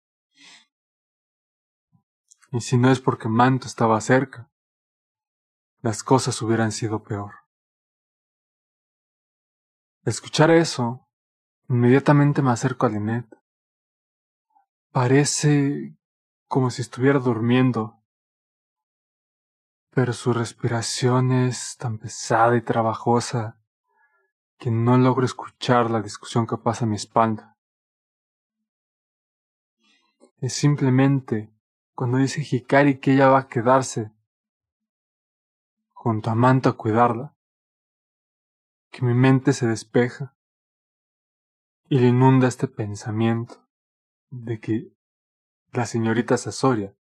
Y 2.50 2.60
si 2.60 2.76
no 2.76 2.90
es 2.90 2.98
porque 2.98 3.28
Manto 3.28 3.68
estaba 3.68 4.00
cerca, 4.00 4.50
las 5.80 6.02
cosas 6.02 6.42
hubieran 6.42 6.72
sido 6.72 7.04
peor 7.04 7.43
escuchar 10.10 10.50
eso, 10.50 11.06
inmediatamente 11.68 12.42
me 12.42 12.50
acerco 12.50 12.86
a 12.86 12.90
Lynette. 12.90 13.36
Parece 14.90 15.96
como 16.46 16.70
si 16.70 16.82
estuviera 16.82 17.18
durmiendo, 17.18 18.00
pero 19.90 20.12
su 20.12 20.32
respiración 20.32 21.32
es 21.32 21.76
tan 21.78 21.98
pesada 21.98 22.56
y 22.56 22.62
trabajosa 22.62 23.58
que 24.58 24.70
no 24.70 24.96
logro 24.98 25.24
escuchar 25.24 25.90
la 25.90 26.00
discusión 26.00 26.46
que 26.46 26.56
pasa 26.56 26.84
a 26.84 26.88
mi 26.88 26.96
espalda. 26.96 27.56
Es 30.38 30.52
simplemente 30.52 31.52
cuando 31.94 32.18
dice 32.18 32.46
Hikari 32.48 32.98
que 32.98 33.14
ella 33.14 33.28
va 33.28 33.40
a 33.40 33.48
quedarse 33.48 34.12
junto 35.92 36.30
a 36.30 36.34
Manto 36.34 36.68
a 36.68 36.76
cuidarla 36.76 37.34
que 38.94 39.04
mi 39.04 39.12
mente 39.12 39.52
se 39.52 39.66
despeja 39.66 40.36
y 41.88 41.98
le 41.98 42.06
inunda 42.06 42.46
este 42.46 42.68
pensamiento 42.68 43.66
de 44.30 44.60
que 44.60 44.92
la 45.72 45.84
señorita 45.84 46.36
Sasoria 46.36 46.94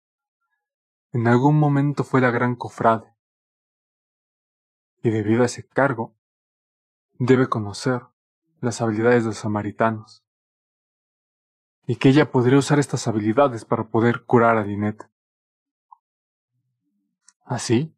en 1.12 1.28
algún 1.28 1.60
momento 1.60 2.04
fue 2.04 2.20
la 2.20 2.32
gran 2.32 2.56
cofrade 2.56 3.14
y 5.04 5.12
debido 5.12 5.44
a 5.44 5.46
ese 5.46 5.68
cargo 5.68 6.16
debe 7.20 7.48
conocer 7.48 8.02
las 8.60 8.82
habilidades 8.82 9.22
de 9.22 9.30
los 9.30 9.38
samaritanos 9.38 10.26
y 11.86 11.98
que 11.98 12.10
ella 12.10 12.32
podría 12.32 12.58
usar 12.58 12.80
estas 12.80 13.08
habilidades 13.08 13.66
para 13.66 13.84
poder 13.84 14.24
curar 14.26 14.58
a 14.58 14.64
Dinette. 14.64 15.08
¿Así? 17.46 17.96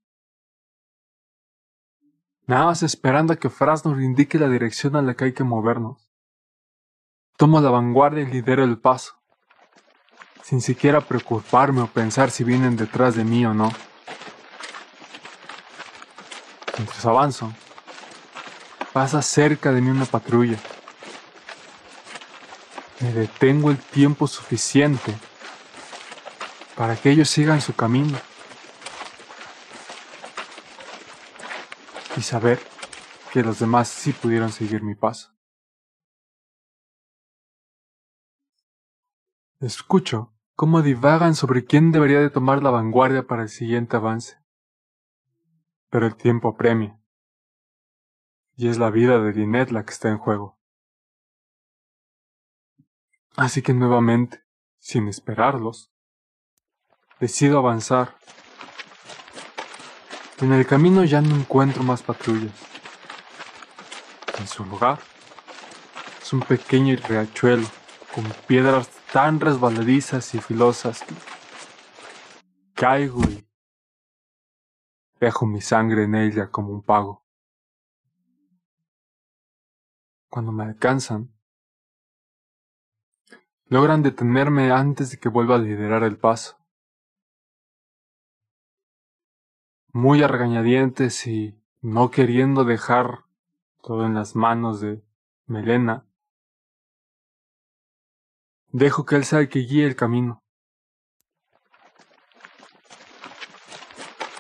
Nada 2.47 2.65
más 2.65 2.84
esperando 2.84 3.34
a 3.34 3.38
que 3.38 3.49
Fras 3.49 3.85
nos 3.85 3.99
indique 3.99 4.38
la 4.38 4.47
dirección 4.47 4.95
a 4.95 5.01
la 5.01 5.15
que 5.15 5.26
hay 5.26 5.34
que 5.34 5.43
movernos. 5.43 6.09
Tomo 7.38 7.59
la 7.59 7.72
vanguardia 7.72 8.23
y 8.23 8.27
lidero 8.27 8.63
el 8.63 8.77
paso, 8.77 9.15
sin 10.43 10.61
siquiera 10.61 11.01
preocuparme 11.01 11.81
o 11.81 11.88
pensar 11.88 12.30
si 12.30 12.43
vienen 12.43 12.77
detrás 12.77 13.15
de 13.15 13.23
mí 13.23 13.45
o 13.45 13.53
no. 13.53 13.72
Mientras 16.77 17.05
avanzo, 17.05 17.51
pasa 18.93 19.22
cerca 19.22 19.72
de 19.72 19.81
mí 19.81 19.89
una 19.89 20.05
patrulla. 20.05 20.59
Me 22.99 23.11
detengo 23.11 23.72
el 23.72 23.80
tiempo 23.80 24.27
suficiente 24.27 25.13
para 26.76 26.95
que 26.95 27.09
ellos 27.09 27.30
sigan 27.30 27.59
su 27.59 27.73
camino. 27.76 28.17
Y 32.17 32.21
saber 32.21 32.59
que 33.31 33.43
los 33.43 33.59
demás 33.59 33.87
sí 33.87 34.13
pudieron 34.13 34.51
seguir 34.51 34.81
mi 34.81 34.95
paso. 34.95 35.35
Escucho 39.59 40.33
cómo 40.53 40.81
divagan 40.81 41.35
sobre 41.35 41.65
quién 41.65 41.91
debería 41.91 42.19
de 42.19 42.29
tomar 42.29 42.63
la 42.63 42.69
vanguardia 42.69 43.27
para 43.27 43.43
el 43.43 43.49
siguiente 43.49 43.97
avance. 43.97 44.37
Pero 45.89 46.05
el 46.05 46.15
tiempo 46.15 46.49
apremia. 46.49 46.99
Y 48.55 48.69
es 48.69 48.77
la 48.77 48.89
vida 48.89 49.19
de 49.19 49.33
Dinette 49.33 49.71
la 49.71 49.83
que 49.83 49.91
está 49.91 50.09
en 50.09 50.17
juego. 50.17 50.57
Así 53.35 53.61
que 53.61 53.73
nuevamente, 53.73 54.45
sin 54.79 55.09
esperarlos, 55.09 55.91
decido 57.19 57.59
avanzar 57.59 58.17
en 60.41 60.52
el 60.52 60.68
camino 60.68 61.03
ya 61.06 61.22
no 61.22 61.36
encuentro 61.36 61.84
más 61.84 62.03
patrullas. 62.03 62.53
En 64.38 64.48
su 64.48 64.66
lugar 64.66 64.99
es 66.22 66.34
un 66.34 66.41
pequeño 66.41 66.95
riachuelo 67.07 67.68
con 68.14 68.26
piedras 68.48 68.90
tan 69.14 69.40
resbaladizas 69.40 70.36
y 70.36 70.40
filosas 70.40 71.03
que 71.03 71.14
caigo 72.74 73.22
y 73.24 73.48
dejo 75.20 75.45
mi 75.45 75.62
sangre 75.62 76.03
en 76.03 76.16
ella 76.16 76.52
como 76.52 76.70
un 76.70 76.82
pago. 76.82 77.26
Cuando 80.30 80.52
me 80.52 80.66
alcanzan, 80.66 81.34
logran 83.68 84.03
detenerme 84.03 84.72
antes 84.72 85.12
de 85.12 85.18
que 85.18 85.30
vuelva 85.30 85.56
a 85.56 85.60
liderar 85.60 86.03
el 86.03 86.18
paso. 86.18 86.57
Muy 89.95 90.22
a 90.22 90.27
regañadientes 90.27 91.26
y 91.26 91.57
no 91.80 92.11
queriendo 92.11 92.65
dejar 92.65 93.23
todo 93.81 94.05
en 94.05 94.13
las 94.13 94.35
manos 94.35 94.81
de 94.81 95.01
Melena, 95.47 96.05
dejo 98.73 99.05
que 99.05 99.15
él 99.15 99.23
sea 99.23 99.39
el 99.39 99.47
que 99.47 99.59
guíe 99.59 99.85
el 99.85 99.95
camino. 99.95 100.43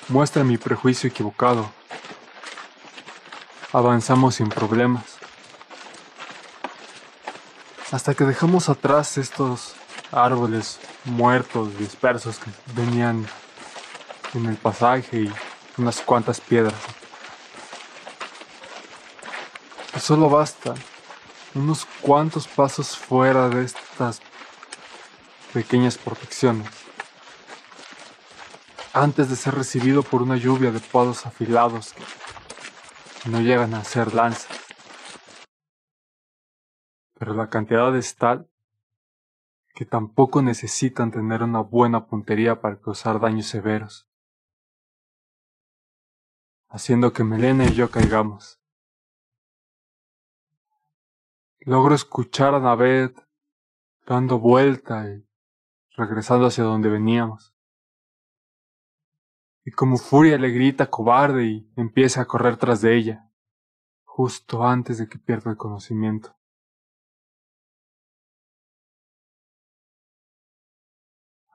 Muestra 0.09 0.43
mi 0.43 0.57
prejuicio 0.57 1.09
equivocado. 1.09 1.71
Avanzamos 3.71 4.35
sin 4.35 4.49
problemas. 4.49 5.19
Hasta 7.93 8.13
que 8.13 8.25
dejamos 8.25 8.67
atrás 8.67 9.17
estos 9.17 9.77
árboles 10.11 10.81
muertos, 11.05 11.77
dispersos 11.77 12.39
que 12.39 12.51
venían 12.75 13.25
en 14.33 14.47
el 14.47 14.57
pasaje 14.57 15.21
y 15.21 15.33
unas 15.77 16.01
cuantas 16.01 16.39
piedras. 16.41 16.75
Y 19.95 19.99
solo 19.99 20.29
basta 20.29 20.73
unos 21.53 21.85
cuantos 22.01 22.47
pasos 22.47 22.97
fuera 22.97 23.49
de 23.49 23.63
estas 23.63 24.21
pequeñas 25.53 25.97
protecciones 25.97 26.67
antes 28.95 29.29
de 29.29 29.35
ser 29.35 29.55
recibido 29.55 30.03
por 30.03 30.21
una 30.21 30.37
lluvia 30.37 30.71
de 30.71 30.79
palos 30.79 31.25
afilados 31.25 31.93
que 33.21 33.29
no 33.29 33.41
llegan 33.41 33.73
a 33.73 33.83
ser 33.83 34.13
lanzas. 34.13 34.57
Pero 37.19 37.33
la 37.33 37.49
cantidad 37.49 37.93
es 37.97 38.15
tal 38.15 38.49
que 39.73 39.83
tampoco 39.83 40.41
necesitan 40.41 41.11
tener 41.11 41.43
una 41.43 41.59
buena 41.59 42.05
puntería 42.05 42.61
para 42.61 42.79
causar 42.79 43.19
daños 43.19 43.47
severos 43.47 44.07
haciendo 46.69 47.13
que 47.13 47.23
Melena 47.23 47.65
y 47.65 47.73
yo 47.73 47.89
caigamos. 47.89 48.61
Logro 51.59 51.95
escuchar 51.95 52.53
a 52.53 52.59
Navet 52.59 53.17
dando 54.05 54.39
vuelta 54.39 55.09
y 55.09 55.27
regresando 55.95 56.45
hacia 56.45 56.63
donde 56.63 56.89
veníamos. 56.89 57.55
Y 59.63 59.71
como 59.71 59.97
furia 59.97 60.37
le 60.37 60.51
grita 60.51 60.91
cobarde 60.91 61.45
y 61.45 61.73
empieza 61.75 62.21
a 62.21 62.25
correr 62.25 62.57
tras 62.57 62.81
de 62.81 62.95
ella, 62.95 63.31
justo 64.03 64.63
antes 64.63 64.99
de 64.99 65.09
que 65.09 65.17
pierda 65.17 65.49
el 65.49 65.57
conocimiento. 65.57 66.37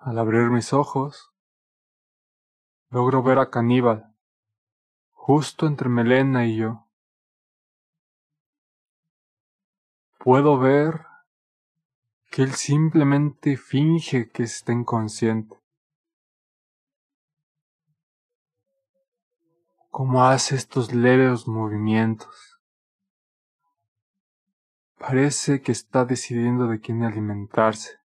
Al 0.01 0.19
abrir 0.19 0.51
mis 0.51 0.73
ojos, 0.73 1.32
logro 2.89 3.23
ver 3.23 3.39
a 3.39 3.51
Caníbal, 3.51 4.10
justo 5.32 5.69
entre 5.69 5.89
Melena 5.89 6.44
y 6.44 6.57
yo. 6.57 6.89
Puedo 10.19 10.59
ver 10.59 11.07
que 12.32 12.43
él 12.43 12.55
simplemente 12.55 13.57
finge 13.57 14.28
que 14.28 14.43
está 14.43 14.73
inconsciente. 14.73 15.57
Cómo 19.90 20.24
hace 20.24 20.57
estos 20.57 20.93
leves 20.93 21.47
movimientos. 21.47 22.59
Parece 24.98 25.62
que 25.62 25.70
está 25.70 26.05
decidiendo 26.05 26.66
de 26.66 26.81
quién 26.81 27.05
alimentarse. 27.05 28.01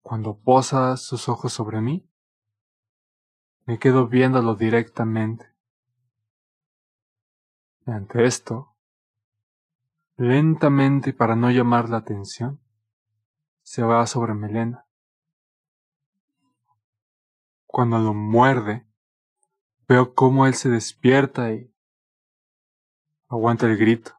Cuando 0.00 0.38
posa 0.38 0.96
sus 0.96 1.28
ojos 1.28 1.52
sobre 1.52 1.80
mí, 1.80 2.08
me 3.68 3.78
quedo 3.78 4.08
viéndolo 4.08 4.54
directamente. 4.54 5.52
Y 7.86 7.90
ante 7.90 8.24
esto, 8.24 8.74
lentamente 10.16 11.12
para 11.12 11.36
no 11.36 11.50
llamar 11.50 11.90
la 11.90 11.98
atención, 11.98 12.62
se 13.60 13.82
va 13.82 14.06
sobre 14.06 14.32
Melena. 14.32 14.86
Cuando 17.66 17.98
lo 17.98 18.14
muerde, 18.14 18.86
veo 19.86 20.14
cómo 20.14 20.46
él 20.46 20.54
se 20.54 20.70
despierta 20.70 21.52
y 21.52 21.70
aguanta 23.28 23.66
el 23.66 23.76
grito. 23.76 24.12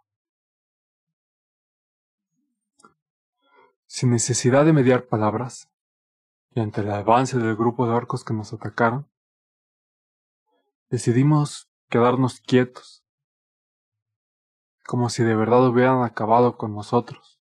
Sin 3.88 4.12
necesidad 4.12 4.64
de 4.64 4.74
mediar 4.74 5.08
palabras, 5.08 5.72
y 6.52 6.60
ante 6.60 6.82
el 6.82 6.92
avance 6.92 7.40
del 7.40 7.56
grupo 7.56 7.88
de 7.88 7.94
orcos 7.94 8.24
que 8.24 8.36
nos 8.36 8.54
atacaron, 8.54 9.10
Decidimos 10.90 11.70
quedarnos 11.88 12.42
quietos, 12.42 13.06
como 14.88 15.10
si 15.10 15.24
de 15.24 15.36
verdad 15.36 15.68
hubieran 15.68 16.02
acabado 16.02 16.58
con 16.58 16.74
nosotros, 16.74 17.40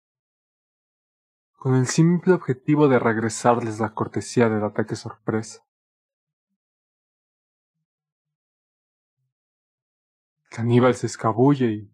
con 1.51 1.75
el 1.75 1.87
simple 1.87 2.31
objetivo 2.31 2.87
de 2.87 2.99
regresarles 2.99 3.81
la 3.81 3.93
cortesía 3.93 4.47
del 4.47 4.63
ataque 4.63 4.95
sorpresa. 4.95 5.61
Caníbal 10.49 10.95
se 10.95 11.07
escabulle 11.07 11.65
y 11.65 11.93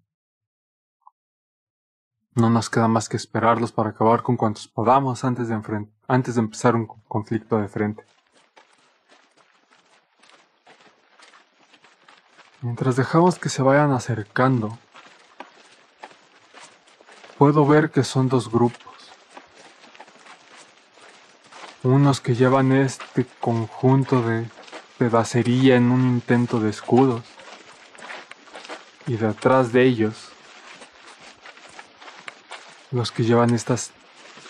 no 2.36 2.52
nos 2.52 2.70
queda 2.70 2.88
más 2.88 3.10
que 3.10 3.18
esperarlos 3.18 3.72
para 3.72 3.90
acabar 3.90 4.22
con 4.22 4.38
cuantos 4.38 4.68
podamos 4.68 5.24
antes 5.24 5.48
de, 5.48 5.90
antes 6.08 6.36
de 6.36 6.42
empezar 6.42 6.76
un 6.76 6.86
conflicto 6.86 7.58
de 7.58 7.68
frente. 7.68 8.06
Mientras 12.62 12.98
dejamos 12.98 13.40
que 13.40 13.48
se 13.48 13.62
vayan 13.62 13.92
acercando, 13.92 14.78
puedo 17.38 17.66
ver 17.66 17.90
que 17.90 18.04
son 18.04 18.28
dos 18.28 18.52
grupos. 18.52 18.80
Unos 21.84 22.20
que 22.20 22.36
llevan 22.36 22.74
este 22.74 23.26
conjunto 23.40 24.22
de 24.22 24.50
pedacería 24.98 25.78
en 25.78 25.90
un 25.90 26.02
intento 26.02 26.60
de 26.60 26.70
escudos. 26.70 27.24
Y 29.08 29.16
detrás 29.16 29.72
de 29.72 29.84
ellos, 29.86 30.30
los 32.92 33.14
que 33.14 33.24
llevan 33.24 33.56
estas 33.56 33.92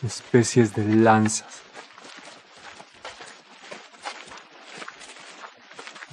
especies 0.02 0.74
de 0.74 0.84
lanzas. 0.86 1.69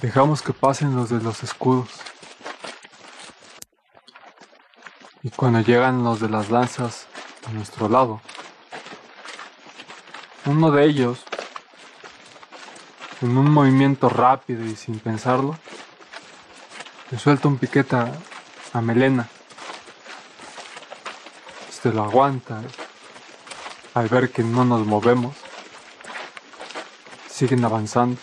Dejamos 0.01 0.43
que 0.43 0.53
pasen 0.53 0.95
los 0.95 1.09
de 1.09 1.19
los 1.19 1.41
escudos. 1.41 1.89
Y 5.23 5.31
cuando 5.31 5.61
llegan 5.61 6.03
los 6.03 6.19
de 6.19 6.29
las 6.29 6.51
lanzas 6.51 7.07
a 7.47 7.51
nuestro 7.51 7.89
lado, 7.89 8.21
uno 10.45 10.69
de 10.69 10.85
ellos, 10.85 11.23
en 13.21 13.35
un 13.35 13.49
movimiento 13.51 14.07
rápido 14.07 14.63
y 14.63 14.75
sin 14.75 14.99
pensarlo, 14.99 15.57
le 17.09 17.17
suelta 17.17 17.47
un 17.47 17.57
piquete 17.57 17.95
a, 17.95 18.81
Melena. 18.81 19.27
Este 21.69 21.91
lo 21.91 22.03
aguanta. 22.03 22.61
Al 23.95 24.09
ver 24.09 24.29
que 24.31 24.43
no 24.43 24.63
nos 24.63 24.85
movemos, 24.85 25.35
siguen 27.27 27.65
avanzando. 27.65 28.19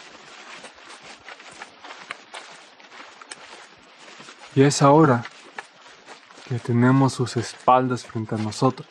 Y 4.56 4.62
es 4.62 4.82
ahora 4.82 5.24
que 6.48 6.60
tenemos 6.60 7.12
sus 7.12 7.36
espaldas 7.36 8.05
frente 8.05 8.36
a 8.36 8.39
nosotros, 8.39 8.89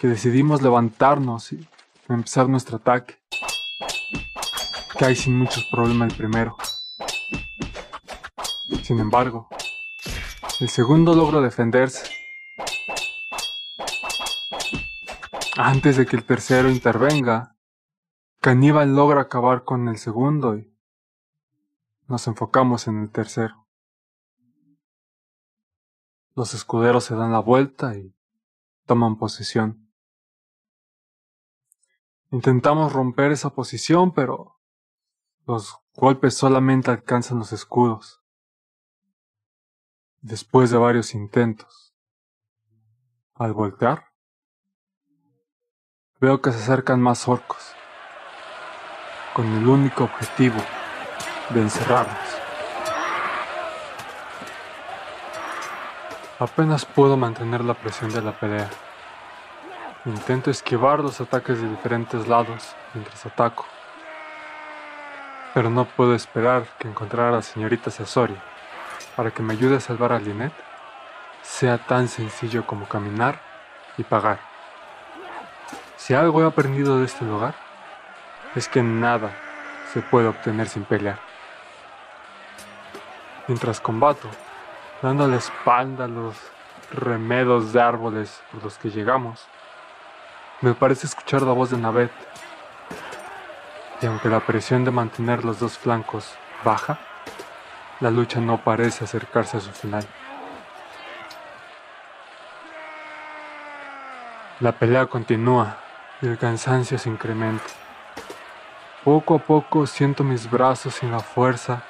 que 0.00 0.06
decidimos 0.06 0.62
levantarnos 0.62 1.52
y 1.52 1.66
empezar 2.08 2.48
nuestro 2.48 2.76
ataque. 2.76 3.18
Cae 4.98 5.16
sin 5.16 5.36
muchos 5.36 5.64
problemas 5.72 6.10
el 6.10 6.16
primero. 6.16 6.56
Sin 8.84 9.00
embargo, 9.00 9.48
el 10.60 10.68
segundo 10.68 11.16
logra 11.16 11.40
defenderse. 11.40 12.08
Antes 15.56 15.96
de 15.96 16.06
que 16.06 16.14
el 16.14 16.24
tercero 16.24 16.70
intervenga, 16.70 17.56
Caníbal 18.40 18.94
logra 18.94 19.22
acabar 19.22 19.64
con 19.64 19.88
el 19.88 19.98
segundo 19.98 20.56
y 20.56 20.72
nos 22.06 22.28
enfocamos 22.28 22.86
en 22.86 23.02
el 23.02 23.10
tercero. 23.10 23.61
Los 26.34 26.54
escuderos 26.54 27.04
se 27.04 27.14
dan 27.14 27.32
la 27.32 27.40
vuelta 27.40 27.94
y 27.96 28.14
toman 28.86 29.16
posición. 29.16 29.90
Intentamos 32.30 32.92
romper 32.92 33.32
esa 33.32 33.50
posición, 33.50 34.12
pero 34.12 34.58
los 35.46 35.78
golpes 35.94 36.34
solamente 36.34 36.90
alcanzan 36.90 37.38
los 37.38 37.52
escudos. 37.52 38.22
Después 40.22 40.70
de 40.70 40.78
varios 40.78 41.14
intentos, 41.14 41.94
al 43.34 43.52
voltear, 43.52 44.12
veo 46.20 46.40
que 46.40 46.52
se 46.52 46.58
acercan 46.58 47.02
más 47.02 47.28
orcos, 47.28 47.74
con 49.34 49.46
el 49.46 49.66
único 49.66 50.04
objetivo 50.04 50.62
de 51.50 51.60
encerrarnos. 51.60 52.31
Apenas 56.42 56.84
puedo 56.84 57.16
mantener 57.16 57.62
la 57.62 57.74
presión 57.74 58.12
de 58.12 58.20
la 58.20 58.32
pelea. 58.32 58.68
Intento 60.04 60.50
esquivar 60.50 60.98
los 60.98 61.20
ataques 61.20 61.62
de 61.62 61.68
diferentes 61.68 62.26
lados 62.26 62.74
mientras 62.94 63.24
ataco. 63.24 63.64
Pero 65.54 65.70
no 65.70 65.84
puedo 65.84 66.16
esperar 66.16 66.66
que 66.80 66.88
encontrar 66.88 67.28
a 67.28 67.36
la 67.36 67.42
señorita 67.42 67.92
Sasori 67.92 68.36
para 69.14 69.30
que 69.30 69.40
me 69.40 69.52
ayude 69.52 69.76
a 69.76 69.80
salvar 69.80 70.12
a 70.12 70.18
Lynette 70.18 70.52
sea 71.42 71.78
tan 71.78 72.08
sencillo 72.08 72.66
como 72.66 72.88
caminar 72.88 73.40
y 73.96 74.02
pagar. 74.02 74.40
Si 75.96 76.12
algo 76.12 76.42
he 76.42 76.46
aprendido 76.46 76.98
de 76.98 77.04
este 77.04 77.24
lugar, 77.24 77.54
es 78.56 78.66
que 78.68 78.82
nada 78.82 79.30
se 79.92 80.02
puede 80.02 80.26
obtener 80.26 80.68
sin 80.68 80.82
pelear. 80.82 81.20
Mientras 83.46 83.80
combato, 83.80 84.28
dando 85.02 85.26
la 85.26 85.36
espalda 85.36 86.04
a 86.04 86.08
los 86.08 86.36
remedos 86.92 87.72
de 87.72 87.82
árboles 87.82 88.40
por 88.52 88.62
los 88.62 88.78
que 88.78 88.88
llegamos. 88.88 89.44
Me 90.60 90.74
parece 90.74 91.06
escuchar 91.06 91.42
la 91.42 91.52
voz 91.52 91.70
de 91.70 91.76
Navet. 91.76 92.12
Y 94.00 94.06
aunque 94.06 94.28
la 94.28 94.40
presión 94.40 94.84
de 94.84 94.92
mantener 94.92 95.44
los 95.44 95.58
dos 95.58 95.76
flancos 95.76 96.32
baja, 96.64 96.98
la 98.00 98.10
lucha 98.10 98.40
no 98.40 98.58
parece 98.58 99.04
acercarse 99.04 99.56
a 99.56 99.60
su 99.60 99.72
final. 99.72 100.06
La 104.60 104.72
pelea 104.72 105.06
continúa 105.06 105.78
y 106.20 106.28
el 106.28 106.38
cansancio 106.38 106.96
se 106.96 107.08
incrementa. 107.08 107.64
Poco 109.02 109.34
a 109.34 109.38
poco 109.38 109.86
siento 109.88 110.22
mis 110.22 110.48
brazos 110.48 110.94
sin 110.94 111.10
la 111.10 111.18
fuerza 111.18 111.82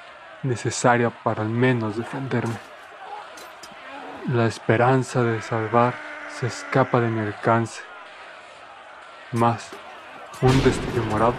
necesaria 0.43 1.11
para 1.11 1.43
al 1.43 1.51
menos 1.51 1.99
defenderme. 1.99 2.72
La 4.29 4.47
esperanza 4.47 5.25
de 5.25 5.43
salvar 5.43 5.95
se 6.31 6.47
escapa 6.47 7.01
de 7.01 7.09
mi 7.09 7.19
alcance. 7.19 7.83
Más, 9.33 9.69
un 10.41 10.63
destello 10.63 11.03
morado 11.07 11.35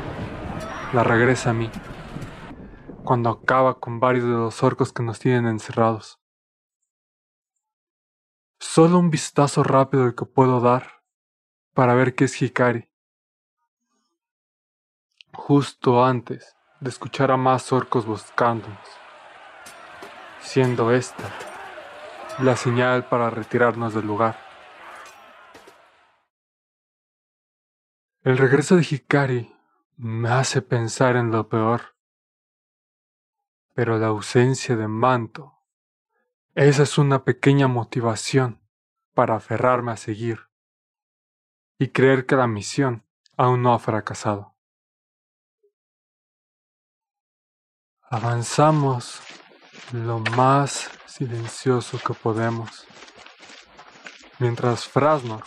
la 0.91 1.01
regresa 1.01 1.51
a 1.51 1.53
mí, 1.53 1.71
cuando 3.05 3.29
acaba 3.29 3.79
con 3.79 4.01
varios 4.01 4.25
de 4.25 4.31
los 4.31 4.61
orcos 4.63 4.91
que 4.91 5.01
nos 5.01 5.17
tienen 5.19 5.47
encerrados. 5.47 6.19
Solo 8.59 8.99
un 8.99 9.09
vistazo 9.09 9.63
rápido 9.63 10.05
el 10.05 10.13
que 10.13 10.25
puedo 10.25 10.59
dar 10.59 11.03
para 11.73 11.93
ver 11.93 12.15
qué 12.15 12.25
es 12.25 12.41
Hikari. 12.41 12.89
Justo 15.31 16.03
antes 16.03 16.57
de 16.81 16.89
escuchar 16.89 17.31
a 17.31 17.37
más 17.37 17.71
orcos 17.71 18.05
buscándonos, 18.05 18.77
siendo 20.41 20.91
esta 20.91 21.52
la 22.39 22.55
señal 22.55 23.07
para 23.07 23.29
retirarnos 23.29 23.93
del 23.93 24.07
lugar. 24.07 24.37
El 28.21 28.37
regreso 28.37 28.75
de 28.75 28.87
Hikari 28.89 29.55
me 29.97 30.29
hace 30.29 30.61
pensar 30.61 31.15
en 31.15 31.31
lo 31.31 31.47
peor, 31.47 31.95
pero 33.73 33.97
la 33.99 34.07
ausencia 34.07 34.75
de 34.75 34.87
manto, 34.87 35.59
esa 36.55 36.83
es 36.83 36.97
una 36.97 37.23
pequeña 37.23 37.67
motivación 37.67 38.61
para 39.13 39.35
aferrarme 39.35 39.91
a 39.91 39.97
seguir 39.97 40.49
y 41.77 41.89
creer 41.89 42.25
que 42.25 42.35
la 42.35 42.47
misión 42.47 43.05
aún 43.37 43.61
no 43.61 43.73
ha 43.73 43.79
fracasado. 43.79 44.55
Avanzamos 48.09 49.21
lo 49.91 50.19
más 50.19 50.89
silencioso 51.05 51.99
que 51.99 52.13
podemos, 52.13 52.85
mientras 54.39 54.85
Frasnor 54.87 55.43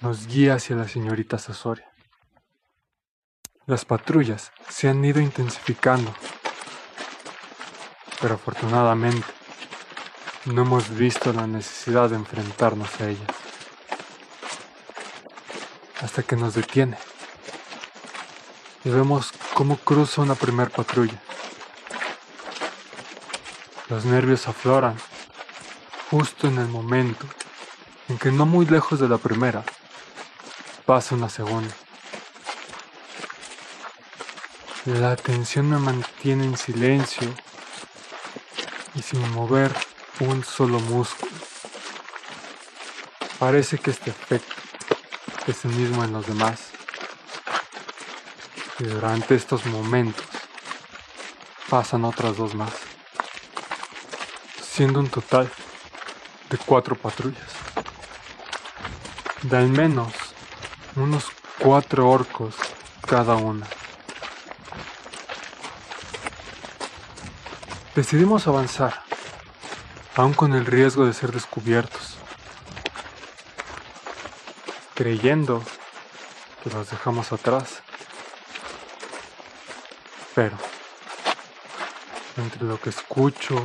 nos 0.00 0.26
guía 0.26 0.54
hacia 0.54 0.76
la 0.76 0.88
señorita 0.88 1.38
Sasoria. 1.38 1.90
Las 3.66 3.84
patrullas 3.84 4.52
se 4.68 4.88
han 4.88 5.04
ido 5.04 5.20
intensificando, 5.20 6.12
pero 8.20 8.34
afortunadamente 8.34 9.26
no 10.46 10.62
hemos 10.62 10.90
visto 10.90 11.32
la 11.32 11.46
necesidad 11.46 12.10
de 12.10 12.16
enfrentarnos 12.16 13.00
a 13.00 13.08
ellas. 13.08 13.28
Hasta 16.00 16.24
que 16.24 16.34
nos 16.34 16.54
detiene 16.54 16.98
y 18.84 18.90
vemos 18.90 19.32
cómo 19.54 19.76
cruza 19.76 20.22
una 20.22 20.34
primer 20.34 20.70
patrulla. 20.70 21.22
Los 23.92 24.06
nervios 24.06 24.48
afloran 24.48 24.96
justo 26.10 26.48
en 26.48 26.56
el 26.56 26.66
momento 26.66 27.26
en 28.08 28.16
que 28.16 28.32
no 28.32 28.46
muy 28.46 28.64
lejos 28.64 28.98
de 28.98 29.06
la 29.06 29.18
primera 29.18 29.62
pasa 30.86 31.14
una 31.14 31.28
segunda. 31.28 31.74
La 34.86 35.12
atención 35.12 35.68
me 35.68 35.76
mantiene 35.76 36.46
en 36.46 36.56
silencio 36.56 37.28
y 38.94 39.02
sin 39.02 39.30
mover 39.32 39.70
un 40.20 40.42
solo 40.42 40.80
músculo. 40.80 41.32
Parece 43.38 43.76
que 43.76 43.90
este 43.90 44.08
efecto 44.08 44.54
es 45.48 45.66
el 45.66 45.72
mismo 45.72 46.02
en 46.02 46.14
los 46.14 46.26
demás. 46.26 46.70
Y 48.78 48.84
durante 48.84 49.34
estos 49.34 49.66
momentos 49.66 50.24
pasan 51.68 52.06
otras 52.06 52.38
dos 52.38 52.54
más. 52.54 52.91
Siendo 54.72 55.00
un 55.00 55.08
total 55.08 55.50
de 56.48 56.56
cuatro 56.56 56.96
patrullas. 56.96 57.52
De 59.42 59.58
al 59.58 59.68
menos 59.68 60.10
unos 60.96 61.26
cuatro 61.58 62.08
orcos 62.08 62.54
cada 63.06 63.34
una. 63.34 63.66
Decidimos 67.94 68.46
avanzar, 68.46 69.02
aun 70.16 70.32
con 70.32 70.54
el 70.54 70.64
riesgo 70.64 71.04
de 71.04 71.12
ser 71.12 71.32
descubiertos, 71.32 72.16
creyendo 74.94 75.62
que 76.64 76.70
los 76.70 76.88
dejamos 76.88 77.30
atrás. 77.30 77.82
Pero, 80.34 80.56
entre 82.38 82.64
lo 82.64 82.80
que 82.80 82.88
escucho 82.88 83.62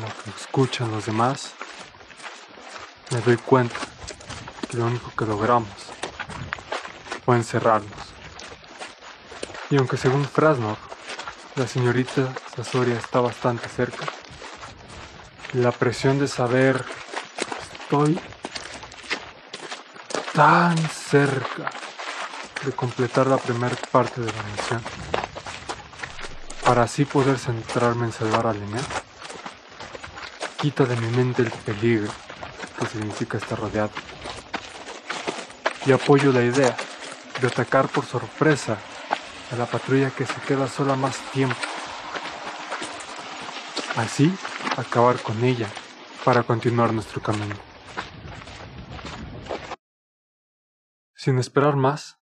lo 0.00 0.06
que 0.06 0.30
escuchan 0.30 0.90
los 0.90 1.06
demás, 1.06 1.52
me 3.10 3.20
doy 3.20 3.36
cuenta 3.36 3.76
que 4.68 4.76
lo 4.76 4.86
único 4.86 5.12
que 5.16 5.24
logramos 5.24 5.68
fue 7.24 7.36
encerrarnos. 7.36 7.92
Y 9.70 9.76
aunque 9.76 9.96
según 9.96 10.24
Frasnov, 10.24 10.76
la 11.56 11.66
señorita 11.68 12.32
Sasoria 12.56 12.98
está 12.98 13.20
bastante 13.20 13.68
cerca, 13.68 14.06
la 15.52 15.70
presión 15.70 16.18
de 16.18 16.26
saber 16.26 16.84
estoy 17.80 18.18
tan 20.32 20.76
cerca 20.88 21.70
de 22.64 22.72
completar 22.72 23.28
la 23.28 23.36
primera 23.36 23.76
parte 23.92 24.20
de 24.20 24.32
la 24.32 24.42
misión 24.42 24.82
para 26.64 26.82
así 26.82 27.04
poder 27.04 27.38
centrarme 27.38 28.06
en 28.06 28.12
salvar 28.12 28.48
a 28.48 28.52
Lynette 28.52 29.03
quita 30.64 30.86
de 30.86 30.96
mi 30.96 31.08
mente 31.08 31.42
el 31.42 31.50
peligro 31.50 32.10
que 32.78 32.86
significa 32.86 33.36
estar 33.36 33.60
rodeado 33.60 33.90
y 35.84 35.92
apoyo 35.92 36.32
la 36.32 36.42
idea 36.42 36.74
de 37.38 37.46
atacar 37.46 37.86
por 37.88 38.06
sorpresa 38.06 38.78
a 39.52 39.56
la 39.56 39.66
patrulla 39.66 40.08
que 40.08 40.24
se 40.24 40.40
queda 40.48 40.66
sola 40.66 40.96
más 40.96 41.18
tiempo. 41.32 41.54
Así, 43.96 44.34
acabar 44.78 45.20
con 45.20 45.44
ella 45.44 45.68
para 46.24 46.44
continuar 46.44 46.94
nuestro 46.94 47.20
camino. 47.20 47.56
Sin 51.14 51.38
esperar 51.38 51.76
más, 51.76 52.16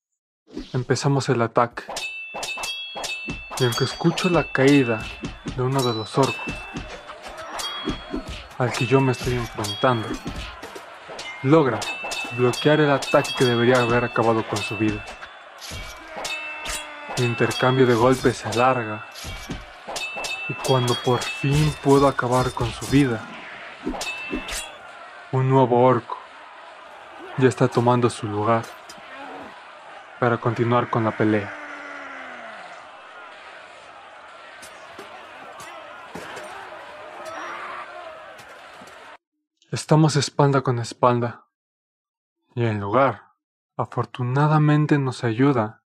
empezamos 0.72 1.28
el 1.28 1.42
ataque. 1.42 1.82
Y 3.58 3.64
aunque 3.64 3.84
escucho 3.84 4.30
la 4.30 4.50
caída 4.50 5.04
de 5.54 5.62
uno 5.62 5.82
de 5.82 5.92
los 5.92 6.16
orcos, 6.16 6.54
al 8.60 8.70
que 8.72 8.84
yo 8.84 9.00
me 9.00 9.12
estoy 9.12 9.36
enfrentando, 9.36 10.06
logra 11.44 11.80
bloquear 12.36 12.80
el 12.80 12.90
ataque 12.90 13.30
que 13.38 13.46
debería 13.46 13.80
haber 13.80 14.04
acabado 14.04 14.46
con 14.46 14.58
su 14.58 14.76
vida. 14.76 15.02
El 17.16 17.24
intercambio 17.24 17.86
de 17.86 17.94
golpes 17.94 18.36
se 18.36 18.48
alarga 18.48 19.06
y 20.46 20.52
cuando 20.52 20.94
por 20.94 21.20
fin 21.22 21.74
puedo 21.82 22.06
acabar 22.06 22.52
con 22.52 22.70
su 22.70 22.86
vida, 22.88 23.24
un 25.32 25.48
nuevo 25.48 25.82
orco 25.82 26.18
ya 27.38 27.48
está 27.48 27.66
tomando 27.66 28.10
su 28.10 28.26
lugar 28.26 28.64
para 30.18 30.36
continuar 30.36 30.90
con 30.90 31.04
la 31.04 31.16
pelea. 31.16 31.59
Estamos 39.72 40.16
espalda 40.16 40.62
con 40.62 40.80
espalda 40.80 41.46
y 42.56 42.64
el 42.64 42.78
lugar, 42.78 43.34
afortunadamente, 43.76 44.98
nos 44.98 45.22
ayuda 45.22 45.84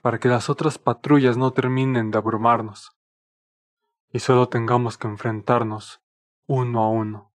para 0.00 0.18
que 0.18 0.26
las 0.26 0.50
otras 0.50 0.78
patrullas 0.78 1.36
no 1.36 1.52
terminen 1.52 2.10
de 2.10 2.18
abrumarnos 2.18 2.90
y 4.12 4.18
solo 4.18 4.48
tengamos 4.48 4.98
que 4.98 5.06
enfrentarnos 5.06 6.02
uno 6.48 6.82
a 6.82 6.88
uno. 6.88 7.32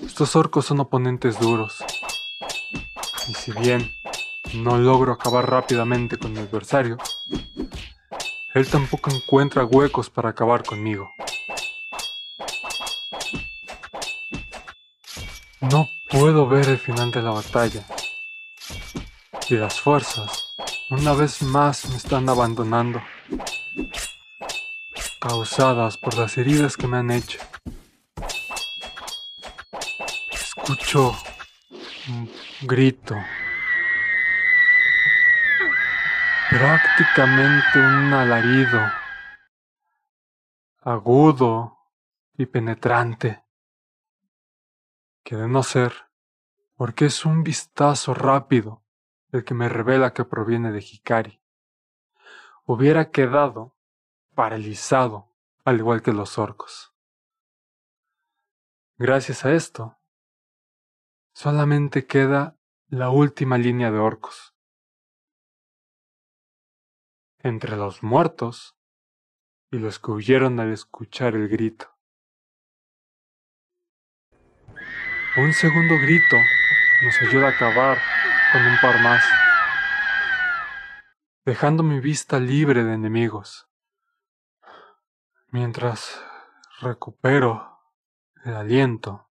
Estos 0.00 0.34
orcos 0.34 0.66
son 0.66 0.80
oponentes 0.80 1.38
duros, 1.38 1.84
y 3.28 3.34
si 3.34 3.52
bien 3.52 3.88
no 4.56 4.76
logro 4.76 5.12
acabar 5.12 5.48
rápidamente 5.48 6.18
con 6.18 6.32
mi 6.32 6.40
adversario, 6.40 6.98
él 8.54 8.68
tampoco 8.68 9.12
encuentra 9.12 9.64
huecos 9.64 10.10
para 10.10 10.30
acabar 10.30 10.64
conmigo. 10.64 11.08
No 15.70 15.88
puedo 16.10 16.48
ver 16.48 16.68
el 16.68 16.78
final 16.78 17.12
de 17.12 17.22
la 17.22 17.30
batalla. 17.30 17.84
Y 19.48 19.54
las 19.54 19.80
fuerzas, 19.80 20.56
una 20.90 21.12
vez 21.12 21.40
más, 21.40 21.88
me 21.88 21.96
están 21.96 22.28
abandonando. 22.28 23.00
Causadas 25.20 25.96
por 25.98 26.18
las 26.18 26.36
heridas 26.36 26.76
que 26.76 26.88
me 26.88 26.96
han 26.96 27.12
hecho. 27.12 27.38
Escucho 30.32 31.16
un 32.08 32.28
grito. 32.62 33.14
Prácticamente 36.50 37.78
un 37.78 38.12
alarido. 38.12 38.80
Agudo 40.80 41.78
y 42.36 42.46
penetrante 42.46 43.41
que 45.22 45.36
de 45.36 45.48
no 45.48 45.62
ser, 45.62 46.10
porque 46.74 47.06
es 47.06 47.24
un 47.24 47.42
vistazo 47.42 48.14
rápido 48.14 48.82
el 49.30 49.44
que 49.44 49.54
me 49.54 49.68
revela 49.68 50.12
que 50.12 50.24
proviene 50.24 50.72
de 50.72 50.80
Hikari, 50.80 51.42
hubiera 52.64 53.10
quedado 53.10 53.76
paralizado 54.34 55.34
al 55.64 55.78
igual 55.78 56.02
que 56.02 56.12
los 56.12 56.38
orcos. 56.38 56.94
Gracias 58.98 59.44
a 59.44 59.52
esto, 59.52 59.98
solamente 61.34 62.06
queda 62.06 62.56
la 62.88 63.10
última 63.10 63.58
línea 63.58 63.90
de 63.90 63.98
orcos. 63.98 64.54
Entre 67.38 67.76
los 67.76 68.02
muertos 68.02 68.76
y 69.70 69.78
los 69.78 69.98
que 69.98 70.10
huyeron 70.10 70.60
al 70.60 70.72
escuchar 70.72 71.34
el 71.34 71.48
grito. 71.48 71.91
Un 75.34 75.54
segundo 75.54 75.98
grito 75.98 76.36
nos 77.02 77.22
ayuda 77.22 77.46
a 77.46 77.50
acabar 77.52 77.98
con 78.52 78.66
un 78.66 78.76
par 78.82 79.00
más, 79.00 79.24
dejando 81.46 81.82
mi 81.82 82.00
vista 82.00 82.38
libre 82.38 82.84
de 82.84 82.92
enemigos. 82.92 83.66
Mientras 85.48 86.22
recupero 86.82 87.80
el 88.44 88.56
aliento, 88.56 89.30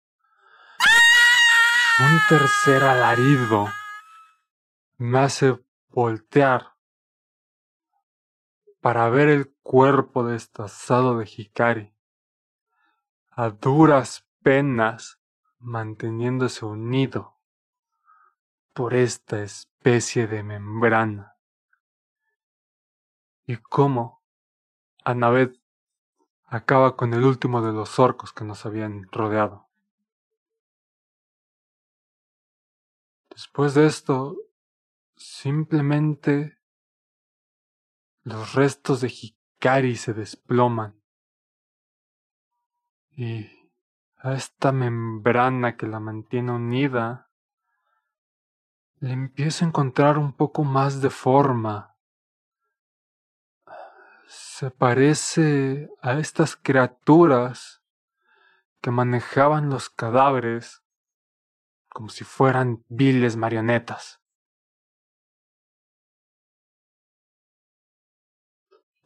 un 2.00 2.20
tercer 2.26 2.84
alarido 2.84 3.68
me 4.96 5.18
hace 5.18 5.62
voltear 5.90 6.72
para 8.80 9.10
ver 9.10 9.28
el 9.28 9.54
cuerpo 9.62 10.24
destazado 10.24 11.18
de 11.18 11.26
Hikari. 11.26 11.94
A 13.32 13.50
duras 13.50 14.26
penas 14.42 15.21
manteniéndose 15.62 16.64
unido 16.64 17.38
por 18.72 18.94
esta 18.94 19.42
especie 19.42 20.26
de 20.26 20.42
membrana. 20.42 21.36
Y 23.46 23.56
cómo 23.56 24.22
Anabed 25.04 25.56
acaba 26.46 26.96
con 26.96 27.14
el 27.14 27.24
último 27.24 27.62
de 27.62 27.72
los 27.72 27.98
orcos 27.98 28.32
que 28.32 28.44
nos 28.44 28.66
habían 28.66 29.08
rodeado. 29.10 29.68
Después 33.30 33.74
de 33.74 33.86
esto, 33.86 34.36
simplemente 35.16 36.58
los 38.22 38.54
restos 38.54 39.00
de 39.00 39.08
Hikari 39.08 39.96
se 39.96 40.12
desploman. 40.12 41.00
Y 43.10 43.61
a 44.22 44.34
esta 44.34 44.70
membrana 44.70 45.76
que 45.76 45.86
la 45.88 45.98
mantiene 45.98 46.52
unida, 46.52 47.28
le 49.00 49.10
empiezo 49.10 49.64
a 49.64 49.68
encontrar 49.68 50.16
un 50.16 50.32
poco 50.32 50.62
más 50.62 51.02
de 51.02 51.10
forma. 51.10 51.96
Se 54.28 54.70
parece 54.70 55.90
a 56.00 56.20
estas 56.20 56.54
criaturas 56.54 57.82
que 58.80 58.92
manejaban 58.92 59.68
los 59.68 59.90
cadáveres 59.90 60.84
como 61.88 62.08
si 62.08 62.22
fueran 62.22 62.84
viles 62.88 63.36
marionetas. 63.36 64.20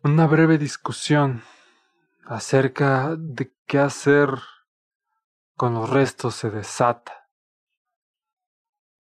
Una 0.03 0.27
breve 0.27 0.59
discusión 0.59 1.43
acerca 2.27 3.17
de 3.17 3.53
qué 3.67 3.79
hacer 3.79 4.39
con 5.57 5.75
los 5.75 5.89
restos 5.89 6.35
se 6.35 6.51
desata 6.51 7.29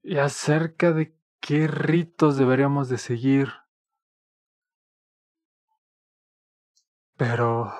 y 0.02 0.18
acerca 0.18 0.92
de 0.92 1.14
qué 1.40 1.66
ritos 1.66 2.36
deberíamos 2.36 2.88
de 2.88 2.98
seguir. 2.98 3.52
Pero 7.16 7.72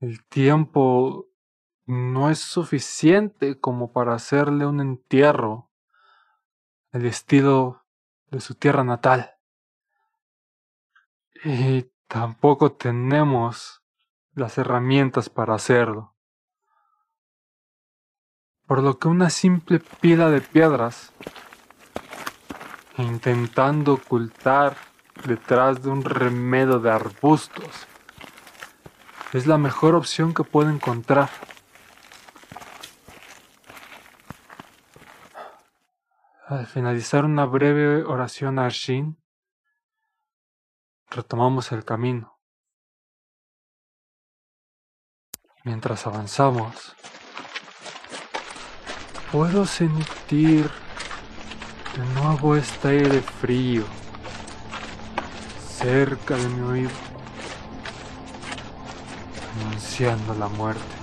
el 0.00 0.24
tiempo 0.26 1.28
no 1.86 2.30
es 2.30 2.40
suficiente 2.40 3.60
como 3.60 3.92
para 3.92 4.14
hacerle 4.14 4.66
un 4.66 4.80
entierro 4.80 5.70
el 6.92 7.06
estilo 7.06 7.84
de 8.30 8.40
su 8.40 8.54
tierra 8.54 8.84
natal. 8.84 9.36
Y 11.44 11.90
tampoco 12.06 12.72
tenemos 12.72 13.82
las 14.32 14.58
herramientas 14.58 15.28
para 15.28 15.54
hacerlo. 15.54 16.13
Por 18.66 18.82
lo 18.82 18.98
que 18.98 19.08
una 19.08 19.28
simple 19.28 19.78
pila 19.78 20.30
de 20.30 20.40
piedras, 20.40 21.12
intentando 22.96 23.94
ocultar 23.94 24.76
detrás 25.26 25.82
de 25.82 25.90
un 25.90 26.02
remedo 26.02 26.80
de 26.80 26.90
arbustos, 26.90 27.86
es 29.34 29.46
la 29.46 29.58
mejor 29.58 29.94
opción 29.94 30.32
que 30.32 30.44
puedo 30.44 30.70
encontrar. 30.70 31.28
Al 36.46 36.66
finalizar 36.66 37.24
una 37.24 37.44
breve 37.44 38.04
oración 38.04 38.58
a 38.58 38.66
Arshin, 38.66 39.18
retomamos 41.10 41.72
el 41.72 41.84
camino. 41.84 42.38
Mientras 45.64 46.06
avanzamos, 46.06 46.94
puedo 49.34 49.66
sentir 49.66 50.70
de 51.96 52.20
nuevo 52.20 52.54
este 52.54 52.86
aire 52.86 53.20
frío 53.20 53.82
cerca 55.76 56.36
de 56.36 56.48
mi 56.50 56.60
oído, 56.60 56.90
anunciando 59.58 60.34
la 60.34 60.46
muerte. 60.46 60.94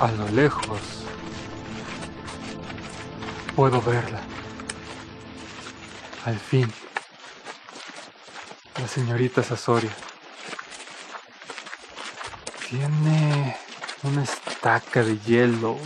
A 0.00 0.10
lo 0.10 0.28
lejos, 0.30 0.80
puedo 3.54 3.80
verla. 3.80 4.22
Al 6.24 6.36
fin, 6.36 6.68
la 8.80 8.88
señorita 8.88 9.40
Sasoria 9.44 9.92
tiene 12.68 13.63
una 14.04 14.22
estaca 14.22 15.02
de 15.02 15.18
hielo 15.20 15.78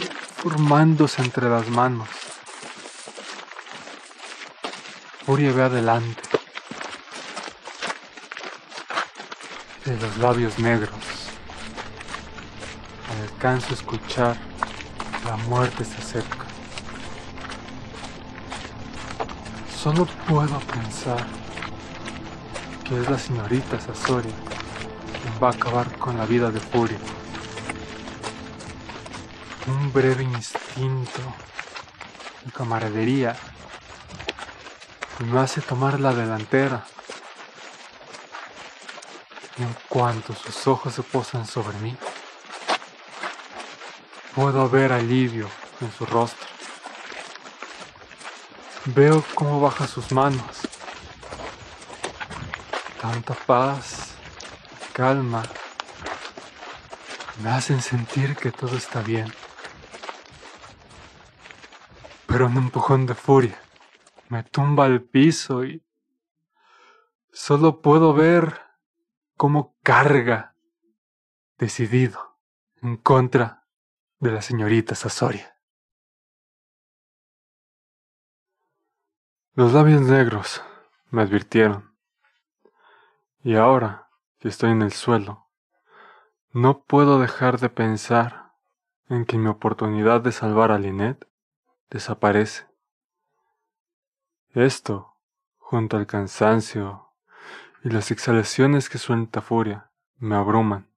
formándose 0.43 1.23
entre 1.23 1.49
las 1.49 1.69
manos. 1.69 2.09
Furia 5.25 5.53
ve 5.53 5.63
adelante. 5.63 6.23
De 9.85 9.97
los 9.97 10.19
labios 10.19 10.59
negros. 10.59 10.99
Alcanzo 13.23 13.71
a 13.71 13.75
escuchar 13.75 14.37
la 15.25 15.37
muerte 15.37 15.85
se 15.85 15.97
acerca. 15.99 16.45
Solo 19.81 20.07
puedo 20.29 20.59
pensar 20.61 21.25
que 22.85 23.01
es 23.01 23.09
la 23.09 23.19
señorita 23.19 23.81
Sasori 23.81 24.31
quien 25.23 25.35
va 25.43 25.49
a 25.49 25.53
acabar 25.53 25.97
con 25.99 26.17
la 26.17 26.27
vida 26.27 26.51
de 26.51 26.59
Furia. 26.59 26.99
Un 29.69 29.93
breve 29.93 30.23
instinto 30.23 31.21
de 32.43 32.51
camaradería 32.53 33.37
me 35.19 35.41
hace 35.41 35.61
tomar 35.61 36.01
la 36.01 36.15
delantera. 36.15 36.87
Y 39.59 39.63
en 39.63 39.77
cuanto 39.91 40.35
sus 40.35 40.67
ojos 40.67 40.95
se 40.95 41.03
posan 41.03 41.47
sobre 41.47 41.77
mí, 41.81 41.95
puedo 44.35 44.71
ver 44.71 44.91
alivio 44.91 45.51
en 45.83 45.93
su 45.93 46.07
rostro. 46.07 46.49
Veo 48.87 49.23
cómo 49.35 49.61
baja 49.61 49.87
sus 49.87 50.13
manos. 50.13 50.61
Tanta 53.03 53.35
paz, 53.35 54.15
calma, 54.95 55.43
me 57.43 57.51
hacen 57.51 57.83
sentir 57.83 58.35
que 58.35 58.51
todo 58.51 58.75
está 58.75 59.03
bien. 59.03 59.31
Pero 62.29 62.45
un 62.45 62.59
empujón 62.59 63.07
de 63.07 63.15
furia 63.15 63.59
me 64.29 64.43
tumba 64.43 64.85
al 64.85 65.01
piso 65.01 65.65
y 65.65 65.83
solo 67.33 67.81
puedo 67.81 68.13
ver 68.13 68.61
cómo 69.35 69.79
carga, 69.83 70.55
decidido, 71.57 72.39
en 72.83 72.99
contra 72.99 73.65
de 74.19 74.33
la 74.33 74.43
señorita 74.43 74.95
Sasoria. 74.95 75.59
Los 79.55 79.73
labios 79.73 80.03
negros 80.03 80.63
me 81.11 81.23
advirtieron. 81.23 81.97
Y 83.43 83.55
ahora 83.55 84.11
que 84.39 84.49
estoy 84.49 84.73
en 84.73 84.83
el 84.83 84.93
suelo, 84.93 85.49
no 86.53 86.83
puedo 86.83 87.21
dejar 87.21 87.59
de 87.59 87.71
pensar 87.71 88.53
en 89.09 89.25
que 89.25 89.39
mi 89.39 89.49
oportunidad 89.49 90.21
de 90.21 90.33
salvar 90.33 90.73
a 90.73 90.79
Lynette 90.79 91.28
desaparece. 91.91 92.67
Esto, 94.55 95.15
junto 95.59 95.97
al 95.97 96.07
cansancio 96.07 97.11
y 97.85 97.91
las 97.91 98.11
exhalaciones 98.11 98.89
que 98.89 98.99
suelta 98.99 99.41
furia, 99.41 99.91
me 100.19 100.37
abruman. 100.37 100.89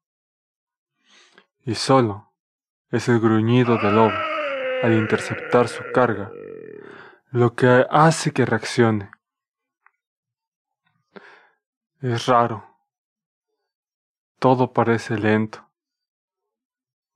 Y 1.63 1.76
solo 1.76 2.31
es 2.89 3.07
el 3.07 3.19
gruñido 3.19 3.77
del 3.77 3.95
lobo 3.95 4.18
al 4.84 4.93
interceptar 4.93 5.68
su 5.68 5.84
carga 5.93 6.31
lo 7.31 7.55
que 7.55 7.85
hace 7.89 8.34
que 8.34 8.45
reaccione. 8.45 9.09
Es 12.01 12.26
raro. 12.26 12.68
Todo 14.38 14.73
parece 14.73 15.18
lento. 15.18 15.65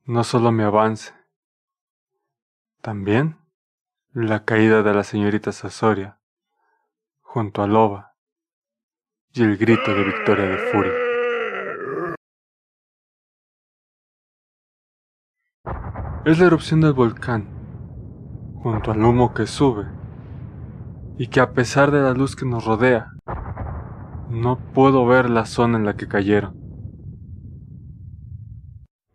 No 0.04 0.24
solo 0.24 0.52
mi 0.52 0.62
avance, 0.62 1.12
también 2.80 3.36
la 4.18 4.44
caída 4.46 4.82
de 4.82 4.94
la 4.94 5.04
señorita 5.04 5.52
Sasoria 5.52 6.18
junto 7.20 7.62
a 7.62 7.66
Loba 7.66 8.14
y 9.34 9.42
el 9.42 9.58
grito 9.58 9.94
de 9.94 10.04
victoria 10.04 10.46
de 10.46 10.56
Furia. 10.56 10.92
Es 16.24 16.38
la 16.38 16.46
erupción 16.46 16.80
del 16.80 16.94
volcán, 16.94 17.46
junto 18.62 18.90
al 18.90 19.04
humo 19.04 19.34
que 19.34 19.46
sube 19.46 19.84
y 21.18 21.26
que 21.26 21.40
a 21.40 21.52
pesar 21.52 21.90
de 21.90 22.00
la 22.00 22.14
luz 22.14 22.36
que 22.36 22.46
nos 22.46 22.64
rodea, 22.64 23.12
no 24.30 24.58
puedo 24.72 25.04
ver 25.04 25.28
la 25.28 25.44
zona 25.44 25.76
en 25.76 25.84
la 25.84 25.94
que 25.94 26.08
cayeron. 26.08 26.58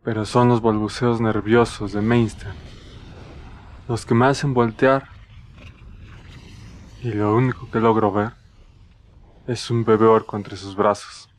Pero 0.03 0.25
son 0.25 0.49
los 0.49 0.61
balbuceos 0.61 1.21
nerviosos 1.21 1.91
de 1.91 2.01
Mainstream 2.01 2.55
los 3.91 4.05
que 4.05 4.15
me 4.15 4.25
hacen 4.25 4.53
voltear 4.53 5.09
y 7.01 7.11
lo 7.11 7.35
único 7.35 7.69
que 7.69 7.81
logro 7.81 8.09
ver 8.09 8.31
es 9.47 9.69
un 9.69 9.83
bebé 9.83 10.05
orco 10.05 10.37
entre 10.37 10.55
sus 10.55 10.77
brazos. 10.77 11.29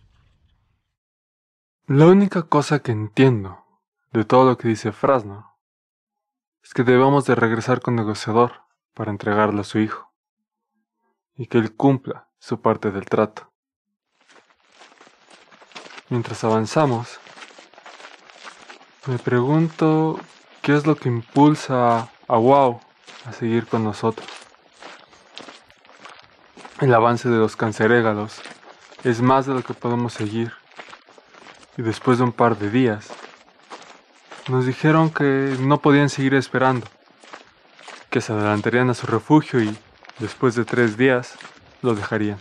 La 1.87 2.09
única 2.09 2.43
cosa 2.43 2.81
que 2.81 2.93
entiendo 2.93 3.65
de 4.13 4.27
todo 4.27 4.45
lo 4.51 4.59
que 4.59 4.69
dice 4.69 4.93
Frasno 4.93 5.57
es 6.63 6.75
que 6.75 6.85
debemos 6.85 7.25
de 7.25 7.37
regresar 7.37 7.81
con 7.81 7.97
negociador 7.97 8.53
para 8.93 9.11
entregarle 9.11 9.63
a 9.63 9.65
su 9.65 9.79
hijo 9.79 10.13
y 11.35 11.47
que 11.47 11.57
él 11.57 11.75
cumpla 11.75 12.29
su 12.39 12.61
parte 12.61 12.91
del 12.91 13.07
trato. 13.07 13.51
Mientras 16.11 16.45
avanzamos, 16.45 17.19
me 19.07 19.19
pregunto 19.19 20.21
qué 20.61 20.77
es 20.77 20.87
lo 20.87 20.97
que 20.97 21.09
impulsa 21.09 22.12
a 22.33 22.39
Wow 22.39 22.81
a 23.27 23.33
seguir 23.33 23.67
con 23.67 23.85
nosotros. 23.85 24.27
El 26.81 26.95
avance 26.95 27.29
de 27.29 27.37
los 27.37 27.57
cancerégalos 27.57 28.41
es 29.05 29.21
más 29.21 29.47
de 29.47 29.55
lo 29.55 29.63
que 29.63 29.75
podemos 29.75 30.13
seguir. 30.13 30.53
Y 31.77 31.83
después 31.83 32.19
de 32.19 32.25
un 32.25 32.33
par 32.33 32.59
de 32.59 32.71
días, 32.71 33.09
nos 34.49 34.67
dijeron 34.67 35.11
que 35.11 35.57
no 35.61 35.79
podían 35.79 36.09
seguir 36.09 36.35
esperando, 36.35 36.87
que 38.11 38.21
se 38.21 38.33
adelantarían 38.33 38.91
a 38.91 38.95
su 38.95 39.07
refugio 39.07 39.63
y 39.63 39.77
Después 40.23 40.55
de 40.55 40.65
tres 40.65 40.97
días, 40.97 41.35
lo 41.81 41.95
dejarían. 41.97 42.39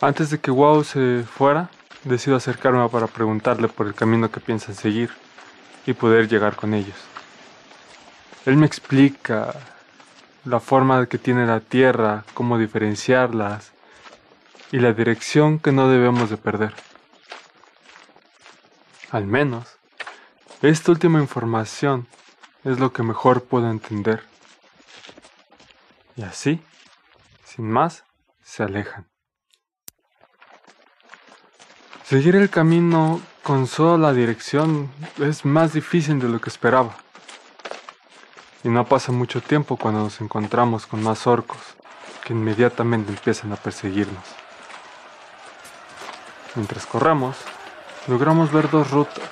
Antes 0.00 0.30
de 0.30 0.38
que 0.38 0.50
Wow 0.50 0.84
se 0.84 1.24
fuera, 1.24 1.68
decido 2.04 2.36
acercarme 2.36 2.88
para 2.88 3.08
preguntarle 3.08 3.68
por 3.68 3.86
el 3.86 3.94
camino 3.94 4.30
que 4.30 4.40
piensan 4.40 4.74
seguir 4.74 5.10
y 5.86 5.92
poder 5.92 6.28
llegar 6.28 6.56
con 6.56 6.72
ellos. 6.72 6.96
Él 8.48 8.56
me 8.56 8.64
explica 8.64 9.52
la 10.46 10.58
forma 10.58 11.04
que 11.04 11.18
tiene 11.18 11.44
la 11.44 11.60
Tierra, 11.60 12.24
cómo 12.32 12.56
diferenciarlas 12.56 13.72
y 14.72 14.78
la 14.78 14.94
dirección 14.94 15.58
que 15.58 15.70
no 15.70 15.90
debemos 15.90 16.30
de 16.30 16.38
perder. 16.38 16.72
Al 19.10 19.26
menos, 19.26 19.76
esta 20.62 20.92
última 20.92 21.20
información 21.20 22.06
es 22.64 22.78
lo 22.78 22.90
que 22.94 23.02
mejor 23.02 23.44
puedo 23.44 23.70
entender. 23.70 24.24
Y 26.16 26.22
así, 26.22 26.62
sin 27.44 27.70
más, 27.70 28.04
se 28.42 28.62
alejan. 28.62 29.06
Seguir 32.02 32.34
el 32.34 32.48
camino 32.48 33.20
con 33.42 33.66
solo 33.66 33.98
la 33.98 34.14
dirección 34.14 34.90
es 35.18 35.44
más 35.44 35.74
difícil 35.74 36.18
de 36.18 36.30
lo 36.30 36.40
que 36.40 36.48
esperaba. 36.48 36.96
Y 38.64 38.68
no 38.70 38.84
pasa 38.84 39.12
mucho 39.12 39.40
tiempo 39.40 39.76
cuando 39.76 40.00
nos 40.00 40.20
encontramos 40.20 40.86
con 40.86 41.02
más 41.02 41.28
orcos 41.28 41.58
que 42.24 42.32
inmediatamente 42.32 43.12
empiezan 43.12 43.52
a 43.52 43.56
perseguirnos. 43.56 44.24
Mientras 46.56 46.84
corremos, 46.84 47.36
logramos 48.08 48.50
ver 48.50 48.68
dos 48.68 48.90
rutas, 48.90 49.30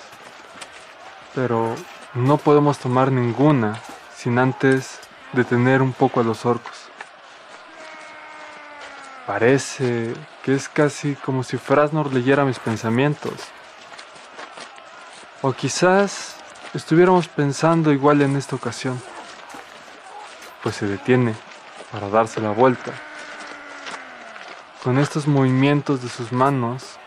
pero 1.34 1.74
no 2.14 2.36
podemos 2.36 2.78
tomar 2.78 3.10
ninguna 3.10 3.80
sin 4.16 4.38
antes 4.38 5.00
detener 5.32 5.82
un 5.82 5.92
poco 5.92 6.20
a 6.20 6.24
los 6.24 6.46
orcos. 6.46 6.74
Parece 9.26 10.14
que 10.44 10.54
es 10.54 10.68
casi 10.68 11.16
como 11.16 11.42
si 11.42 11.58
Frasnor 11.58 12.14
leyera 12.14 12.44
mis 12.44 12.60
pensamientos. 12.60 13.34
O 15.42 15.52
quizás 15.52 16.36
estuviéramos 16.74 17.26
pensando 17.26 17.92
igual 17.92 18.22
en 18.22 18.36
esta 18.36 18.54
ocasión 18.54 19.02
pues 20.66 20.74
se 20.74 20.88
detiene 20.88 21.32
para 21.92 22.08
darse 22.08 22.40
la 22.40 22.50
vuelta. 22.50 22.90
Con 24.82 24.98
estos 24.98 25.28
movimientos 25.28 26.02
de 26.02 26.08
sus 26.08 26.32
manos 26.32 26.98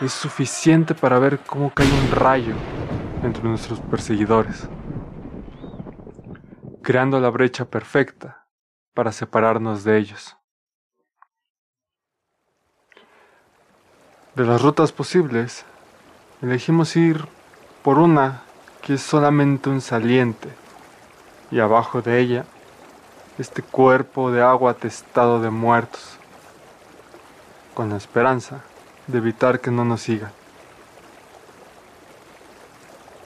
es 0.00 0.12
suficiente 0.12 0.96
para 0.96 1.20
ver 1.20 1.38
cómo 1.38 1.72
cae 1.72 1.86
un 1.86 2.10
rayo 2.10 2.56
entre 3.22 3.44
nuestros 3.44 3.78
perseguidores, 3.78 4.68
creando 6.82 7.20
la 7.20 7.30
brecha 7.30 7.66
perfecta 7.66 8.48
para 8.92 9.12
separarnos 9.12 9.84
de 9.84 9.96
ellos. 9.96 10.36
De 14.34 14.44
las 14.44 14.60
rutas 14.60 14.90
posibles, 14.90 15.64
elegimos 16.42 16.96
ir 16.96 17.28
por 17.84 18.00
una 18.00 18.42
que 18.82 18.94
es 18.94 19.02
solamente 19.02 19.70
un 19.70 19.80
saliente 19.80 20.48
y 21.50 21.60
abajo 21.60 22.02
de 22.02 22.20
ella 22.20 22.44
este 23.38 23.62
cuerpo 23.62 24.32
de 24.32 24.42
agua 24.42 24.72
atestado 24.72 25.40
de 25.40 25.50
muertos, 25.50 26.18
con 27.74 27.88
la 27.88 27.96
esperanza 27.96 28.62
de 29.06 29.18
evitar 29.18 29.60
que 29.60 29.70
no 29.70 29.84
nos 29.84 30.02
sigan. 30.02 30.32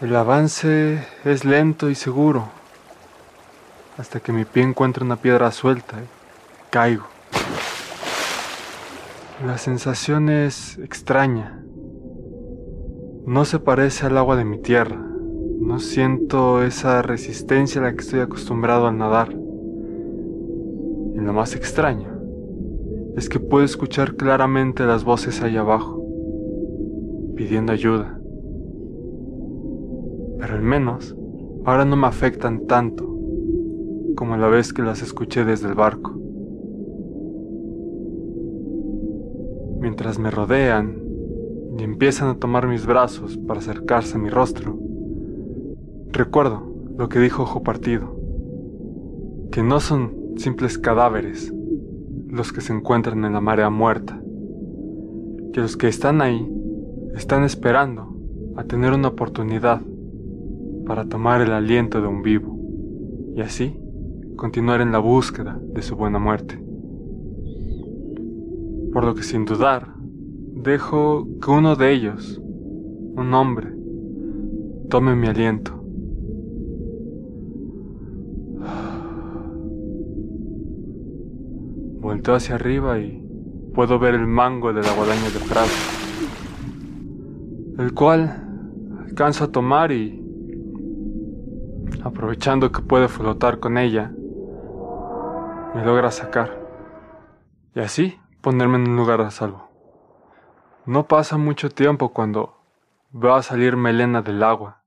El 0.01 0.15
avance 0.15 1.07
es 1.25 1.45
lento 1.45 1.89
y 1.89 1.95
seguro, 1.95 2.49
hasta 3.97 4.21
que 4.21 4.33
mi 4.33 4.45
pie 4.45 4.65
encuentra 4.65 5.05
una 5.05 5.17
piedra 5.17 5.51
suelta 5.51 5.97
y 5.99 6.71
caigo. 6.71 7.07
La 9.47 9.59
sensación 9.59 10.29
es 10.29 10.79
extraña. 10.79 11.63
No 13.27 13.45
se 13.45 13.59
parece 13.59 14.07
al 14.07 14.19
agua 14.19 14.37
de 14.37 14.45
mi 14.45 14.59
tierra. 14.59 15.12
No 15.63 15.79
siento 15.79 16.65
esa 16.65 17.03
resistencia 17.03 17.81
a 17.81 17.85
la 17.85 17.93
que 17.93 18.01
estoy 18.01 18.19
acostumbrado 18.19 18.89
al 18.89 18.99
nadar. 18.99 19.31
Y 19.31 21.21
lo 21.21 21.33
más 21.33 21.55
extraño 21.55 22.09
es 23.17 23.29
que 23.29 23.39
puedo 23.39 23.65
escuchar 23.65 24.17
claramente 24.17 24.85
las 24.85 25.05
voces 25.05 25.41
ahí 25.41 25.57
abajo, 25.57 26.05
pidiendo 27.37 27.73
ayuda. 27.73 28.19
Pero 30.41 30.55
al 30.55 30.63
menos 30.63 31.17
ahora 31.65 31.85
no 31.85 31.95
me 31.95 32.09
afectan 32.09 32.67
tanto 32.67 33.05
como 34.17 34.37
la 34.37 34.49
vez 34.49 34.73
que 34.73 34.83
las 34.83 35.01
escuché 35.01 35.45
desde 35.45 35.69
el 35.69 35.75
barco. 35.75 36.11
Mientras 39.81 40.19
me 40.19 40.33
rodean 40.33 41.01
y 41.79 41.85
empiezan 41.85 42.31
a 42.31 42.39
tomar 42.39 42.67
mis 42.67 42.85
brazos 42.85 43.39
para 43.39 43.61
acercarse 43.61 44.17
a 44.17 44.21
mi 44.21 44.29
rostro, 44.29 44.82
Recuerdo 46.15 46.63
lo 46.99 47.09
que 47.09 47.19
dijo 47.19 47.45
Ojo 47.45 47.63
Partido, 47.63 48.15
que 49.51 49.63
no 49.63 49.81
son 49.81 50.35
simples 50.37 50.77
cadáveres 50.77 51.55
los 52.29 52.53
que 52.53 52.61
se 52.61 52.75
encuentran 52.75 53.25
en 53.25 53.33
la 53.33 53.41
marea 53.41 53.71
muerta, 53.71 54.21
que 55.55 55.61
los 55.63 55.79
que 55.79 55.89
están 55.89 56.21
ahí 56.21 56.47
están 57.15 57.45
esperando 57.45 58.15
a 58.57 58.65
tener 58.65 58.93
una 58.93 59.09
oportunidad 59.09 59.81
para 60.85 61.07
tomar 61.07 61.41
el 61.41 61.51
aliento 61.51 62.03
de 62.03 62.09
un 62.09 62.21
vivo 62.21 62.59
y 63.35 63.41
así 63.41 63.75
continuar 64.37 64.83
en 64.83 64.93
la 64.93 64.99
búsqueda 64.99 65.59
de 65.63 65.81
su 65.81 65.97
buena 65.97 66.19
muerte. 66.19 66.63
Por 68.93 69.05
lo 69.05 69.15
que 69.15 69.23
sin 69.23 69.47
dudar, 69.47 69.95
dejo 70.63 71.27
que 71.41 71.51
uno 71.51 71.75
de 71.75 71.91
ellos, 71.91 72.39
un 73.17 73.33
hombre, 73.33 73.75
tome 74.91 75.17
mi 75.17 75.29
aliento 75.29 75.82
Hacia 82.25 82.55
arriba 82.55 82.99
y 83.01 83.21
puedo 83.75 83.99
ver 83.99 84.15
el 84.15 84.29
mango 84.29 84.73
de 84.73 84.81
la 84.81 84.93
guadaña 84.95 85.29
de 85.29 85.41
Prado, 85.41 85.69
el 87.79 87.93
cual 87.93 88.49
alcanzo 89.07 89.45
a 89.45 89.49
tomar 89.49 89.91
y, 89.91 90.25
aprovechando 92.03 92.71
que 92.71 92.81
puede 92.81 93.09
flotar 93.09 93.59
con 93.59 93.77
ella, 93.77 94.13
me 95.75 95.85
logra 95.85 96.11
sacar 96.13 96.59
y 97.75 97.81
así 97.81 98.19
ponerme 98.41 98.77
en 98.77 98.89
un 98.91 98.97
lugar 98.97 99.21
a 99.21 99.31
salvo. 99.31 99.69
No 100.87 101.09
pasa 101.09 101.37
mucho 101.37 101.71
tiempo 101.71 102.11
cuando 102.11 102.57
veo 103.11 103.35
a 103.35 103.43
salir 103.43 103.77
Melena 103.77 104.23
del 104.23 104.45
agua, 104.45 104.83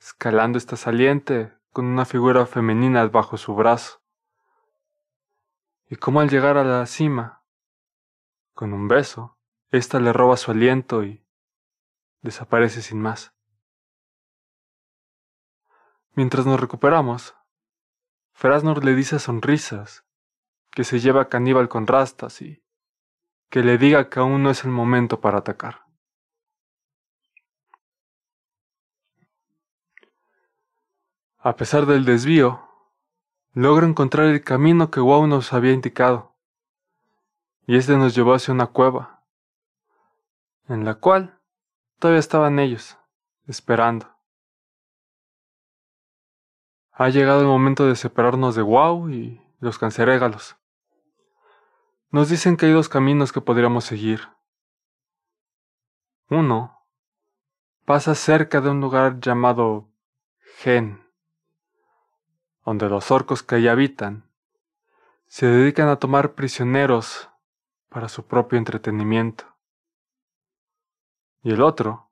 escalando 0.00 0.56
esta 0.56 0.76
saliente 0.76 1.52
con 1.72 1.84
una 1.84 2.06
figura 2.06 2.46
femenina 2.46 3.06
bajo 3.06 3.36
su 3.36 3.54
brazo 3.54 3.97
y 5.88 5.96
cómo 5.96 6.20
al 6.20 6.28
llegar 6.28 6.56
a 6.56 6.64
la 6.64 6.86
cima, 6.86 7.42
con 8.52 8.72
un 8.72 8.88
beso, 8.88 9.38
ésta 9.70 10.00
le 10.00 10.12
roba 10.12 10.36
su 10.36 10.50
aliento 10.50 11.04
y 11.04 11.24
desaparece 12.22 12.82
sin 12.82 13.00
más. 13.00 13.32
Mientras 16.14 16.46
nos 16.46 16.60
recuperamos, 16.60 17.36
Frasnor 18.32 18.84
le 18.84 18.94
dice 18.94 19.16
a 19.16 19.18
sonrisas 19.18 20.04
que 20.70 20.84
se 20.84 21.00
lleva 21.00 21.22
a 21.22 21.28
Caníbal 21.28 21.68
con 21.68 21.86
rastas 21.86 22.42
y 22.42 22.62
que 23.50 23.62
le 23.62 23.78
diga 23.78 24.10
que 24.10 24.20
aún 24.20 24.42
no 24.42 24.50
es 24.50 24.64
el 24.64 24.70
momento 24.70 25.20
para 25.20 25.38
atacar. 25.38 25.86
A 31.38 31.56
pesar 31.56 31.86
del 31.86 32.04
desvío, 32.04 32.67
logro 33.58 33.88
encontrar 33.88 34.26
el 34.26 34.44
camino 34.44 34.88
que 34.88 35.00
Wow 35.00 35.26
nos 35.26 35.52
había 35.52 35.72
indicado, 35.72 36.32
y 37.66 37.76
este 37.76 37.96
nos 37.96 38.14
llevó 38.14 38.34
hacia 38.34 38.54
una 38.54 38.68
cueva, 38.68 39.24
en 40.68 40.84
la 40.84 40.94
cual 40.94 41.40
todavía 41.98 42.20
estaban 42.20 42.60
ellos, 42.60 42.96
esperando. 43.48 44.14
Ha 46.92 47.08
llegado 47.08 47.40
el 47.40 47.48
momento 47.48 47.84
de 47.84 47.96
separarnos 47.96 48.54
de 48.54 48.62
Wow 48.62 49.10
y 49.10 49.42
los 49.58 49.76
cancerégalos. 49.76 50.54
Nos 52.10 52.28
dicen 52.28 52.56
que 52.56 52.66
hay 52.66 52.72
dos 52.72 52.88
caminos 52.88 53.32
que 53.32 53.40
podríamos 53.40 53.84
seguir. 53.84 54.20
Uno 56.30 56.86
pasa 57.84 58.14
cerca 58.14 58.60
de 58.60 58.70
un 58.70 58.80
lugar 58.80 59.18
llamado 59.18 59.88
Gen 60.58 61.07
donde 62.68 62.90
los 62.90 63.10
orcos 63.10 63.42
que 63.42 63.54
allí 63.54 63.66
habitan 63.66 64.28
se 65.26 65.46
dedican 65.46 65.88
a 65.88 65.96
tomar 65.96 66.34
prisioneros 66.34 67.30
para 67.88 68.10
su 68.10 68.26
propio 68.26 68.58
entretenimiento. 68.58 69.56
Y 71.42 71.52
el 71.52 71.62
otro 71.62 72.10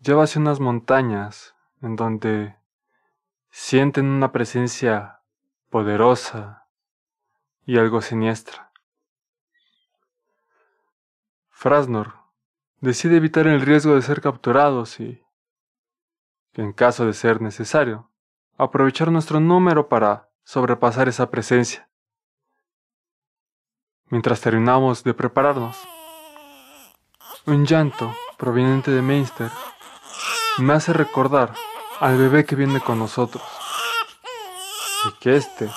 lleva 0.00 0.24
hacia 0.24 0.40
unas 0.40 0.58
montañas 0.58 1.54
en 1.82 1.94
donde 1.94 2.56
sienten 3.50 4.06
una 4.06 4.32
presencia 4.32 5.20
poderosa 5.70 6.66
y 7.64 7.78
algo 7.78 8.02
siniestra. 8.02 8.72
Frasnor 11.48 12.14
decide 12.80 13.18
evitar 13.18 13.46
el 13.46 13.60
riesgo 13.60 13.94
de 13.94 14.02
ser 14.02 14.20
capturados 14.20 14.98
y, 14.98 15.22
en 16.54 16.72
caso 16.72 17.06
de 17.06 17.12
ser 17.12 17.40
necesario, 17.40 18.10
aprovechar 18.58 19.10
nuestro 19.10 19.40
número 19.40 19.88
para 19.88 20.30
sobrepasar 20.44 21.08
esa 21.08 21.30
presencia. 21.30 21.88
Mientras 24.08 24.40
terminamos 24.40 25.02
de 25.04 25.14
prepararnos, 25.14 25.76
un 27.46 27.66
llanto 27.66 28.14
proveniente 28.38 28.90
de 28.90 29.02
Mainster 29.02 29.50
me 30.58 30.72
hace 30.72 30.92
recordar 30.92 31.52
al 32.00 32.16
bebé 32.16 32.44
que 32.44 32.56
viene 32.56 32.80
con 32.80 32.98
nosotros 32.98 33.42
y 35.06 35.18
que 35.20 35.36
éste 35.36 35.70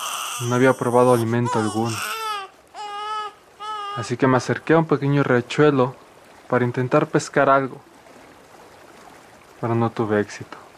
no 0.47 0.55
había 0.55 0.73
probado 0.73 1.13
alimento 1.13 1.59
alguno. 1.59 1.97
Así 3.95 4.15
que 4.15 4.27
me 4.27 4.37
acerqué 4.37 4.73
a 4.73 4.79
un 4.79 4.85
pequeño 4.85 5.23
riachuelo 5.23 5.95
para 6.47 6.63
intentar 6.63 7.07
pescar 7.07 7.49
algo, 7.49 7.81
pero 9.59 9.75
no 9.75 9.89
tuve 9.89 10.21
éxito. 10.21 10.68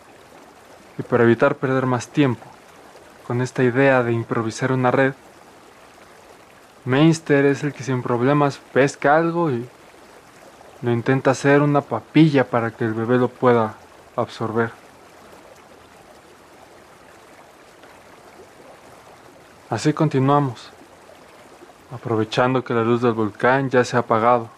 Y 0.97 1.03
para 1.03 1.23
evitar 1.23 1.55
perder 1.55 1.85
más 1.85 2.07
tiempo 2.07 2.45
con 3.27 3.41
esta 3.41 3.63
idea 3.63 4.03
de 4.03 4.11
improvisar 4.11 4.71
una 4.71 4.91
red, 4.91 5.13
Mainster 6.83 7.45
es 7.45 7.63
el 7.63 7.73
que 7.73 7.83
sin 7.83 8.01
problemas 8.01 8.57
pesca 8.73 9.15
algo 9.15 9.51
y 9.51 9.67
lo 10.81 10.91
intenta 10.91 11.31
hacer 11.31 11.61
una 11.61 11.81
papilla 11.81 12.49
para 12.49 12.71
que 12.71 12.85
el 12.85 12.93
bebé 12.93 13.17
lo 13.17 13.27
pueda 13.27 13.75
absorber. 14.15 14.71
Así 19.69 19.93
continuamos, 19.93 20.71
aprovechando 21.91 22.63
que 22.63 22.73
la 22.73 22.83
luz 22.83 23.01
del 23.01 23.13
volcán 23.13 23.69
ya 23.69 23.85
se 23.85 23.95
ha 23.95 23.99
apagado, 23.99 24.49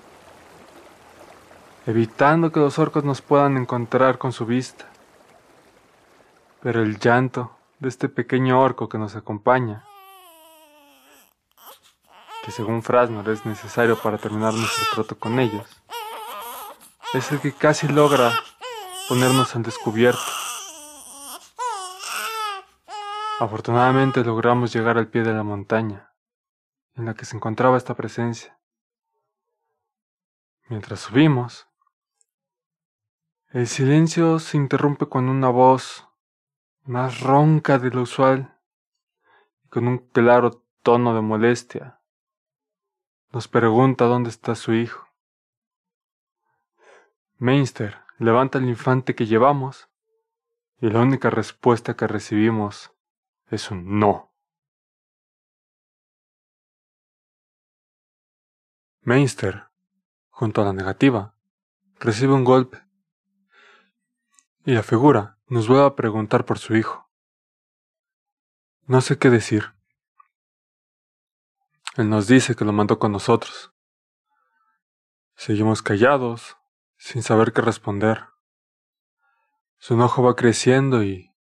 evitando 1.86 2.52
que 2.52 2.62
los 2.62 2.80
orcos 2.80 3.04
nos 3.04 3.22
puedan 3.22 3.58
encontrar 3.58 4.18
con 4.18 4.32
su 4.32 4.46
vista. 4.46 4.86
Pero 6.64 6.82
el 6.82 6.98
llanto 6.98 7.58
de 7.80 7.90
este 7.90 8.08
pequeño 8.08 8.62
orco 8.62 8.88
que 8.88 8.98
nos 8.98 9.18
acompaña, 9.18 9.86
que 12.46 12.52
según 12.52 12.84
Frasnor 12.84 13.28
es 13.28 13.46
necesario 13.46 13.98
para 13.98 14.18
terminar 14.18 14.54
nuestro 14.54 14.86
trato 14.96 15.20
con 15.20 15.42
ellos, 15.42 15.84
es 17.14 17.30
el 17.34 17.42
que 17.42 17.52
casi 17.52 17.90
logra 17.90 18.32
ponernos 19.10 19.54
al 19.58 19.64
descubierto. 19.64 20.22
Afortunadamente 23.42 24.24
logramos 24.24 24.74
llegar 24.74 24.98
al 24.98 25.10
pie 25.10 25.24
de 25.24 25.34
la 25.34 25.44
montaña, 25.44 26.14
en 26.96 27.04
la 27.04 27.14
que 27.14 27.26
se 27.26 27.36
encontraba 27.36 27.76
esta 27.76 27.94
presencia. 27.94 28.58
Mientras 30.70 31.02
subimos, 31.02 31.68
el 33.50 33.68
silencio 33.68 34.40
se 34.40 34.56
interrumpe 34.56 35.10
con 35.10 35.28
una 35.28 35.50
voz 35.50 36.08
más 36.86 37.22
ronca 37.22 37.80
de 37.80 37.90
lo 37.90 38.02
usual 38.02 38.58
y 39.64 39.70
con 39.70 39.88
un 39.88 39.98
claro 39.98 40.66
tono 40.82 41.16
de 41.16 41.22
molestia. 41.22 42.00
Nos 43.32 43.48
pregunta 43.48 44.06
dónde 44.06 44.30
está 44.30 44.56
su 44.56 44.74
hijo. 44.74 45.08
Mainster 47.38 47.98
levanta 48.20 48.60
el 48.60 48.70
infante 48.70 49.16
que 49.16 49.26
llevamos 49.26 49.90
y 50.80 50.90
la 50.90 51.00
única 51.00 51.30
respuesta 51.30 51.96
que 51.96 52.08
recibimos 52.08 52.92
es 53.50 53.72
un 53.72 54.00
no. 54.00 54.34
Mainster, 59.02 59.66
junto 60.30 60.62
a 60.62 60.66
la 60.66 60.74
negativa, 60.74 61.36
recibe 62.00 62.34
un 62.34 62.44
golpe 62.44 62.82
y 64.66 64.74
la 64.74 64.84
figura 64.84 65.40
nos 65.54 65.68
vuelve 65.68 65.86
a 65.86 65.96
preguntar 65.96 66.46
por 66.46 66.58
su 66.58 66.76
hijo. 66.76 67.08
No 68.88 69.02
sé 69.02 69.20
qué 69.20 69.30
decir. 69.30 69.76
Él 71.96 72.10
nos 72.10 72.26
dice 72.26 72.56
que 72.56 72.66
lo 72.66 72.74
mandó 72.74 72.98
con 72.98 73.12
nosotros. 73.12 73.72
Seguimos 75.36 75.84
callados, 75.84 76.58
sin 76.98 77.22
saber 77.22 77.54
qué 77.54 77.62
responder. 77.62 78.30
Su 79.78 79.94
enojo 79.94 80.24
va 80.24 80.36
creciendo 80.36 81.04
y 81.04 81.32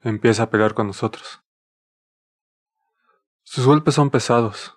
empieza 0.00 0.42
a 0.42 0.50
pelear 0.50 0.74
con 0.74 0.88
nosotros. 0.88 1.44
Sus 3.44 3.64
golpes 3.64 3.94
son 3.94 4.10
pesados. 4.10 4.76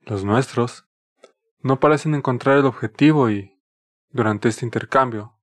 Los 0.00 0.24
nuestros 0.24 0.88
no 1.60 1.78
parecen 1.78 2.16
encontrar 2.16 2.58
el 2.58 2.66
objetivo 2.66 3.30
y, 3.30 3.62
durante 4.08 4.48
este 4.48 4.64
intercambio, 4.64 5.33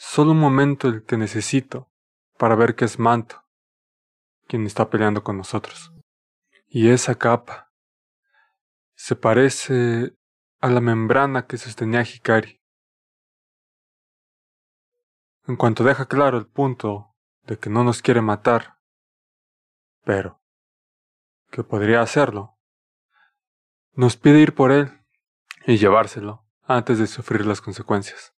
solo 0.00 0.30
un 0.30 0.38
momento 0.38 0.86
el 0.86 1.04
que 1.04 1.16
necesito 1.16 1.90
para 2.38 2.54
ver 2.54 2.76
que 2.76 2.84
es 2.84 3.00
Manto 3.00 3.44
quien 4.46 4.64
está 4.64 4.88
peleando 4.88 5.24
con 5.24 5.36
nosotros. 5.36 5.92
Y 6.68 6.88
esa 6.88 7.16
capa 7.16 7.72
se 8.94 9.16
parece 9.16 10.16
a 10.60 10.68
la 10.68 10.80
membrana 10.80 11.46
que 11.46 11.58
sostenía 11.58 12.02
Hikari. 12.02 12.62
En 15.48 15.56
cuanto 15.56 15.82
deja 15.82 16.06
claro 16.06 16.38
el 16.38 16.46
punto 16.46 17.16
de 17.42 17.58
que 17.58 17.68
no 17.68 17.82
nos 17.82 18.00
quiere 18.00 18.22
matar, 18.22 18.78
pero 20.04 20.40
que 21.50 21.64
podría 21.64 22.02
hacerlo, 22.02 22.56
nos 23.94 24.16
pide 24.16 24.40
ir 24.40 24.54
por 24.54 24.70
él 24.70 25.04
y 25.66 25.76
llevárselo 25.76 26.46
antes 26.62 26.98
de 26.98 27.08
sufrir 27.08 27.44
las 27.44 27.60
consecuencias. 27.60 28.37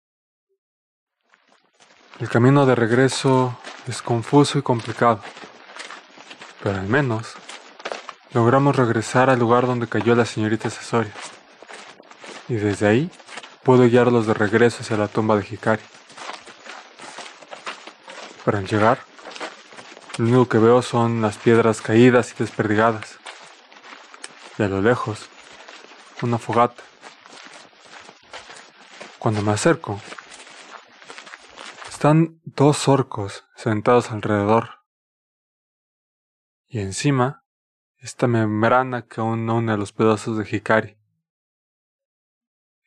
El 2.20 2.28
camino 2.28 2.66
de 2.66 2.74
regreso 2.74 3.58
es 3.86 4.02
confuso 4.02 4.58
y 4.58 4.62
complicado, 4.62 5.22
pero 6.62 6.78
al 6.78 6.86
menos 6.86 7.32
logramos 8.34 8.76
regresar 8.76 9.30
al 9.30 9.38
lugar 9.38 9.66
donde 9.66 9.88
cayó 9.88 10.14
la 10.14 10.26
señorita 10.26 10.68
Cesoria, 10.68 11.14
y 12.46 12.56
desde 12.56 12.86
ahí 12.88 13.10
puedo 13.62 13.84
guiarlos 13.84 14.26
de 14.26 14.34
regreso 14.34 14.82
hacia 14.82 14.98
la 14.98 15.08
tumba 15.08 15.34
de 15.36 15.46
Hikari. 15.50 15.82
Pero 18.44 18.58
al 18.58 18.66
llegar, 18.66 18.98
lo 20.18 20.26
único 20.26 20.46
que 20.46 20.58
veo 20.58 20.82
son 20.82 21.22
las 21.22 21.38
piedras 21.38 21.80
caídas 21.80 22.32
y 22.32 22.34
desperdigadas. 22.34 23.18
Y 24.58 24.62
a 24.62 24.68
lo 24.68 24.82
lejos, 24.82 25.30
una 26.20 26.36
fogata. 26.36 26.82
Cuando 29.18 29.40
me 29.40 29.52
acerco, 29.52 29.98
están 32.00 32.40
dos 32.44 32.88
orcos 32.88 33.44
sentados 33.56 34.10
alrededor. 34.10 34.86
Y 36.66 36.78
encima, 36.78 37.44
esta 37.98 38.26
membrana 38.26 39.06
que 39.06 39.20
aún 39.20 39.50
une 39.50 39.76
los 39.76 39.92
pedazos 39.92 40.38
de 40.38 40.48
Hikari, 40.50 40.96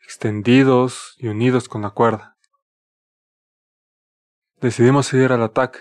extendidos 0.03 1.13
y 1.19 1.27
unidos 1.27 1.69
con 1.69 1.83
la 1.83 1.91
cuerda. 1.91 2.39
Decidimos 4.59 5.05
seguir 5.05 5.31
al 5.31 5.43
ataque 5.43 5.77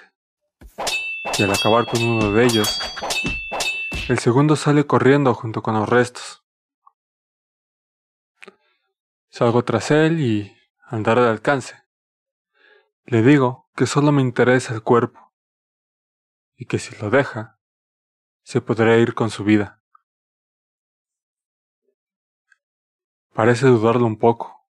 y 1.39 1.43
al 1.43 1.53
acabar 1.53 1.87
con 1.87 2.03
uno 2.03 2.33
de 2.33 2.45
ellos, 2.45 2.83
el 4.11 4.19
segundo 4.19 4.57
sale 4.57 4.87
corriendo 4.87 5.33
junto 5.33 5.63
con 5.63 5.73
los 5.73 5.89
restos. 5.89 6.45
Salgo 9.31 9.65
tras 9.65 9.91
él 9.91 10.21
y, 10.21 10.55
al 10.85 11.03
dar 11.03 11.17
el 11.17 11.25
alcance, 11.25 11.82
le 13.05 13.23
digo 13.23 13.69
que 13.75 13.87
solo 13.87 14.13
me 14.13 14.23
interesa 14.23 14.75
el 14.75 14.83
cuerpo 14.83 15.33
y 16.57 16.67
que 16.67 16.79
si 16.79 16.97
lo 16.97 17.11
deja, 17.11 17.59
se 18.43 18.61
podrá 18.61 18.97
ir 18.99 19.15
con 19.15 19.31
su 19.31 19.45
vida. 19.45 19.83
Parece 23.33 23.67
dudarlo 23.67 24.07
un 24.07 24.19
poco, 24.19 24.69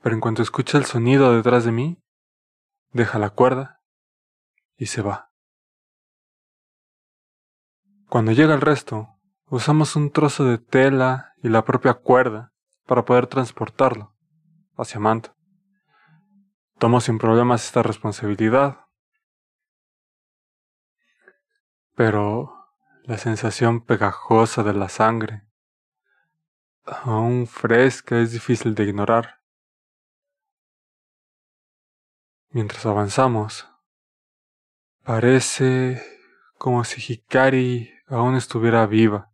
pero 0.00 0.14
en 0.14 0.20
cuanto 0.20 0.42
escucha 0.42 0.78
el 0.78 0.84
sonido 0.84 1.34
detrás 1.34 1.64
de 1.64 1.72
mí, 1.72 2.02
deja 2.92 3.18
la 3.18 3.30
cuerda 3.30 3.82
y 4.76 4.86
se 4.86 5.02
va. 5.02 5.32
Cuando 8.08 8.32
llega 8.32 8.54
el 8.54 8.60
resto, 8.60 9.18
usamos 9.46 9.96
un 9.96 10.10
trozo 10.10 10.44
de 10.44 10.58
tela 10.58 11.34
y 11.42 11.48
la 11.48 11.64
propia 11.64 11.94
cuerda 11.94 12.52
para 12.86 13.04
poder 13.04 13.26
transportarlo 13.26 14.14
hacia 14.76 15.00
Manto. 15.00 15.35
Tomo 16.78 17.00
sin 17.00 17.18
problemas 17.18 17.64
esta 17.64 17.82
responsabilidad. 17.82 18.86
Pero 21.94 22.52
la 23.04 23.18
sensación 23.18 23.80
pegajosa 23.80 24.62
de 24.62 24.74
la 24.74 24.88
sangre, 24.88 25.46
aún 26.84 27.46
fresca, 27.46 28.20
es 28.20 28.32
difícil 28.32 28.74
de 28.74 28.84
ignorar. 28.84 29.40
Mientras 32.50 32.84
avanzamos, 32.86 33.66
Parece 35.06 36.02
como 36.58 36.82
si 36.82 37.00
Hikari 37.00 37.92
aún 38.08 38.34
estuviera 38.34 38.84
viva. 38.86 39.30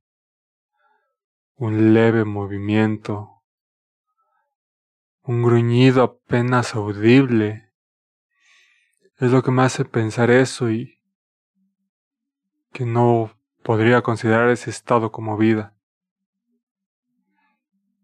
Un 1.56 1.94
leve 1.94 2.26
movimiento 2.26 3.31
un 5.22 5.42
gruñido 5.42 6.02
apenas 6.02 6.74
audible. 6.74 7.72
Es 9.18 9.30
lo 9.30 9.42
que 9.42 9.50
me 9.52 9.62
hace 9.62 9.84
pensar 9.84 10.30
eso 10.30 10.70
y 10.70 11.00
que 12.72 12.84
no 12.84 13.36
podría 13.62 14.02
considerar 14.02 14.48
ese 14.48 14.70
estado 14.70 15.12
como 15.12 15.36
vida. 15.36 15.76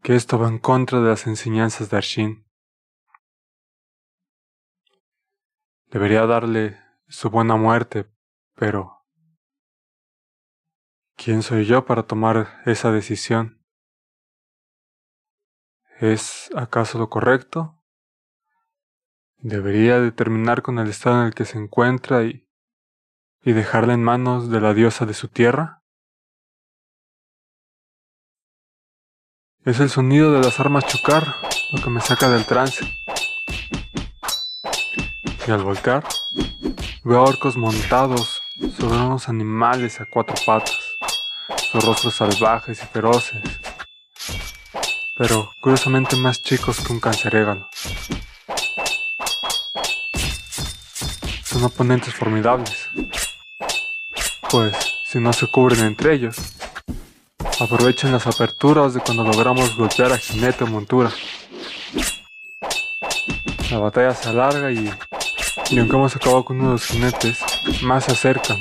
Que 0.03 0.15
esto 0.15 0.39
va 0.39 0.49
en 0.49 0.59
contra 0.59 1.01
de 1.01 1.09
las 1.09 1.27
enseñanzas 1.27 1.91
de 1.91 1.97
Arshin. 1.97 2.45
Debería 5.91 6.27
darle 6.27 6.79
su 7.09 7.31
buena 7.31 7.57
muerte, 7.57 8.07
pero 8.55 9.03
¿quién 11.17 11.43
soy 11.43 11.65
yo 11.65 11.85
para 11.85 12.05
tomar 12.05 12.61
esa 12.67 12.93
decisión? 12.93 13.58
¿Es 16.01 16.49
acaso 16.55 16.97
lo 16.97 17.11
correcto? 17.11 17.77
Debería 19.39 19.99
determinar 19.99 20.63
con 20.63 20.79
el 20.79 20.89
estado 20.89 21.21
en 21.21 21.27
el 21.27 21.35
que 21.35 21.45
se 21.45 21.59
encuentra 21.59 22.23
y, 22.23 22.49
y 23.43 23.53
dejarla 23.53 23.95
en 23.95 24.05
manos 24.05 24.49
de 24.49 24.61
la 24.61 24.75
diosa 24.75 25.07
de 25.07 25.15
su 25.15 25.27
tierra? 25.27 25.83
Es 29.65 29.81
el 29.81 29.91
sonido 29.91 30.33
de 30.33 30.41
las 30.41 30.61
armas 30.61 30.87
chocar 30.87 31.35
lo 31.73 31.83
que 31.83 31.91
me 31.91 32.01
saca 32.01 32.31
del 32.31 32.47
trance. 32.47 32.85
Y 35.49 35.51
al 35.51 35.65
volcar, 35.65 36.05
veo 37.03 37.25
orcos 37.25 37.57
montados 37.57 38.41
sobre 38.77 38.97
unos 38.97 39.29
animales 39.29 40.01
a 40.01 40.07
cuatro 40.13 40.37
patas, 40.47 40.79
sus 41.73 41.85
rostros 41.85 42.15
salvajes 42.15 42.83
y 42.83 42.87
feroces, 42.87 43.43
pero 45.19 45.51
curiosamente 45.61 46.17
más 46.17 46.41
chicos 46.41 46.81
que 46.81 46.93
un 46.93 47.01
cancerégano. 47.01 47.69
Son 51.45 51.65
oponentes 51.65 52.15
formidables, 52.15 52.89
pues 54.51 54.75
si 55.05 55.19
no 55.19 55.33
se 55.33 55.47
cubren 55.49 55.85
entre 55.85 56.15
ellos, 56.15 56.37
aprovechan 57.61 58.13
las 58.13 58.27
aperturas 58.27 58.95
de 58.95 59.01
cuando 59.01 59.25
logramos 59.25 59.77
golpear 59.77 60.13
a 60.13 60.19
jinete 60.19 60.65
o 60.65 60.69
montura. 60.69 61.11
La 63.71 63.79
batalla 63.79 64.15
se 64.15 64.29
alarga 64.29 64.71
y 64.71 64.91
y 65.71 65.79
aunque 65.79 65.97
hemos 65.97 66.17
acabado 66.17 66.45
con 66.45 66.59
uno 66.59 66.69
de 66.69 66.73
los 66.73 66.87
jinetes, 66.87 67.41
más 67.83 68.05
se 68.05 68.13
acercan. 68.13 68.57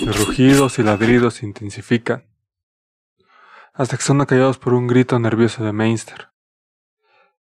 Los 0.00 0.16
rugidos 0.24 0.78
y 0.78 0.84
ladridos 0.84 1.34
se 1.34 1.46
intensifican, 1.46 2.24
hasta 3.72 3.96
que 3.96 4.02
son 4.02 4.20
acallados 4.20 4.58
por 4.58 4.74
un 4.74 4.86
grito 4.86 5.18
nervioso 5.18 5.64
de 5.64 5.72
Mainster, 5.72 6.30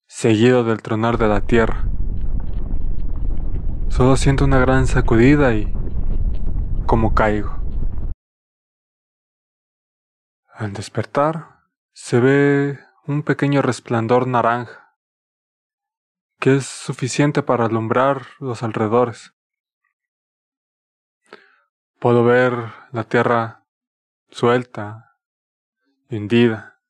seguido 0.07 0.64
del 0.64 0.81
tronar 0.81 1.18
de 1.18 1.27
la 1.27 1.41
tierra. 1.41 1.85
Solo 3.89 4.15
siento 4.18 4.45
una 4.45 4.60
gran 4.60 4.88
sacudida 4.88 5.53
y 5.53 5.72
como 6.85 7.14
caigo. 7.14 7.57
Al 10.53 10.73
despertar, 10.73 11.61
se 11.94 12.19
ve 12.19 12.80
un 13.06 13.23
pequeño 13.23 13.61
resplandor 13.61 14.27
naranja 14.27 14.88
que 16.39 16.57
es 16.57 16.65
suficiente 16.65 17.41
para 17.41 17.65
alumbrar 17.65 18.27
los 18.39 18.64
alrededores. 18.64 19.34
Puedo 21.99 22.23
ver 22.23 22.53
la 22.91 23.03
tierra 23.06 23.65
suelta, 24.30 25.06
hundida, 26.09 26.81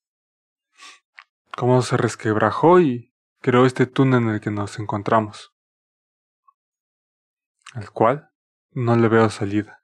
cómo 1.56 1.82
se 1.82 1.98
resquebrajó 1.98 2.80
y 2.80 3.14
creó 3.42 3.66
este 3.66 3.86
túnel 3.86 4.24
en 4.24 4.30
el 4.30 4.42
que 4.42 4.52
nos 4.52 4.78
encontramos, 4.80 5.54
al 7.74 7.92
cual 7.92 8.32
no 8.72 8.96
le 8.96 9.08
veo 9.08 9.30
salida. 9.30 9.84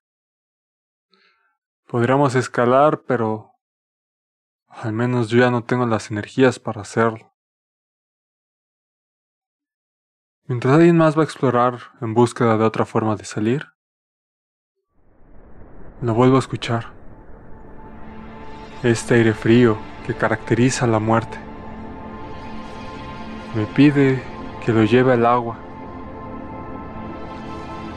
Podríamos 1.88 2.36
escalar, 2.36 3.04
pero 3.08 3.54
al 4.68 4.94
menos 4.94 5.30
yo 5.30 5.40
ya 5.40 5.52
no 5.52 5.64
tengo 5.64 5.86
las 5.86 6.12
energías 6.12 6.60
para 6.60 6.82
hacerlo. 6.82 7.34
Mientras 10.46 10.74
alguien 10.74 10.98
más 10.98 11.18
va 11.18 11.22
a 11.22 11.26
explorar 11.26 11.80
en 12.02 12.14
búsqueda 12.14 12.58
de 12.58 12.66
otra 12.66 12.86
forma 12.86 13.16
de 13.16 13.26
salir, 13.26 13.68
lo 16.02 16.14
vuelvo 16.14 16.36
a 16.36 16.40
escuchar. 16.40 17.03
Este 18.84 19.16
aire 19.16 19.34
frío 19.34 19.78
que 20.06 20.14
caracteriza 20.14 20.86
la 20.88 21.00
muerte. 21.00 21.38
Me 23.56 23.66
pide 23.66 24.22
que 24.66 24.74
lo 24.74 24.84
lleve 24.84 25.14
al 25.14 25.26
agua. 25.26 25.58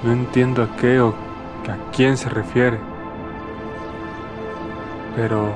No 0.02 0.12
entiendo 0.12 0.62
a 0.62 0.76
qué 0.76 1.00
o 1.00 1.08
a 1.08 1.90
quién 1.90 2.16
se 2.16 2.28
refiere, 2.28 2.78
pero 5.16 5.52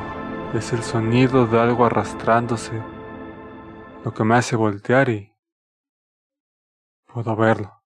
es 0.54 0.72
el 0.72 0.82
sonido 0.82 1.46
de 1.46 1.60
algo 1.60 1.84
arrastrándose 1.84 2.82
lo 4.04 4.12
que 4.12 4.24
me 4.24 4.34
hace 4.34 4.56
voltear 4.56 5.08
y 5.10 5.30
Puedo 7.12 7.34
verlo. 7.34 7.82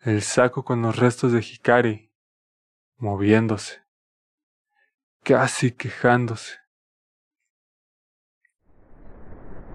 El 0.00 0.22
saco 0.22 0.64
con 0.64 0.80
los 0.80 0.96
restos 0.96 1.32
de 1.32 1.40
Hikari, 1.40 2.10
moviéndose, 2.96 3.83
casi 5.24 5.72
quejándose. 5.72 6.58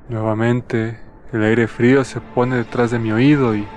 Nuevamente, 0.07 0.99
el 1.33 1.43
aire 1.43 1.67
frío 1.67 2.03
se 2.03 2.21
pone 2.21 2.55
detrás 2.55 2.91
de 2.91 2.99
mi 2.99 3.11
oído 3.11 3.55
y 3.55 3.67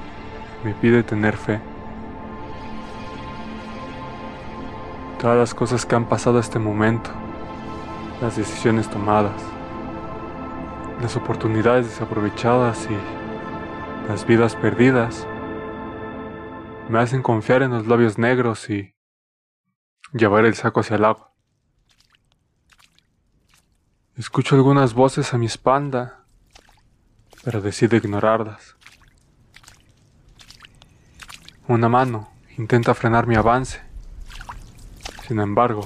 me 0.65 0.75
pide 0.75 1.03
tener 1.03 1.37
fe. 1.37 1.61
Todas 5.19 5.39
las 5.39 5.55
cosas 5.55 5.87
que 5.87 5.95
han 5.95 6.09
pasado 6.09 6.37
a 6.37 6.41
este 6.41 6.59
momento, 6.59 7.11
las 8.21 8.37
decisiones 8.37 8.91
tomadas, 8.91 9.41
las 11.01 11.17
oportunidades 11.17 11.87
desaprovechadas 11.87 12.87
y 12.91 14.09
las 14.09 14.27
vidas 14.27 14.57
perdidas, 14.57 15.27
me 16.91 16.99
hacen 16.99 17.23
confiar 17.23 17.63
en 17.63 17.71
los 17.71 17.87
labios 17.87 18.19
negros 18.19 18.69
y 18.69 18.95
llevar 20.13 20.45
el 20.45 20.55
saco 20.55 20.81
hacia 20.81 20.97
el 20.97 21.05
agua. 21.07 21.32
Escucho 24.23 24.55
algunas 24.55 24.95
voces 24.95 25.35
a 25.35 25.37
mi 25.37 25.47
espalda, 25.47 26.25
pero 27.43 27.61
decido 27.61 27.97
ignorarlas. 27.97 28.77
Una 31.67 31.89
mano 31.89 32.33
intenta 32.57 32.95
frenar 32.95 33.27
mi 33.27 33.35
avance. 33.35 33.83
Sin 35.27 35.41
embargo, 35.41 35.85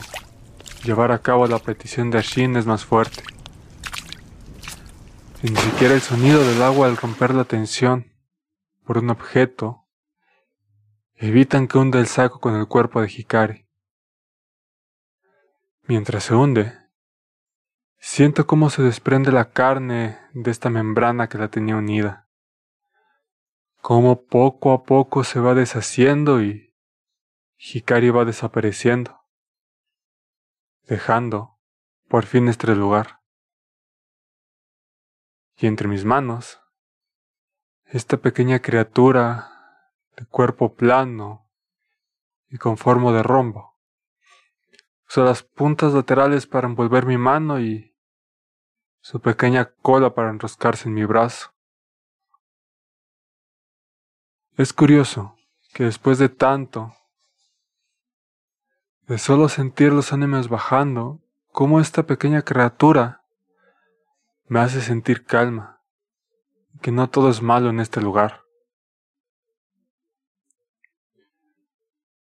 llevar 0.85 1.13
a 1.13 1.21
cabo 1.21 1.47
la 1.47 1.61
petición 1.61 2.11
de 2.11 2.19
Ashin 2.19 2.57
es 2.57 2.67
más 2.67 2.85
fuerte. 2.85 3.23
Ni 5.43 5.57
siquiera 5.57 5.95
el 5.95 6.03
sonido 6.03 6.47
del 6.47 6.61
agua 6.61 6.89
al 6.89 6.99
romper 6.99 7.33
la 7.35 7.45
tensión 7.45 8.13
por 8.85 8.99
un 8.99 9.09
objeto 9.09 9.87
evitan 11.15 11.67
que 11.69 11.79
hunda 11.79 12.01
el 12.01 12.07
saco 12.07 12.39
con 12.39 12.55
el 12.55 12.69
cuerpo 12.69 13.01
de 13.01 13.09
Hikari. 13.11 13.67
Mientras 15.85 16.25
se 16.25 16.35
hunde, 16.35 16.86
siento 17.99 18.47
cómo 18.47 18.71
se 18.71 18.83
desprende 18.83 19.33
la 19.33 19.51
carne 19.51 20.19
de 20.33 20.51
esta 20.51 20.71
membrana 20.71 21.29
que 21.29 21.39
la 21.39 21.49
tenía 21.49 21.77
unida, 21.77 22.29
cómo 23.81 24.27
poco 24.27 24.73
a 24.73 24.83
poco 24.85 25.25
se 25.25 25.41
va 25.41 25.55
deshaciendo 25.55 26.43
y 26.43 26.75
Hikari 27.57 28.11
va 28.11 28.25
desapareciendo, 28.25 29.21
dejando 30.83 31.59
por 32.09 32.27
fin 32.27 32.49
este 32.49 32.75
lugar 32.75 33.21
y 35.57 35.67
entre 35.67 35.89
mis 35.89 36.05
manos, 36.05 36.61
esta 37.87 38.19
pequeña 38.19 38.61
criatura 38.61 39.49
de 40.17 40.27
cuerpo 40.27 40.75
plano 40.75 41.51
y 42.49 42.59
con 42.59 42.77
forma 42.77 43.13
de 43.13 43.23
rombo. 43.23 43.76
Las 45.15 45.43
puntas 45.43 45.95
laterales 45.95 46.47
para 46.47 46.69
envolver 46.69 47.07
mi 47.07 47.17
mano 47.17 47.59
y 47.59 47.95
su 49.01 49.19
pequeña 49.21 49.73
cola 49.81 50.15
para 50.15 50.31
enroscarse 50.31 50.89
en 50.89 50.95
mi 50.95 51.05
brazo. 51.07 51.55
Es 54.57 54.73
curioso 54.73 55.37
que 55.73 55.85
después 55.85 56.19
de 56.19 56.29
tanto, 56.29 56.95
de 59.07 59.19
solo 59.19 59.49
sentir 59.49 59.93
los 59.93 60.13
ánimos 60.13 60.49
bajando, 60.49 61.21
como 61.51 61.81
esta 61.81 62.03
pequeña 62.03 62.43
criatura 62.43 63.23
me 64.49 64.61
hace 64.61 64.81
sentir 64.81 65.25
calma, 65.25 65.83
que 66.83 66.93
no 66.93 67.09
todo 67.09 67.31
es 67.31 67.41
malo 67.41 67.71
en 67.71 67.81
este 67.81 68.01
lugar. 68.01 68.46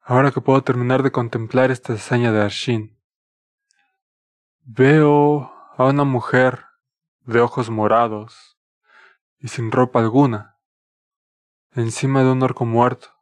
Ahora 0.04 0.32
que 0.32 0.40
puedo 0.40 0.60
terminar 0.64 1.04
de 1.04 1.12
contemplar 1.12 1.70
esta 1.70 1.92
hazaña 1.92 2.32
de 2.32 2.42
Arshin, 2.42 3.00
veo 4.64 5.52
a 5.76 5.84
una 5.84 6.02
mujer 6.02 6.64
de 7.20 7.40
ojos 7.40 7.70
morados 7.70 8.58
y 9.38 9.46
sin 9.46 9.70
ropa 9.70 10.00
alguna, 10.00 10.58
encima 11.70 12.24
de 12.24 12.32
un 12.32 12.42
orco 12.42 12.64
muerto, 12.64 13.14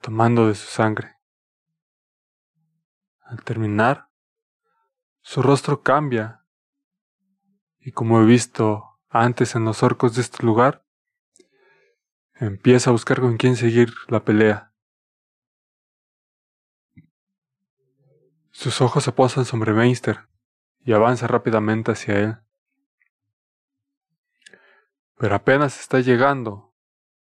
tomando 0.00 0.46
de 0.46 0.54
su 0.54 0.68
sangre. 0.68 1.16
Al 3.22 3.42
terminar, 3.42 4.10
su 5.22 5.42
rostro 5.42 5.82
cambia 5.82 6.46
y 7.80 7.90
como 7.90 8.20
he 8.20 8.24
visto 8.24 9.00
antes 9.08 9.56
en 9.56 9.64
los 9.64 9.82
orcos 9.82 10.14
de 10.14 10.22
este 10.22 10.46
lugar, 10.46 10.86
empieza 12.34 12.90
a 12.90 12.92
buscar 12.92 13.20
con 13.20 13.38
quién 13.38 13.56
seguir 13.56 13.92
la 14.06 14.24
pelea. 14.24 14.69
Sus 18.60 18.82
ojos 18.82 19.04
se 19.04 19.12
posan 19.12 19.46
sobre 19.46 19.72
Meister 19.72 20.28
y 20.80 20.92
avanza 20.92 21.26
rápidamente 21.26 21.92
hacia 21.92 22.18
él. 22.20 22.36
Pero 25.16 25.34
apenas 25.34 25.80
está 25.80 26.00
llegando, 26.00 26.74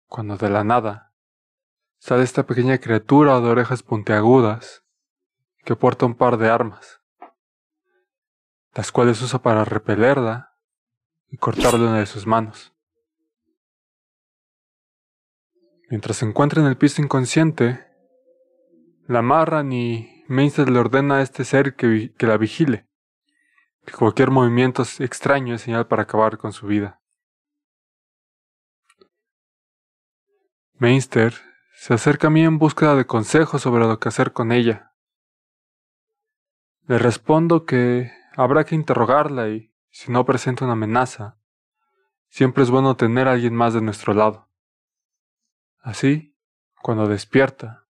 cuando 0.06 0.38
de 0.38 0.48
la 0.48 0.64
nada 0.64 1.12
sale 1.98 2.22
esta 2.22 2.46
pequeña 2.46 2.78
criatura 2.78 3.38
de 3.38 3.50
orejas 3.50 3.82
puntiagudas 3.82 4.82
que 5.62 5.76
porta 5.76 6.06
un 6.06 6.14
par 6.14 6.38
de 6.38 6.48
armas, 6.48 7.02
las 8.72 8.90
cuales 8.90 9.20
usa 9.20 9.42
para 9.42 9.66
repelerla 9.66 10.56
y 11.28 11.36
cortarle 11.36 11.86
una 11.86 11.98
de 11.98 12.06
sus 12.06 12.26
manos. 12.26 12.72
Mientras 15.90 16.16
se 16.16 16.24
encuentra 16.24 16.62
en 16.62 16.68
el 16.68 16.78
piso 16.78 17.02
inconsciente, 17.02 17.86
la 19.06 19.18
amarran 19.18 19.70
y 19.74 20.19
Meister 20.30 20.70
le 20.70 20.78
ordena 20.78 21.16
a 21.16 21.22
este 21.22 21.44
ser 21.44 21.74
que, 21.74 22.14
la 22.20 22.36
vigile, 22.36 22.86
que 23.84 23.92
cualquier 23.92 24.30
movimiento 24.30 24.84
extraño 25.00 25.56
es 25.56 25.62
señal 25.62 25.88
para 25.88 26.02
acabar 26.02 26.38
con 26.38 26.52
su 26.52 26.68
vida. 26.68 27.02
Meister 30.74 31.34
se 31.74 31.94
acerca 31.94 32.28
a 32.28 32.30
mí 32.30 32.44
en 32.44 32.58
búsqueda 32.58 32.94
de 32.94 33.06
consejos 33.06 33.62
sobre 33.62 33.84
lo 33.86 33.98
que 33.98 34.08
hacer 34.08 34.32
con 34.32 34.52
ella. 34.52 34.94
Le 36.86 36.98
respondo 36.98 37.66
que 37.66 38.12
habrá 38.36 38.62
que 38.62 38.76
interrogarla 38.76 39.48
y, 39.48 39.74
si 39.90 40.12
no 40.12 40.24
presenta 40.24 40.64
una 40.64 40.74
amenaza, 40.74 41.40
siempre 42.28 42.62
es 42.62 42.70
bueno 42.70 42.96
tener 42.96 43.26
a 43.26 43.32
alguien 43.32 43.56
más 43.56 43.74
de 43.74 43.80
nuestro 43.80 44.14
lado. 44.14 44.48
Así, 45.80 46.36
cuando 46.80 47.08
despierta, 47.08 47.88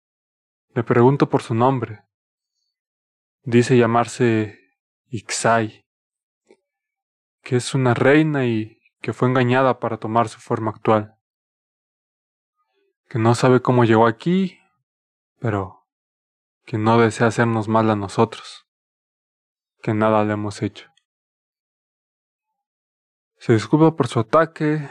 le 0.73 0.83
pregunto 0.83 1.29
por 1.29 1.43
su 1.43 1.53
nombre 1.53 2.01
Dice 3.45 3.77
llamarse 3.77 4.57
Ixai, 5.09 5.85
que 7.41 7.57
es 7.57 7.73
una 7.73 7.93
reina 7.93 8.45
y 8.45 8.79
que 9.01 9.11
fue 9.11 9.27
engañada 9.27 9.79
para 9.79 9.97
tomar 9.97 10.29
su 10.29 10.39
forma 10.39 10.71
actual. 10.71 11.17
Que 13.09 13.19
no 13.19 13.35
sabe 13.35 13.61
cómo 13.61 13.83
llegó 13.83 14.07
aquí, 14.07 14.59
pero 15.39 15.85
que 16.65 16.77
no 16.77 16.97
desea 16.97 17.27
hacernos 17.27 17.67
mal 17.67 17.89
a 17.89 17.97
nosotros, 17.97 18.65
que 19.81 19.93
nada 19.93 20.23
le 20.23 20.33
hemos 20.33 20.61
hecho. 20.61 20.89
Se 23.37 23.51
disculpa 23.51 23.97
por 23.97 24.07
su 24.07 24.21
ataque, 24.21 24.89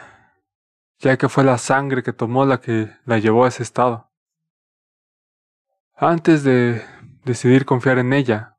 ya 0.99 1.17
que 1.17 1.31
fue 1.31 1.43
la 1.43 1.57
sangre 1.57 2.03
que 2.03 2.13
tomó 2.13 2.45
la 2.45 2.61
que 2.61 2.95
la 3.07 3.19
llevó 3.19 3.47
a 3.47 3.49
ese 3.49 3.63
estado. 3.63 4.11
Antes 5.97 6.45
de 6.45 6.85
decidir 7.25 7.65
confiar 7.65 7.99
en 7.99 8.13
ella, 8.13 8.59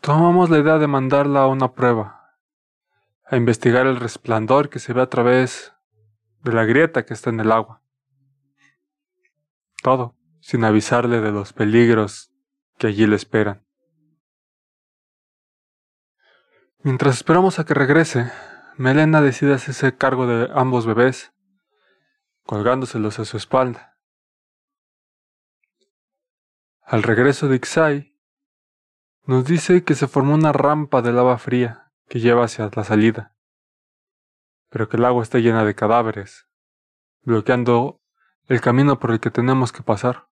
tomamos 0.00 0.50
la 0.50 0.58
idea 0.58 0.78
de 0.78 0.86
mandarla 0.86 1.42
a 1.42 1.46
una 1.46 1.72
prueba, 1.72 2.36
a 3.26 3.36
investigar 3.36 3.86
el 3.86 3.96
resplandor 3.96 4.68
que 4.68 4.78
se 4.78 4.92
ve 4.92 5.02
a 5.02 5.08
través 5.08 5.72
de 6.42 6.52
la 6.52 6.64
grieta 6.64 7.04
que 7.04 7.14
está 7.14 7.30
en 7.30 7.40
el 7.40 7.50
agua. 7.50 7.82
Todo, 9.82 10.16
sin 10.40 10.64
avisarle 10.64 11.20
de 11.20 11.32
los 11.32 11.52
peligros 11.52 12.32
que 12.78 12.88
allí 12.88 13.06
le 13.06 13.16
esperan. 13.16 13.64
Mientras 16.82 17.16
esperamos 17.16 17.58
a 17.58 17.64
que 17.64 17.72
regrese, 17.72 18.30
Melena 18.76 19.22
decide 19.22 19.54
hacerse 19.54 19.96
cargo 19.96 20.26
de 20.26 20.50
ambos 20.54 20.84
bebés, 20.84 21.32
colgándoselos 22.42 23.18
a 23.18 23.24
su 23.24 23.38
espalda. 23.38 23.93
Al 26.86 27.02
regreso 27.02 27.48
de 27.48 27.56
Ixai, 27.56 28.14
nos 29.24 29.46
dice 29.46 29.84
que 29.84 29.94
se 29.94 30.06
formó 30.06 30.34
una 30.34 30.52
rampa 30.52 31.00
de 31.00 31.12
lava 31.12 31.38
fría 31.38 31.90
que 32.08 32.20
lleva 32.20 32.44
hacia 32.44 32.68
la 32.74 32.84
salida, 32.84 33.34
pero 34.68 34.90
que 34.90 34.98
el 34.98 35.06
agua 35.06 35.22
está 35.22 35.38
llena 35.38 35.64
de 35.64 35.74
cadáveres, 35.74 36.46
bloqueando 37.22 38.02
el 38.48 38.60
camino 38.60 38.98
por 38.98 39.12
el 39.12 39.20
que 39.20 39.30
tenemos 39.30 39.72
que 39.72 39.82
pasar. 39.82 40.28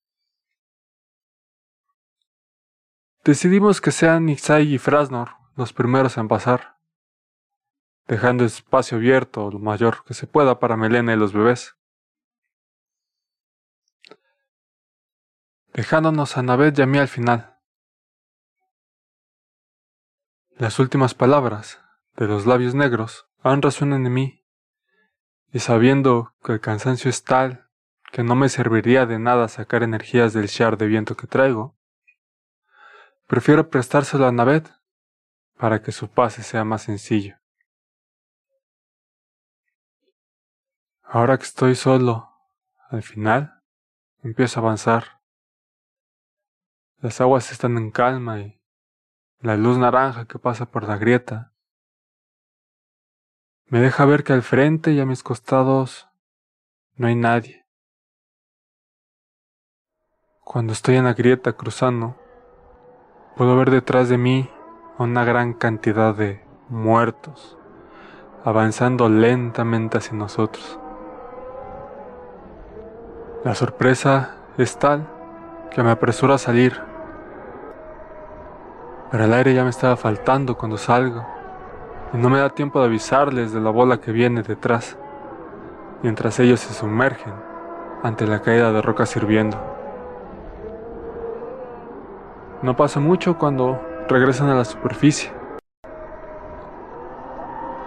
Decidimos 3.23 3.80
que 3.80 3.91
sean 3.91 4.27
Ixai 4.27 4.73
y 4.73 4.80
Frasnor 4.80 5.35
los 5.55 5.71
primeros 5.71 6.17
en 6.17 6.27
pasar, 6.27 6.80
dejando 8.07 8.43
espacio 8.43 8.97
abierto 8.97 9.51
lo 9.51 9.59
mayor 9.59 10.03
que 10.03 10.15
se 10.15 10.26
pueda 10.26 10.59
para 10.59 10.77
Melena 10.77 11.13
y 11.13 11.15
los 11.15 11.31
bebés. 11.31 11.78
Dejándonos 15.74 16.38
a 16.38 16.41
Naved 16.41 16.78
y 16.78 16.82
a 16.82 16.86
mí 16.86 16.98
al 16.98 17.08
final. 17.08 17.58
Las 20.58 20.80
últimas 20.80 21.14
palabras 21.14 21.80
de 22.18 22.28
los 22.28 22.46
labios 22.46 22.76
negros 22.76 23.28
aún 23.41 23.62
resuenan 23.62 24.06
en 24.06 24.14
mí, 24.14 24.46
y 25.52 25.60
sabiendo 25.60 26.34
que 26.44 26.54
el 26.54 26.60
cansancio 26.60 27.10
es 27.10 27.24
tal 27.24 27.70
que 28.12 28.24
no 28.24 28.36
me 28.36 28.50
serviría 28.50 29.06
de 29.06 29.20
nada 29.20 29.48
sacar 29.48 29.84
energías 29.84 30.34
del 30.34 30.48
shar 30.48 30.78
de 30.78 30.88
viento 30.88 31.16
que 31.16 31.28
traigo, 31.28 31.78
prefiero 33.28 33.70
prestárselo 33.70 34.28
a 34.28 34.32
Naved 34.32 34.68
para 35.58 35.82
que 35.82 35.91
su 35.91 36.10
pase 36.10 36.44
sea 36.44 36.64
más 36.64 36.84
sencillo. 36.84 37.38
Ahora 41.04 41.38
que 41.38 41.44
estoy 41.44 41.76
solo, 41.76 42.30
al 42.90 43.04
final, 43.04 43.64
empiezo 44.22 44.60
a 44.60 44.64
avanzar 44.64 45.19
las 47.01 47.21
aguas 47.21 47.51
están 47.51 47.77
en 47.77 47.91
calma 47.91 48.39
y 48.39 48.59
la 49.39 49.55
luz 49.55 49.77
naranja 49.77 50.26
que 50.26 50.38
pasa 50.38 50.65
por 50.65 50.84
la 50.84 50.97
grieta 50.97 51.53
me 53.67 53.80
deja 53.80 54.03
ver 54.05 54.23
que 54.23 54.34
al 54.34 54.41
frente 54.41 54.91
y 54.91 54.99
a 54.99 55.05
mis 55.05 55.21
costados 55.21 56.09
no 56.95 57.05
hay 57.05 57.15
nadie. 57.15 57.67
Cuando 60.43 60.73
estoy 60.73 60.95
en 60.95 61.03
la 61.03 61.13
grieta 61.13 61.53
cruzando, 61.53 62.17
puedo 63.38 63.55
ver 63.55 63.69
detrás 63.69 64.09
de 64.09 64.17
mí 64.17 64.49
una 64.97 65.23
gran 65.23 65.53
cantidad 65.53 66.15
de 66.15 66.43
muertos 66.67 67.57
avanzando 68.43 69.07
lentamente 69.07 69.99
hacia 69.99 70.13
nosotros. 70.13 70.80
La 73.43 73.53
sorpresa 73.53 74.35
es 74.57 74.80
tal 74.80 75.07
que 75.69 75.84
me 75.84 75.91
apresuro 75.91 76.34
a 76.34 76.39
salir 76.39 76.89
pero 79.11 79.26
el 79.26 79.34
aire 79.34 79.53
ya 79.53 79.64
me 79.64 79.72
estaba 79.72 79.95
faltando 79.95 80.56
cuando 80.57 80.77
salgo 80.77 81.26
y 82.14 82.18
no 82.18 82.30
me 82.30 82.40
da 82.40 82.49
tiempo 82.49 82.80
de 82.80 82.86
avisarles 82.86 83.52
de 83.52 83.60
la 83.60 83.72
bola 83.72 83.99
que 83.99 84.11
viene 84.11 84.44
detrás, 84.44 84.98
mientras 86.03 86.40
ellos 86.40 86.60
se 86.60 86.73
sumergen 86.73 87.34
ante 88.03 88.27
la 88.27 88.41
caída 88.41 88.72
de 88.72 88.81
rocas 88.81 89.15
hirviendo. 89.15 89.57
No 92.61 92.76
pasa 92.76 92.99
mucho 92.99 93.38
cuando 93.38 93.81
regresan 94.07 94.49
a 94.49 94.56
la 94.56 94.65
superficie. 94.65 95.31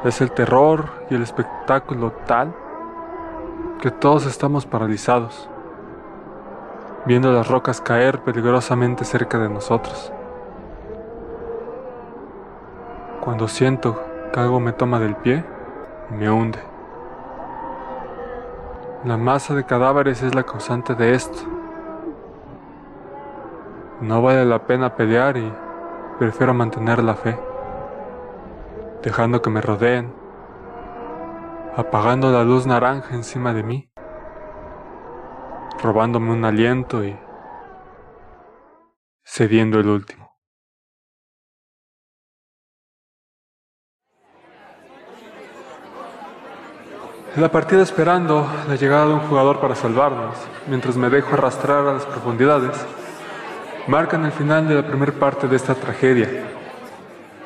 Es 0.05 0.21
el 0.21 0.33
terror 0.33 0.91
y 1.11 1.15
el 1.15 1.23
espectáculo 1.23 2.13
tal 2.27 2.55
que 3.81 3.91
todos 3.91 4.27
estamos 4.27 4.67
paralizados, 4.67 5.49
viendo 7.07 7.33
las 7.33 7.47
rocas 7.49 7.81
caer 7.81 8.21
peligrosamente 8.21 9.05
cerca 9.05 9.39
de 9.39 9.49
nosotros 9.49 10.13
cuando 13.23 13.47
siento 13.47 14.05
que 14.33 14.41
algo 14.41 14.59
me 14.59 14.73
toma 14.73 14.99
del 14.99 15.15
pie 15.15 15.45
y 16.11 16.15
me 16.15 16.29
hunde. 16.29 16.59
La 19.05 19.17
masa 19.17 19.55
de 19.55 19.65
cadáveres 19.65 20.25
es 20.25 20.35
la 20.35 20.43
causante 20.43 20.97
de 20.97 21.15
esto. 21.15 21.39
No 24.01 24.21
vale 24.23 24.45
la 24.45 24.67
pena 24.67 24.97
pelear 24.97 25.37
y 25.37 25.53
prefiero 26.19 26.53
mantener 26.53 27.01
la 27.05 27.15
fe, 27.15 27.39
dejando 29.05 29.41
que 29.41 29.51
me 29.51 29.61
rodeen, 29.61 30.13
apagando 31.77 32.33
la 32.33 32.43
luz 32.43 32.67
naranja 32.67 33.15
encima 33.15 33.55
de 33.55 33.63
mí, 33.63 33.93
robándome 35.81 36.33
un 36.33 36.45
aliento 36.45 37.05
y 37.05 37.17
cediendo 39.25 39.79
el 39.79 39.89
último. 39.89 40.22
La 47.37 47.51
partida 47.51 47.83
esperando 47.83 48.47
la 48.69 48.77
llegada 48.77 49.07
de 49.07 49.15
un 49.15 49.21
jugador 49.21 49.59
para 49.59 49.75
salvarnos, 49.75 50.37
mientras 50.67 50.97
me 50.97 51.09
dejo 51.09 51.35
arrastrar 51.35 51.87
a 51.87 51.95
las 51.95 52.05
profundidades, 52.05 52.77
marcan 53.87 54.27
el 54.27 54.33
final 54.33 54.69
de 54.69 54.75
la 54.75 54.87
primera 54.87 55.13
parte 55.13 55.49
de 55.49 55.57
esta 55.57 55.75
tragedia. 55.75 56.29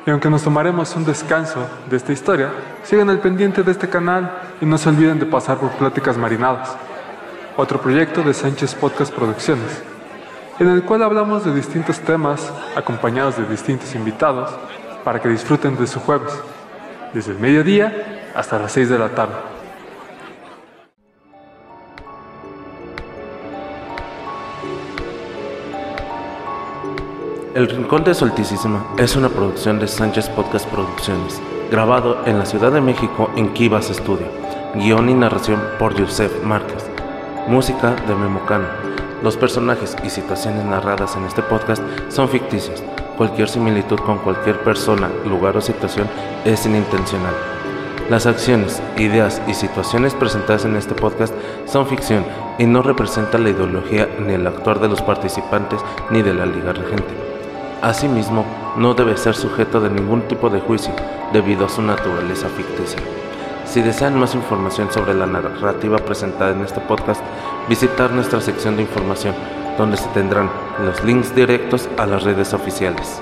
Y 0.05 0.09
aunque 0.09 0.29
nos 0.29 0.43
tomaremos 0.43 0.93
un 0.97 1.05
descanso 1.05 1.65
de 1.89 1.95
esta 1.95 2.11
historia, 2.11 2.49
sigan 2.83 3.09
al 3.09 3.19
pendiente 3.19 3.63
de 3.63 3.71
este 3.71 3.87
canal 3.87 4.29
y 4.59 4.65
no 4.65 4.77
se 4.77 4.89
olviden 4.89 5.19
de 5.19 5.25
pasar 5.25 5.57
por 5.57 5.71
Pláticas 5.71 6.17
Marinadas, 6.17 6.75
otro 7.55 7.79
proyecto 7.79 8.23
de 8.23 8.33
Sánchez 8.33 8.75
Podcast 8.75 9.13
Producciones, 9.13 9.83
en 10.59 10.67
el 10.67 10.83
cual 10.83 11.03
hablamos 11.03 11.45
de 11.45 11.53
distintos 11.53 11.99
temas 12.01 12.51
acompañados 12.75 13.37
de 13.37 13.45
distintos 13.45 13.95
invitados 13.95 14.51
para 15.05 15.21
que 15.21 15.29
disfruten 15.29 15.77
de 15.77 15.87
su 15.87 16.01
jueves, 16.01 16.33
desde 17.13 17.31
el 17.31 17.39
mediodía 17.39 18.31
hasta 18.35 18.59
las 18.59 18.73
6 18.73 18.89
de 18.89 18.99
la 18.99 19.09
tarde. 19.09 19.56
El 27.57 27.67
Rincón 27.67 28.03
de 28.03 28.13
Solticísima 28.13 28.85
es 28.99 29.15
una 29.15 29.29
producción 29.29 29.79
de 29.79 29.87
Sánchez 29.87 30.29
Podcast 30.29 30.67
Producciones, 30.67 31.41
grabado 31.71 32.21
en 32.27 32.37
la 32.37 32.45
Ciudad 32.45 32.71
de 32.71 32.81
México 32.81 33.31
en 33.35 33.51
Kivas 33.51 33.87
Studio. 33.87 34.27
Guión 34.75 35.09
y 35.09 35.15
narración 35.15 35.59
por 35.79 35.95
Yusef 35.95 36.43
Márquez. 36.43 36.85
Música 37.47 37.95
de 38.07 38.13
Memocano. 38.13 38.67
Los 39.23 39.37
personajes 39.37 39.95
y 40.03 40.11
situaciones 40.11 40.65
narradas 40.65 41.15
en 41.15 41.23
este 41.25 41.41
podcast 41.41 41.81
son 42.09 42.29
ficticios. 42.29 42.83
Cualquier 43.17 43.49
similitud 43.49 43.97
con 44.01 44.19
cualquier 44.19 44.59
persona, 44.59 45.09
lugar 45.25 45.57
o 45.57 45.61
situación 45.61 46.07
es 46.45 46.63
inintencional. 46.67 47.33
Las 48.07 48.27
acciones, 48.27 48.83
ideas 48.97 49.41
y 49.47 49.55
situaciones 49.55 50.13
presentadas 50.13 50.65
en 50.65 50.75
este 50.75 50.93
podcast 50.93 51.33
son 51.65 51.87
ficción 51.87 52.23
y 52.59 52.67
no 52.67 52.83
representan 52.83 53.43
la 53.43 53.49
ideología 53.49 54.07
ni 54.19 54.33
el 54.33 54.45
actuar 54.45 54.79
de 54.79 54.89
los 54.89 55.01
participantes 55.01 55.81
ni 56.11 56.21
de 56.21 56.35
la 56.35 56.45
Liga 56.45 56.71
Regente. 56.71 57.26
Asimismo, 57.81 58.43
no 58.75 58.95
debe 58.95 59.15
ser 59.17 59.35
sujeto 59.35 59.79
de 59.79 59.91
ningún 59.91 60.23
tipo 60.23 60.49
de 60.49 60.59
juicio 60.59 60.91
debido 61.31 61.65
a 61.65 61.69
su 61.69 61.83
naturaleza 61.83 62.47
ficticia. 62.49 62.99
Si 63.65 63.81
desean 63.81 64.17
más 64.17 64.33
información 64.33 64.91
sobre 64.91 65.13
la 65.13 65.27
narrativa 65.27 65.97
presentada 65.97 66.51
en 66.51 66.61
este 66.61 66.79
podcast, 66.79 67.21
visitar 67.69 68.11
nuestra 68.11 68.41
sección 68.41 68.77
de 68.77 68.81
información, 68.81 69.35
donde 69.77 69.97
se 69.97 70.07
tendrán 70.09 70.49
los 70.83 71.03
links 71.03 71.35
directos 71.35 71.87
a 71.97 72.07
las 72.07 72.23
redes 72.23 72.53
oficiales. 72.53 73.21